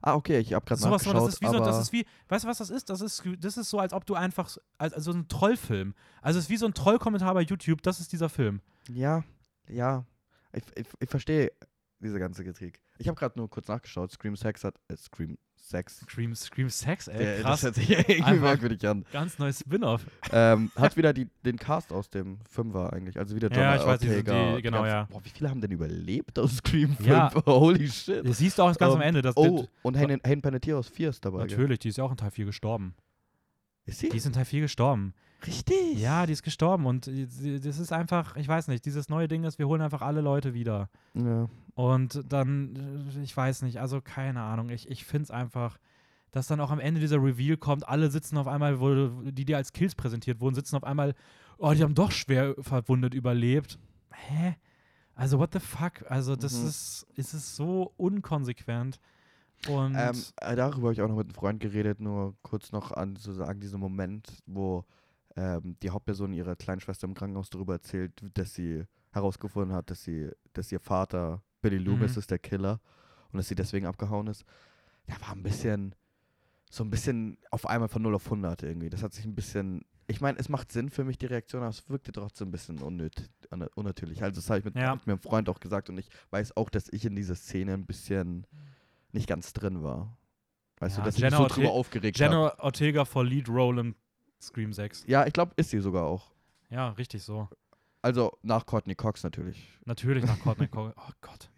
ah, 0.00 0.14
okay, 0.14 0.38
ich 0.38 0.52
habe 0.54 0.64
gerade 0.64 0.80
Sowas, 0.80 1.04
nachgeschaut, 1.04 1.26
das 1.28 1.34
ist 1.34 1.40
wie 1.40 1.46
so, 1.46 1.58
das 1.64 1.80
ist 1.82 1.92
wie, 1.92 2.06
weißt 2.28 2.44
du, 2.44 2.48
was 2.48 2.58
das 2.58 2.70
ist? 2.70 2.88
Das 2.88 3.00
ist, 3.00 3.22
das 3.40 3.56
ist 3.56 3.68
so, 3.68 3.78
als 3.80 3.92
ob 3.92 4.06
du 4.06 4.14
einfach, 4.14 4.48
so- 4.48 4.60
als, 4.78 4.94
also 4.94 5.10
so 5.12 5.18
ein 5.18 5.26
Trollfilm. 5.28 5.94
Also 6.20 6.38
es 6.38 6.44
ist 6.46 6.50
wie 6.50 6.56
so 6.56 6.66
ein 6.66 6.74
Trollkommentar 6.74 7.34
bei 7.34 7.42
YouTube, 7.42 7.82
das 7.82 7.98
ist 8.00 8.12
dieser 8.12 8.28
Film. 8.28 8.60
ja, 8.88 9.24
ja, 9.68 10.04
ich, 10.52 10.64
ich, 10.76 10.86
ich 11.00 11.08
verstehe 11.08 11.50
diese 12.00 12.18
ganze 12.18 12.44
Kritik. 12.44 12.80
Ich 12.98 13.08
habe 13.08 13.18
gerade 13.18 13.38
nur 13.38 13.48
kurz 13.50 13.68
nachgeschaut, 13.68 14.12
Scream 14.12 14.36
Sex 14.36 14.64
hat, 14.64 14.74
äh, 14.88 14.96
Scream 14.96 15.36
Sex, 15.56 16.00
Scream, 16.00 16.34
Scream 16.34 16.68
Sex, 16.68 17.08
ey, 17.08 17.18
der, 17.18 17.40
krass. 17.40 17.60
das 17.60 17.62
hört 17.62 17.74
sich 17.76 17.90
irgendwie 17.90 18.22
Einfach- 18.22 18.40
merkwürdig 18.42 18.86
an, 18.86 19.04
Ganz 19.12 19.38
neues 19.38 19.60
Spin-off. 19.60 20.04
ähm, 20.30 20.70
hat 20.76 20.96
wieder 20.96 21.12
die, 21.12 21.28
den 21.44 21.56
Cast 21.56 21.92
aus 21.92 22.10
dem 22.10 22.38
Fünfer 22.50 22.92
eigentlich, 22.92 23.18
also 23.18 23.34
wieder 23.34 23.48
John 23.48 23.60
Ja, 23.60 23.76
ich 23.76 23.86
weiß, 23.86 24.00
die- 24.00 24.08
Ortega. 24.08 24.56
die- 24.56 24.62
genau, 24.62 24.84
ja. 24.84 25.04
Boah, 25.04 25.24
wie 25.24 25.30
viele 25.30 25.48
haben 25.50 25.60
denn 25.60 25.70
überlebt 25.70 26.38
aus 26.38 26.56
Scream 26.56 26.94
5? 26.96 27.06
Ja. 27.08 27.32
Holy 27.46 27.88
shit. 27.88 28.26
Das 28.26 28.38
siehst 28.38 28.58
du 28.58 28.62
auch 28.62 28.76
ganz 28.76 28.94
am 28.94 29.00
Ähm, 29.00 29.08
Ende. 29.08 29.22
Das, 29.22 29.36
Oh, 29.36 29.66
und 29.82 29.96
Hayden, 29.96 30.42
Panettiere 30.42 30.78
aus 30.78 30.88
4 30.88 31.10
ist 31.10 31.24
dabei. 31.24 31.46
gell? 31.46 31.56
natürlich, 31.56 31.78
die 31.78 31.88
ist 31.88 31.98
ja 31.98 32.04
auch 32.04 32.10
in 32.10 32.16
Teil 32.18 32.30
4 32.30 32.44
gestorben. 32.44 32.94
Ist 33.84 34.00
sie? 34.00 34.08
Die 34.10 34.16
ist 34.16 34.26
in 34.26 34.32
Teil 34.32 34.44
4 34.44 34.60
gestorben. 34.62 35.14
Richtig. 35.46 35.98
Ja, 36.00 36.26
die 36.26 36.32
ist 36.32 36.42
gestorben 36.42 36.86
und 36.86 37.06
das 37.06 37.78
ist 37.78 37.92
einfach, 37.92 38.36
ich 38.36 38.46
weiß 38.48 38.68
nicht, 38.68 38.84
dieses 38.84 39.08
neue 39.08 39.28
Ding 39.28 39.44
ist, 39.44 39.58
wir 39.58 39.66
holen 39.68 39.80
einfach 39.82 40.02
alle 40.02 40.20
Leute 40.20 40.54
wieder. 40.54 40.88
ja. 41.14 41.48
Und 41.74 42.20
dann, 42.30 43.10
ich 43.22 43.34
weiß 43.34 43.62
nicht, 43.62 43.80
also 43.80 44.02
keine 44.02 44.42
Ahnung, 44.42 44.68
ich, 44.68 44.90
ich 44.90 45.06
finde 45.06 45.24
es 45.24 45.30
einfach, 45.30 45.78
dass 46.30 46.46
dann 46.46 46.60
auch 46.60 46.70
am 46.70 46.80
Ende 46.80 47.00
dieser 47.00 47.16
Reveal 47.16 47.56
kommt, 47.56 47.88
alle 47.88 48.10
sitzen 48.10 48.36
auf 48.36 48.46
einmal, 48.46 48.78
wo, 48.78 49.08
die 49.30 49.46
dir 49.46 49.56
als 49.56 49.72
Kills 49.72 49.94
präsentiert 49.94 50.40
wurden, 50.40 50.54
sitzen 50.54 50.76
auf 50.76 50.84
einmal, 50.84 51.14
oh, 51.56 51.72
die 51.72 51.82
haben 51.82 51.94
doch 51.94 52.10
schwer 52.10 52.54
verwundet 52.58 53.14
überlebt. 53.14 53.78
Hä? 54.12 54.56
Also, 55.14 55.38
what 55.38 55.54
the 55.54 55.60
fuck? 55.60 56.04
Also, 56.10 56.36
das 56.36 56.60
Mhm. 56.60 56.68
ist, 56.68 57.06
es 57.16 57.32
ist 57.32 57.56
so 57.56 57.92
unkonsequent. 57.96 59.00
Und 59.68 59.94
Ähm, 59.96 60.16
äh, 60.42 60.54
darüber 60.56 60.88
habe 60.88 60.92
ich 60.92 61.00
auch 61.00 61.08
noch 61.08 61.16
mit 61.16 61.28
einem 61.28 61.34
Freund 61.34 61.58
geredet, 61.60 62.00
nur 62.00 62.34
kurz 62.42 62.72
noch 62.72 62.92
an 62.92 63.16
zu 63.16 63.32
sagen, 63.32 63.60
diesen 63.60 63.80
Moment, 63.80 64.42
wo 64.44 64.84
ähm, 65.36 65.76
die 65.82 65.90
Hauptperson 65.90 66.32
ihrer 66.32 66.56
kleinen 66.56 66.80
Schwester 66.80 67.06
im 67.06 67.14
Krankenhaus 67.14 67.50
darüber 67.50 67.74
erzählt, 67.74 68.12
dass 68.34 68.54
sie 68.54 68.84
herausgefunden 69.12 69.74
hat, 69.74 69.90
dass 69.90 70.02
sie, 70.04 70.30
dass 70.52 70.70
ihr 70.72 70.80
Vater 70.80 71.42
Billy 71.60 71.78
Loomis 71.78 72.12
Mhm. 72.12 72.18
ist, 72.18 72.30
der 72.30 72.38
Killer, 72.38 72.80
und 73.32 73.38
dass 73.38 73.48
sie 73.48 73.54
deswegen 73.54 73.86
abgehauen 73.86 74.26
ist. 74.26 74.44
Da 75.06 75.20
war 75.20 75.32
ein 75.32 75.42
bisschen, 75.42 75.94
so 76.70 76.84
ein 76.84 76.90
bisschen 76.90 77.38
auf 77.50 77.66
einmal 77.66 77.88
von 77.88 78.02
0 78.02 78.14
auf 78.14 78.24
100 78.26 78.62
irgendwie. 78.62 78.90
Das 78.90 79.02
hat 79.02 79.12
sich 79.14 79.24
ein 79.24 79.34
bisschen, 79.34 79.82
ich 80.06 80.20
meine, 80.20 80.38
es 80.38 80.48
macht 80.48 80.72
Sinn 80.72 80.90
für 80.90 81.04
mich, 81.04 81.18
die 81.18 81.26
Reaktion, 81.26 81.62
aber 81.62 81.70
es 81.70 81.88
wirkte 81.88 82.12
trotzdem 82.12 82.48
ein 82.48 82.52
bisschen 82.52 82.78
unnötig, 82.80 83.28
un- 83.52 83.68
unnatürlich. 83.74 84.22
Also 84.22 84.36
das 84.40 84.48
habe 84.50 84.58
ich 84.60 84.64
mit, 84.64 84.76
Ja. 84.76 84.94
mit 84.96 85.06
meinem 85.06 85.18
Freund 85.18 85.48
auch 85.48 85.60
gesagt 85.60 85.88
und 85.90 85.98
ich 85.98 86.08
weiß 86.30 86.56
auch, 86.56 86.68
dass 86.70 86.88
ich 86.92 87.04
in 87.04 87.14
dieser 87.16 87.34
Szene 87.34 87.74
ein 87.74 87.86
bisschen 87.86 88.46
nicht 89.12 89.28
ganz 89.28 89.52
drin 89.52 89.82
war. 89.82 90.16
Weißt 90.80 90.96
Ja, 90.96 91.02
du, 91.02 91.06
dass 91.08 91.14
ich 91.16 91.22
Jenna 91.22 91.38
mich 91.40 91.48
so 91.48 91.54
drüber 91.54 91.70
aufgeregt 91.72 92.20
habe. 92.20 92.34
Jenna 92.34 92.58
Ortega 92.60 93.04
for 93.04 93.24
Lead 93.24 93.48
Role 93.48 93.80
in 93.80 93.94
Scream 94.42 94.72
6. 94.72 95.04
Ja, 95.06 95.26
ich 95.26 95.32
glaube, 95.32 95.52
ist 95.56 95.70
sie 95.70 95.78
sogar 95.80 96.04
auch. 96.04 96.30
Ja, 96.70 96.90
richtig 96.90 97.22
so. 97.22 97.48
Also 98.02 98.36
nach 98.42 98.66
Courtney 98.66 98.94
Cox 98.94 99.22
natürlich. 99.22 99.68
Natürlich 99.84 100.24
nach 100.24 100.38
Courtney 100.40 100.66
Cox. 100.68 100.94
Oh 100.96 101.12
Gott. 101.20 101.50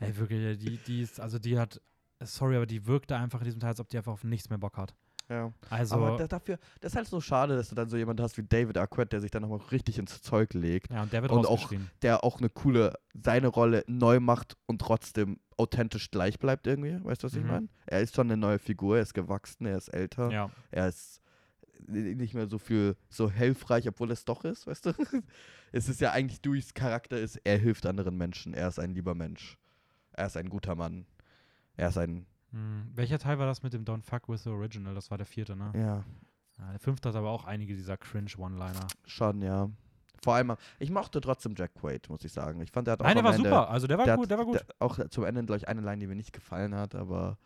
Ey, 0.00 0.16
wirklich, 0.16 0.58
die, 0.58 0.76
die 0.78 1.02
ist, 1.02 1.20
also 1.20 1.38
die 1.38 1.58
hat, 1.58 1.80
sorry, 2.22 2.56
aber 2.56 2.66
die 2.66 2.86
wirkte 2.86 3.16
einfach 3.16 3.40
in 3.40 3.46
diesem 3.46 3.60
Teil, 3.60 3.70
als 3.70 3.80
ob 3.80 3.88
die 3.88 3.96
einfach 3.96 4.12
auf 4.12 4.24
nichts 4.24 4.48
mehr 4.50 4.58
Bock 4.58 4.76
hat. 4.76 4.94
Ja. 5.30 5.52
Also, 5.68 5.96
Aber 5.96 6.16
da, 6.16 6.26
dafür, 6.26 6.58
das 6.80 6.92
ist 6.92 6.96
halt 6.96 7.06
so 7.06 7.20
schade, 7.20 7.54
dass 7.54 7.68
du 7.68 7.74
dann 7.74 7.90
so 7.90 7.96
jemanden 7.98 8.22
hast 8.22 8.38
wie 8.38 8.42
David 8.42 8.78
Arquette, 8.78 9.08
der 9.10 9.20
sich 9.20 9.30
dann 9.30 9.42
nochmal 9.42 9.60
richtig 9.70 9.98
ins 9.98 10.22
Zeug 10.22 10.54
legt, 10.54 10.90
ja, 10.90 11.02
und 11.02 11.12
der 11.12 11.20
wird 11.22 11.32
und 11.32 11.46
auch- 11.46 11.70
der 12.00 12.24
auch 12.24 12.38
eine 12.38 12.48
coole, 12.48 12.94
seine 13.12 13.48
Rolle 13.48 13.84
neu 13.88 14.20
macht 14.20 14.56
und 14.66 14.80
trotzdem 14.80 15.38
authentisch 15.58 16.10
gleich 16.10 16.38
bleibt 16.38 16.66
irgendwie. 16.66 16.98
Weißt 17.04 17.22
du, 17.22 17.26
was 17.26 17.34
ich 17.34 17.42
Mhm. 17.42 17.48
meine? 17.50 17.68
Er 17.86 18.00
ist 18.00 18.14
schon 18.14 18.28
eine 18.28 18.38
neue 18.38 18.58
Figur, 18.58 18.96
er 18.96 19.02
ist 19.02 19.12
gewachsen, 19.12 19.66
er 19.66 19.76
ist 19.76 19.88
älter, 19.88 20.30
Ja. 20.30 20.50
er 20.70 20.88
ist 20.88 21.20
nicht 21.86 22.34
mehr 22.34 22.48
so 22.48 22.58
viel 22.58 22.96
so 23.08 23.30
hilfreich, 23.30 23.88
obwohl 23.88 24.10
es 24.10 24.24
doch 24.24 24.44
ist, 24.44 24.66
weißt 24.66 24.86
du? 24.86 24.92
es 25.72 25.88
ist 25.88 26.00
ja 26.00 26.12
eigentlich 26.12 26.40
Deweys 26.40 26.74
Charakter 26.74 27.18
ist, 27.18 27.36
er 27.44 27.58
hilft 27.58 27.86
anderen 27.86 28.16
Menschen, 28.16 28.54
er 28.54 28.68
ist 28.68 28.78
ein 28.78 28.94
lieber 28.94 29.14
Mensch. 29.14 29.56
er 30.12 30.26
ist 30.26 30.36
ein 30.36 30.48
guter 30.48 30.74
Mann. 30.74 31.06
Er 31.76 31.88
ist 31.90 31.98
ein, 31.98 32.26
Hm. 32.50 32.90
Welcher 32.94 33.18
Teil 33.18 33.38
war 33.38 33.46
das 33.46 33.62
mit 33.62 33.72
dem 33.74 33.84
Don't 33.84 34.02
Fuck 34.02 34.28
with 34.28 34.42
the 34.44 34.50
Original? 34.50 34.94
Das 34.94 35.10
war 35.10 35.18
der 35.18 35.26
vierte, 35.26 35.54
ne? 35.54 35.70
ja, 35.74 36.02
Ja, 36.58 36.70
der 36.70 36.80
fünfte 36.80 37.10
hat 37.10 37.16
aber 37.16 37.28
auch 37.30 37.44
einige 37.44 37.74
dieser 37.74 37.96
Cringe-One-Liner. 37.98 38.86
schon, 39.04 39.42
ja. 39.42 39.68
Vor 40.24 40.34
allem, 40.34 40.56
ich 40.78 40.90
mochte 40.90 41.20
trotzdem 41.20 41.54
Jack 41.56 41.74
Quaid, 41.74 42.08
muss 42.08 42.24
ich 42.24 42.32
sagen. 42.32 42.60
Ich 42.60 42.72
fand, 42.72 42.86
der 42.88 42.92
hat 42.92 43.00
auch 43.02 43.04
Nein, 43.04 43.14
der 43.16 43.24
war 43.24 43.34
Ende, 43.34 43.48
super. 43.48 43.70
Also 43.70 43.86
der 43.86 43.98
war 43.98 44.04
der 44.06 44.16
gut, 44.16 44.24
hat, 44.24 44.30
der 44.32 44.38
war 44.38 44.44
gut. 44.46 44.54
Der, 44.56 44.66
auch 44.80 44.98
zum 45.10 45.24
Ende, 45.24 45.44
glaube 45.44 45.58
ich, 45.58 45.68
eine 45.68 45.80
Line, 45.82 45.98
die 45.98 46.06
mir 46.08 46.16
nicht 46.16 46.32
gefallen 46.32 46.74
hat, 46.74 46.94
aber 46.96 47.38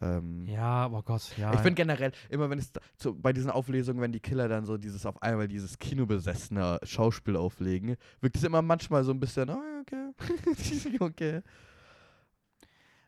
ähm, 0.00 0.46
ja, 0.46 0.88
oh 0.90 1.02
Gott, 1.02 1.36
ja. 1.36 1.52
Ich 1.54 1.60
finde 1.60 1.74
generell, 1.74 2.12
immer 2.28 2.50
wenn 2.50 2.58
es 2.58 2.72
so, 2.96 3.14
bei 3.14 3.32
diesen 3.32 3.50
Auflesungen, 3.50 4.02
wenn 4.02 4.12
die 4.12 4.20
Killer 4.20 4.48
dann 4.48 4.66
so 4.66 4.76
dieses 4.76 5.06
auf 5.06 5.22
einmal 5.22 5.48
dieses 5.48 5.78
kinobesessene 5.78 6.80
Schauspiel 6.82 7.36
auflegen, 7.36 7.96
wirkt 8.20 8.36
es 8.36 8.44
immer 8.44 8.62
manchmal 8.62 9.04
so 9.04 9.12
ein 9.12 9.20
bisschen, 9.20 9.50
oh, 9.50 9.52
ja, 9.52 9.80
okay. 9.80 10.98
okay. 11.00 11.42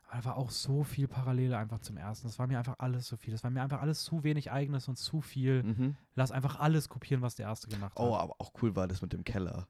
Aber 0.08 0.18
da 0.18 0.24
war 0.24 0.36
auch 0.36 0.50
so 0.50 0.84
viel 0.84 1.08
Parallele 1.08 1.58
einfach 1.58 1.80
zum 1.80 1.96
ersten. 1.96 2.28
Das 2.28 2.38
war 2.38 2.46
mir 2.46 2.58
einfach 2.58 2.76
alles 2.78 3.08
so 3.08 3.16
viel. 3.16 3.32
Das 3.32 3.42
war 3.42 3.50
mir 3.50 3.62
einfach 3.62 3.82
alles 3.82 4.04
zu 4.04 4.22
wenig 4.22 4.52
eigenes 4.52 4.86
und 4.86 4.96
zu 4.96 5.20
viel. 5.20 5.64
Mhm. 5.64 5.96
Lass 6.14 6.30
einfach 6.30 6.60
alles 6.60 6.88
kopieren, 6.88 7.22
was 7.22 7.34
der 7.34 7.46
erste 7.46 7.68
gemacht 7.68 7.98
hat. 7.98 8.04
Oh, 8.04 8.14
aber 8.14 8.36
auch 8.38 8.52
cool 8.62 8.76
war 8.76 8.86
das 8.86 9.02
mit 9.02 9.12
dem 9.12 9.24
Keller. 9.24 9.66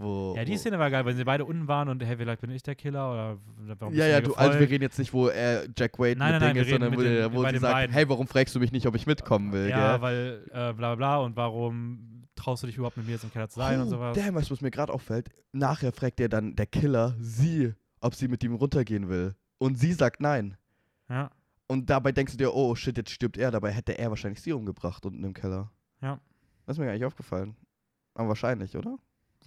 Wo, 0.00 0.34
ja, 0.36 0.44
die 0.44 0.52
wo, 0.52 0.56
Szene 0.56 0.78
war 0.78 0.90
geil, 0.90 1.04
weil 1.04 1.14
sie 1.14 1.24
beide 1.24 1.44
unten 1.44 1.66
waren 1.68 1.88
und 1.88 2.02
hey, 2.04 2.16
vielleicht 2.16 2.40
bin 2.40 2.50
ich 2.50 2.62
der 2.62 2.74
Killer 2.74 3.10
oder 3.12 3.38
warum 3.78 3.94
Ja, 3.94 4.06
ja, 4.06 4.20
du, 4.20 4.34
also 4.34 4.58
wir 4.60 4.68
reden 4.68 4.82
jetzt 4.82 4.98
nicht, 4.98 5.12
wo 5.12 5.28
er 5.28 5.66
Jack 5.76 5.98
Wade 5.98 6.16
Nein, 6.16 6.32
mit 6.32 6.40
nein, 6.40 6.40
nein, 6.40 6.40
Ding 6.40 6.54
wir 6.56 6.62
ist, 6.62 6.70
sondern 6.70 6.96
wo, 6.96 7.02
den- 7.02 7.32
wo 7.34 7.48
sie 7.48 7.58
sagt, 7.58 7.74
beiden. 7.74 7.92
hey, 7.94 8.08
warum 8.08 8.26
fragst 8.26 8.54
du 8.54 8.60
mich 8.60 8.72
nicht, 8.72 8.86
ob 8.86 8.94
ich 8.94 9.06
mitkommen 9.06 9.52
will, 9.52 9.68
Ja, 9.68 9.92
gell? 9.96 10.02
weil 10.02 10.44
äh, 10.52 10.72
bla 10.72 10.94
bla 10.94 11.18
und 11.18 11.36
warum 11.36 12.24
traust 12.34 12.62
du 12.62 12.66
dich 12.68 12.76
überhaupt 12.76 12.96
mit 12.96 13.06
mir 13.06 13.12
jetzt 13.12 13.24
im 13.24 13.32
Keller 13.32 13.48
zu 13.48 13.58
sein 13.58 13.80
und 13.80 13.88
oh, 13.88 13.90
sowas. 13.90 14.16
damn, 14.16 14.34
weißt 14.34 14.48
du, 14.50 14.54
was 14.54 14.60
mir 14.60 14.70
gerade 14.70 14.92
auffällt? 14.92 15.28
Nachher 15.52 15.90
fragt 15.92 16.20
er 16.20 16.28
dann 16.28 16.54
der 16.54 16.66
Killer 16.66 17.16
sie, 17.18 17.74
ob 18.00 18.14
sie 18.14 18.28
mit 18.28 18.44
ihm 18.44 18.54
runtergehen 18.54 19.08
will. 19.08 19.34
Und 19.58 19.76
sie 19.78 19.92
sagt 19.92 20.20
nein. 20.20 20.56
Ja, 21.08 21.30
Und 21.66 21.90
dabei 21.90 22.12
denkst 22.12 22.32
du 22.32 22.38
dir, 22.38 22.54
oh 22.54 22.74
shit, 22.76 22.96
jetzt 22.96 23.10
stirbt 23.10 23.36
er. 23.38 23.50
Dabei 23.50 23.72
hätte 23.72 23.98
er 23.98 24.10
wahrscheinlich 24.10 24.40
sie 24.40 24.52
umgebracht 24.52 25.04
unten 25.04 25.24
im 25.24 25.34
Keller. 25.34 25.72
Ja. 26.00 26.20
Das 26.66 26.76
ist 26.76 26.78
mir 26.78 26.84
gar 26.86 26.92
nicht 26.92 27.04
aufgefallen. 27.04 27.56
Aber 28.14 28.28
wahrscheinlich, 28.28 28.76
oder? 28.76 28.98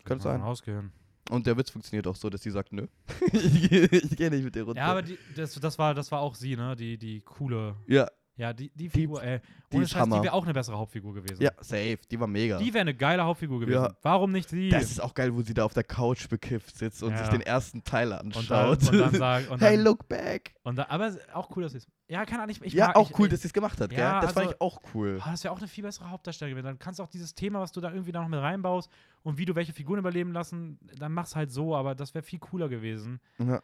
Könnte 0.06 0.24
sein. 0.24 0.42
Rausgehen. 0.42 0.92
Und 1.30 1.48
der 1.48 1.56
Witz 1.58 1.70
funktioniert 1.70 2.08
auch 2.08 2.16
so, 2.16 2.30
dass 2.30 2.42
sie 2.42 2.52
sagt, 2.52 2.74
nö. 2.74 2.88
ich 3.32 3.70
gehe 3.70 3.86
ich 3.86 4.16
geh 4.18 4.30
nicht 4.30 4.44
mit 4.44 4.56
dir 4.56 4.64
runter. 4.64 4.82
Ja, 4.82 4.88
aber 4.88 5.02
die, 5.02 5.18
das, 5.36 5.54
das, 5.54 5.80
war, 5.80 5.94
das 5.94 6.12
war 6.12 6.20
auch 6.20 6.36
sie, 6.36 6.56
ne? 6.56 6.76
Die, 6.76 6.98
die 6.98 7.22
coole. 7.22 7.76
ja, 7.88 8.08
Ja, 8.42 8.54
die, 8.54 8.72
die 8.74 8.90
Figur, 8.90 9.22
ey. 9.22 9.40
die 9.72 9.76
Ohne 9.76 9.84
ist 9.86 9.92
Scheiß, 9.92 10.04
die 10.06 10.12
Hammer. 10.12 10.24
wäre 10.24 10.34
auch 10.34 10.44
eine 10.44 10.54
bessere 10.54 10.76
Hauptfigur 10.76 11.14
gewesen. 11.14 11.44
ja, 11.44 11.52
safe. 11.60 12.00
Die 12.10 12.20
war 12.20 12.26
mega. 12.26 12.58
Die 12.58 12.74
wäre 12.74 12.82
eine 12.82 12.96
geile 12.96 13.24
Hauptfigur 13.24 13.60
gewesen. 13.60 13.84
Ja. 13.84 13.96
Warum 14.02 14.32
nicht 14.32 14.50
sie? 14.50 14.70
das 14.70 14.86
ist 14.90 15.00
auch 15.00 15.14
geil, 15.14 15.36
wo 15.36 15.44
sie 15.44 15.54
da 15.54 15.64
auf 15.64 15.76
der 15.76 15.84
Couch 15.84 16.28
bekifft 16.28 16.76
sitzt 16.76 17.04
und 17.04 17.12
Ja. 17.12 17.18
sich 17.20 17.30
den 17.30 17.42
ersten 17.42 17.84
Teil 17.84 18.12
und 18.14 18.36
dann, 18.36 18.42
anschaut. 18.42 18.92
und 18.92 19.00
dann 19.00 19.14
sagt. 19.14 19.52
Und 19.52 19.62
hey, 19.62 19.76
dann, 19.76 19.86
look 19.86 20.10
back. 20.10 20.56
Und 20.64 20.76
dann, 20.78 20.88
aber 20.88 21.12
auch 21.34 21.56
cool, 21.56 21.62
dass 21.62 21.74
sie 21.74 21.78
es. 21.78 21.88
Ja, 22.08 22.26
kann 22.26 22.46
nicht. 22.48 22.66
Ich 22.66 22.74
ja, 22.74 22.88
mag, 22.88 22.96
auch 22.96 23.12
ich, 23.12 23.20
cool, 23.20 23.30
dass 23.30 23.42
sie 23.44 23.48
es 23.48 23.54
gemacht 23.54 23.80
hat, 23.80 23.92
Ja, 23.94 23.98
gell? 24.20 24.22
Das 24.28 24.34
fand 24.34 24.48
also- 24.48 24.52
ich 24.56 24.62
auch 24.62 24.82
cool. 24.96 25.20
Ah, 25.24 25.30
das 25.32 25.44
wäre 25.44 25.54
auch 25.54 25.60
eine 25.60 25.68
viel 25.68 25.84
bessere 25.84 26.10
Hauptdarstellerin 26.10 26.56
gewesen. 26.58 26.66
Dann 26.66 26.80
kannst 26.80 27.00
du 27.00 27.04
auch 27.04 27.08
dieses 27.10 27.36
Thema, 27.36 27.60
was 27.62 27.72
du 27.72 27.80
da 27.80 27.92
irgendwie 27.92 28.12
da 28.12 28.22
noch 28.22 28.28
mit 28.28 28.40
reinbaust 28.40 28.90
und 29.22 29.38
wie 29.38 29.46
du 29.46 29.54
welche 29.56 29.72
Figuren 29.72 30.00
überleben 30.00 30.34
lassen, 30.34 30.80
dann 30.98 31.14
mach's 31.14 31.36
halt 31.36 31.52
so, 31.52 31.76
aber 31.76 31.94
das 31.94 32.16
wäre 32.16 32.24
viel 32.24 32.40
cooler 32.40 32.70
gewesen. 32.70 33.20
Ja. 33.38 33.62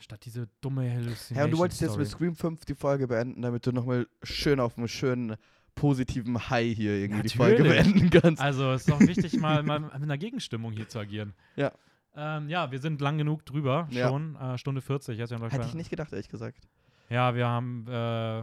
Statt 0.00 0.24
diese 0.24 0.48
dumme 0.60 0.90
Hallucination 0.90 1.36
Ja, 1.38 1.44
und 1.44 1.50
du 1.52 1.58
wolltest 1.58 1.80
jetzt 1.82 1.90
Story. 1.90 2.04
mit 2.04 2.10
Scream 2.10 2.34
5 2.34 2.64
die 2.64 2.74
Folge 2.74 3.06
beenden, 3.06 3.42
damit 3.42 3.66
du 3.66 3.72
nochmal 3.72 4.06
schön 4.22 4.58
auf 4.58 4.76
einem 4.78 4.88
schönen 4.88 5.36
positiven 5.74 6.50
High 6.50 6.74
hier 6.76 6.94
irgendwie 6.96 7.22
die 7.22 7.36
Folge 7.36 7.62
Natürlich. 7.62 7.92
beenden 7.92 8.10
kannst. 8.10 8.42
Also 8.42 8.72
es 8.72 8.86
ist 8.88 8.92
auch 8.92 9.00
wichtig, 9.00 9.38
mal, 9.38 9.62
mal 9.62 9.78
mit 9.80 9.92
einer 9.92 10.18
Gegenstimmung 10.18 10.72
hier 10.72 10.88
zu 10.88 10.98
agieren. 10.98 11.34
Ja. 11.56 11.72
Ähm, 12.16 12.48
ja, 12.48 12.70
wir 12.72 12.80
sind 12.80 13.00
lang 13.00 13.18
genug 13.18 13.44
drüber 13.46 13.86
Ja. 13.90 14.08
schon. 14.08 14.36
Äh, 14.36 14.58
Stunde 14.58 14.80
40. 14.80 15.16
Jetzt 15.18 15.30
ja, 15.30 15.38
noch 15.38 15.52
Hätte 15.52 15.66
ich 15.66 15.74
nicht 15.74 15.90
gedacht, 15.90 16.12
ehrlich 16.12 16.28
gesagt. 16.28 16.66
ja, 17.08 17.34
wir 17.34 17.46
haben 17.46 17.86
äh, 17.88 18.42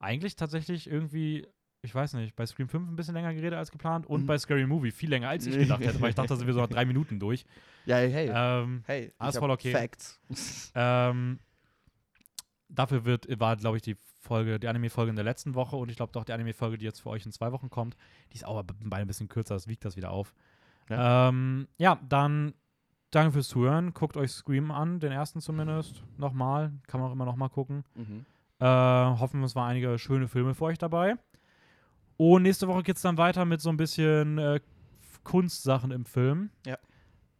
eigentlich 0.00 0.36
tatsächlich 0.36 0.88
irgendwie, 0.90 1.46
ich 1.82 1.94
weiß 1.94 2.14
nicht, 2.14 2.36
bei 2.36 2.46
Scream 2.46 2.68
5 2.68 2.88
ein 2.88 2.96
bisschen 2.96 3.14
länger 3.14 3.34
geredet 3.34 3.58
als 3.58 3.70
geplant 3.70 4.06
und 4.06 4.22
Mhm. 4.22 4.26
bei 4.26 4.38
Scary 4.38 4.66
Movie 4.66 4.92
viel 4.92 5.10
länger 5.10 5.28
als 5.28 5.46
ich 5.46 5.54
gedacht 5.58 5.84
hätte, 5.84 6.00
weil 6.00 6.10
ich 6.10 6.14
dachte, 6.14 6.28
da 6.28 6.36
sind 6.36 6.46
wir 6.46 6.54
so 6.54 6.60
nach 6.60 6.68
drei 6.68 6.84
Minuten 6.84 7.18
durch. 7.18 7.44
Ja, 7.86 7.96
hey, 7.96 8.10
hey. 8.10 8.30
Ähm, 8.32 8.82
hey, 8.86 9.12
alles 9.18 9.36
voll 9.36 9.50
okay. 9.50 9.72
Facts. 9.72 10.20
ähm, 10.74 11.40
dafür 12.68 13.04
wird, 13.04 13.26
war, 13.40 13.56
glaube 13.56 13.76
ich, 13.76 13.82
die 13.82 13.96
Folge, 14.20 14.60
die 14.60 14.68
Anime-Folge 14.68 15.10
in 15.10 15.16
der 15.16 15.24
letzten 15.24 15.54
Woche 15.56 15.74
und 15.74 15.88
ich 15.90 15.96
glaube 15.96 16.12
doch 16.12 16.24
die 16.24 16.32
Anime-Folge, 16.32 16.78
die 16.78 16.84
jetzt 16.84 17.00
für 17.00 17.10
euch 17.10 17.26
in 17.26 17.32
zwei 17.32 17.50
Wochen 17.50 17.68
kommt, 17.68 17.96
die 18.32 18.36
ist 18.36 18.46
auch 18.46 18.62
beide 18.62 19.02
ein 19.02 19.08
bisschen 19.08 19.28
kürzer, 19.28 19.54
das 19.54 19.66
wiegt 19.66 19.84
das 19.84 19.96
wieder 19.96 20.12
auf. 20.12 20.32
Ja, 20.88 21.28
ähm, 21.28 21.66
ja 21.78 21.98
dann 22.08 22.54
danke 23.10 23.32
fürs 23.32 23.48
Zuhören. 23.48 23.92
Guckt 23.92 24.16
euch 24.16 24.30
Scream 24.30 24.70
an, 24.70 25.00
den 25.00 25.10
ersten 25.10 25.40
zumindest. 25.40 26.04
Nochmal. 26.16 26.72
Kann 26.86 27.00
man 27.00 27.08
auch 27.10 27.12
immer 27.12 27.24
nochmal 27.24 27.50
gucken. 27.50 27.84
Mhm. 27.96 28.24
Äh, 28.60 28.64
hoffen, 28.66 29.42
es 29.42 29.56
waren 29.56 29.70
einige 29.70 29.98
schöne 29.98 30.28
Filme 30.28 30.54
für 30.54 30.64
euch 30.66 30.78
dabei. 30.78 31.16
Und 32.24 32.42
nächste 32.42 32.68
Woche 32.68 32.84
geht 32.84 32.94
es 32.94 33.02
dann 33.02 33.16
weiter 33.16 33.44
mit 33.44 33.60
so 33.60 33.68
ein 33.68 33.76
bisschen 33.76 34.38
äh, 34.38 34.60
Kunstsachen 35.24 35.90
im 35.90 36.04
Film. 36.04 36.50
Ja. 36.64 36.78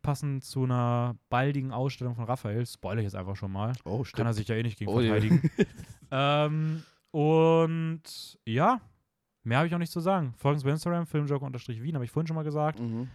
Passend 0.02 0.42
zu 0.42 0.64
einer 0.64 1.14
baldigen 1.30 1.70
Ausstellung 1.70 2.16
von 2.16 2.24
Raphael. 2.24 2.66
Spoiler 2.66 2.98
ich 2.98 3.04
jetzt 3.04 3.14
einfach 3.14 3.36
schon 3.36 3.52
mal. 3.52 3.74
Oh, 3.84 4.02
Kann 4.12 4.26
er 4.26 4.32
stimmt. 4.32 4.34
sich 4.34 4.48
ja 4.48 4.56
eh 4.56 4.62
nicht 4.64 4.76
gegen 4.76 4.90
Oh, 4.90 4.98
ja. 4.98 5.12
verteidigen. 5.12 5.48
ähm, 6.10 6.82
und 7.12 8.02
ja, 8.44 8.80
mehr 9.44 9.58
habe 9.58 9.68
ich 9.68 9.74
auch 9.76 9.78
nicht 9.78 9.92
zu 9.92 10.00
sagen. 10.00 10.34
Folgen 10.36 10.56
uns 10.56 10.64
bei 10.64 10.70
Instagram, 10.70 11.06
filmjoker-wien, 11.06 11.94
habe 11.94 12.04
ich 12.04 12.10
vorhin 12.10 12.26
schon 12.26 12.34
mal 12.34 12.42
gesagt. 12.42 12.80
Mhm. 12.80 13.08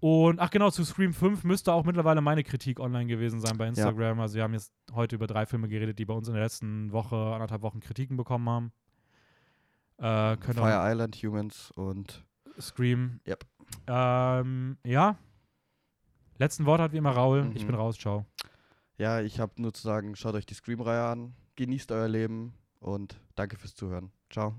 Und 0.00 0.40
ach 0.40 0.48
genau, 0.48 0.70
zu 0.70 0.82
Scream 0.82 1.12
5 1.12 1.44
müsste 1.44 1.74
auch 1.74 1.84
mittlerweile 1.84 2.22
meine 2.22 2.42
Kritik 2.42 2.80
online 2.80 3.04
gewesen 3.06 3.38
sein 3.40 3.58
bei 3.58 3.68
Instagram. 3.68 4.18
Also 4.18 4.36
wir 4.36 4.44
haben 4.44 4.54
jetzt 4.54 4.72
heute 4.94 5.16
über 5.16 5.26
drei 5.26 5.44
Filme 5.44 5.68
geredet, 5.68 5.98
die 5.98 6.06
bei 6.06 6.14
uns 6.14 6.26
in 6.26 6.32
der 6.32 6.42
letzten 6.42 6.90
Woche, 6.90 7.16
anderthalb 7.16 7.60
Wochen 7.60 7.80
Kritiken 7.80 8.16
bekommen 8.16 8.48
haben. 8.48 8.72
Äh, 9.98 10.36
Fire 10.36 10.84
ihr 10.86 10.90
Island, 10.92 11.16
Humans 11.16 11.70
und 11.76 12.24
Scream. 12.60 13.20
Yep. 13.26 13.44
Ähm, 13.86 14.76
ja. 14.84 15.16
Letzten 16.38 16.66
Wort 16.66 16.80
hat 16.80 16.92
wie 16.92 16.96
immer 16.98 17.12
Raul. 17.12 17.50
Ich 17.54 17.62
Mhm. 17.62 17.66
bin 17.68 17.76
raus, 17.76 17.96
ciao. 17.98 18.26
ja, 18.98 19.20
ich 19.20 19.40
habe 19.40 19.60
nur 19.60 19.72
zu 19.72 19.82
sagen, 19.82 20.14
schaut 20.16 20.34
euch 20.34 20.46
die 20.46 20.54
Scream-Reihe 20.54 21.04
an, 21.04 21.34
genießt 21.56 21.90
euer 21.92 22.08
Leben 22.08 22.54
und 22.80 23.20
danke 23.34 23.56
fürs 23.56 23.74
Zuhören. 23.74 24.10
Ciao. 24.30 24.54